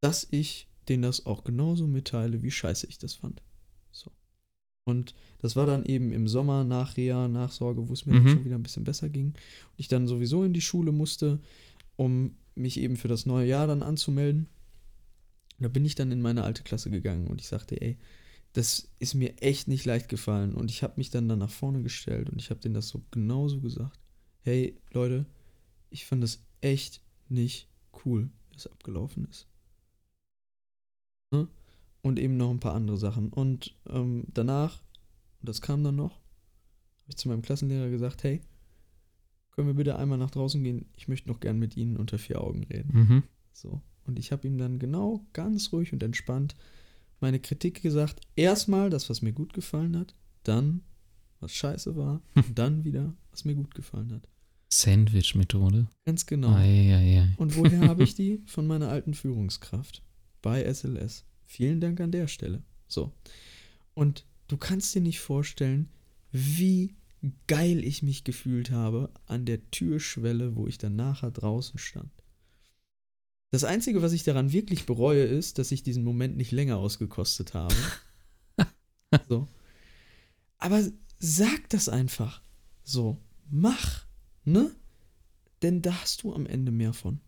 dass 0.00 0.26
ich 0.30 0.68
denen 0.88 1.02
das 1.02 1.26
auch 1.26 1.44
genauso 1.44 1.86
mitteile, 1.86 2.42
wie 2.42 2.50
scheiße 2.50 2.86
ich 2.86 2.98
das 2.98 3.14
fand. 3.14 3.42
Und 4.84 5.14
das 5.38 5.54
war 5.54 5.66
dann 5.66 5.84
eben 5.84 6.12
im 6.12 6.26
Sommer 6.26 6.64
nach 6.64 6.96
Reha, 6.96 7.28
Nachsorge, 7.28 7.88
wo 7.88 7.92
es 7.92 8.06
mir 8.06 8.20
mhm. 8.20 8.28
schon 8.28 8.44
wieder 8.44 8.56
ein 8.56 8.62
bisschen 8.62 8.84
besser 8.84 9.08
ging. 9.08 9.26
Und 9.26 9.36
ich 9.76 9.88
dann 9.88 10.08
sowieso 10.08 10.44
in 10.44 10.52
die 10.52 10.60
Schule 10.60 10.92
musste, 10.92 11.40
um 11.96 12.34
mich 12.54 12.78
eben 12.78 12.96
für 12.96 13.08
das 13.08 13.26
neue 13.26 13.46
Jahr 13.46 13.66
dann 13.66 13.82
anzumelden. 13.82 14.48
Da 15.58 15.68
bin 15.68 15.84
ich 15.84 15.94
dann 15.94 16.10
in 16.10 16.20
meine 16.20 16.42
alte 16.42 16.64
Klasse 16.64 16.90
gegangen 16.90 17.28
und 17.28 17.40
ich 17.40 17.46
sagte, 17.46 17.80
ey, 17.80 17.96
das 18.52 18.88
ist 18.98 19.14
mir 19.14 19.40
echt 19.40 19.68
nicht 19.68 19.84
leicht 19.84 20.08
gefallen. 20.08 20.54
Und 20.54 20.70
ich 20.70 20.82
habe 20.82 20.94
mich 20.96 21.10
dann, 21.10 21.28
dann 21.28 21.38
nach 21.38 21.50
vorne 21.50 21.82
gestellt 21.82 22.28
und 22.30 22.40
ich 22.40 22.50
habe 22.50 22.60
denen 22.60 22.74
das 22.74 22.88
so 22.88 23.02
genauso 23.10 23.60
gesagt. 23.60 23.98
Hey, 24.42 24.76
Leute, 24.92 25.26
ich 25.90 26.04
fand 26.04 26.22
das 26.22 26.42
echt 26.60 27.00
nicht 27.28 27.68
cool, 28.04 28.30
wie 28.50 28.54
das 28.54 28.66
abgelaufen 28.66 29.26
ist. 29.30 29.46
Ne? 31.30 31.48
Und 32.02 32.18
eben 32.18 32.36
noch 32.36 32.50
ein 32.50 32.60
paar 32.60 32.74
andere 32.74 32.98
Sachen. 32.98 33.32
Und 33.32 33.74
ähm, 33.88 34.24
danach, 34.32 34.82
das 35.40 35.62
kam 35.62 35.82
dann 35.82 35.96
noch, 35.96 36.12
habe 36.12 37.08
ich 37.08 37.16
zu 37.16 37.28
meinem 37.28 37.42
Klassenlehrer 37.42 37.90
gesagt, 37.90 38.22
hey, 38.24 38.40
können 39.52 39.68
wir 39.68 39.74
bitte 39.74 39.96
einmal 39.96 40.18
nach 40.18 40.30
draußen 40.30 40.62
gehen? 40.62 40.86
Ich 40.96 41.08
möchte 41.08 41.28
noch 41.28 41.40
gern 41.40 41.58
mit 41.58 41.76
Ihnen 41.76 41.96
unter 41.96 42.18
vier 42.18 42.40
Augen 42.40 42.64
reden. 42.64 42.90
Mhm. 42.92 43.22
So. 43.52 43.80
Und 44.04 44.18
ich 44.18 44.32
habe 44.32 44.46
ihm 44.48 44.58
dann 44.58 44.78
genau 44.78 45.24
ganz 45.32 45.72
ruhig 45.72 45.92
und 45.92 46.02
entspannt 46.02 46.56
meine 47.20 47.38
Kritik 47.38 47.82
gesagt. 47.82 48.20
Erstmal 48.34 48.90
das, 48.90 49.08
was 49.08 49.22
mir 49.22 49.32
gut 49.32 49.52
gefallen 49.52 49.96
hat, 49.96 50.14
dann, 50.42 50.82
was 51.38 51.54
scheiße 51.54 51.96
war, 51.96 52.20
und 52.34 52.58
dann 52.58 52.84
wieder, 52.84 53.14
was 53.30 53.44
mir 53.44 53.54
gut 53.54 53.74
gefallen 53.74 54.12
hat. 54.12 54.28
Sandwich-Methode. 54.70 55.86
Ganz 56.06 56.26
genau. 56.26 56.54
Ei, 56.54 56.94
ei, 56.94 57.20
ei. 57.20 57.34
Und 57.36 57.56
woher 57.56 57.80
habe 57.82 58.02
ich 58.02 58.14
die? 58.14 58.42
Von 58.46 58.66
meiner 58.66 58.88
alten 58.88 59.14
Führungskraft 59.14 60.02
bei 60.40 60.64
SLS. 60.64 61.26
Vielen 61.52 61.82
Dank 61.82 62.00
an 62.00 62.12
der 62.12 62.28
Stelle. 62.28 62.62
So. 62.88 63.12
Und 63.92 64.24
du 64.48 64.56
kannst 64.56 64.94
dir 64.94 65.02
nicht 65.02 65.20
vorstellen, 65.20 65.90
wie 66.30 66.96
geil 67.46 67.84
ich 67.84 68.02
mich 68.02 68.24
gefühlt 68.24 68.70
habe 68.70 69.12
an 69.26 69.44
der 69.44 69.70
Türschwelle, 69.70 70.56
wo 70.56 70.66
ich 70.66 70.78
dann 70.78 70.96
nachher 70.96 71.30
draußen 71.30 71.78
stand. 71.78 72.10
Das 73.50 73.64
Einzige, 73.64 74.00
was 74.00 74.14
ich 74.14 74.24
daran 74.24 74.52
wirklich 74.52 74.86
bereue, 74.86 75.24
ist, 75.24 75.58
dass 75.58 75.72
ich 75.72 75.82
diesen 75.82 76.04
Moment 76.04 76.38
nicht 76.38 76.52
länger 76.52 76.78
ausgekostet 76.78 77.52
habe. 77.52 77.76
so. 79.28 79.46
Aber 80.56 80.82
sag 81.18 81.68
das 81.68 81.90
einfach. 81.90 82.40
So, 82.82 83.20
mach, 83.50 84.06
ne? 84.44 84.74
Denn 85.60 85.82
da 85.82 86.00
hast 86.00 86.22
du 86.22 86.34
am 86.34 86.46
Ende 86.46 86.72
mehr 86.72 86.94
von. 86.94 87.20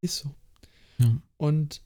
Ist 0.00 0.16
so. 0.16 0.34
Ja. 0.96 1.20
Und 1.36 1.82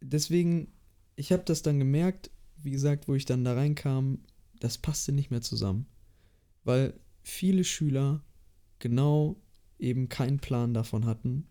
deswegen, 0.00 0.68
ich 1.16 1.32
habe 1.32 1.42
das 1.44 1.62
dann 1.62 1.78
gemerkt, 1.78 2.30
wie 2.62 2.70
gesagt, 2.70 3.08
wo 3.08 3.14
ich 3.14 3.24
dann 3.24 3.44
da 3.44 3.54
reinkam, 3.54 4.18
das 4.60 4.78
passte 4.78 5.12
nicht 5.12 5.30
mehr 5.30 5.42
zusammen. 5.42 5.86
Weil 6.64 6.94
viele 7.22 7.64
Schüler 7.64 8.24
genau 8.78 9.36
eben 9.78 10.08
keinen 10.08 10.38
Plan 10.38 10.74
davon 10.74 11.06
hatten, 11.06 11.46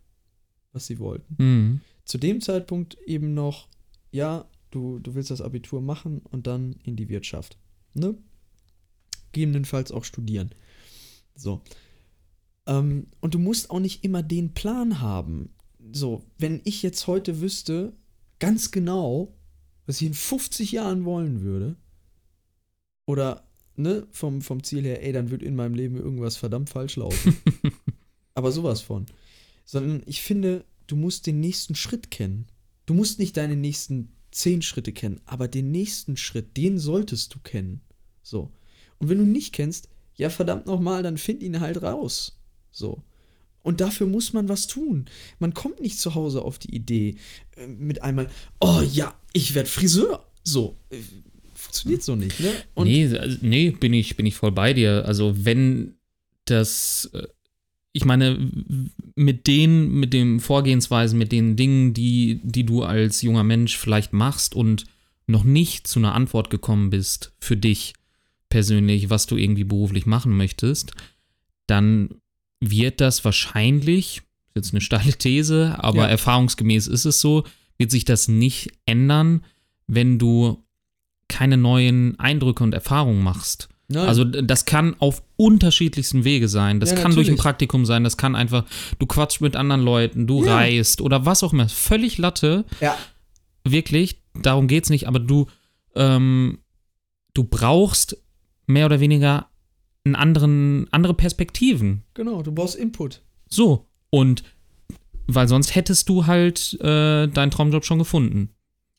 was 0.71 0.87
sie 0.87 0.99
wollten. 0.99 1.35
Mhm. 1.37 1.81
Zu 2.05 2.17
dem 2.17 2.41
Zeitpunkt 2.41 2.97
eben 3.05 3.33
noch, 3.33 3.67
ja, 4.11 4.49
du, 4.71 4.99
du 4.99 5.15
willst 5.15 5.31
das 5.31 5.41
Abitur 5.41 5.81
machen 5.81 6.19
und 6.19 6.47
dann 6.47 6.73
in 6.83 6.95
die 6.95 7.09
Wirtschaft. 7.09 7.57
Ne? 7.93 8.17
Gegebenenfalls 9.31 9.91
auch 9.91 10.03
studieren. 10.03 10.51
So. 11.35 11.61
Ähm, 12.67 13.07
und 13.21 13.33
du 13.33 13.39
musst 13.39 13.69
auch 13.69 13.79
nicht 13.79 14.03
immer 14.03 14.23
den 14.23 14.53
Plan 14.53 15.01
haben. 15.01 15.53
So, 15.91 16.23
wenn 16.37 16.61
ich 16.63 16.81
jetzt 16.83 17.07
heute 17.07 17.41
wüsste, 17.41 17.93
ganz 18.39 18.71
genau, 18.71 19.35
was 19.85 20.01
ich 20.01 20.07
in 20.07 20.13
50 20.13 20.71
Jahren 20.71 21.05
wollen 21.05 21.41
würde, 21.41 21.75
oder 23.07 23.47
ne, 23.75 24.07
vom, 24.11 24.41
vom 24.41 24.63
Ziel 24.63 24.83
her, 24.83 25.03
ey, 25.03 25.13
dann 25.13 25.29
wird 25.29 25.43
in 25.43 25.55
meinem 25.55 25.75
Leben 25.75 25.97
irgendwas 25.97 26.37
verdammt 26.37 26.69
falsch 26.69 26.95
laufen. 26.95 27.37
Aber 28.33 28.51
sowas 28.51 28.81
von 28.81 29.05
sondern 29.65 30.03
ich 30.05 30.21
finde, 30.21 30.63
du 30.87 30.95
musst 30.95 31.27
den 31.27 31.39
nächsten 31.39 31.75
Schritt 31.75 32.11
kennen. 32.11 32.47
Du 32.85 32.93
musst 32.93 33.19
nicht 33.19 33.35
deine 33.35 33.55
nächsten 33.55 34.13
zehn 34.31 34.61
Schritte 34.61 34.93
kennen, 34.93 35.21
aber 35.25 35.47
den 35.47 35.71
nächsten 35.71 36.17
Schritt, 36.17 36.55
den 36.55 36.77
solltest 36.77 37.33
du 37.33 37.39
kennen. 37.39 37.81
So. 38.21 38.51
Und 38.99 39.09
wenn 39.09 39.17
du 39.17 39.23
ihn 39.23 39.31
nicht 39.31 39.53
kennst, 39.53 39.89
ja 40.15 40.29
verdammt 40.29 40.67
nochmal, 40.67 41.03
dann 41.03 41.17
find 41.17 41.41
ihn 41.41 41.59
halt 41.59 41.81
raus. 41.81 42.37
So. 42.71 43.01
Und 43.65 43.81
dafür 43.81 44.05
muss 44.05 44.31
man 44.31 44.47
was 44.47 44.67
tun. 44.67 45.05
Man 45.39 45.55
kommt 45.55 45.81
nicht 45.81 45.99
zu 45.99 46.13
Hause 46.13 46.43
auf 46.43 46.59
die 46.59 46.75
Idee 46.75 47.15
äh, 47.57 47.67
mit 47.67 48.03
einmal, 48.03 48.29
oh 48.59 48.81
ja, 48.93 49.13
ich 49.33 49.55
werde 49.55 49.67
Friseur. 49.67 50.23
So. 50.43 50.77
Äh, 50.91 50.97
funktioniert 51.55 52.03
so 52.03 52.15
nicht, 52.15 52.39
ne? 52.39 52.51
Und 52.75 52.87
nee, 52.87 53.07
also, 53.17 53.37
nee, 53.41 53.71
bin 53.71 53.93
ich, 53.93 54.15
bin 54.15 54.27
ich 54.27 54.35
voll 54.35 54.51
bei 54.51 54.73
dir. 54.73 55.05
Also 55.05 55.33
wenn 55.45 55.95
das 56.45 57.09
äh, 57.13 57.23
ich 57.91 58.03
meine, 58.03 58.51
mit 59.15 59.47
den, 59.47 59.89
mit 59.89 60.11
den 60.11 60.41
Vorgehensweisen, 60.41 61.17
mit 61.17 61.31
den 61.31 61.55
Dingen, 61.55 61.93
die, 61.93 62.41
die 62.43 62.65
du 62.65 62.83
als 62.83 63.21
junger 63.21 63.45
Mensch 63.45 63.77
vielleicht 63.77 64.11
machst 64.11 64.53
und 64.53 64.83
noch 65.27 65.45
nicht 65.45 65.87
zu 65.87 65.99
einer 65.99 66.13
Antwort 66.13 66.49
gekommen 66.49 66.89
bist 66.89 67.31
für 67.39 67.55
dich 67.55 67.93
persönlich, 68.49 69.09
was 69.09 69.27
du 69.27 69.37
irgendwie 69.37 69.63
beruflich 69.63 70.05
machen 70.05 70.35
möchtest, 70.35 70.91
dann 71.67 72.15
wird 72.59 73.01
das 73.01 73.25
wahrscheinlich, 73.25 74.21
jetzt 74.55 74.73
eine 74.73 74.81
steile 74.81 75.13
These, 75.13 75.75
aber 75.79 76.03
ja. 76.03 76.07
erfahrungsgemäß 76.07 76.87
ist 76.87 77.05
es 77.05 77.21
so, 77.21 77.43
wird 77.77 77.91
sich 77.91 78.05
das 78.05 78.27
nicht 78.27 78.71
ändern, 78.85 79.43
wenn 79.87 80.17
du 80.17 80.63
keine 81.27 81.57
neuen 81.57 82.19
Eindrücke 82.19 82.63
und 82.63 82.73
Erfahrungen 82.73 83.23
machst. 83.23 83.69
Nein. 83.87 84.07
Also 84.07 84.23
das 84.23 84.65
kann 84.65 84.95
auf 84.99 85.21
unterschiedlichsten 85.37 86.23
Wege 86.23 86.47
sein. 86.47 86.79
Das 86.79 86.89
ja, 86.89 86.95
kann 86.95 87.11
natürlich. 87.11 87.27
durch 87.27 87.37
ein 87.37 87.41
Praktikum 87.41 87.85
sein, 87.85 88.03
das 88.03 88.17
kann 88.17 88.35
einfach, 88.35 88.65
du 88.97 89.05
quatschst 89.05 89.41
mit 89.41 89.55
anderen 89.55 89.81
Leuten, 89.81 90.25
du 90.25 90.43
ja. 90.43 90.55
reist 90.55 91.01
oder 91.01 91.25
was 91.25 91.43
auch 91.43 91.53
immer. 91.53 91.69
Völlig 91.69 92.17
Latte. 92.17 92.65
Ja. 92.81 92.97
Wirklich, 93.63 94.21
darum 94.33 94.67
geht 94.67 94.85
es 94.85 94.89
nicht, 94.89 95.07
aber 95.07 95.19
du, 95.19 95.47
ähm, 95.95 96.59
du 97.33 97.43
brauchst 97.43 98.17
mehr 98.65 98.87
oder 98.87 98.99
weniger 98.99 99.49
einen 100.05 100.15
anderen, 100.15 100.87
andere 100.91 101.13
Perspektiven. 101.13 102.03
Genau, 102.13 102.41
du 102.41 102.51
brauchst 102.51 102.75
Input. 102.75 103.21
So, 103.49 103.87
und 104.09 104.43
weil 105.27 105.47
sonst 105.47 105.75
hättest 105.75 106.07
du 106.09 106.27
halt 106.27 106.79
äh, 106.81 107.27
deinen 107.27 107.51
Traumjob 107.51 107.85
schon 107.85 107.99
gefunden. 107.99 108.49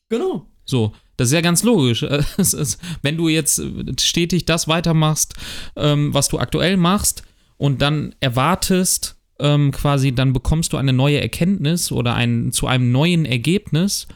Genau. 0.09 0.45
So, 0.65 0.91
das 1.15 1.29
ist 1.29 1.33
ja 1.33 1.41
ganz 1.41 1.63
logisch. 1.63 2.03
wenn 3.01 3.17
du 3.17 3.29
jetzt 3.29 3.61
stetig 4.01 4.45
das 4.45 4.67
weitermachst, 4.67 5.35
ähm, 5.75 6.13
was 6.13 6.27
du 6.27 6.39
aktuell 6.39 6.77
machst, 6.77 7.23
und 7.57 7.81
dann 7.81 8.13
erwartest, 8.19 9.17
ähm, 9.39 9.71
quasi, 9.71 10.13
dann 10.13 10.33
bekommst 10.33 10.73
du 10.73 10.77
eine 10.77 10.93
neue 10.93 11.19
Erkenntnis 11.19 11.91
oder 11.91 12.13
ein, 12.13 12.51
zu 12.51 12.67
einem 12.67 12.91
neuen 12.91 13.25
Ergebnis, 13.25 14.07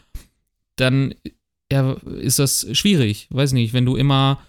dann 0.75 1.15
ja, 1.71 1.93
ist 2.19 2.39
das 2.39 2.67
schwierig. 2.73 3.27
Weiß 3.31 3.53
nicht, 3.53 3.73
wenn 3.73 3.85
du 3.85 3.95
immer, 3.95 4.39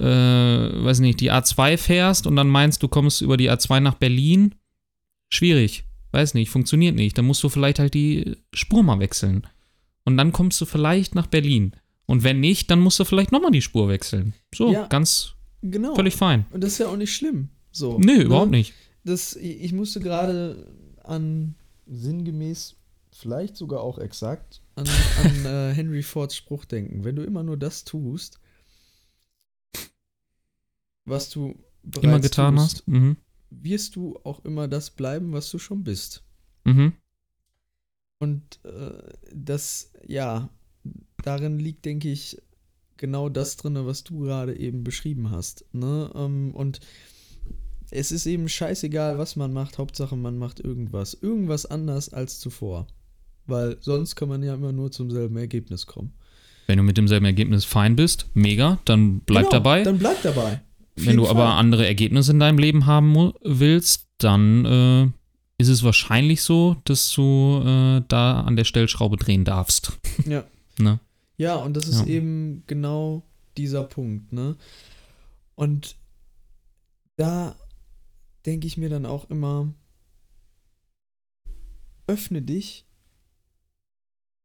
äh, 0.00 0.84
weiß 0.84 1.00
nicht, 1.00 1.20
die 1.20 1.30
A2 1.30 1.76
fährst 1.76 2.26
und 2.26 2.36
dann 2.36 2.48
meinst, 2.48 2.82
du 2.82 2.88
kommst 2.88 3.20
über 3.20 3.36
die 3.36 3.50
A2 3.50 3.80
nach 3.80 3.94
Berlin, 3.94 4.54
schwierig. 5.28 5.84
Weiß 6.12 6.34
nicht, 6.34 6.50
funktioniert 6.50 6.96
nicht. 6.96 7.16
Dann 7.16 7.26
musst 7.26 7.42
du 7.44 7.48
vielleicht 7.48 7.78
halt 7.78 7.94
die 7.94 8.36
Spur 8.52 8.82
mal 8.82 8.98
wechseln. 8.98 9.46
Und 10.04 10.16
dann 10.16 10.32
kommst 10.32 10.60
du 10.60 10.64
vielleicht 10.64 11.14
nach 11.14 11.26
Berlin. 11.26 11.76
Und 12.06 12.24
wenn 12.24 12.40
nicht, 12.40 12.70
dann 12.70 12.80
musst 12.80 12.98
du 12.98 13.04
vielleicht 13.04 13.30
nochmal 13.30 13.52
die 13.52 13.62
Spur 13.62 13.88
wechseln. 13.88 14.34
So, 14.52 14.72
ja, 14.72 14.86
ganz 14.88 15.34
genau. 15.62 15.94
völlig 15.94 16.16
fein. 16.16 16.46
Und 16.50 16.64
das 16.64 16.72
ist 16.72 16.78
ja 16.78 16.88
auch 16.88 16.96
nicht 16.96 17.14
schlimm. 17.14 17.50
So, 17.70 17.98
Nö, 17.98 18.16
ne? 18.16 18.22
überhaupt 18.24 18.50
nicht. 18.50 18.74
Das, 19.04 19.36
ich 19.36 19.72
musste 19.72 20.00
gerade 20.00 20.66
an 21.04 21.54
sinngemäß, 21.86 22.76
vielleicht 23.12 23.56
sogar 23.56 23.82
auch 23.82 23.98
exakt, 23.98 24.62
an, 24.74 24.88
an 25.22 25.46
äh, 25.46 25.72
Henry 25.74 26.02
Fords 26.02 26.34
Spruch 26.34 26.64
denken. 26.64 27.04
Wenn 27.04 27.14
du 27.14 27.22
immer 27.22 27.44
nur 27.44 27.56
das 27.56 27.84
tust, 27.84 28.39
was 31.04 31.30
du 31.30 31.54
bereits 31.82 32.04
immer 32.04 32.20
getan 32.20 32.56
tust, 32.56 32.76
hast, 32.76 32.88
mhm. 32.88 33.16
wirst 33.50 33.96
du 33.96 34.18
auch 34.24 34.44
immer 34.44 34.68
das 34.68 34.90
bleiben, 34.90 35.32
was 35.32 35.50
du 35.50 35.58
schon 35.58 35.84
bist. 35.84 36.22
Mhm. 36.64 36.92
Und 38.18 38.60
äh, 38.64 39.12
das, 39.34 39.92
ja, 40.06 40.50
darin 41.22 41.58
liegt, 41.58 41.84
denke 41.84 42.10
ich, 42.10 42.40
genau 42.96 43.28
das 43.28 43.56
drin, 43.56 43.78
was 43.86 44.04
du 44.04 44.20
gerade 44.20 44.56
eben 44.58 44.84
beschrieben 44.84 45.30
hast. 45.30 45.64
Ne? 45.72 46.10
Ähm, 46.14 46.54
und 46.54 46.80
es 47.90 48.12
ist 48.12 48.26
eben 48.26 48.48
scheißegal, 48.48 49.18
was 49.18 49.36
man 49.36 49.52
macht, 49.52 49.78
Hauptsache 49.78 50.16
man 50.16 50.38
macht 50.38 50.60
irgendwas. 50.60 51.14
Irgendwas 51.14 51.66
anders 51.66 52.10
als 52.10 52.38
zuvor. 52.38 52.86
Weil 53.46 53.78
sonst 53.80 54.14
kann 54.14 54.28
man 54.28 54.42
ja 54.42 54.54
immer 54.54 54.72
nur 54.72 54.92
zum 54.92 55.10
selben 55.10 55.36
Ergebnis 55.38 55.86
kommen. 55.86 56.12
Wenn 56.66 56.76
du 56.76 56.84
mit 56.84 56.98
demselben 56.98 57.26
Ergebnis 57.26 57.64
fein 57.64 57.96
bist, 57.96 58.26
mega, 58.34 58.78
dann 58.84 59.20
bleib 59.20 59.44
genau, 59.44 59.50
dabei. 59.50 59.82
Dann 59.82 59.98
bleib 59.98 60.22
dabei. 60.22 60.60
Wenn 61.06 61.16
du 61.16 61.24
Fall. 61.24 61.32
aber 61.32 61.54
andere 61.54 61.86
Ergebnisse 61.86 62.32
in 62.32 62.40
deinem 62.40 62.58
Leben 62.58 62.86
haben 62.86 63.32
willst, 63.42 64.08
dann 64.18 64.64
äh, 64.64 65.04
ist 65.60 65.68
es 65.68 65.82
wahrscheinlich 65.82 66.42
so, 66.42 66.76
dass 66.84 67.12
du 67.12 67.62
äh, 67.64 68.02
da 68.08 68.40
an 68.40 68.56
der 68.56 68.64
Stellschraube 68.64 69.16
drehen 69.16 69.44
darfst. 69.44 69.98
Ja. 70.26 70.44
ne? 70.78 71.00
Ja, 71.36 71.56
und 71.56 71.74
das 71.74 71.88
ist 71.88 72.00
ja. 72.00 72.06
eben 72.06 72.64
genau 72.66 73.22
dieser 73.56 73.84
Punkt, 73.84 74.32
ne? 74.32 74.56
Und 75.54 75.96
da 77.16 77.56
denke 78.46 78.66
ich 78.66 78.76
mir 78.76 78.88
dann 78.88 79.04
auch 79.04 79.28
immer, 79.28 79.74
öffne 82.06 82.42
dich 82.42 82.86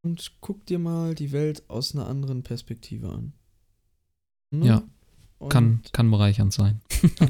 und 0.02 0.32
guck 0.40 0.66
dir 0.66 0.78
mal 0.78 1.14
die 1.14 1.32
Welt 1.32 1.68
aus 1.68 1.94
einer 1.94 2.06
anderen 2.06 2.42
Perspektive 2.42 3.08
an. 3.08 3.32
Ne? 4.50 4.66
Ja, 4.66 4.82
kann, 5.48 5.82
kann 5.92 6.10
bereichernd 6.10 6.52
sein. 6.52 6.80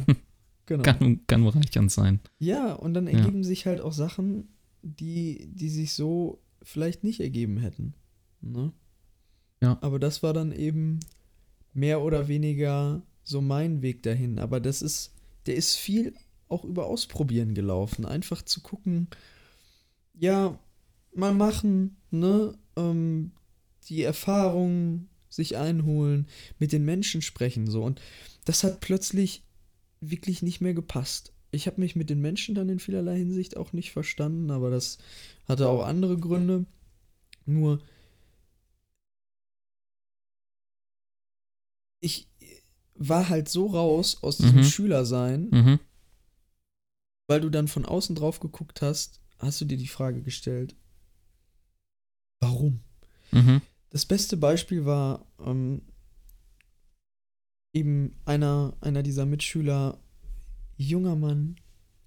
genau. 0.67 0.83
kann, 0.83 1.21
kann 1.27 1.45
bereichernd 1.45 1.91
sein. 1.91 2.21
Ja, 2.39 2.73
und 2.75 2.95
dann 2.95 3.07
ergeben 3.07 3.39
ja. 3.39 3.45
sich 3.45 3.67
halt 3.67 3.81
auch 3.81 3.93
Sachen, 3.93 4.49
die, 4.83 5.49
die 5.53 5.69
sich 5.69 5.95
so 5.95 6.41
vielleicht 6.63 7.05
nicht 7.05 7.21
ergeben 7.21 7.59
hätten. 7.59 7.95
Ne? 8.41 8.73
Ja. 9.63 9.79
Aber 9.81 9.99
das 9.99 10.23
war 10.23 10.33
dann 10.33 10.53
eben 10.53 11.01
mehr 11.73 12.01
oder 12.01 12.29
weniger 12.29 13.03
so 13.23 13.41
mein 13.41 13.83
Weg 13.83 14.03
dahin. 14.03 14.39
Aber 14.39 14.61
das 14.61 14.83
ist, 14.83 15.13
der 15.47 15.57
ist 15.57 15.75
viel 15.75 16.15
auch 16.49 16.65
über 16.65 16.87
Ausprobieren 16.87 17.55
gelaufen. 17.55 18.07
Einfach 18.07 18.43
zu 18.43 18.61
gucken, 18.61 19.09
ja, 20.15 20.59
mal 21.15 21.35
machen, 21.35 21.97
ne? 22.11 22.57
Ähm, 22.77 23.33
die 23.89 24.03
Erfahrungen 24.03 25.09
sich 25.37 25.57
einholen, 25.57 26.27
mit 26.59 26.73
den 26.73 26.85
Menschen 26.85 27.23
sprechen, 27.23 27.71
so. 27.71 27.85
Und 27.85 28.01
das 28.45 28.65
hat 28.65 28.81
plötzlich 28.81 29.43
wirklich 30.01 30.43
nicht 30.43 30.61
mehr 30.61 30.75
gepasst. 30.75 31.33
Ich 31.53 31.67
habe 31.67 31.81
mich 31.81 31.95
mit 31.95 32.11
den 32.11 32.21
Menschen 32.21 32.55
dann 32.55 32.69
in 32.69 32.81
vielerlei 32.81 33.19
Hinsicht 33.19 33.57
auch 33.57 33.73
nicht 33.73 33.93
verstanden, 33.93 34.51
aber 34.51 34.71
das 34.71 34.99
hatte 35.47 35.69
auch 35.69 35.85
andere 35.85 36.19
Gründe. 36.19 36.67
Nur 37.45 37.81
ich, 42.01 42.29
war 42.95 43.29
halt 43.29 43.49
so 43.49 43.67
raus 43.67 44.19
aus 44.23 44.39
diesem 44.39 44.59
Mhm. 44.59 44.65
Schülersein, 44.65 45.49
Mhm. 45.51 45.81
weil 47.29 47.41
du 47.41 47.51
dann 47.51 47.69
von 47.69 47.85
außen 47.85 48.17
drauf 48.17 48.41
geguckt 48.41 48.83
hast, 48.83 49.21
hast 49.39 49.61
du 49.61 49.65
dir 49.65 49.77
die 49.77 49.87
Frage 49.89 50.23
gestellt, 50.23 50.75
warum? 52.41 52.81
Mhm. 53.33 53.61
Das 53.91 54.07
beste 54.07 54.37
Beispiel 54.37 54.85
war 54.85 55.26
ähm, 55.45 55.83
eben 57.73 58.17
einer, 58.25 58.77
einer 58.81 59.03
dieser 59.03 59.27
Mitschüler, 59.27 59.99
junger 60.77 61.17
Mann, 61.17 61.57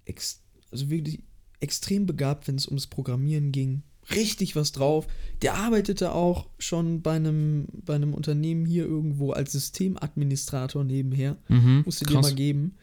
ex, 0.04 0.42
also 0.70 0.90
wirklich 0.90 1.22
extrem 1.60 2.06
begabt, 2.06 2.48
wenn 2.48 2.56
es 2.56 2.66
ums 2.66 2.86
Programmieren 2.86 3.52
ging. 3.52 3.82
Richtig 4.14 4.56
was 4.56 4.72
drauf. 4.72 5.06
Der 5.42 5.54
arbeitete 5.54 6.12
auch 6.12 6.48
schon 6.58 7.02
bei 7.02 7.12
einem, 7.12 7.68
bei 7.84 7.94
einem 7.94 8.14
Unternehmen 8.14 8.66
hier 8.66 8.84
irgendwo 8.84 9.32
als 9.32 9.52
Systemadministrator 9.52 10.82
nebenher. 10.82 11.36
Mhm. 11.48 11.82
Musste 11.84 12.06
dir 12.06 12.20
mal 12.20 12.34
geben. 12.34 12.76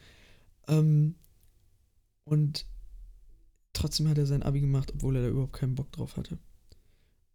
Ähm, 0.68 1.15
und 2.24 2.65
trotzdem 3.74 4.07
hat 4.07 4.18
er 4.18 4.26
sein 4.26 4.44
Abi 4.44 4.61
gemacht, 4.61 4.91
obwohl 4.94 5.18
er 5.18 5.24
da 5.24 5.30
überhaupt 5.30 5.53
keinen 5.53 5.76
Bock 5.76 5.91
drauf 5.91 6.15
hatte. 6.15 6.38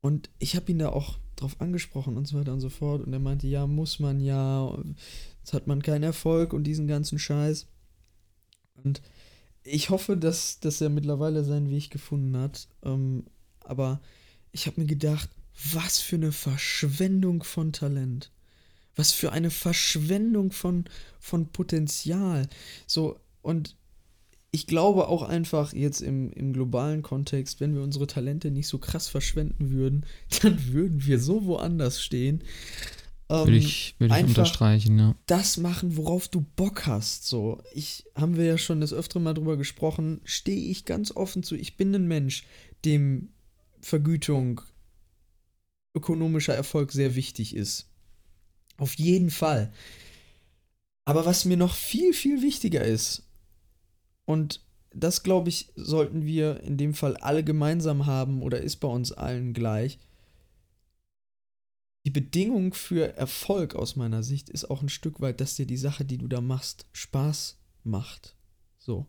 Und 0.02 0.30
ich 0.40 0.56
habe 0.56 0.70
ihn 0.70 0.80
da 0.80 0.90
auch 0.90 1.16
drauf 1.36 1.60
angesprochen 1.60 2.16
und 2.16 2.26
so 2.26 2.38
weiter 2.38 2.52
und 2.52 2.60
so 2.60 2.68
fort. 2.68 3.02
Und 3.02 3.12
er 3.12 3.20
meinte, 3.20 3.46
ja, 3.46 3.66
muss 3.66 4.00
man 4.00 4.20
ja, 4.20 4.76
jetzt 5.38 5.52
hat 5.52 5.68
man 5.68 5.80
keinen 5.80 6.02
Erfolg 6.02 6.52
und 6.52 6.64
diesen 6.64 6.88
ganzen 6.88 7.18
Scheiß. 7.18 7.68
Und 8.82 9.00
ich 9.62 9.90
hoffe, 9.90 10.16
dass, 10.16 10.58
dass 10.58 10.80
er 10.80 10.90
mittlerweile 10.90 11.44
seinen 11.44 11.70
Weg 11.70 11.90
gefunden 11.90 12.36
hat. 12.36 12.68
Ähm, 12.82 13.24
aber 13.60 14.00
ich 14.50 14.66
habe 14.66 14.80
mir 14.80 14.88
gedacht, 14.88 15.30
was 15.72 16.00
für 16.00 16.16
eine 16.16 16.32
Verschwendung 16.32 17.44
von 17.44 17.72
Talent. 17.72 18.32
Was 18.96 19.12
für 19.12 19.30
eine 19.30 19.50
Verschwendung 19.50 20.50
von, 20.50 20.84
von 21.20 21.46
Potenzial. 21.46 22.48
So, 22.88 23.20
und 23.40 23.76
ich 24.54 24.66
glaube 24.66 25.08
auch 25.08 25.22
einfach 25.22 25.72
jetzt 25.72 26.02
im, 26.02 26.30
im 26.32 26.52
globalen 26.52 27.02
Kontext, 27.02 27.60
wenn 27.60 27.74
wir 27.74 27.82
unsere 27.82 28.06
Talente 28.06 28.50
nicht 28.50 28.68
so 28.68 28.78
krass 28.78 29.08
verschwenden 29.08 29.70
würden, 29.70 30.04
dann 30.42 30.72
würden 30.72 31.04
wir 31.04 31.18
so 31.18 31.46
woanders 31.46 32.02
stehen. 32.02 32.44
Ähm, 33.30 33.46
Würde 33.46 33.56
ich, 33.56 33.94
würde 33.98 34.14
ich 34.18 34.24
unterstreichen, 34.24 34.98
ja. 34.98 35.14
das 35.26 35.56
machen, 35.56 35.96
worauf 35.96 36.28
du 36.28 36.44
Bock 36.54 36.86
hast. 36.86 37.26
So, 37.26 37.62
ich 37.72 38.04
haben 38.14 38.36
wir 38.36 38.44
ja 38.44 38.58
schon 38.58 38.82
das 38.82 38.92
öftere 38.92 39.20
Mal 39.20 39.32
drüber 39.32 39.56
gesprochen, 39.56 40.20
stehe 40.24 40.70
ich 40.70 40.84
ganz 40.84 41.16
offen 41.16 41.42
zu. 41.42 41.56
Ich 41.56 41.78
bin 41.78 41.94
ein 41.94 42.06
Mensch, 42.06 42.44
dem 42.84 43.30
Vergütung, 43.80 44.60
ökonomischer 45.94 46.54
Erfolg 46.54 46.92
sehr 46.92 47.14
wichtig 47.14 47.56
ist. 47.56 47.88
Auf 48.76 48.94
jeden 48.94 49.30
Fall. 49.30 49.72
Aber 51.06 51.24
was 51.24 51.46
mir 51.46 51.56
noch 51.56 51.74
viel, 51.74 52.12
viel 52.12 52.42
wichtiger 52.42 52.84
ist, 52.84 53.24
und 54.32 54.64
das 54.94 55.22
glaube 55.22 55.48
ich, 55.48 55.72
sollten 55.76 56.26
wir 56.26 56.60
in 56.60 56.76
dem 56.76 56.94
Fall 56.94 57.16
alle 57.16 57.44
gemeinsam 57.44 58.06
haben 58.06 58.42
oder 58.42 58.60
ist 58.60 58.76
bei 58.76 58.88
uns 58.88 59.12
allen 59.12 59.52
gleich. 59.52 59.98
Die 62.04 62.10
Bedingung 62.10 62.74
für 62.74 63.16
Erfolg 63.16 63.74
aus 63.76 63.94
meiner 63.96 64.22
Sicht 64.22 64.50
ist 64.50 64.68
auch 64.68 64.82
ein 64.82 64.88
Stück 64.88 65.20
weit, 65.20 65.40
dass 65.40 65.54
dir 65.54 65.66
die 65.66 65.76
Sache, 65.76 66.04
die 66.04 66.18
du 66.18 66.26
da 66.26 66.40
machst, 66.40 66.86
Spaß 66.92 67.59
macht. 67.84 68.36
So. 68.78 69.06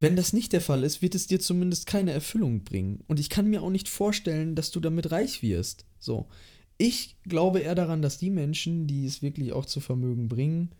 Wenn 0.00 0.16
das 0.16 0.34
nicht 0.34 0.52
der 0.52 0.60
Fall 0.60 0.84
ist, 0.84 1.00
wird 1.00 1.14
es 1.14 1.26
dir 1.26 1.40
zumindest 1.40 1.86
keine 1.86 2.12
Erfüllung 2.12 2.64
bringen. 2.64 3.02
Und 3.06 3.18
ich 3.18 3.30
kann 3.30 3.48
mir 3.48 3.62
auch 3.62 3.70
nicht 3.70 3.88
vorstellen, 3.88 4.54
dass 4.54 4.70
du 4.70 4.80
damit 4.80 5.10
reich 5.10 5.42
wirst. 5.42 5.86
So. 5.98 6.28
Ich 6.76 7.16
glaube 7.22 7.60
eher 7.60 7.74
daran, 7.74 8.02
dass 8.02 8.18
die 8.18 8.30
Menschen, 8.30 8.86
die 8.86 9.06
es 9.06 9.22
wirklich 9.22 9.52
auch 9.52 9.64
zu 9.64 9.80
Vermögen 9.80 10.28
bringen, 10.28 10.74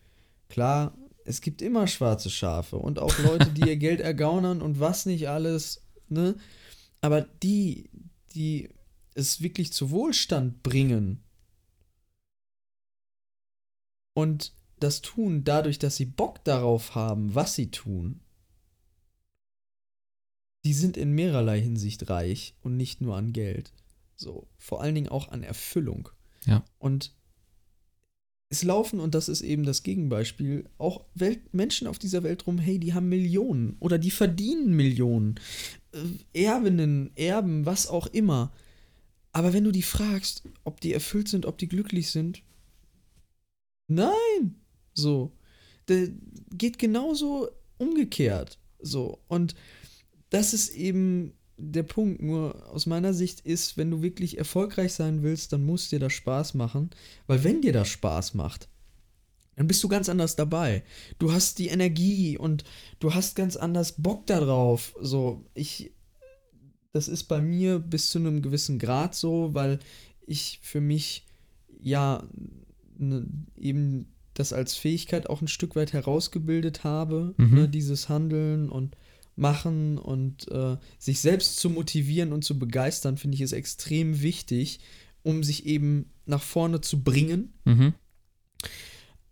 klar, 0.48 0.98
es 1.24 1.40
gibt 1.40 1.62
immer 1.62 1.86
schwarze 1.86 2.30
Schafe 2.30 2.76
und 2.76 2.98
auch 2.98 3.18
Leute, 3.18 3.50
die 3.50 3.68
ihr 3.68 3.76
Geld 3.76 4.00
ergaunern 4.00 4.62
und 4.62 4.80
was 4.80 5.06
nicht 5.06 5.28
alles, 5.28 5.82
ne? 6.08 6.36
Aber 7.00 7.22
die, 7.22 7.90
die 8.34 8.70
es 9.14 9.40
wirklich 9.40 9.72
zu 9.72 9.90
Wohlstand 9.90 10.62
bringen 10.62 11.22
und 14.14 14.52
das 14.80 15.00
tun 15.00 15.44
dadurch, 15.44 15.78
dass 15.78 15.96
sie 15.96 16.04
Bock 16.04 16.44
darauf 16.44 16.94
haben, 16.94 17.34
was 17.34 17.54
sie 17.54 17.70
tun, 17.70 18.20
die 20.64 20.74
sind 20.74 20.96
in 20.96 21.12
mehrerlei 21.12 21.60
Hinsicht 21.60 22.08
reich 22.08 22.54
und 22.62 22.76
nicht 22.76 23.00
nur 23.00 23.16
an 23.16 23.32
Geld. 23.32 23.72
So, 24.16 24.48
vor 24.56 24.80
allen 24.82 24.94
Dingen 24.94 25.08
auch 25.08 25.28
an 25.28 25.42
Erfüllung. 25.42 26.08
Ja. 26.46 26.64
Und 26.78 27.14
es 28.50 28.62
laufen, 28.62 29.00
und 29.00 29.14
das 29.14 29.28
ist 29.28 29.40
eben 29.42 29.64
das 29.64 29.82
Gegenbeispiel, 29.82 30.68
auch 30.78 31.04
Welt 31.14 31.52
Menschen 31.52 31.86
auf 31.86 31.98
dieser 31.98 32.22
Welt 32.22 32.46
rum, 32.46 32.58
hey, 32.58 32.78
die 32.78 32.94
haben 32.94 33.08
Millionen 33.08 33.76
oder 33.80 33.98
die 33.98 34.10
verdienen 34.10 34.74
Millionen. 34.74 35.36
Äh, 35.92 36.44
Erbinnen, 36.44 37.10
Erben, 37.16 37.66
was 37.66 37.88
auch 37.88 38.06
immer. 38.08 38.52
Aber 39.32 39.52
wenn 39.52 39.64
du 39.64 39.72
die 39.72 39.82
fragst, 39.82 40.44
ob 40.62 40.80
die 40.80 40.92
erfüllt 40.92 41.28
sind, 41.28 41.46
ob 41.46 41.58
die 41.58 41.68
glücklich 41.68 42.10
sind, 42.10 42.42
nein. 43.88 44.54
So. 44.92 45.32
Der 45.88 46.08
geht 46.52 46.78
genauso 46.78 47.50
umgekehrt. 47.78 48.58
So. 48.78 49.18
Und 49.26 49.56
das 50.30 50.54
ist 50.54 50.74
eben 50.74 51.32
der 51.56 51.82
Punkt. 51.82 52.22
Nur 52.22 52.68
aus 52.70 52.86
meiner 52.86 53.14
Sicht 53.14 53.40
ist, 53.40 53.76
wenn 53.76 53.90
du 53.90 54.02
wirklich 54.02 54.38
erfolgreich 54.38 54.92
sein 54.92 55.22
willst, 55.22 55.52
dann 55.52 55.64
muss 55.64 55.88
dir 55.88 55.98
das 55.98 56.12
Spaß 56.12 56.54
machen. 56.54 56.90
Weil 57.26 57.44
wenn 57.44 57.60
dir 57.60 57.72
das 57.72 57.88
Spaß 57.88 58.34
macht, 58.34 58.68
dann 59.56 59.68
bist 59.68 59.82
du 59.84 59.88
ganz 59.88 60.08
anders 60.08 60.34
dabei. 60.34 60.82
Du 61.18 61.32
hast 61.32 61.58
die 61.58 61.68
Energie 61.68 62.36
und 62.36 62.64
du 62.98 63.14
hast 63.14 63.36
ganz 63.36 63.56
anders 63.56 63.92
Bock 64.02 64.26
darauf. 64.26 64.94
So, 65.00 65.44
ich, 65.54 65.92
das 66.92 67.06
ist 67.08 67.24
bei 67.24 67.40
mir 67.40 67.78
bis 67.78 68.10
zu 68.10 68.18
einem 68.18 68.42
gewissen 68.42 68.78
Grad 68.78 69.14
so, 69.14 69.54
weil 69.54 69.78
ich 70.26 70.58
für 70.62 70.80
mich 70.80 71.26
ja 71.80 72.26
ne, 72.98 73.26
eben 73.56 74.08
das 74.34 74.52
als 74.52 74.74
Fähigkeit 74.74 75.30
auch 75.30 75.40
ein 75.40 75.46
Stück 75.48 75.76
weit 75.76 75.92
herausgebildet 75.92 76.82
habe, 76.82 77.34
Mhm. 77.36 77.54
ne, 77.54 77.68
dieses 77.68 78.08
Handeln 78.08 78.68
und 78.68 78.96
Machen 79.36 79.98
und 79.98 80.48
äh, 80.50 80.76
sich 80.98 81.20
selbst 81.20 81.56
zu 81.56 81.70
motivieren 81.70 82.32
und 82.32 82.44
zu 82.44 82.58
begeistern, 82.58 83.16
finde 83.16 83.34
ich, 83.34 83.40
ist 83.40 83.52
extrem 83.52 84.22
wichtig, 84.22 84.80
um 85.22 85.42
sich 85.42 85.66
eben 85.66 86.12
nach 86.26 86.42
vorne 86.42 86.80
zu 86.80 87.02
bringen. 87.02 87.52
Mhm. 87.64 87.94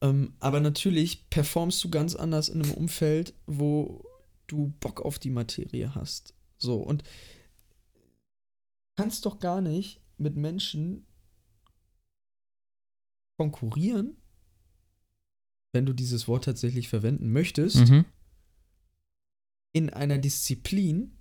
Ähm, 0.01 0.35
aber 0.41 0.61
natürlich 0.61 1.31
performst 1.31 1.83
du 1.85 1.91
ganz 1.91 2.17
anders 2.17 2.49
in 2.49 2.63
einem 2.63 2.73
Umfeld, 2.73 3.35
wo 3.47 4.05
du 4.49 4.75
Bock 4.81 5.01
auf 5.01 5.19
die 5.19 5.31
Materie 5.31 5.95
hast. 5.95 6.35
So, 6.59 6.77
und 6.77 7.05
kannst 8.97 9.25
doch 9.27 9.39
gar 9.39 9.61
nicht 9.61 10.01
mit 10.19 10.37
Menschen 10.37 11.07
konkurrieren, 13.39 14.17
wenn 15.73 15.87
du 15.87 15.93
dieses 15.93 16.29
Wort 16.29 16.45
tatsächlich 16.45 16.89
verwenden 16.89 17.33
möchtest, 17.33 17.89
Mhm. 17.89 18.05
In 19.73 19.91
einer 19.91 20.19
Disziplin, 20.19 21.17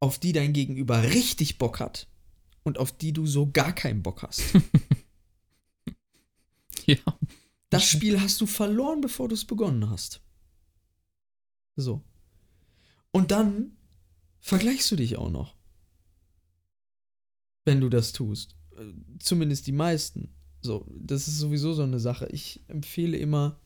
auf 0.00 0.18
die 0.18 0.32
dein 0.32 0.52
Gegenüber 0.52 1.02
richtig 1.02 1.58
Bock 1.58 1.80
hat 1.80 2.08
und 2.64 2.78
auf 2.78 2.92
die 2.92 3.12
du 3.12 3.26
so 3.26 3.50
gar 3.50 3.72
keinen 3.72 4.02
Bock 4.02 4.22
hast. 4.22 4.42
Ja. 6.86 6.96
Das 7.70 7.84
Spiel 7.84 8.20
hast 8.20 8.40
du 8.40 8.46
verloren, 8.46 9.00
bevor 9.00 9.28
du 9.28 9.34
es 9.34 9.44
begonnen 9.44 9.88
hast. 9.88 10.20
So. 11.76 12.02
Und 13.12 13.30
dann 13.30 13.76
vergleichst 14.40 14.90
du 14.90 14.96
dich 14.96 15.16
auch 15.16 15.30
noch. 15.30 15.56
Wenn 17.64 17.80
du 17.80 17.88
das 17.88 18.12
tust. 18.12 18.56
Äh, 18.76 18.92
Zumindest 19.20 19.66
die 19.66 19.72
meisten. 19.72 20.34
So, 20.60 20.86
das 20.98 21.28
ist 21.28 21.38
sowieso 21.38 21.72
so 21.72 21.82
eine 21.82 22.00
Sache. 22.00 22.28
Ich 22.30 22.62
empfehle 22.68 23.16
immer, 23.16 23.58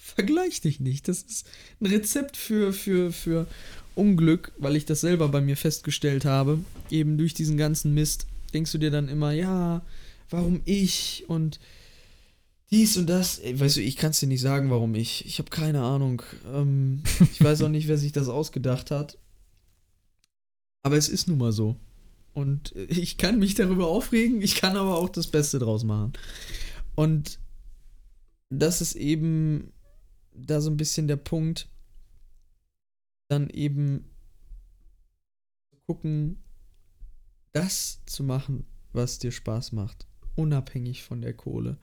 vergleich 0.00 0.60
dich 0.60 0.80
nicht. 0.80 1.08
Das 1.08 1.22
ist 1.22 1.48
ein 1.80 1.86
Rezept 1.86 2.36
für, 2.36 2.72
für, 2.72 3.12
für 3.12 3.46
Unglück, 3.94 4.52
weil 4.58 4.76
ich 4.76 4.86
das 4.86 5.00
selber 5.00 5.28
bei 5.28 5.40
mir 5.40 5.56
festgestellt 5.56 6.24
habe. 6.24 6.58
Eben 6.90 7.18
durch 7.18 7.34
diesen 7.34 7.56
ganzen 7.56 7.94
Mist 7.94 8.26
denkst 8.54 8.72
du 8.72 8.78
dir 8.78 8.90
dann 8.90 9.08
immer, 9.08 9.32
ja, 9.32 9.82
warum 10.30 10.62
ich 10.64 11.24
und 11.28 11.60
dies 12.70 12.96
und 12.96 13.08
das. 13.08 13.40
Weißt 13.42 13.76
du, 13.76 13.82
ich 13.82 13.96
kann 13.96 14.10
es 14.10 14.20
dir 14.20 14.26
nicht 14.26 14.40
sagen, 14.40 14.70
warum 14.70 14.94
ich. 14.94 15.26
Ich 15.26 15.38
habe 15.38 15.50
keine 15.50 15.82
Ahnung. 15.82 16.22
Ähm, 16.52 17.02
ich 17.32 17.42
weiß 17.42 17.62
auch 17.62 17.68
nicht, 17.68 17.88
wer 17.88 17.98
sich 17.98 18.12
das 18.12 18.28
ausgedacht 18.28 18.90
hat. 18.90 19.18
Aber 20.82 20.96
es 20.96 21.08
ist 21.08 21.28
nun 21.28 21.38
mal 21.38 21.52
so. 21.52 21.76
Und 22.32 22.74
äh, 22.74 22.84
ich 22.84 23.18
kann 23.18 23.38
mich 23.38 23.54
darüber 23.54 23.88
aufregen, 23.88 24.40
ich 24.40 24.54
kann 24.54 24.76
aber 24.76 24.96
auch 24.96 25.10
das 25.10 25.26
Beste 25.26 25.58
draus 25.58 25.84
machen. 25.84 26.14
Und 26.94 27.38
das 28.50 28.80
ist 28.80 28.94
eben 28.94 29.72
da 30.32 30.60
so 30.60 30.70
ein 30.70 30.76
bisschen 30.76 31.08
der 31.08 31.16
Punkt, 31.16 31.68
dann 33.28 33.48
eben 33.50 34.04
gucken, 35.86 36.42
das 37.52 38.00
zu 38.06 38.22
machen, 38.22 38.64
was 38.92 39.18
dir 39.18 39.32
Spaß 39.32 39.72
macht, 39.72 40.06
unabhängig 40.36 41.02
von 41.02 41.20
der 41.20 41.34
Kohle. 41.34 41.78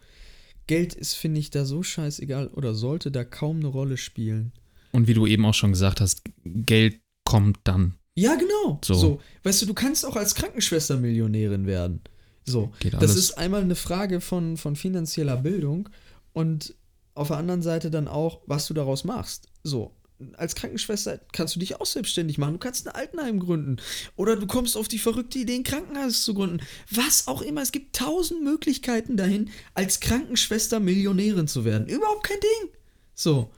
Geld 0.67 0.93
ist, 0.93 1.13
finde 1.13 1.39
ich, 1.39 1.49
da 1.49 1.65
so 1.65 1.83
scheißegal 1.83 2.47
oder 2.49 2.73
sollte 2.73 3.11
da 3.11 3.23
kaum 3.23 3.57
eine 3.57 3.67
Rolle 3.67 3.97
spielen. 3.97 4.51
Und 4.91 5.07
wie 5.07 5.13
du 5.13 5.25
eben 5.25 5.45
auch 5.45 5.53
schon 5.53 5.71
gesagt 5.71 6.01
hast, 6.01 6.23
Geld 6.43 6.99
kommt 7.23 7.59
dann. 7.63 7.95
Ja, 8.15 8.35
genau. 8.35 8.79
So. 8.83 8.93
so. 8.93 9.21
Weißt 9.43 9.61
du, 9.61 9.65
du 9.65 9.73
kannst 9.73 10.05
auch 10.05 10.15
als 10.15 10.35
Krankenschwester 10.35 10.97
Millionärin 10.97 11.65
werden. 11.65 12.01
So. 12.45 12.71
Geht 12.79 12.95
alles. 12.95 13.11
Das 13.11 13.17
ist 13.17 13.37
einmal 13.37 13.61
eine 13.61 13.75
Frage 13.75 14.21
von, 14.21 14.57
von 14.57 14.75
finanzieller 14.75 15.37
Bildung 15.37 15.89
und 16.33 16.75
auf 17.17 17.29
der 17.29 17.37
anderen 17.37 17.61
Seite 17.61 17.91
dann 17.91 18.07
auch, 18.07 18.41
was 18.45 18.67
du 18.67 18.73
daraus 18.73 19.03
machst. 19.03 19.47
So 19.63 19.97
als 20.35 20.55
Krankenschwester 20.55 21.19
kannst 21.31 21.55
du 21.55 21.59
dich 21.59 21.79
auch 21.79 21.85
selbstständig 21.85 22.37
machen. 22.37 22.53
Du 22.53 22.59
kannst 22.59 22.87
ein 22.87 22.95
Altenheim 22.95 23.39
gründen. 23.39 23.77
Oder 24.15 24.35
du 24.35 24.47
kommst 24.47 24.75
auf 24.75 24.87
die 24.87 24.99
verrückte 24.99 25.39
Idee, 25.39 25.55
ein 25.55 25.63
Krankenhaus 25.63 26.23
zu 26.23 26.33
gründen. 26.33 26.61
Was 26.91 27.27
auch 27.27 27.41
immer. 27.41 27.61
Es 27.61 27.71
gibt 27.71 27.95
tausend 27.95 28.43
Möglichkeiten 28.43 29.17
dahin, 29.17 29.51
als 29.73 29.99
Krankenschwester 29.99 30.79
Millionärin 30.79 31.47
zu 31.47 31.65
werden. 31.65 31.87
Überhaupt 31.87 32.23
kein 32.23 32.39
Ding. 32.39 32.71
So. 33.13 33.51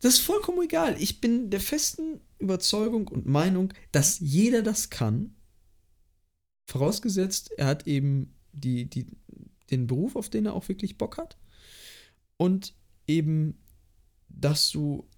Das 0.00 0.14
ist 0.14 0.20
vollkommen 0.20 0.62
egal. 0.62 0.96
Ich 0.98 1.20
bin 1.20 1.50
der 1.50 1.60
festen 1.60 2.20
Überzeugung 2.38 3.06
und 3.08 3.26
Meinung, 3.26 3.72
dass 3.92 4.18
jeder 4.18 4.62
das 4.62 4.90
kann. 4.90 5.36
Vorausgesetzt, 6.66 7.52
er 7.56 7.66
hat 7.66 7.86
eben 7.86 8.34
die, 8.52 8.86
die, 8.86 9.06
den 9.70 9.86
Beruf, 9.86 10.16
auf 10.16 10.28
den 10.28 10.46
er 10.46 10.54
auch 10.54 10.68
wirklich 10.68 10.98
Bock 10.98 11.18
hat. 11.18 11.36
Und 12.36 12.74
eben, 13.06 13.58
dass 14.28 14.70
du 14.70 15.08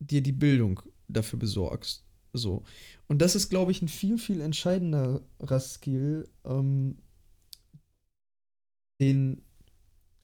dir 0.00 0.22
die 0.22 0.32
Bildung 0.32 0.80
dafür 1.08 1.38
besorgst. 1.38 2.04
So. 2.32 2.64
Und 3.06 3.22
das 3.22 3.36
ist, 3.36 3.48
glaube 3.48 3.70
ich, 3.70 3.80
ein 3.82 3.88
viel, 3.88 4.18
viel 4.18 4.40
entscheidenderer 4.40 5.60
Skill, 5.60 6.28
ähm, 6.44 6.98
den 9.00 9.42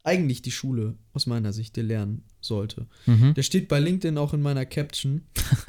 eigentlich 0.03 0.43
die 0.43 0.51
Schule 0.51 0.97
aus 1.13 1.27
meiner 1.27 1.53
Sicht 1.53 1.77
dir 1.77 1.83
lernen 1.83 2.25
sollte. 2.41 2.87
Mhm. 3.07 3.35
Der 3.35 3.43
steht 3.43 3.69
bei 3.69 3.79
LinkedIn 3.79 4.19
auch 4.19 4.33
in 4.33 4.43
meiner 4.43 4.65
Caption. 4.67 5.23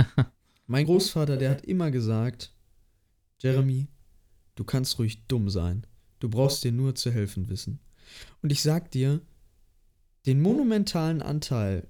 mein 0.68 0.86
Großvater, 0.86 1.38
der 1.38 1.52
hat 1.52 1.66
immer 1.66 1.92
gesagt, 1.92 2.54
Jeremy, 3.40 3.88
du 4.56 4.64
kannst 4.64 4.98
ruhig 5.00 5.28
dumm 5.28 5.50
sein. 5.50 5.86
Du 6.20 6.30
brauchst 6.30 6.64
dir 6.64 6.72
nur 6.72 6.96
zu 6.96 7.12
helfen 7.12 7.50
wissen. 7.50 7.80
Und 8.42 8.52
ich 8.52 8.62
sag 8.62 8.92
dir, 8.92 9.22
den 10.26 10.42
monumentalen 10.42 11.22
Anteil 11.22 11.88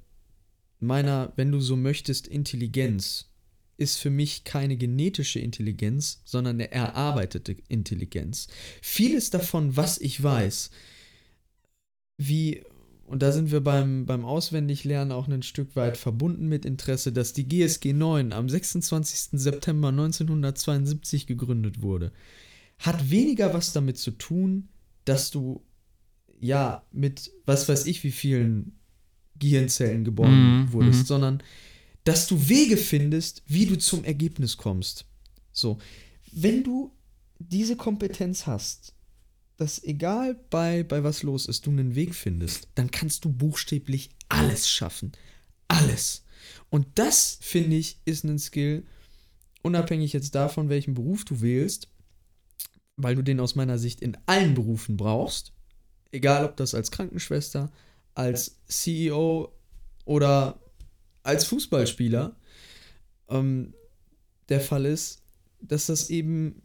meiner, 0.79 1.33
wenn 1.35 1.51
du 1.51 1.59
so 1.59 1.75
möchtest, 1.75 2.27
Intelligenz 2.27 3.31
ist 3.77 3.97
für 3.97 4.09
mich 4.09 4.43
keine 4.43 4.77
genetische 4.77 5.39
Intelligenz, 5.39 6.21
sondern 6.23 6.57
eine 6.57 6.71
erarbeitete 6.71 7.55
Intelligenz. 7.67 8.47
Vieles 8.81 9.31
davon, 9.31 9.75
was 9.75 9.99
ich 9.99 10.21
weiß, 10.21 10.69
wie, 12.17 12.63
und 13.05 13.23
da 13.23 13.31
sind 13.31 13.51
wir 13.51 13.61
beim, 13.61 14.05
beim 14.05 14.23
Auswendiglernen 14.23 15.11
auch 15.11 15.27
ein 15.27 15.41
Stück 15.41 15.75
weit 15.75 15.97
verbunden 15.97 16.47
mit 16.47 16.63
Interesse, 16.63 17.11
dass 17.11 17.33
die 17.33 17.47
GSG 17.47 17.93
9 17.93 18.33
am 18.33 18.47
26. 18.47 19.39
September 19.39 19.89
1972 19.89 21.25
gegründet 21.25 21.81
wurde, 21.81 22.11
hat 22.77 23.09
weniger 23.09 23.53
was 23.53 23.73
damit 23.73 23.97
zu 23.97 24.11
tun, 24.11 24.69
dass 25.05 25.31
du 25.31 25.63
ja 26.41 26.83
mit 26.91 27.31
was 27.45 27.69
weiß 27.69 27.85
ich 27.85 28.03
wie 28.03 28.11
vielen 28.11 28.79
Gehirnzellen 29.39 30.03
geboren 30.03 30.63
mhm. 30.63 30.73
wurdest, 30.73 31.01
mhm. 31.01 31.05
sondern 31.05 31.43
dass 32.03 32.27
du 32.27 32.49
Wege 32.49 32.77
findest, 32.77 33.43
wie 33.47 33.65
du 33.65 33.77
zum 33.77 34.03
Ergebnis 34.03 34.57
kommst. 34.57 35.05
So, 35.51 35.77
wenn 36.31 36.63
du 36.63 36.91
diese 37.39 37.75
Kompetenz 37.75 38.47
hast, 38.47 38.95
dass 39.57 39.83
egal 39.83 40.35
bei, 40.49 40.83
bei 40.83 41.03
was 41.03 41.21
los 41.21 41.45
ist, 41.45 41.67
du 41.67 41.69
einen 41.69 41.93
Weg 41.93 42.15
findest, 42.15 42.67
dann 42.75 42.89
kannst 42.89 43.25
du 43.25 43.31
buchstäblich 43.31 44.09
alles 44.29 44.69
schaffen. 44.69 45.11
Alles. 45.67 46.23
Und 46.69 46.87
das, 46.95 47.37
finde 47.41 47.75
ich, 47.75 47.99
ist 48.05 48.23
ein 48.23 48.39
Skill, 48.39 48.85
unabhängig 49.61 50.13
jetzt 50.13 50.33
davon, 50.33 50.69
welchen 50.69 50.95
Beruf 50.95 51.25
du 51.25 51.41
wählst, 51.41 51.89
weil 52.95 53.15
du 53.15 53.21
den 53.21 53.39
aus 53.39 53.55
meiner 53.55 53.77
Sicht 53.77 54.01
in 54.01 54.17
allen 54.25 54.55
Berufen 54.55 54.97
brauchst. 54.97 55.53
Egal, 56.11 56.45
ob 56.45 56.57
das 56.57 56.73
als 56.73 56.91
Krankenschwester, 56.91 57.71
als 58.13 58.57
CEO 58.67 59.51
oder 60.05 60.59
als 61.23 61.45
Fußballspieler 61.45 62.35
ähm, 63.29 63.73
der 64.49 64.59
Fall 64.59 64.85
ist, 64.85 65.21
dass 65.61 65.85
das 65.85 66.09
eben 66.09 66.61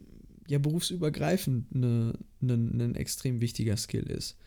ja 0.47 0.59
berufsübergreifend 0.59 1.73
ein 1.73 2.13
ne, 2.39 2.57
ne, 2.57 2.95
extrem 2.95 3.41
wichtiger 3.41 3.77
Skill 3.77 4.09
ist. 4.09 4.37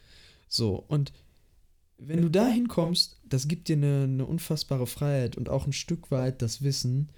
So, 0.48 0.84
und 0.88 1.12
wenn 1.98 2.22
du 2.22 2.30
da 2.30 2.48
hinkommst, 2.48 3.20
das 3.24 3.46
gibt 3.46 3.68
dir 3.68 3.76
eine, 3.76 4.04
eine 4.04 4.26
unfassbare 4.26 4.86
Freiheit 4.86 5.36
und 5.36 5.48
auch 5.48 5.66
ein 5.66 5.72
Stück 5.72 6.10
weit 6.10 6.40
das 6.40 6.62
Wissen, 6.62 7.10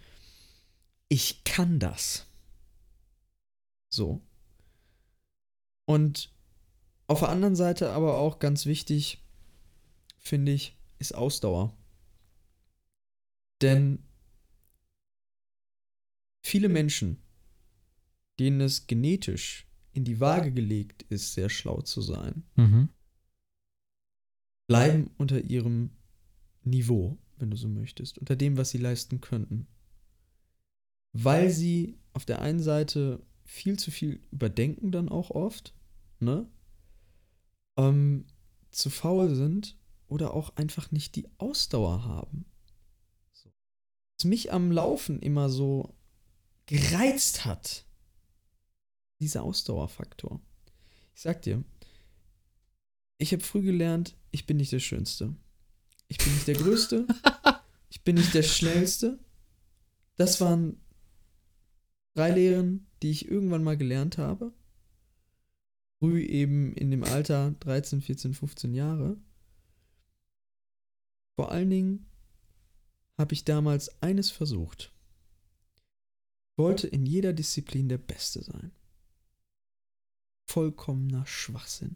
ich 1.08 1.44
kann 1.44 1.78
das. 1.78 2.26
So. 3.90 4.20
Und 5.84 6.30
auf 7.12 7.20
der 7.20 7.28
anderen 7.28 7.54
Seite 7.54 7.90
aber 7.90 8.16
auch 8.16 8.38
ganz 8.38 8.64
wichtig, 8.64 9.22
finde 10.18 10.52
ich, 10.52 10.78
ist 10.98 11.14
Ausdauer. 11.14 11.76
Denn 13.60 14.02
viele 16.42 16.70
Menschen, 16.70 17.18
denen 18.40 18.62
es 18.62 18.86
genetisch 18.86 19.66
in 19.92 20.04
die 20.04 20.20
Waage 20.20 20.52
gelegt 20.52 21.02
ist, 21.10 21.34
sehr 21.34 21.50
schlau 21.50 21.82
zu 21.82 22.00
sein, 22.00 22.44
mhm. 22.56 22.88
bleiben 24.66 25.10
unter 25.18 25.38
ihrem 25.38 25.90
Niveau, 26.64 27.18
wenn 27.36 27.50
du 27.50 27.58
so 27.58 27.68
möchtest, 27.68 28.16
unter 28.16 28.36
dem, 28.36 28.56
was 28.56 28.70
sie 28.70 28.78
leisten 28.78 29.20
könnten. 29.20 29.66
Weil 31.12 31.50
sie 31.50 31.98
auf 32.14 32.24
der 32.24 32.40
einen 32.40 32.60
Seite 32.60 33.22
viel 33.44 33.78
zu 33.78 33.90
viel 33.90 34.22
überdenken 34.30 34.92
dann 34.92 35.10
auch 35.10 35.30
oft, 35.30 35.74
ne? 36.18 36.48
Ähm, 37.76 38.26
zu 38.70 38.90
faul 38.90 39.34
sind 39.34 39.76
oder 40.08 40.34
auch 40.34 40.56
einfach 40.56 40.90
nicht 40.90 41.16
die 41.16 41.28
Ausdauer 41.38 42.04
haben. 42.04 42.44
Was 44.18 44.24
mich 44.24 44.52
am 44.52 44.70
Laufen 44.70 45.20
immer 45.20 45.48
so 45.48 45.94
gereizt 46.66 47.44
hat, 47.44 47.84
dieser 49.20 49.42
Ausdauerfaktor. 49.42 50.40
Ich 51.14 51.22
sag 51.22 51.42
dir, 51.42 51.64
ich 53.18 53.32
habe 53.32 53.42
früh 53.42 53.62
gelernt, 53.62 54.16
ich 54.30 54.46
bin 54.46 54.56
nicht 54.56 54.72
der 54.72 54.80
Schönste. 54.80 55.34
Ich 56.08 56.18
bin 56.18 56.32
nicht 56.34 56.46
der 56.46 56.56
Größte. 56.56 57.06
ich 57.88 58.02
bin 58.02 58.16
nicht 58.16 58.34
der 58.34 58.42
Schnellste. 58.42 59.18
Das 60.16 60.40
waren 60.40 60.80
drei 62.14 62.30
Lehren, 62.30 62.86
die 63.02 63.10
ich 63.10 63.28
irgendwann 63.28 63.62
mal 63.62 63.76
gelernt 63.76 64.18
habe. 64.18 64.52
Früh 66.02 66.24
eben 66.24 66.74
in 66.74 66.90
dem 66.90 67.04
Alter 67.04 67.52
13, 67.60 68.00
14, 68.00 68.34
15 68.34 68.74
Jahre. 68.74 69.16
Vor 71.36 71.52
allen 71.52 71.70
Dingen 71.70 72.10
habe 73.16 73.34
ich 73.34 73.44
damals 73.44 74.02
eines 74.02 74.28
versucht. 74.28 74.92
Ich 75.76 76.58
wollte 76.58 76.88
in 76.88 77.06
jeder 77.06 77.32
Disziplin 77.32 77.88
der 77.88 77.98
Beste 77.98 78.42
sein. 78.42 78.72
Vollkommener 80.48 81.24
Schwachsinn. 81.24 81.94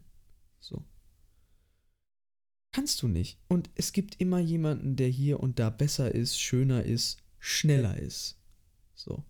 So. 0.61 0.85
Kannst 2.71 3.01
du 3.01 3.09
nicht. 3.09 3.41
Und 3.49 3.69
es 3.75 3.91
gibt 3.91 4.21
immer 4.21 4.39
jemanden, 4.39 4.95
der 4.95 5.09
hier 5.09 5.41
und 5.41 5.59
da 5.59 5.69
besser 5.69 6.15
ist, 6.15 6.39
schöner 6.39 6.83
ist, 6.83 7.17
schneller 7.39 7.97
ist. 7.97 8.39
So. 8.95 9.25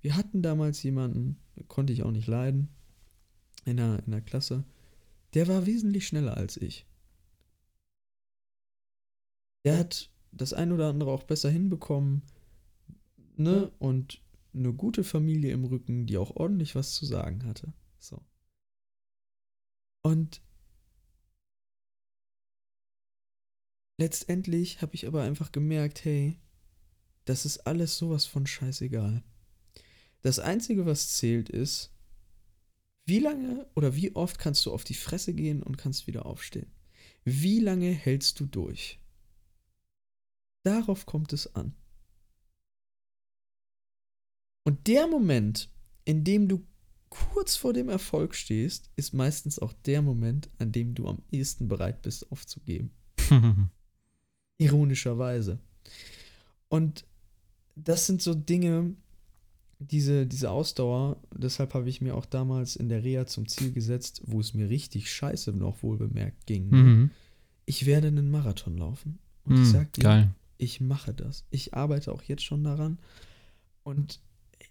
Wir 0.00 0.16
hatten 0.16 0.40
damals 0.40 0.82
jemanden, 0.82 1.42
konnte 1.68 1.92
ich 1.92 2.04
auch 2.04 2.10
nicht 2.10 2.26
leiden, 2.26 2.70
in 3.64 3.76
der, 3.76 4.02
in 4.04 4.12
der 4.12 4.20
Klasse, 4.20 4.64
der 5.34 5.48
war 5.48 5.66
wesentlich 5.66 6.06
schneller 6.06 6.36
als 6.36 6.56
ich 6.56 6.86
der 9.64 9.78
hat 9.78 10.10
das 10.32 10.52
ein 10.52 10.72
oder 10.72 10.88
andere 10.88 11.10
auch 11.10 11.24
besser 11.24 11.50
hinbekommen, 11.50 12.22
ne? 13.36 13.70
Und 13.78 14.20
eine 14.52 14.72
gute 14.72 15.02
Familie 15.02 15.52
im 15.52 15.64
Rücken, 15.64 16.06
die 16.06 16.16
auch 16.16 16.36
ordentlich 16.36 16.74
was 16.74 16.94
zu 16.94 17.06
sagen 17.06 17.44
hatte. 17.44 17.72
So. 17.98 18.22
Und 20.02 20.42
letztendlich 23.98 24.80
habe 24.80 24.94
ich 24.94 25.06
aber 25.06 25.22
einfach 25.22 25.50
gemerkt, 25.50 26.04
hey, 26.04 26.38
das 27.24 27.46
ist 27.46 27.66
alles 27.66 27.96
sowas 27.96 28.26
von 28.26 28.46
scheißegal. 28.46 29.24
Das 30.20 30.38
Einzige, 30.38 30.86
was 30.86 31.14
zählt, 31.14 31.48
ist, 31.48 31.93
wie 33.06 33.18
lange 33.18 33.66
oder 33.74 33.94
wie 33.94 34.14
oft 34.14 34.38
kannst 34.38 34.64
du 34.66 34.72
auf 34.72 34.84
die 34.84 34.94
Fresse 34.94 35.34
gehen 35.34 35.62
und 35.62 35.76
kannst 35.76 36.06
wieder 36.06 36.26
aufstehen? 36.26 36.70
Wie 37.24 37.60
lange 37.60 37.90
hältst 37.90 38.40
du 38.40 38.46
durch? 38.46 39.00
Darauf 40.62 41.04
kommt 41.04 41.32
es 41.32 41.54
an. 41.54 41.74
Und 44.64 44.86
der 44.86 45.06
Moment, 45.06 45.70
in 46.04 46.24
dem 46.24 46.48
du 46.48 46.66
kurz 47.10 47.56
vor 47.56 47.72
dem 47.72 47.88
Erfolg 47.88 48.34
stehst, 48.34 48.90
ist 48.96 49.12
meistens 49.12 49.58
auch 49.58 49.72
der 49.84 50.02
Moment, 50.02 50.50
an 50.58 50.72
dem 50.72 50.94
du 50.94 51.06
am 51.06 51.22
ehesten 51.30 51.68
bereit 51.68 52.02
bist 52.02 52.30
aufzugeben. 52.32 52.90
Ironischerweise. 54.58 55.60
Und 56.68 57.06
das 57.76 58.06
sind 58.06 58.22
so 58.22 58.34
Dinge, 58.34 58.96
diese, 59.90 60.26
diese 60.26 60.50
Ausdauer, 60.50 61.16
deshalb 61.34 61.74
habe 61.74 61.88
ich 61.88 62.00
mir 62.00 62.14
auch 62.14 62.26
damals 62.26 62.76
in 62.76 62.88
der 62.88 63.04
Reha 63.04 63.26
zum 63.26 63.48
Ziel 63.48 63.72
gesetzt, 63.72 64.22
wo 64.26 64.40
es 64.40 64.54
mir 64.54 64.68
richtig 64.68 65.12
scheiße 65.12 65.52
noch 65.52 65.82
wohl 65.82 65.96
bemerkt 65.96 66.46
ging. 66.46 66.70
Ne? 66.70 66.76
Mhm. 66.76 67.10
Ich 67.66 67.86
werde 67.86 68.08
einen 68.08 68.30
Marathon 68.30 68.76
laufen. 68.76 69.18
Und 69.44 69.56
mhm, 69.56 69.62
ich 69.62 69.72
dir, 69.92 70.02
geil. 70.02 70.34
ich 70.58 70.80
mache 70.80 71.14
das. 71.14 71.44
Ich 71.50 71.74
arbeite 71.74 72.12
auch 72.12 72.22
jetzt 72.22 72.44
schon 72.44 72.64
daran. 72.64 72.98
Und 73.82 74.20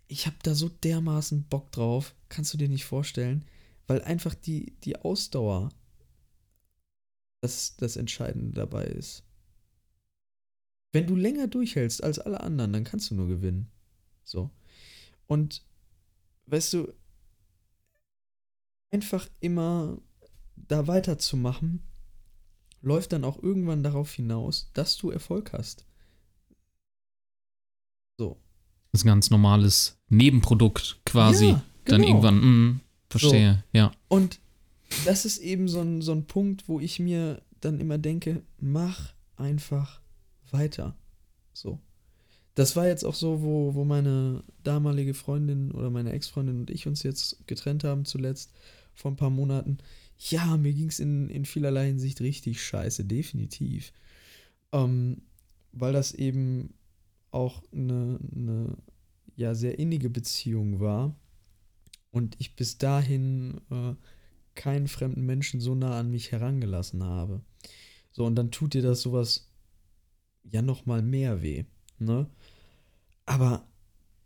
ich 0.08 0.26
habe 0.26 0.36
da 0.44 0.56
so 0.56 0.70
dermaßen 0.70 1.44
Bock 1.44 1.72
drauf, 1.72 2.16
kannst 2.30 2.54
du 2.54 2.58
dir 2.58 2.70
nicht 2.70 2.86
vorstellen, 2.86 3.46
weil 3.88 4.02
einfach 4.02 4.34
die, 4.34 4.74
die 4.84 4.96
Ausdauer 4.98 5.70
das, 7.42 7.76
das 7.78 7.98
Entscheidende 7.98 8.54
dabei 8.54 8.86
ist. 8.86 9.24
Wenn 10.92 11.08
du 11.08 11.16
länger 11.16 11.48
durchhältst 11.48 12.04
als 12.04 12.20
alle 12.20 12.42
anderen, 12.42 12.72
dann 12.72 12.84
kannst 12.84 13.12
du 13.12 13.16
nur 13.16 13.28
gewinnen. 13.28 13.68
So. 14.24 14.50
Und 15.34 15.64
weißt 16.46 16.74
du, 16.74 16.94
einfach 18.92 19.28
immer 19.40 19.98
da 20.56 20.86
weiterzumachen, 20.86 21.82
läuft 22.82 23.14
dann 23.14 23.24
auch 23.24 23.42
irgendwann 23.42 23.82
darauf 23.82 24.14
hinaus, 24.14 24.70
dass 24.74 24.96
du 24.96 25.10
Erfolg 25.10 25.52
hast. 25.54 25.88
So. 28.20 28.38
Das 28.92 29.02
ist 29.02 29.06
ein 29.06 29.08
ganz 29.08 29.32
normales 29.32 29.98
Nebenprodukt 30.10 31.02
quasi. 31.04 31.48
Ja, 31.48 31.64
genau. 31.86 31.98
Dann 31.98 32.04
irgendwann, 32.04 32.36
mh, 32.36 32.80
verstehe, 33.10 33.64
so. 33.72 33.78
ja. 33.78 33.92
Und 34.10 34.40
das 35.06 35.26
ist 35.26 35.40
eben 35.40 35.68
so 35.68 35.82
ein, 35.82 36.04
so 36.04 36.12
ein 36.12 36.28
Punkt, 36.28 36.70
wo 36.70 36.80
ich 36.80 37.00
mir 37.00 37.42
dann 37.60 37.80
immer 37.80 37.98
denke, 37.98 38.44
mach 38.60 39.16
einfach 39.36 40.00
weiter. 40.52 40.96
So. 41.54 41.80
Das 42.56 42.76
war 42.76 42.88
jetzt 42.88 43.04
auch 43.04 43.16
so, 43.16 43.42
wo, 43.42 43.74
wo 43.74 43.84
meine 43.84 44.44
damalige 44.64 45.14
Freundin 45.14 45.72
oder 45.72 45.90
meine 45.90 46.12
Ex-Freundin 46.12 46.60
und 46.60 46.70
ich 46.70 46.88
uns 46.88 47.04
jetzt 47.04 47.48
getrennt 47.48 47.84
haben 47.84 48.06
zuletzt 48.06 48.54
vor 48.94 49.12
ein 49.12 49.18
paar 49.18 49.32
Monaten. 49.32 49.80
Ja, 50.20 50.58
mir 50.58 50.74
ging 50.74 50.90
es 50.90 51.00
in, 51.00 51.30
in 51.30 51.46
vielerlei 51.46 51.88
Hinsicht 51.88 52.22
richtig 52.22 52.62
scheiße, 52.62 53.06
definitiv. 53.06 53.92
Ähm, 54.72 55.24
weil 55.72 55.94
das 55.94 56.14
eben 56.14 56.76
auch 57.32 57.64
eine, 57.72 58.20
eine 58.36 58.78
ja, 59.36 59.56
sehr 59.56 59.80
innige 59.80 60.10
Beziehung 60.10 60.80
war 60.80 61.16
und 62.12 62.36
ich 62.40 62.56
bis 62.56 62.78
dahin 62.78 63.60
äh, 63.72 63.96
keinen 64.56 64.88
fremden 64.88 65.26
Menschen 65.26 65.60
so 65.60 65.74
nah 65.74 66.00
an 66.00 66.12
mich 66.12 66.32
herangelassen 66.32 67.04
habe. 67.04 67.42
So, 68.12 68.26
und 68.26 68.36
dann 68.36 68.52
tut 68.52 68.76
dir 68.76 68.84
das 68.84 69.02
sowas 69.02 69.50
ja 70.44 70.62
noch 70.62 70.86
mal 70.86 71.02
mehr 71.02 71.42
weh. 71.42 71.66
Ne? 71.98 72.28
Aber, 73.26 73.68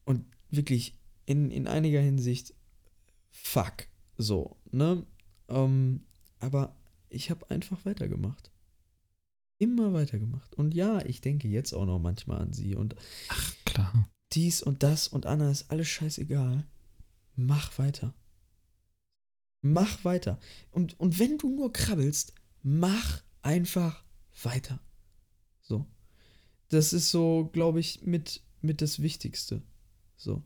und 0.06 0.26
wirklich 0.49 0.98
in, 1.26 1.52
in 1.52 1.68
einiger 1.68 2.02
Hinsicht, 2.02 2.53
fuck, 3.30 3.88
so, 4.18 4.57
ne? 4.72 5.06
Ähm, 5.49 6.06
aber 6.40 6.76
ich 7.10 7.30
habe 7.30 7.49
einfach 7.49 7.86
weitergemacht. 7.86 8.52
Immer 9.60 9.94
weitergemacht. 9.94 10.56
Und 10.56 10.74
ja, 10.74 11.03
ich 11.06 11.22
denke 11.22 11.48
jetzt 11.48 11.74
auch 11.74 11.86
noch 11.86 11.99
manchmal 11.99 12.41
an 12.41 12.53
sie 12.53 12.76
und 12.76 12.95
Ach, 13.30 13.53
klar. 13.65 14.10
Dies 14.34 14.61
und 14.61 14.84
das 14.84 15.07
und 15.07 15.26
Anna 15.26 15.49
ist 15.49 15.72
alles 15.72 15.88
scheißegal. 15.88 16.65
Mach 17.36 17.78
weiter. 17.78 18.14
Mach 19.61 20.03
weiter. 20.03 20.40
Und, 20.72 20.99
und 20.99 21.18
wenn 21.19 21.38
du 21.38 21.49
nur 21.49 21.74
krabbelst, 21.74 22.34
mach 22.61 23.24
einfach 23.41 24.03
weiter. 24.44 24.80
So. 25.61 25.86
Das 26.69 26.94
ist 26.94 27.10
so, 27.11 27.49
glaube 27.53 27.80
ich, 27.80 28.02
mit, 28.02 28.44
mit 28.62 28.82
das 28.82 29.02
Wichtigste. 29.02 29.62
So. 30.16 30.42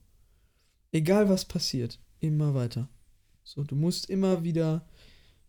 Egal 0.92 1.30
was 1.30 1.46
passiert, 1.46 2.00
immer 2.20 2.54
weiter. 2.54 2.90
So, 3.44 3.64
du 3.64 3.76
musst 3.76 4.10
immer 4.10 4.44
wieder, 4.44 4.88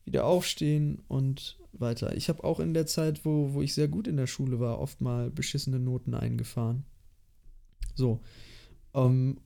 wieder 0.05 0.25
aufstehen 0.25 1.03
und 1.09 1.59
weiter. 1.73 2.17
Ich 2.17 2.29
habe 2.29 2.45
auch 2.45 2.61
in 2.61 2.75
der 2.75 2.87
Zeit, 2.87 3.25
wo, 3.25 3.53
wo 3.53 3.63
ich 3.63 3.75
sehr 3.75 3.89
gut 3.89 4.07
in 4.07 4.17
der 4.17 4.27
Schule 4.27 4.61
war, 4.61 4.79
oft 4.79 5.01
mal 5.01 5.31
beschissene 5.31 5.79
Noten 5.79 6.15
eingefahren. 6.15 6.85
So. 7.95 8.21
Ähm, 8.95 9.41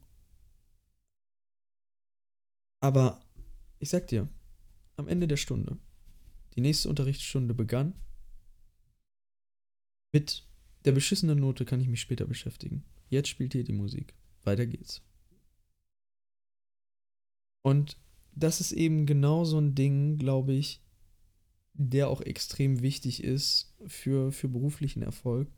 aber 2.79 3.21
ich 3.79 3.89
sag 3.89 4.07
dir, 4.07 4.27
am 4.95 5.07
Ende 5.07 5.27
der 5.27 5.37
Stunde, 5.37 5.77
die 6.55 6.61
nächste 6.61 6.89
Unterrichtsstunde 6.89 7.53
begann 7.53 7.93
mit 10.11 10.47
der 10.85 10.93
beschissenen 10.93 11.39
Note 11.39 11.65
kann 11.65 11.81
ich 11.81 11.87
mich 11.87 12.01
später 12.01 12.25
beschäftigen. 12.25 12.83
Jetzt 13.09 13.29
spielt 13.29 13.53
hier 13.53 13.63
die 13.63 13.73
Musik. 13.73 14.13
Weiter 14.43 14.65
geht's. 14.65 15.01
Und 17.61 17.97
das 18.33 18.61
ist 18.61 18.71
eben 18.71 19.05
genau 19.05 19.43
so 19.43 19.59
ein 19.59 19.75
Ding, 19.75 20.17
glaube 20.17 20.53
ich, 20.53 20.81
der 21.73 22.09
auch 22.09 22.21
extrem 22.21 22.81
wichtig 22.81 23.23
ist 23.23 23.73
für, 23.85 24.31
für 24.31 24.47
beruflichen 24.47 25.01
Erfolg, 25.01 25.49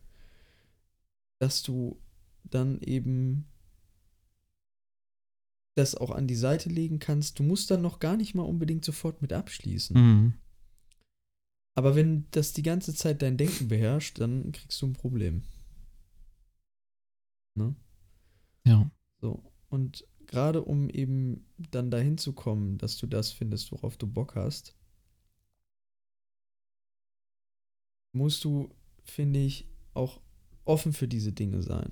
dass 1.39 1.63
du 1.63 2.01
dann 2.43 2.79
eben 2.81 3.47
das 5.75 5.95
auch 5.95 6.11
an 6.11 6.27
die 6.27 6.35
Seite 6.35 6.69
legen 6.69 6.99
kannst. 6.99 7.39
Du 7.39 7.43
musst 7.43 7.71
dann 7.71 7.81
noch 7.81 7.99
gar 7.99 8.17
nicht 8.17 8.35
mal 8.35 8.43
unbedingt 8.43 8.83
sofort 8.83 9.21
mit 9.21 9.31
abschließen. 9.31 9.95
Mhm. 9.95 10.33
Aber 11.75 11.95
wenn 11.95 12.25
das 12.31 12.51
die 12.51 12.63
ganze 12.63 12.93
Zeit 12.93 13.21
dein 13.21 13.37
Denken 13.37 13.69
beherrscht, 13.69 14.19
dann 14.19 14.51
kriegst 14.51 14.81
du 14.81 14.87
ein 14.87 14.93
Problem. 14.93 15.43
Ne? 17.55 17.75
Ja. 18.65 18.89
So. 19.21 19.43
Und 19.69 20.05
gerade 20.27 20.63
um 20.63 20.89
eben 20.89 21.45
dann 21.71 21.91
dahin 21.91 22.17
zu 22.17 22.33
kommen, 22.33 22.77
dass 22.77 22.97
du 22.97 23.07
das 23.07 23.31
findest, 23.31 23.71
worauf 23.71 23.97
du 23.97 24.07
Bock 24.07 24.35
hast, 24.35 24.75
musst 28.11 28.43
du, 28.43 28.69
finde 29.03 29.39
ich, 29.39 29.67
auch 29.93 30.21
offen 30.65 30.93
für 30.93 31.07
diese 31.07 31.31
Dinge 31.31 31.61
sein. 31.63 31.91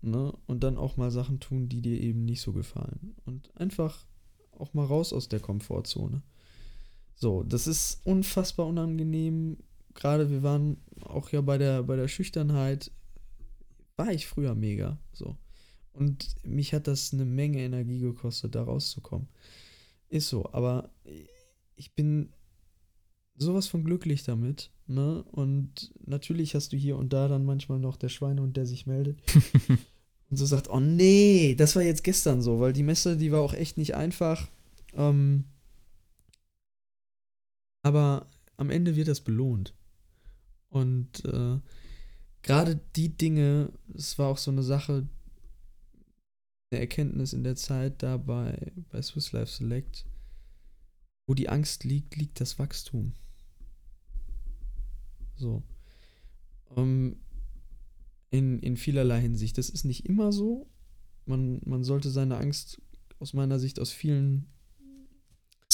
Ne? 0.00 0.32
Und 0.46 0.62
dann 0.62 0.76
auch 0.76 0.96
mal 0.96 1.10
Sachen 1.10 1.40
tun, 1.40 1.68
die 1.68 1.82
dir 1.82 2.00
eben 2.00 2.24
nicht 2.24 2.40
so 2.40 2.52
gefallen. 2.52 3.16
Und 3.24 3.54
einfach 3.56 4.06
auch 4.52 4.74
mal 4.74 4.84
raus 4.84 5.12
aus 5.12 5.28
der 5.28 5.40
Komfortzone. 5.40 6.22
So, 7.14 7.42
das 7.42 7.66
ist 7.66 8.00
unfassbar 8.04 8.66
unangenehm. 8.66 9.58
Gerade 9.94 10.30
wir 10.30 10.42
waren 10.42 10.76
auch 11.02 11.30
ja 11.30 11.40
bei 11.40 11.58
der, 11.58 11.82
bei 11.82 11.96
der 11.96 12.08
Schüchternheit, 12.08 12.92
war 13.98 14.12
ich 14.12 14.26
früher 14.26 14.54
mega. 14.54 14.98
So. 15.12 15.36
Und 15.92 16.36
mich 16.44 16.72
hat 16.72 16.86
das 16.86 17.12
eine 17.12 17.24
Menge 17.24 17.60
Energie 17.60 17.98
gekostet, 17.98 18.54
da 18.54 18.62
rauszukommen. 18.62 19.28
Ist 20.08 20.28
so, 20.28 20.50
aber 20.52 20.90
ich 21.76 21.92
bin 21.94 22.32
sowas 23.36 23.66
von 23.66 23.84
glücklich 23.84 24.22
damit. 24.22 24.70
Ne? 24.86 25.22
Und 25.24 25.92
natürlich 26.06 26.54
hast 26.54 26.72
du 26.72 26.76
hier 26.76 26.96
und 26.96 27.12
da 27.12 27.28
dann 27.28 27.44
manchmal 27.44 27.78
noch 27.78 27.96
der 27.96 28.08
Schweinehund, 28.08 28.56
der 28.56 28.66
sich 28.66 28.86
meldet. 28.86 29.20
und 30.30 30.36
so 30.36 30.46
sagt, 30.46 30.70
oh 30.70 30.80
nee, 30.80 31.54
das 31.56 31.76
war 31.76 31.82
jetzt 31.82 32.04
gestern 32.04 32.42
so, 32.42 32.60
weil 32.60 32.72
die 32.72 32.82
Messe, 32.82 33.16
die 33.16 33.32
war 33.32 33.40
auch 33.40 33.54
echt 33.54 33.76
nicht 33.76 33.94
einfach. 33.94 34.48
Ähm, 34.94 35.44
aber 37.82 38.26
am 38.56 38.70
Ende 38.70 38.96
wird 38.96 39.08
das 39.08 39.20
belohnt. 39.20 39.74
Und 40.68 41.24
äh, 41.24 41.58
gerade 42.48 42.80
die 42.96 43.10
Dinge, 43.10 43.70
es 43.94 44.18
war 44.18 44.28
auch 44.28 44.38
so 44.38 44.50
eine 44.50 44.62
Sache, 44.62 45.06
eine 46.70 46.80
Erkenntnis 46.80 47.34
in 47.34 47.44
der 47.44 47.56
Zeit 47.56 48.02
da 48.02 48.16
bei, 48.16 48.72
bei 48.90 49.02
Swiss 49.02 49.32
Life 49.32 49.52
Select, 49.52 50.06
wo 51.26 51.34
die 51.34 51.50
Angst 51.50 51.84
liegt, 51.84 52.16
liegt 52.16 52.40
das 52.40 52.58
Wachstum. 52.58 53.12
So. 55.36 55.62
Um, 56.70 56.78
ähm, 56.78 57.16
in, 58.30 58.60
in 58.60 58.78
vielerlei 58.78 59.20
Hinsicht. 59.20 59.58
Das 59.58 59.68
ist 59.68 59.84
nicht 59.84 60.06
immer 60.06 60.32
so. 60.32 60.70
Man, 61.26 61.60
man 61.66 61.84
sollte 61.84 62.08
seine 62.08 62.38
Angst 62.38 62.80
aus 63.18 63.34
meiner 63.34 63.58
Sicht 63.58 63.78
aus 63.78 63.90
vielen 63.90 64.46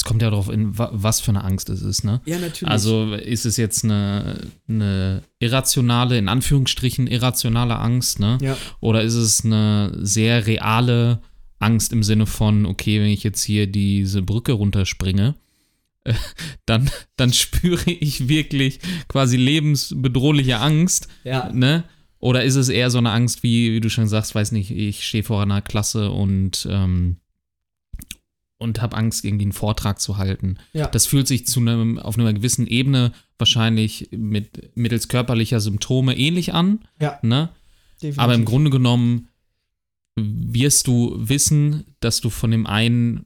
kommt 0.05 0.21
ja 0.21 0.29
darauf 0.29 0.49
in, 0.49 0.77
was 0.77 1.19
für 1.19 1.31
eine 1.31 1.43
Angst 1.43 1.69
es 1.69 1.81
ist, 1.81 2.05
ne? 2.05 2.21
Ja, 2.25 2.39
natürlich. 2.39 2.71
Also 2.71 3.13
ist 3.13 3.45
es 3.45 3.57
jetzt 3.57 3.83
eine, 3.83 4.39
eine 4.69 5.23
irrationale, 5.39 6.17
in 6.17 6.29
Anführungsstrichen 6.29 7.07
irrationale 7.07 7.77
Angst, 7.77 8.19
ne? 8.19 8.37
Ja. 8.41 8.55
Oder 8.79 9.01
ist 9.01 9.15
es 9.15 9.43
eine 9.43 9.91
sehr 9.99 10.47
reale 10.47 11.21
Angst 11.59 11.91
im 11.91 12.03
Sinne 12.03 12.27
von, 12.27 12.65
okay, 12.65 13.01
wenn 13.01 13.09
ich 13.09 13.23
jetzt 13.23 13.43
hier 13.43 13.67
diese 13.67 14.21
Brücke 14.21 14.53
runterspringe, 14.53 15.35
dann, 16.65 16.89
dann 17.17 17.33
spüre 17.33 17.89
ich 17.89 18.29
wirklich 18.29 18.79
quasi 19.07 19.35
lebensbedrohliche 19.35 20.59
Angst, 20.59 21.09
ja. 21.23 21.51
ne? 21.51 21.83
Oder 22.19 22.43
ist 22.43 22.55
es 22.55 22.69
eher 22.69 22.89
so 22.89 22.97
eine 22.97 23.11
Angst, 23.11 23.43
wie, 23.43 23.73
wie 23.73 23.81
du 23.81 23.89
schon 23.89 24.07
sagst, 24.07 24.33
weiß 24.33 24.51
nicht, 24.51 24.71
ich 24.71 25.05
stehe 25.05 25.23
vor 25.23 25.41
einer 25.41 25.61
Klasse 25.61 26.11
und 26.11 26.67
ähm, 26.71 27.17
und 28.57 28.81
habe 28.81 28.95
Angst, 28.95 29.25
irgendwie 29.25 29.45
einen 29.45 29.51
Vortrag 29.51 29.99
zu 29.99 30.17
halten. 30.17 30.57
Ja. 30.73 30.87
Das 30.87 31.05
fühlt 31.05 31.27
sich 31.27 31.45
zu 31.45 31.59
einem, 31.59 31.99
auf 31.99 32.17
einer 32.17 32.33
gewissen 32.33 32.67
Ebene 32.67 33.11
wahrscheinlich 33.37 34.09
mit, 34.11 34.75
mittels 34.75 35.07
körperlicher 35.07 35.59
Symptome 35.59 36.17
ähnlich 36.17 36.53
an. 36.53 36.79
Ja. 36.99 37.19
Ne? 37.21 37.49
Aber 38.17 38.33
im 38.33 38.45
Grunde 38.45 38.69
genommen 38.69 39.27
wirst 40.15 40.87
du 40.87 41.15
wissen, 41.17 41.95
dass 41.99 42.21
du 42.21 42.29
von 42.29 42.51
dem 42.51 42.65
einen 42.65 43.25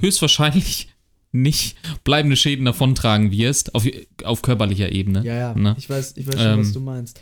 höchstwahrscheinlich 0.00 0.88
nicht 1.32 1.76
bleibende 2.02 2.36
Schäden 2.36 2.64
davontragen 2.64 3.30
wirst, 3.30 3.74
auf, 3.74 3.86
auf 4.24 4.40
körperlicher 4.40 4.90
Ebene. 4.90 5.22
Ja, 5.22 5.34
ja, 5.34 5.54
ne? 5.54 5.74
ich 5.76 5.90
weiß, 5.90 6.16
ich 6.16 6.26
weiß 6.26 6.36
schon, 6.36 6.52
ähm, 6.52 6.60
was 6.60 6.72
du 6.72 6.80
meinst. 6.80 7.20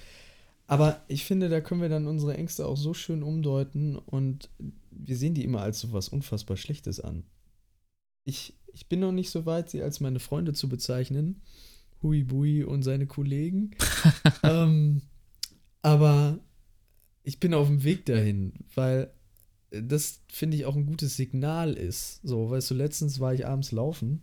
Aber 0.67 1.03
ich 1.09 1.25
finde, 1.25 1.49
da 1.49 1.61
können 1.61 1.83
wir 1.83 1.89
dann 1.89 2.07
unsere 2.07 2.37
Ängste 2.37 2.67
auch 2.67 2.77
so 2.77 2.95
schön 2.95 3.23
umdeuten 3.23 3.97
und 3.97 4.49
wir 4.97 5.17
sehen 5.17 5.35
die 5.35 5.45
immer 5.45 5.61
als 5.61 5.81
so 5.81 5.93
was 5.93 6.09
unfassbar 6.09 6.57
Schlechtes 6.57 7.01
an. 7.01 7.25
Ich, 8.25 8.55
ich 8.73 8.89
bin 8.89 9.01
noch 9.01 9.13
nicht 9.13 9.31
so 9.31 9.47
weit, 9.47 9.71
sie 9.71 9.83
als 9.83 10.01
meine 10.01 10.19
Freunde 10.19 10.53
zu 10.53 10.69
bezeichnen. 10.69 11.43
Hui 12.03 12.23
Bui 12.23 12.65
und 12.65 12.83
seine 12.83 13.07
Kollegen. 13.07 13.73
ähm, 14.43 15.03
aber 15.83 16.39
ich 17.23 17.41
bin 17.41 17.55
auf 17.55 17.67
dem 17.67 17.85
Weg 17.85 18.07
dahin, 18.07 18.53
weil 18.75 19.11
das 19.71 20.21
finde 20.29 20.57
ich 20.57 20.67
auch 20.67 20.77
ein 20.77 20.87
gutes 20.87 21.17
Signal 21.17 21.73
ist. 21.73 22.21
So, 22.23 22.51
weißt 22.51 22.71
du, 22.71 22.75
letztens 22.75 23.21
war 23.21 23.35
ich 23.35 23.47
abends 23.47 23.73
laufen 23.73 24.23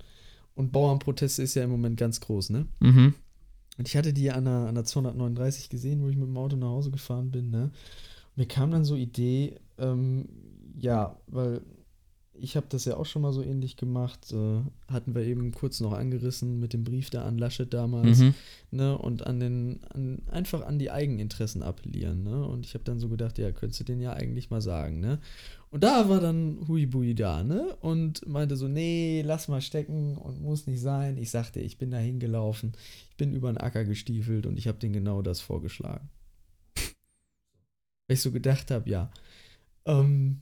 und 0.55 0.71
Bauernproteste 0.71 1.43
ist 1.43 1.55
ja 1.55 1.63
im 1.63 1.71
Moment 1.71 1.97
ganz 1.97 2.21
groß, 2.21 2.51
ne? 2.51 2.67
Mhm. 2.79 3.15
Und 3.77 3.87
ich 3.87 3.97
hatte 3.97 4.13
die 4.13 4.31
an 4.31 4.45
der, 4.45 4.67
an 4.67 4.75
der 4.75 4.83
239 4.83 5.69
gesehen, 5.69 6.01
wo 6.01 6.09
ich 6.09 6.17
mit 6.17 6.27
dem 6.27 6.37
Auto 6.37 6.55
nach 6.55 6.67
Hause 6.67 6.91
gefahren 6.91 7.31
bin, 7.31 7.49
ne? 7.49 7.63
Und 7.63 8.37
mir 8.37 8.45
kam 8.47 8.71
dann 8.71 8.85
so 8.85 8.95
Idee, 8.95 9.59
ähm, 9.77 10.29
ja, 10.81 11.17
weil 11.27 11.61
ich 12.33 12.55
habe 12.55 12.65
das 12.69 12.85
ja 12.85 12.97
auch 12.97 13.05
schon 13.05 13.21
mal 13.21 13.33
so 13.33 13.43
ähnlich 13.43 13.77
gemacht. 13.77 14.31
Äh, 14.31 14.61
hatten 14.91 15.13
wir 15.13 15.23
eben 15.23 15.51
kurz 15.51 15.79
noch 15.79 15.93
angerissen 15.93 16.59
mit 16.59 16.73
dem 16.73 16.83
Brief 16.83 17.09
da 17.09 17.23
an 17.23 17.37
Laschet 17.37 17.71
damals. 17.71 18.19
Mhm. 18.19 18.33
Ne, 18.71 18.97
und 18.97 19.27
an 19.27 19.39
den, 19.39 19.83
an, 19.89 20.21
einfach 20.31 20.65
an 20.65 20.79
die 20.79 20.91
Eigeninteressen 20.91 21.61
appellieren. 21.61 22.23
Ne? 22.23 22.45
Und 22.45 22.65
ich 22.65 22.73
habe 22.73 22.83
dann 22.83 22.99
so 22.99 23.09
gedacht, 23.09 23.37
ja, 23.37 23.51
könntest 23.51 23.81
du 23.81 23.83
den 23.83 23.99
ja 23.99 24.13
eigentlich 24.13 24.49
mal 24.49 24.61
sagen. 24.61 24.99
Ne? 24.99 25.19
Und 25.69 25.83
da 25.83 26.09
war 26.09 26.19
dann 26.19 26.65
Huibui 26.67 27.15
da, 27.15 27.43
ne? 27.43 27.75
Und 27.79 28.27
meinte 28.27 28.57
so, 28.57 28.67
nee, 28.67 29.21
lass 29.25 29.47
mal 29.47 29.61
stecken 29.61 30.17
und 30.17 30.41
muss 30.41 30.67
nicht 30.67 30.81
sein. 30.81 31.17
Ich 31.17 31.31
sagte, 31.31 31.59
ich 31.59 31.77
bin 31.77 31.91
da 31.91 31.97
hingelaufen, 31.97 32.73
ich 33.09 33.17
bin 33.17 33.33
über 33.33 33.51
den 33.51 33.57
Acker 33.57 33.85
gestiefelt 33.85 34.45
und 34.45 34.57
ich 34.57 34.67
habe 34.67 34.79
den 34.79 34.93
genau 34.93 35.21
das 35.21 35.39
vorgeschlagen. 35.39 36.09
Weil 36.75 38.15
ich 38.15 38.21
so 38.21 38.31
gedacht 38.31 38.71
habe, 38.71 38.89
ja. 38.89 39.11
Ähm, 39.85 40.41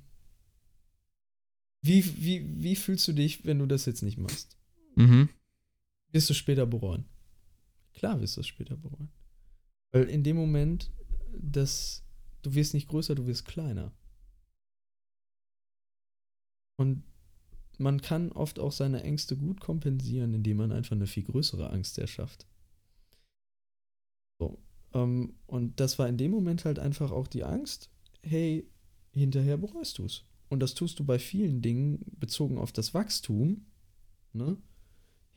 wie, 1.82 2.06
wie, 2.24 2.64
wie 2.64 2.76
fühlst 2.76 3.08
du 3.08 3.14
dich, 3.14 3.46
wenn 3.46 3.60
du 3.60 3.66
das 3.66 3.86
jetzt 3.86 4.04
nicht 4.04 4.18
machst? 4.18 4.58
Mhm. 4.96 5.30
Wirst 6.12 6.30
du 6.30 6.34
später 6.34 6.66
bereuen? 6.66 7.06
Klar 7.94 8.20
wirst 8.22 8.38
du 8.38 8.42
es 8.42 8.48
später 8.48 8.76
bereuen. 8.76 9.10
Weil 9.92 10.06
in 10.10 10.24
dem 10.24 10.36
Moment, 10.36 10.92
dass 11.38 12.04
du 12.42 12.54
wirst 12.54 12.74
nicht 12.74 12.88
größer, 12.88 13.16
du 13.16 13.28
wirst 13.28 13.46
kleiner. 13.46 13.92
Und 16.78 17.04
man 17.78 18.02
kann 18.02 18.32
oft 18.32 18.60
auch 18.60 18.72
seine 18.72 19.04
Ängste 19.04 19.38
gut 19.38 19.62
kompensieren, 19.62 20.34
indem 20.34 20.58
man 20.58 20.72
einfach 20.72 20.96
eine 20.96 21.08
viel 21.08 21.24
größere 21.24 21.70
Angst 21.70 21.98
erschafft. 21.98 22.48
So. 24.40 24.60
Ähm, 24.94 25.36
und 25.48 25.80
das 25.80 26.00
war 26.00 26.08
in 26.08 26.18
dem 26.18 26.32
Moment 26.32 26.66
halt 26.66 26.80
einfach 26.80 27.12
auch 27.12 27.28
die 27.28 27.44
Angst, 27.44 27.90
hey, 28.22 28.70
hinterher 29.14 29.58
bereust 29.58 29.98
du 29.98 30.06
es. 30.06 30.26
Und 30.50 30.62
das 30.62 30.74
tust 30.74 31.00
du 31.00 31.04
bei 31.04 31.20
vielen 31.20 31.62
Dingen 31.62 32.00
bezogen 32.20 32.58
auf 32.58 32.72
das 32.72 32.94
Wachstum, 32.94 33.66
ne? 34.34 34.58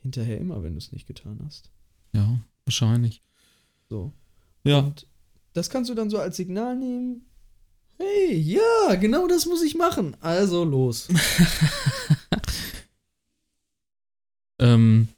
Hinterher 0.00 0.38
immer, 0.38 0.62
wenn 0.62 0.72
du 0.72 0.78
es 0.78 0.90
nicht 0.90 1.06
getan 1.06 1.40
hast. 1.44 1.70
Ja, 2.12 2.40
wahrscheinlich. 2.64 3.22
So. 3.88 4.12
Ja. 4.64 4.78
Und 4.78 5.06
das 5.52 5.70
kannst 5.70 5.90
du 5.90 5.94
dann 5.94 6.10
so 6.10 6.18
als 6.18 6.36
Signal 6.36 6.76
nehmen. 6.76 7.26
Hey, 7.98 8.36
ja, 8.36 8.94
genau 8.96 9.28
das 9.28 9.46
muss 9.46 9.62
ich 9.62 9.74
machen. 9.74 10.16
Also 10.20 10.64
los. 10.64 11.08
ähm, 14.58 15.08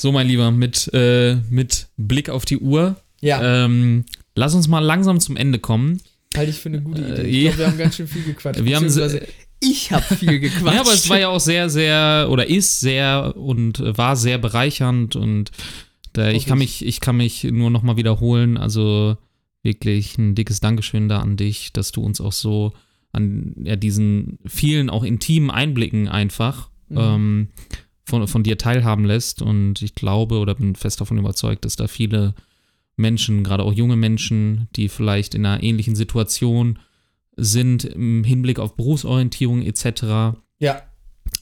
so, 0.00 0.12
mein 0.12 0.28
Lieber, 0.28 0.50
mit, 0.50 0.88
äh, 0.94 1.36
mit 1.50 1.88
Blick 1.96 2.30
auf 2.30 2.44
die 2.44 2.58
Uhr. 2.58 2.96
Ja. 3.20 3.64
Ähm, 3.64 4.04
lass 4.34 4.54
uns 4.54 4.68
mal 4.68 4.80
langsam 4.80 5.20
zum 5.20 5.36
Ende 5.36 5.58
kommen. 5.58 6.00
Halte 6.36 6.50
ich 6.50 6.58
für 6.58 6.68
eine 6.68 6.82
gute 6.82 7.00
Idee. 7.00 7.22
Äh, 7.22 7.26
ich 7.26 7.42
glaube, 7.42 7.58
wir 7.58 7.66
haben 7.66 7.78
ganz 7.78 7.96
schön 7.96 8.08
viel 8.08 8.22
gequatscht. 8.22 8.60
Wir 8.64 8.76
haben 8.76 8.86
ich 9.58 9.90
habe 9.90 10.14
viel 10.14 10.38
gequatscht. 10.38 10.66
ja, 10.74 10.80
aber 10.80 10.92
es 10.92 11.08
war 11.08 11.18
ja 11.18 11.28
auch 11.28 11.40
sehr, 11.40 11.70
sehr, 11.70 12.28
oder 12.30 12.46
ist 12.46 12.80
sehr 12.80 13.34
und 13.36 13.82
war 13.96 14.16
sehr 14.16 14.36
bereichernd 14.38 15.16
und 15.16 15.50
da, 16.12 16.30
ich, 16.30 16.46
kann 16.46 16.58
mich, 16.58 16.84
ich 16.84 17.00
kann 17.00 17.16
mich 17.16 17.44
nur 17.44 17.70
nochmal 17.70 17.96
wiederholen. 17.96 18.56
Also 18.56 19.16
wirklich 19.62 20.16
ein 20.16 20.34
dickes 20.34 20.60
Dankeschön 20.60 21.08
da 21.08 21.20
an 21.20 21.36
dich, 21.36 21.72
dass 21.72 21.92
du 21.92 22.02
uns 22.02 22.20
auch 22.20 22.32
so 22.32 22.72
an 23.12 23.54
ja, 23.62 23.76
diesen 23.76 24.38
vielen, 24.46 24.88
auch 24.88 25.04
intimen 25.04 25.50
Einblicken 25.50 26.08
einfach 26.08 26.70
mhm. 26.88 26.98
ähm, 26.98 27.48
von, 28.04 28.26
von 28.28 28.42
dir 28.42 28.56
teilhaben 28.56 29.04
lässt. 29.04 29.42
Und 29.42 29.82
ich 29.82 29.94
glaube 29.94 30.38
oder 30.38 30.54
bin 30.54 30.74
fest 30.74 31.00
davon 31.00 31.18
überzeugt, 31.18 31.64
dass 31.64 31.76
da 31.76 31.86
viele 31.86 32.34
Menschen, 32.96 33.44
gerade 33.44 33.62
auch 33.62 33.72
junge 33.72 33.96
Menschen, 33.96 34.68
die 34.74 34.88
vielleicht 34.88 35.34
in 35.34 35.44
einer 35.44 35.62
ähnlichen 35.62 35.94
Situation 35.94 36.78
sind 37.36 37.84
im 37.84 38.24
Hinblick 38.24 38.58
auf 38.58 38.76
Berufsorientierung 38.76 39.62
etc. 39.62 40.38
Ja. 40.58 40.82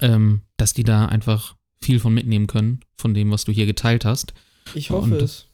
Ähm, 0.01 0.43
dass 0.57 0.75
die 0.75 0.85
da 0.85 1.07
einfach 1.07 1.55
viel 1.81 2.01
von 2.01 2.13
mitnehmen 2.13 2.47
können, 2.47 2.81
von 2.97 3.15
dem, 3.15 3.31
was 3.31 3.45
du 3.45 3.53
hier 3.53 3.67
geteilt 3.67 4.05
hast. 4.05 4.35
Ich 4.75 4.91
hoffe 4.91 5.15
Und 5.15 5.23
es. 5.23 5.47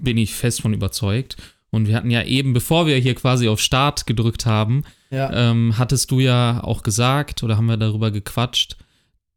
Bin 0.00 0.18
ich 0.18 0.34
fest 0.34 0.62
von 0.62 0.74
überzeugt. 0.74 1.36
Und 1.70 1.88
wir 1.88 1.96
hatten 1.96 2.10
ja 2.10 2.22
eben, 2.22 2.52
bevor 2.52 2.86
wir 2.86 2.96
hier 2.98 3.14
quasi 3.14 3.48
auf 3.48 3.60
Start 3.60 4.06
gedrückt 4.06 4.44
haben, 4.44 4.84
ja. 5.10 5.32
ähm, 5.32 5.78
hattest 5.78 6.10
du 6.10 6.20
ja 6.20 6.62
auch 6.62 6.82
gesagt 6.82 7.42
oder 7.42 7.56
haben 7.56 7.66
wir 7.66 7.78
darüber 7.78 8.10
gequatscht, 8.10 8.76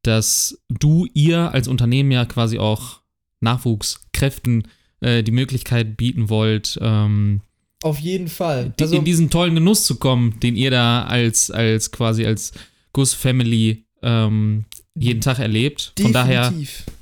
dass 0.03 0.61
du 0.69 1.07
ihr 1.13 1.53
als 1.53 1.69
Unternehmen 1.69 2.11
ja 2.11 2.25
quasi 2.25 2.59
auch 2.59 2.99
Nachwuchskräften 3.39 4.67
äh, 5.01 5.23
die 5.23 5.31
Möglichkeit 5.31 5.97
bieten 5.97 6.29
wollt, 6.29 6.77
ähm, 6.81 7.41
auf 7.83 7.99
jeden 7.99 8.29
Fall. 8.29 8.73
Also, 8.81 8.95
in 8.95 9.05
diesen 9.05 9.29
tollen 9.29 9.53
Genuss 9.53 9.83
zu 9.83 9.97
kommen, 9.97 10.39
den 10.39 10.55
ihr 10.55 10.71
da 10.71 11.03
als, 11.03 11.51
als 11.51 11.91
quasi 11.91 12.25
als 12.25 12.51
Gus 12.93 13.13
Family 13.13 13.85
ähm, 14.01 14.65
jeden 14.95 15.21
Tag 15.21 15.37
erlebt. 15.37 15.93
Von 15.99 16.11
daher 16.11 16.51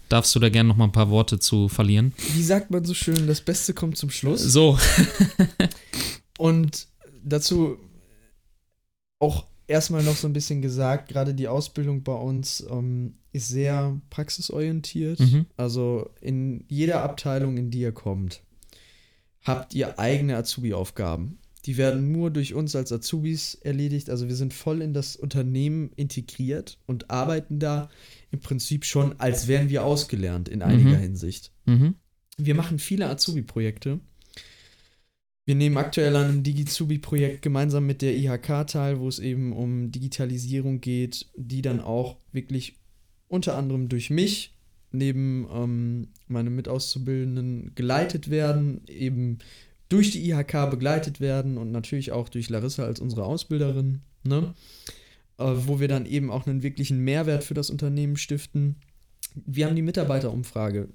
darfst 0.09 0.35
du 0.35 0.39
da 0.39 0.49
gerne 0.49 0.67
noch 0.67 0.75
mal 0.75 0.85
ein 0.85 0.91
paar 0.91 1.09
Worte 1.09 1.39
zu 1.39 1.69
verlieren. 1.69 2.13
Wie 2.33 2.43
sagt 2.43 2.69
man 2.69 2.83
so 2.83 2.93
schön, 2.93 3.27
das 3.27 3.39
Beste 3.39 3.73
kommt 3.73 3.97
zum 3.97 4.09
Schluss. 4.09 4.41
So. 4.41 4.77
Und 6.37 6.87
dazu 7.23 7.77
auch 9.19 9.45
erstmal 9.67 10.03
noch 10.03 10.17
so 10.17 10.27
ein 10.27 10.33
bisschen 10.33 10.61
gesagt, 10.61 11.07
gerade 11.07 11.33
die 11.33 11.47
Ausbildung 11.47 12.03
bei 12.03 12.13
uns 12.13 12.65
ähm, 12.69 13.15
ist 13.33 13.49
sehr 13.49 13.99
praxisorientiert. 14.09 15.19
Mhm. 15.19 15.45
Also 15.57 16.09
in 16.21 16.65
jeder 16.69 17.03
Abteilung, 17.03 17.57
in 17.57 17.71
die 17.71 17.81
ihr 17.81 17.91
kommt, 17.91 18.43
habt 19.41 19.73
ihr 19.73 19.99
eigene 19.99 20.37
Azubi-Aufgaben. 20.37 21.39
Die 21.65 21.77
werden 21.77 22.11
nur 22.11 22.29
durch 22.29 22.53
uns 22.53 22.75
als 22.75 22.91
Azubis 22.91 23.55
erledigt. 23.55 24.09
Also 24.09 24.27
wir 24.27 24.35
sind 24.35 24.53
voll 24.53 24.81
in 24.81 24.93
das 24.93 25.15
Unternehmen 25.15 25.91
integriert 25.95 26.77
und 26.85 27.09
arbeiten 27.09 27.59
da 27.59 27.89
im 28.31 28.39
Prinzip 28.39 28.85
schon, 28.85 29.19
als 29.19 29.47
wären 29.47 29.69
wir 29.69 29.83
ausgelernt 29.83 30.49
in 30.49 30.61
einiger 30.61 30.97
mhm. 30.97 31.01
Hinsicht. 31.01 31.51
Mhm. 31.65 31.95
Wir 32.37 32.55
machen 32.55 32.79
viele 32.79 33.09
Azubi-Projekte 33.09 33.99
wir 35.45 35.55
nehmen 35.55 35.77
aktuell 35.77 36.15
an 36.15 36.25
einem 36.25 36.43
Digizubi-Projekt 36.43 37.41
gemeinsam 37.41 37.85
mit 37.85 38.01
der 38.01 38.15
IHK 38.15 38.65
teil, 38.67 38.99
wo 38.99 39.09
es 39.09 39.19
eben 39.19 39.51
um 39.51 39.91
Digitalisierung 39.91 40.79
geht, 40.79 41.27
die 41.35 41.61
dann 41.61 41.81
auch 41.81 42.17
wirklich 42.31 42.79
unter 43.33 43.57
anderem 43.57 43.89
durch 43.89 44.11
mich 44.11 44.53
neben 44.91 45.47
ähm, 45.51 46.07
meinem 46.27 46.55
Mitauszubildenden 46.55 47.73
geleitet 47.73 48.29
werden, 48.29 48.81
eben 48.87 49.39
durch 49.89 50.11
die 50.11 50.29
IHK 50.29 50.69
begleitet 50.69 51.19
werden 51.19 51.57
und 51.57 51.71
natürlich 51.71 52.11
auch 52.11 52.29
durch 52.29 52.49
Larissa 52.49 52.83
als 52.83 52.99
unsere 52.99 53.25
Ausbilderin, 53.25 54.01
ne? 54.23 54.53
Äh, 55.39 55.45
wo 55.65 55.79
wir 55.79 55.87
dann 55.87 56.05
eben 56.05 56.29
auch 56.29 56.45
einen 56.45 56.61
wirklichen 56.61 56.99
Mehrwert 56.99 57.43
für 57.43 57.55
das 57.55 57.71
Unternehmen 57.71 58.17
stiften. 58.17 58.75
Wir 59.33 59.65
haben 59.65 59.75
die 59.75 59.81
Mitarbeiterumfrage 59.81 60.89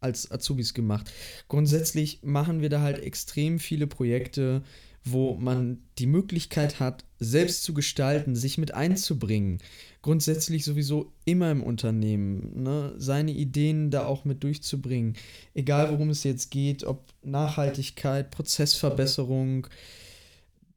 als 0.00 0.30
Azubis 0.30 0.74
gemacht. 0.74 1.10
Grundsätzlich 1.48 2.20
machen 2.22 2.60
wir 2.60 2.68
da 2.68 2.82
halt 2.82 2.98
extrem 2.98 3.58
viele 3.58 3.86
Projekte, 3.86 4.62
wo 5.02 5.34
man 5.36 5.78
die 5.98 6.06
Möglichkeit 6.06 6.78
hat, 6.78 7.06
selbst 7.20 7.62
zu 7.62 7.72
gestalten, 7.72 8.36
sich 8.36 8.58
mit 8.58 8.74
einzubringen. 8.74 9.60
Grundsätzlich 10.04 10.66
sowieso 10.66 11.14
immer 11.24 11.50
im 11.50 11.62
Unternehmen, 11.62 12.62
ne? 12.62 12.92
seine 12.98 13.30
Ideen 13.30 13.90
da 13.90 14.04
auch 14.04 14.26
mit 14.26 14.44
durchzubringen. 14.44 15.14
Egal 15.54 15.90
worum 15.90 16.10
es 16.10 16.24
jetzt 16.24 16.50
geht, 16.50 16.84
ob 16.84 17.06
Nachhaltigkeit, 17.22 18.30
Prozessverbesserung, 18.30 19.66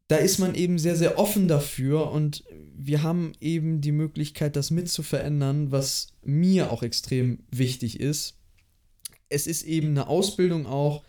da 0.08 0.16
ist 0.16 0.38
man 0.38 0.56
eben 0.56 0.80
sehr, 0.80 0.96
sehr 0.96 1.20
offen 1.20 1.50
dafür 1.50 2.10
und 2.10 2.46
wir 2.74 3.04
haben 3.04 3.34
eben 3.42 3.82
die 3.82 3.92
Möglichkeit, 3.92 4.56
das 4.56 4.72
mitzuverändern, 4.72 5.74
was 5.74 6.14
mir 6.24 6.72
auch 6.72 6.82
extrem 6.82 7.40
wichtig 7.52 8.00
ist. 8.00 8.38
Es 9.28 9.46
ist 9.46 9.64
eben 9.64 9.90
eine 9.90 10.08
Ausbildung 10.08 10.68
auch 10.68 11.04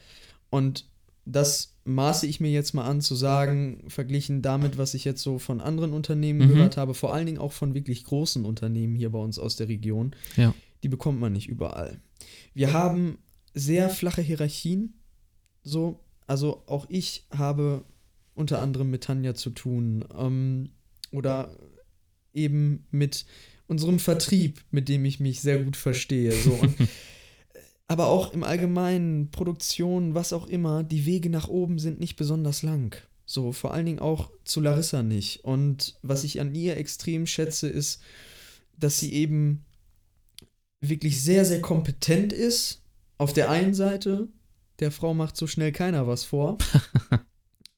und 0.51 0.89
das 1.25 1.78
maße 1.89 2.27
ich 2.27 2.39
mir 2.39 2.51
jetzt 2.51 2.75
mal 2.75 2.85
an 2.85 3.01
zu 3.01 3.15
sagen, 3.15 3.83
verglichen 3.89 4.43
damit, 4.43 4.79
was 4.79 4.95
ich 4.95 5.05
jetzt 5.05 5.23
so 5.23 5.39
von 5.39 5.61
anderen 5.61 5.93
Unternehmen 5.93 6.47
mhm. 6.47 6.49
gehört 6.49 6.77
habe, 6.77 6.95
vor 6.95 7.15
allen 7.15 7.27
Dingen 7.27 7.39
auch 7.39 7.53
von 7.53 7.75
wirklich 7.75 8.05
großen 8.05 8.45
Unternehmen 8.45 8.95
hier 8.95 9.11
bei 9.11 9.19
uns 9.19 9.39
aus 9.39 9.57
der 9.57 9.69
Region, 9.69 10.15
ja. 10.37 10.55
die 10.83 10.89
bekommt 10.89 11.19
man 11.19 11.33
nicht 11.33 11.49
überall. 11.49 12.01
Wir 12.55 12.73
haben 12.73 13.19
sehr 13.55 13.89
flache 13.89 14.23
Hierarchien, 14.23 15.01
so, 15.63 16.01
also 16.27 16.63
auch 16.67 16.87
ich 16.89 17.27
habe 17.31 17.85
unter 18.35 18.61
anderem 18.61 18.91
mit 18.91 19.05
Tanja 19.05 19.35
zu 19.35 19.51
tun 19.51 20.05
ähm, 20.17 20.71
oder 21.11 21.57
eben 22.35 22.87
mit 22.91 23.25
unserem 23.67 23.99
Vertrieb, 23.99 24.63
mit 24.71 24.89
dem 24.89 25.05
ich 25.05 25.21
mich 25.21 25.41
sehr 25.41 25.63
gut 25.63 25.77
verstehe. 25.77 26.33
So. 26.33 26.53
Und, 26.53 26.75
aber 27.89 28.07
auch 28.07 28.33
im 28.33 28.45
Allgemeinen, 28.45 29.31
Produktion, 29.31 30.15
was 30.15 30.33
auch 30.33 30.47
immer, 30.47 30.85
die 30.85 31.07
Wege 31.07 31.31
nach 31.31 31.49
oben 31.49 31.79
sind 31.79 31.99
nicht 31.99 32.17
besonders 32.17 32.63
lang. 32.63 32.95
So, 33.25 33.53
vor 33.53 33.75
allen 33.75 33.87
Dingen 33.87 33.99
auch 33.99 34.31
zu 34.45 34.61
Larissa 34.61 35.03
nicht. 35.03 35.45
Und 35.45 35.99
was 36.03 36.23
ich 36.25 36.41
an 36.41 36.55
ihr 36.55 36.77
extrem 36.77 37.27
schätze, 37.27 37.69
ist, 37.69 38.01
dass 38.77 39.01
sie 39.01 39.13
eben 39.15 39.65
wirklich 40.81 41.23
sehr, 41.23 41.45
sehr 41.45 41.61
kompetent 41.61 42.33
ist. 42.33 42.83
Auf 43.17 43.33
der 43.33 43.51
einen 43.51 43.75
Seite, 43.75 44.29
der 44.79 44.93
Frau 44.93 45.15
macht 45.15 45.37
so 45.37 45.47
schnell 45.47 45.73
keiner 45.73 46.07
was 46.07 46.25
vor. 46.25 46.59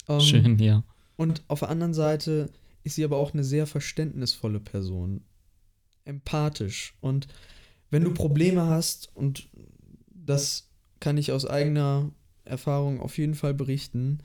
Ähm, 0.09 0.21
Schön, 0.21 0.59
ja. 0.59 0.83
Und 1.15 1.45
auf 1.47 1.61
der 1.61 1.69
anderen 1.69 1.95
Seite 1.95 2.51
ist 2.83 2.97
sie 2.97 3.05
aber 3.05 3.19
auch 3.19 3.33
eine 3.33 3.45
sehr 3.45 3.69
verständnisvolle 3.69 4.59
Person. 4.59 5.23
Empathisch. 6.05 6.95
Und 7.01 7.29
wenn 7.91 8.03
du 8.03 8.13
Probleme 8.13 8.67
hast, 8.67 9.15
und 9.15 9.49
das 10.31 10.71
kann 11.01 11.19
ich 11.19 11.33
aus 11.33 11.47
eigener 11.47 12.13
Erfahrung 12.45 13.01
auf 13.01 13.19
jeden 13.19 13.35
Fall 13.35 13.55
berichten, 13.55 14.19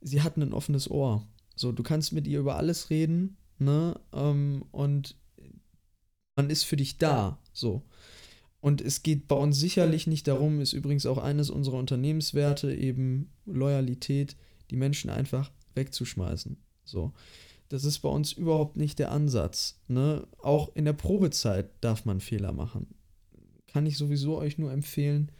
sie 0.00 0.22
hat 0.22 0.36
ein 0.36 0.52
offenes 0.52 0.90
Ohr. 0.90 1.26
So, 1.56 1.72
du 1.72 1.82
kannst 1.82 2.12
mit 2.12 2.26
ihr 2.26 2.40
über 2.40 2.56
alles 2.56 2.90
reden, 2.90 3.36
ne? 3.58 3.98
Ähm, 4.12 4.64
und 4.70 5.16
man 6.36 6.50
ist 6.50 6.64
für 6.64 6.76
dich 6.76 6.98
da. 6.98 7.38
So. 7.52 7.82
Und 8.60 8.80
es 8.80 9.02
geht 9.02 9.28
bei 9.28 9.36
uns 9.36 9.58
sicherlich 9.58 10.06
nicht 10.06 10.28
darum, 10.28 10.60
ist 10.60 10.72
übrigens 10.72 11.06
auch 11.06 11.18
eines 11.18 11.50
unserer 11.50 11.78
Unternehmenswerte, 11.78 12.74
eben 12.74 13.32
Loyalität, 13.46 14.36
die 14.70 14.76
Menschen 14.76 15.10
einfach 15.10 15.50
wegzuschmeißen. 15.74 16.56
So. 16.84 17.12
Das 17.68 17.84
ist 17.84 18.00
bei 18.00 18.08
uns 18.08 18.32
überhaupt 18.32 18.76
nicht 18.76 18.98
der 18.98 19.12
Ansatz. 19.12 19.80
Ne? 19.86 20.26
Auch 20.38 20.74
in 20.74 20.84
der 20.84 20.92
Probezeit 20.92 21.70
darf 21.80 22.04
man 22.04 22.20
Fehler 22.20 22.52
machen. 22.52 22.88
Kann 23.68 23.86
ich 23.86 23.96
sowieso 23.96 24.36
euch 24.38 24.58
nur 24.58 24.72
empfehlen, 24.72 25.30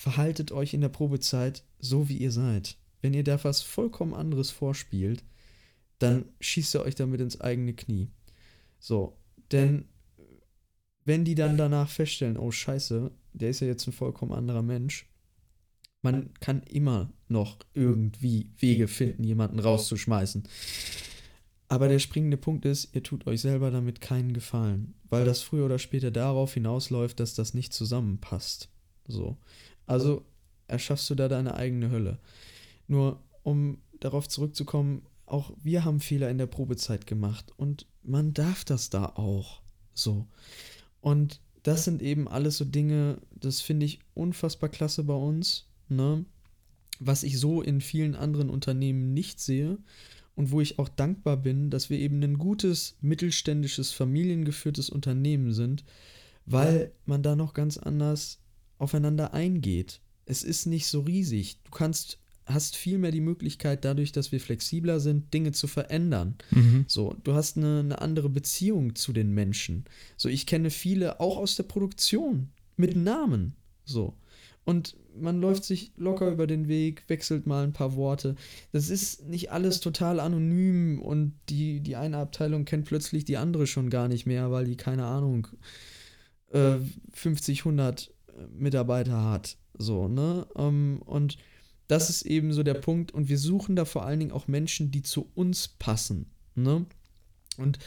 verhaltet 0.00 0.50
euch 0.50 0.72
in 0.72 0.80
der 0.80 0.88
Probezeit 0.88 1.62
so, 1.78 2.08
wie 2.08 2.16
ihr 2.16 2.32
seid. 2.32 2.78
Wenn 3.02 3.12
ihr 3.12 3.22
da 3.22 3.44
was 3.44 3.60
vollkommen 3.60 4.14
anderes 4.14 4.50
vorspielt, 4.50 5.22
dann 5.98 6.24
schießt 6.40 6.74
ihr 6.74 6.80
euch 6.80 6.94
damit 6.94 7.20
ins 7.20 7.38
eigene 7.38 7.74
Knie. 7.74 8.08
So, 8.78 9.18
denn 9.52 9.84
wenn 11.04 11.26
die 11.26 11.34
dann 11.34 11.58
danach 11.58 11.90
feststellen, 11.90 12.38
oh 12.38 12.50
scheiße, 12.50 13.10
der 13.34 13.50
ist 13.50 13.60
ja 13.60 13.66
jetzt 13.66 13.86
ein 13.86 13.92
vollkommen 13.92 14.32
anderer 14.32 14.62
Mensch, 14.62 15.06
man 16.00 16.32
kann 16.40 16.62
immer 16.62 17.12
noch 17.28 17.58
irgendwie 17.74 18.52
Wege 18.56 18.88
finden, 18.88 19.22
jemanden 19.22 19.58
rauszuschmeißen. 19.58 20.44
Aber 21.68 21.88
der 21.88 21.98
springende 21.98 22.38
Punkt 22.38 22.64
ist, 22.64 22.94
ihr 22.94 23.02
tut 23.02 23.26
euch 23.26 23.42
selber 23.42 23.70
damit 23.70 24.00
keinen 24.00 24.32
Gefallen, 24.32 24.94
weil 25.10 25.26
das 25.26 25.42
früher 25.42 25.66
oder 25.66 25.78
später 25.78 26.10
darauf 26.10 26.54
hinausläuft, 26.54 27.20
dass 27.20 27.34
das 27.34 27.52
nicht 27.52 27.74
zusammenpasst. 27.74 28.70
So. 29.06 29.36
Also 29.90 30.24
erschaffst 30.68 31.10
du 31.10 31.16
da 31.16 31.26
deine 31.26 31.54
eigene 31.54 31.90
Hölle. 31.90 32.18
Nur 32.86 33.20
um 33.42 33.78
darauf 33.98 34.28
zurückzukommen, 34.28 35.02
auch 35.26 35.52
wir 35.62 35.84
haben 35.84 35.98
Fehler 35.98 36.30
in 36.30 36.38
der 36.38 36.46
Probezeit 36.46 37.06
gemacht 37.08 37.52
und 37.56 37.86
man 38.02 38.32
darf 38.32 38.64
das 38.64 38.90
da 38.90 39.06
auch. 39.06 39.62
So. 39.92 40.28
Und 41.00 41.40
das 41.64 41.84
sind 41.84 42.02
eben 42.02 42.28
alles 42.28 42.56
so 42.56 42.64
Dinge, 42.64 43.18
das 43.32 43.60
finde 43.60 43.86
ich 43.86 43.98
unfassbar 44.14 44.68
klasse 44.68 45.02
bei 45.02 45.14
uns 45.14 45.66
ne? 45.90 46.24
was 47.00 47.22
ich 47.22 47.38
so 47.38 47.60
in 47.60 47.80
vielen 47.80 48.14
anderen 48.14 48.48
Unternehmen 48.48 49.12
nicht 49.12 49.40
sehe 49.40 49.78
und 50.36 50.52
wo 50.52 50.60
ich 50.60 50.78
auch 50.78 50.88
dankbar 50.88 51.36
bin, 51.36 51.70
dass 51.70 51.90
wir 51.90 51.98
eben 51.98 52.22
ein 52.22 52.38
gutes, 52.38 52.96
mittelständisches, 53.00 53.90
familiengeführtes 53.92 54.88
Unternehmen 54.88 55.52
sind, 55.52 55.84
weil 56.46 56.92
man 57.06 57.22
da 57.22 57.36
noch 57.36 57.54
ganz 57.54 57.76
anders 57.78 58.38
aufeinander 58.80 59.34
eingeht. 59.34 60.00
Es 60.26 60.42
ist 60.42 60.66
nicht 60.66 60.86
so 60.86 61.00
riesig. 61.00 61.58
Du 61.64 61.70
kannst 61.70 62.18
hast 62.52 62.76
viel 62.76 62.98
mehr 62.98 63.12
die 63.12 63.20
Möglichkeit, 63.20 63.84
dadurch, 63.84 64.12
dass 64.12 64.32
wir 64.32 64.40
flexibler 64.40 65.00
sind, 65.00 65.32
Dinge 65.32 65.52
zu 65.52 65.66
verändern. 65.66 66.36
Mhm. 66.50 66.84
So, 66.88 67.14
du 67.22 67.34
hast 67.34 67.56
eine, 67.56 67.80
eine, 67.80 68.00
andere 68.00 68.28
Beziehung 68.28 68.96
zu 68.96 69.12
den 69.12 69.32
Menschen. 69.32 69.84
So, 70.16 70.28
ich 70.28 70.46
kenne 70.46 70.70
viele 70.70 71.20
auch 71.20 71.36
aus 71.36 71.56
der 71.56 71.62
Produktion 71.64 72.48
mit 72.76 72.96
Namen. 72.96 73.54
So. 73.84 74.14
Und 74.64 74.96
man 75.18 75.40
läuft 75.40 75.64
sich 75.64 75.92
locker 75.96 76.30
über 76.30 76.46
den 76.46 76.68
Weg, 76.68 77.04
wechselt 77.08 77.46
mal 77.46 77.64
ein 77.64 77.72
paar 77.72 77.96
Worte. 77.96 78.36
Das 78.72 78.90
ist 78.90 79.26
nicht 79.26 79.50
alles 79.50 79.80
total 79.80 80.20
anonym 80.20 81.00
und 81.00 81.34
die, 81.48 81.80
die 81.80 81.96
eine 81.96 82.18
Abteilung 82.18 82.64
kennt 82.64 82.86
plötzlich 82.86 83.24
die 83.24 83.36
andere 83.36 83.66
schon 83.66 83.90
gar 83.90 84.06
nicht 84.06 84.26
mehr, 84.26 84.50
weil 84.50 84.66
die, 84.66 84.76
keine 84.76 85.06
Ahnung, 85.06 85.48
äh, 86.52 86.76
50, 87.12 87.60
100 87.60 88.12
Mitarbeiter 88.52 89.24
hat. 89.24 89.56
So, 89.78 90.08
ne? 90.08 90.46
Ähm, 90.56 91.00
und 91.04 91.36
das 91.88 92.10
ist 92.10 92.22
eben 92.22 92.52
so 92.52 92.62
der 92.62 92.74
Punkt. 92.74 93.12
Und 93.12 93.28
wir 93.28 93.38
suchen 93.38 93.76
da 93.76 93.84
vor 93.84 94.04
allen 94.04 94.20
Dingen 94.20 94.32
auch 94.32 94.46
Menschen, 94.46 94.90
die 94.90 95.02
zu 95.02 95.30
uns 95.34 95.68
passen. 95.68 96.26
Ne? 96.54 96.86
Und 97.56 97.78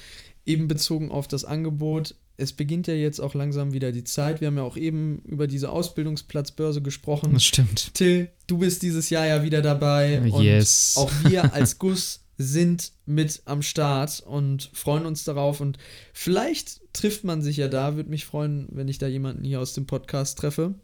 eben 0.46 0.68
bezogen 0.68 1.12
auf 1.12 1.28
das 1.28 1.46
Angebot, 1.46 2.16
es 2.36 2.54
beginnt 2.54 2.88
ja 2.88 2.96
jetzt 2.96 3.20
auch 3.20 3.36
langsam 3.36 3.74
wieder 3.74 3.92
die 3.92 4.04
Zeit. 4.04 4.42
Wir 4.42 4.48
haben 4.48 4.58
ja 4.58 4.64
auch 4.64 4.76
eben 4.76 5.20
über 5.20 5.48
diese 5.48 5.70
Ausbildungsplatzbörse 5.70 6.82
gesprochen. 6.82 7.34
Das 7.34 7.44
stimmt. 7.44 7.94
Till, 7.94 8.30
du 8.48 8.58
bist 8.58 8.82
dieses 8.82 9.10
Jahr 9.10 9.28
ja 9.28 9.44
wieder 9.44 9.62
dabei. 9.62 10.20
Yes. 10.42 10.96
Und 10.98 11.04
auch 11.04 11.12
wir 11.30 11.54
als 11.54 11.78
Guss 11.78 12.23
sind 12.38 12.94
mit 13.06 13.42
am 13.46 13.62
Start 13.62 14.22
und 14.22 14.70
freuen 14.74 15.06
uns 15.06 15.24
darauf. 15.24 15.62
Und 15.62 15.78
vielleicht 16.14 16.82
trifft 16.94 17.24
man 17.24 17.42
sich 17.42 17.58
ja 17.58 17.68
da. 17.68 17.96
Würde 17.96 18.10
mich 18.10 18.26
freuen, 18.26 18.68
wenn 18.72 18.88
ich 18.88 18.98
da 18.98 19.08
jemanden 19.08 19.44
hier 19.44 19.60
aus 19.62 19.74
dem 19.74 19.86
Podcast 19.86 20.38
treffe. 20.38 20.76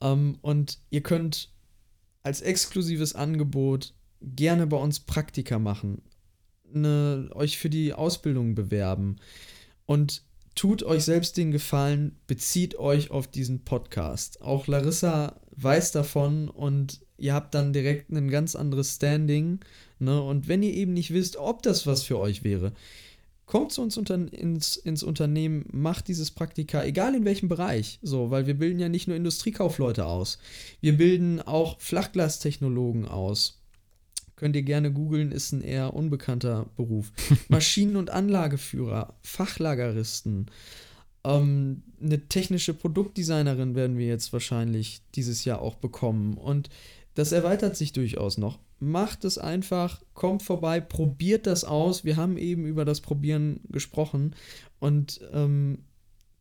Ähm, 0.00 0.38
und 0.42 0.78
ihr 0.90 1.02
könnt 1.02 1.50
als 2.22 2.40
exklusives 2.40 3.14
Angebot 3.14 3.94
gerne 4.20 4.66
bei 4.66 4.76
uns 4.76 5.00
Praktika 5.00 5.58
machen, 5.58 6.02
eine, 6.74 7.30
euch 7.34 7.58
für 7.58 7.70
die 7.70 7.94
Ausbildung 7.94 8.54
bewerben 8.54 9.16
und 9.86 10.22
tut 10.54 10.82
euch 10.82 11.04
selbst 11.04 11.36
den 11.36 11.52
Gefallen, 11.52 12.18
bezieht 12.26 12.78
euch 12.78 13.10
auf 13.10 13.28
diesen 13.28 13.64
Podcast. 13.64 14.42
Auch 14.42 14.66
Larissa 14.66 15.40
weiß 15.56 15.92
davon 15.92 16.48
und 16.48 17.00
ihr 17.16 17.34
habt 17.34 17.54
dann 17.54 17.72
direkt 17.72 18.10
ein 18.10 18.30
ganz 18.30 18.54
anderes 18.56 18.96
Standing. 18.96 19.60
Ne? 20.00 20.20
Und 20.22 20.48
wenn 20.48 20.62
ihr 20.62 20.74
eben 20.74 20.92
nicht 20.92 21.12
wisst, 21.12 21.36
ob 21.36 21.62
das 21.62 21.86
was 21.86 22.02
für 22.02 22.18
euch 22.18 22.42
wäre, 22.44 22.72
kommt 23.46 23.72
zu 23.72 23.82
uns 23.82 23.96
unter, 23.96 24.14
ins, 24.14 24.76
ins 24.76 25.02
Unternehmen, 25.02 25.66
macht 25.72 26.08
dieses 26.08 26.30
Praktika, 26.30 26.84
egal 26.84 27.14
in 27.14 27.24
welchem 27.24 27.48
Bereich. 27.48 27.98
So, 28.00 28.30
weil 28.30 28.46
wir 28.46 28.54
bilden 28.54 28.78
ja 28.78 28.88
nicht 28.88 29.08
nur 29.08 29.16
Industriekaufleute 29.16 30.06
aus. 30.06 30.38
Wir 30.80 30.96
bilden 30.96 31.40
auch 31.42 31.80
Flachglastechnologen 31.80 33.06
aus. 33.08 33.60
Könnt 34.36 34.56
ihr 34.56 34.62
gerne 34.62 34.92
googeln, 34.92 35.32
ist 35.32 35.52
ein 35.52 35.62
eher 35.62 35.94
unbekannter 35.94 36.66
Beruf. 36.76 37.12
Maschinen- 37.48 37.96
und 37.96 38.10
Anlageführer, 38.10 39.14
Fachlageristen, 39.22 40.46
ähm, 41.24 41.82
eine 42.00 42.28
technische 42.28 42.72
Produktdesignerin 42.72 43.74
werden 43.74 43.98
wir 43.98 44.06
jetzt 44.06 44.32
wahrscheinlich 44.32 45.02
dieses 45.14 45.44
Jahr 45.44 45.60
auch 45.60 45.74
bekommen. 45.74 46.34
Und 46.34 46.70
das 47.14 47.32
erweitert 47.32 47.76
sich 47.76 47.92
durchaus 47.92 48.38
noch. 48.38 48.58
Macht 48.78 49.24
es 49.24 49.38
einfach, 49.38 50.02
kommt 50.14 50.42
vorbei, 50.42 50.80
probiert 50.80 51.46
das 51.46 51.64
aus. 51.64 52.04
Wir 52.04 52.16
haben 52.16 52.38
eben 52.38 52.64
über 52.64 52.84
das 52.84 53.00
Probieren 53.00 53.60
gesprochen 53.68 54.34
und 54.78 55.20
ähm, 55.32 55.84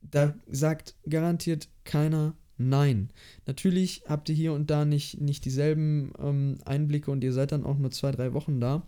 da 0.01 0.35
sagt 0.47 0.95
garantiert 1.07 1.67
keiner 1.83 2.35
Nein. 2.61 3.09
Natürlich 3.45 4.03
habt 4.05 4.27
ihr 4.27 4.35
hier 4.35 4.51
und 4.51 4.69
da 4.69 4.83
nicht, 4.83 5.21
nicht 5.21 5.45
dieselben 5.45 6.11
ähm, 6.19 6.57
Einblicke 6.65 7.09
und 7.09 7.23
ihr 7.23 7.31
seid 7.31 7.53
dann 7.53 7.65
auch 7.65 7.77
nur 7.77 7.89
zwei, 7.89 8.11
drei 8.11 8.33
Wochen 8.33 8.59
da. 8.59 8.85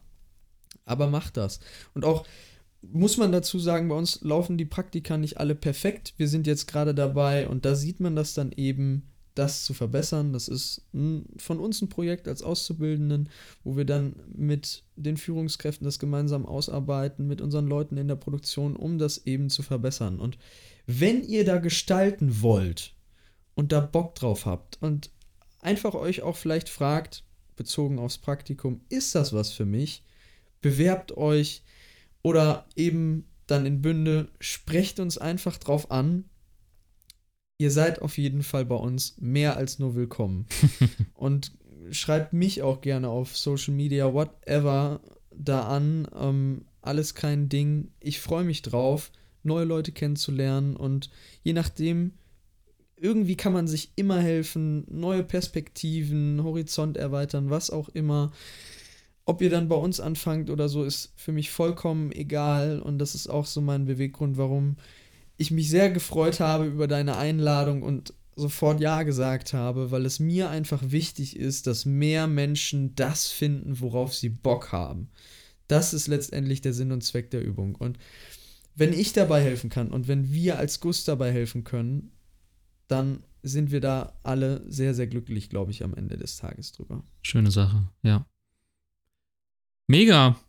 Aber 0.84 1.08
macht 1.08 1.38
das. 1.38 1.61
Und 1.93 2.03
auch 2.03 2.27
muss 2.82 3.16
man 3.16 3.32
dazu 3.32 3.60
sagen, 3.60 3.88
bei 3.88 3.95
uns 3.95 4.22
laufen 4.24 4.58
die 4.58 4.66
Praktika 4.66 5.16
nicht 5.16 5.38
alle 5.38 5.56
perfekt. 5.56 6.14
Wir 6.18 6.27
sind 6.27 6.48
jetzt 6.48 6.68
gerade 6.68 6.93
dabei 6.93 7.48
und 7.48 7.64
da 7.64 7.76
sieht 7.76 8.01
man 8.01 8.16
das 8.16 8.34
dann 8.34 8.51
eben, 8.51 9.10
das 9.35 9.64
zu 9.64 9.74
verbessern. 9.74 10.34
Das 10.34 10.48
ist 10.48 10.82
von 11.38 11.60
uns 11.60 11.82
ein 11.82 11.90
Projekt 11.90 12.27
als 12.27 12.43
Auszubildenden, 12.43 13.30
wo 13.64 13.77
wir 13.77 13.85
dann 13.85 14.16
mit 14.34 14.84
den 14.95 15.18
Führungskräften 15.18 15.85
das 15.85 16.00
gemeinsam 16.00 16.45
ausarbeiten, 16.45 17.27
mit 17.27 17.42
unseren 17.42 17.68
Leuten 17.68 17.98
in 17.98 18.08
der 18.08 18.16
Produktion, 18.16 18.76
um 18.76 18.98
das 18.98 19.26
eben 19.26 19.50
zu 19.50 19.64
verbessern. 19.64 20.19
Und 20.19 20.38
wenn 20.85 21.24
ihr 21.24 21.45
da 21.45 21.58
gestalten 21.58 22.42
wollt 22.42 22.93
und 23.56 23.72
da 23.72 23.80
Bock 23.80 24.16
drauf 24.16 24.45
habt 24.45 24.82
und 24.82 25.11
einfach 25.61 25.93
euch 25.93 26.22
auch 26.22 26.35
vielleicht 26.35 26.69
fragt, 26.69 27.24
bezogen 27.56 28.00
aufs 28.00 28.18
Praktikum, 28.18 28.82
ist 28.90 29.16
das 29.16 29.34
was 29.34 29.51
für 29.51 29.66
mich? 29.66 30.03
Bewerbt 30.61 31.16
euch 31.18 31.64
oder 32.22 32.66
eben 32.76 33.26
dann 33.48 33.66
in 33.66 33.82
Bünde, 33.82 34.30
sprecht 34.40 35.00
uns 35.00 35.18
einfach 35.18 35.58
drauf 35.58 35.92
an. 35.92 36.26
Ihr 37.61 37.69
seid 37.69 38.01
auf 38.01 38.17
jeden 38.17 38.41
Fall 38.41 38.65
bei 38.65 38.73
uns 38.73 39.17
mehr 39.19 39.56
als 39.56 39.77
nur 39.77 39.93
willkommen. 39.93 40.48
und 41.14 41.51
schreibt 41.91 42.33
mich 42.33 42.64
auch 42.64 42.81
gerne 42.81 43.07
auf 43.07 43.38
Social 43.38 43.75
Media, 43.75 44.11
whatever, 44.11 44.99
da 45.30 45.67
an. 45.67 46.07
Ähm, 46.19 46.65
alles 46.81 47.14
kein 47.14 47.49
Ding. 47.49 47.91
Ich 47.99 48.19
freue 48.19 48.45
mich 48.45 48.64
drauf, 48.64 49.11
neue 49.43 49.65
Leute 49.65 49.91
kennenzulernen 49.91 50.75
und 50.75 51.11
je 51.43 51.53
nachdem, 51.53 52.14
irgendwie 52.95 53.38
kann 53.38 53.53
man 53.53 53.67
sich 53.67 53.91
immer 53.95 54.19
helfen, 54.19 54.88
neue 54.90 55.23
Perspektiven, 55.23 56.43
Horizont 56.43 56.98
erweitern, 56.98 57.51
was 57.51 57.69
auch 57.69 57.90
immer. 57.90 58.31
Ob 59.25 59.40
ihr 59.40 59.51
dann 59.51 59.67
bei 59.67 59.75
uns 59.75 59.99
anfangt 59.99 60.49
oder 60.49 60.67
so, 60.67 60.83
ist 60.83 61.14
für 61.15 61.31
mich 61.31 61.51
vollkommen 61.51 62.11
egal. 62.11 62.80
Und 62.80 62.98
das 62.98 63.14
ist 63.14 63.27
auch 63.27 63.45
so 63.45 63.61
mein 63.61 63.85
Beweggrund, 63.85 64.38
warum 64.38 64.77
ich 65.41 65.51
mich 65.51 65.69
sehr 65.69 65.89
gefreut 65.89 66.39
habe 66.39 66.65
über 66.65 66.87
deine 66.87 67.17
Einladung 67.17 67.83
und 67.83 68.13
sofort 68.35 68.79
Ja 68.79 69.03
gesagt 69.03 69.53
habe, 69.53 69.91
weil 69.91 70.05
es 70.05 70.19
mir 70.19 70.49
einfach 70.49 70.81
wichtig 70.85 71.35
ist, 71.35 71.67
dass 71.67 71.85
mehr 71.85 72.27
Menschen 72.27 72.95
das 72.95 73.27
finden, 73.27 73.79
worauf 73.79 74.13
sie 74.13 74.29
Bock 74.29 74.71
haben. 74.71 75.09
Das 75.67 75.93
ist 75.93 76.07
letztendlich 76.07 76.61
der 76.61 76.73
Sinn 76.73 76.91
und 76.91 77.03
Zweck 77.03 77.29
der 77.31 77.43
Übung. 77.43 77.75
Und 77.75 77.97
wenn 78.75 78.93
ich 78.93 79.13
dabei 79.13 79.41
helfen 79.41 79.69
kann 79.69 79.91
und 79.91 80.07
wenn 80.07 80.31
wir 80.31 80.57
als 80.57 80.79
Guss 80.79 81.03
dabei 81.03 81.31
helfen 81.31 81.63
können, 81.63 82.11
dann 82.87 83.23
sind 83.43 83.71
wir 83.71 83.81
da 83.81 84.13
alle 84.23 84.63
sehr, 84.69 84.93
sehr 84.93 85.07
glücklich, 85.07 85.49
glaube 85.49 85.71
ich, 85.71 85.83
am 85.83 85.93
Ende 85.93 86.17
des 86.17 86.37
Tages 86.37 86.71
drüber. 86.71 87.03
Schöne 87.21 87.51
Sache, 87.51 87.89
ja. 88.03 88.25
Mega. 89.87 90.39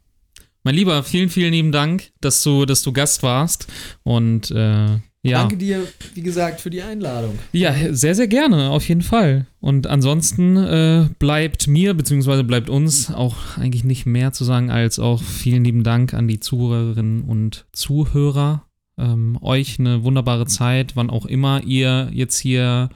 Mein 0.65 0.75
Lieber, 0.75 1.03
vielen, 1.03 1.29
vielen 1.29 1.53
lieben 1.53 1.73
Dank, 1.73 2.13
dass 2.21 2.43
du, 2.43 2.65
dass 2.67 2.83
du 2.83 2.93
Gast 2.93 3.23
warst. 3.23 3.67
Und 4.05 4.51
äh, 4.51 4.99
ja. 5.25 5.39
Danke 5.39 5.57
dir, 5.57 5.87
wie 6.15 6.23
gesagt, 6.23 6.61
für 6.61 6.71
die 6.71 6.83
Einladung. 6.83 7.39
Ja, 7.53 7.75
sehr, 7.95 8.17
sehr 8.17 8.27
gerne, 8.27 8.71
auf 8.71 8.89
jeden 8.89 9.03
Fall. 9.03 9.47
Und 9.61 9.87
ansonsten 9.87 10.57
äh, 10.57 11.09
bleibt 11.21 11.69
mir, 11.69 11.95
beziehungsweise 11.95 12.43
bleibt 12.43 12.69
uns 12.69 13.13
auch 13.13 13.57
eigentlich 13.57 13.85
nicht 13.85 14.05
mehr 14.05 14.33
zu 14.33 14.45
sagen, 14.45 14.71
als 14.71 14.99
auch 14.99 15.23
vielen 15.23 15.65
lieben 15.65 15.85
Dank 15.85 16.13
an 16.13 16.27
die 16.27 16.41
Zuhörerinnen 16.41 17.23
und 17.23 17.67
Zuhörer. 17.73 18.67
Ähm, 18.99 19.39
euch 19.41 19.79
eine 19.79 20.03
wunderbare 20.03 20.47
Zeit, 20.47 20.97
wann 20.97 21.09
auch 21.09 21.27
immer 21.27 21.63
ihr 21.63 22.11
jetzt 22.13 22.39
hier 22.39 22.91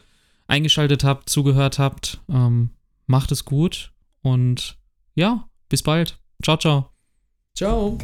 eingeschaltet 0.49 1.05
habt, 1.05 1.31
zugehört 1.31 1.79
habt. 1.79 2.21
Ähm, 2.29 2.71
macht 3.07 3.31
es 3.31 3.45
gut 3.45 3.93
und 4.23 4.79
ja, 5.15 5.49
bis 5.69 5.83
bald. 5.83 6.19
Ciao, 6.43 6.57
ciao. 6.57 6.96
Ciao. 7.57 7.97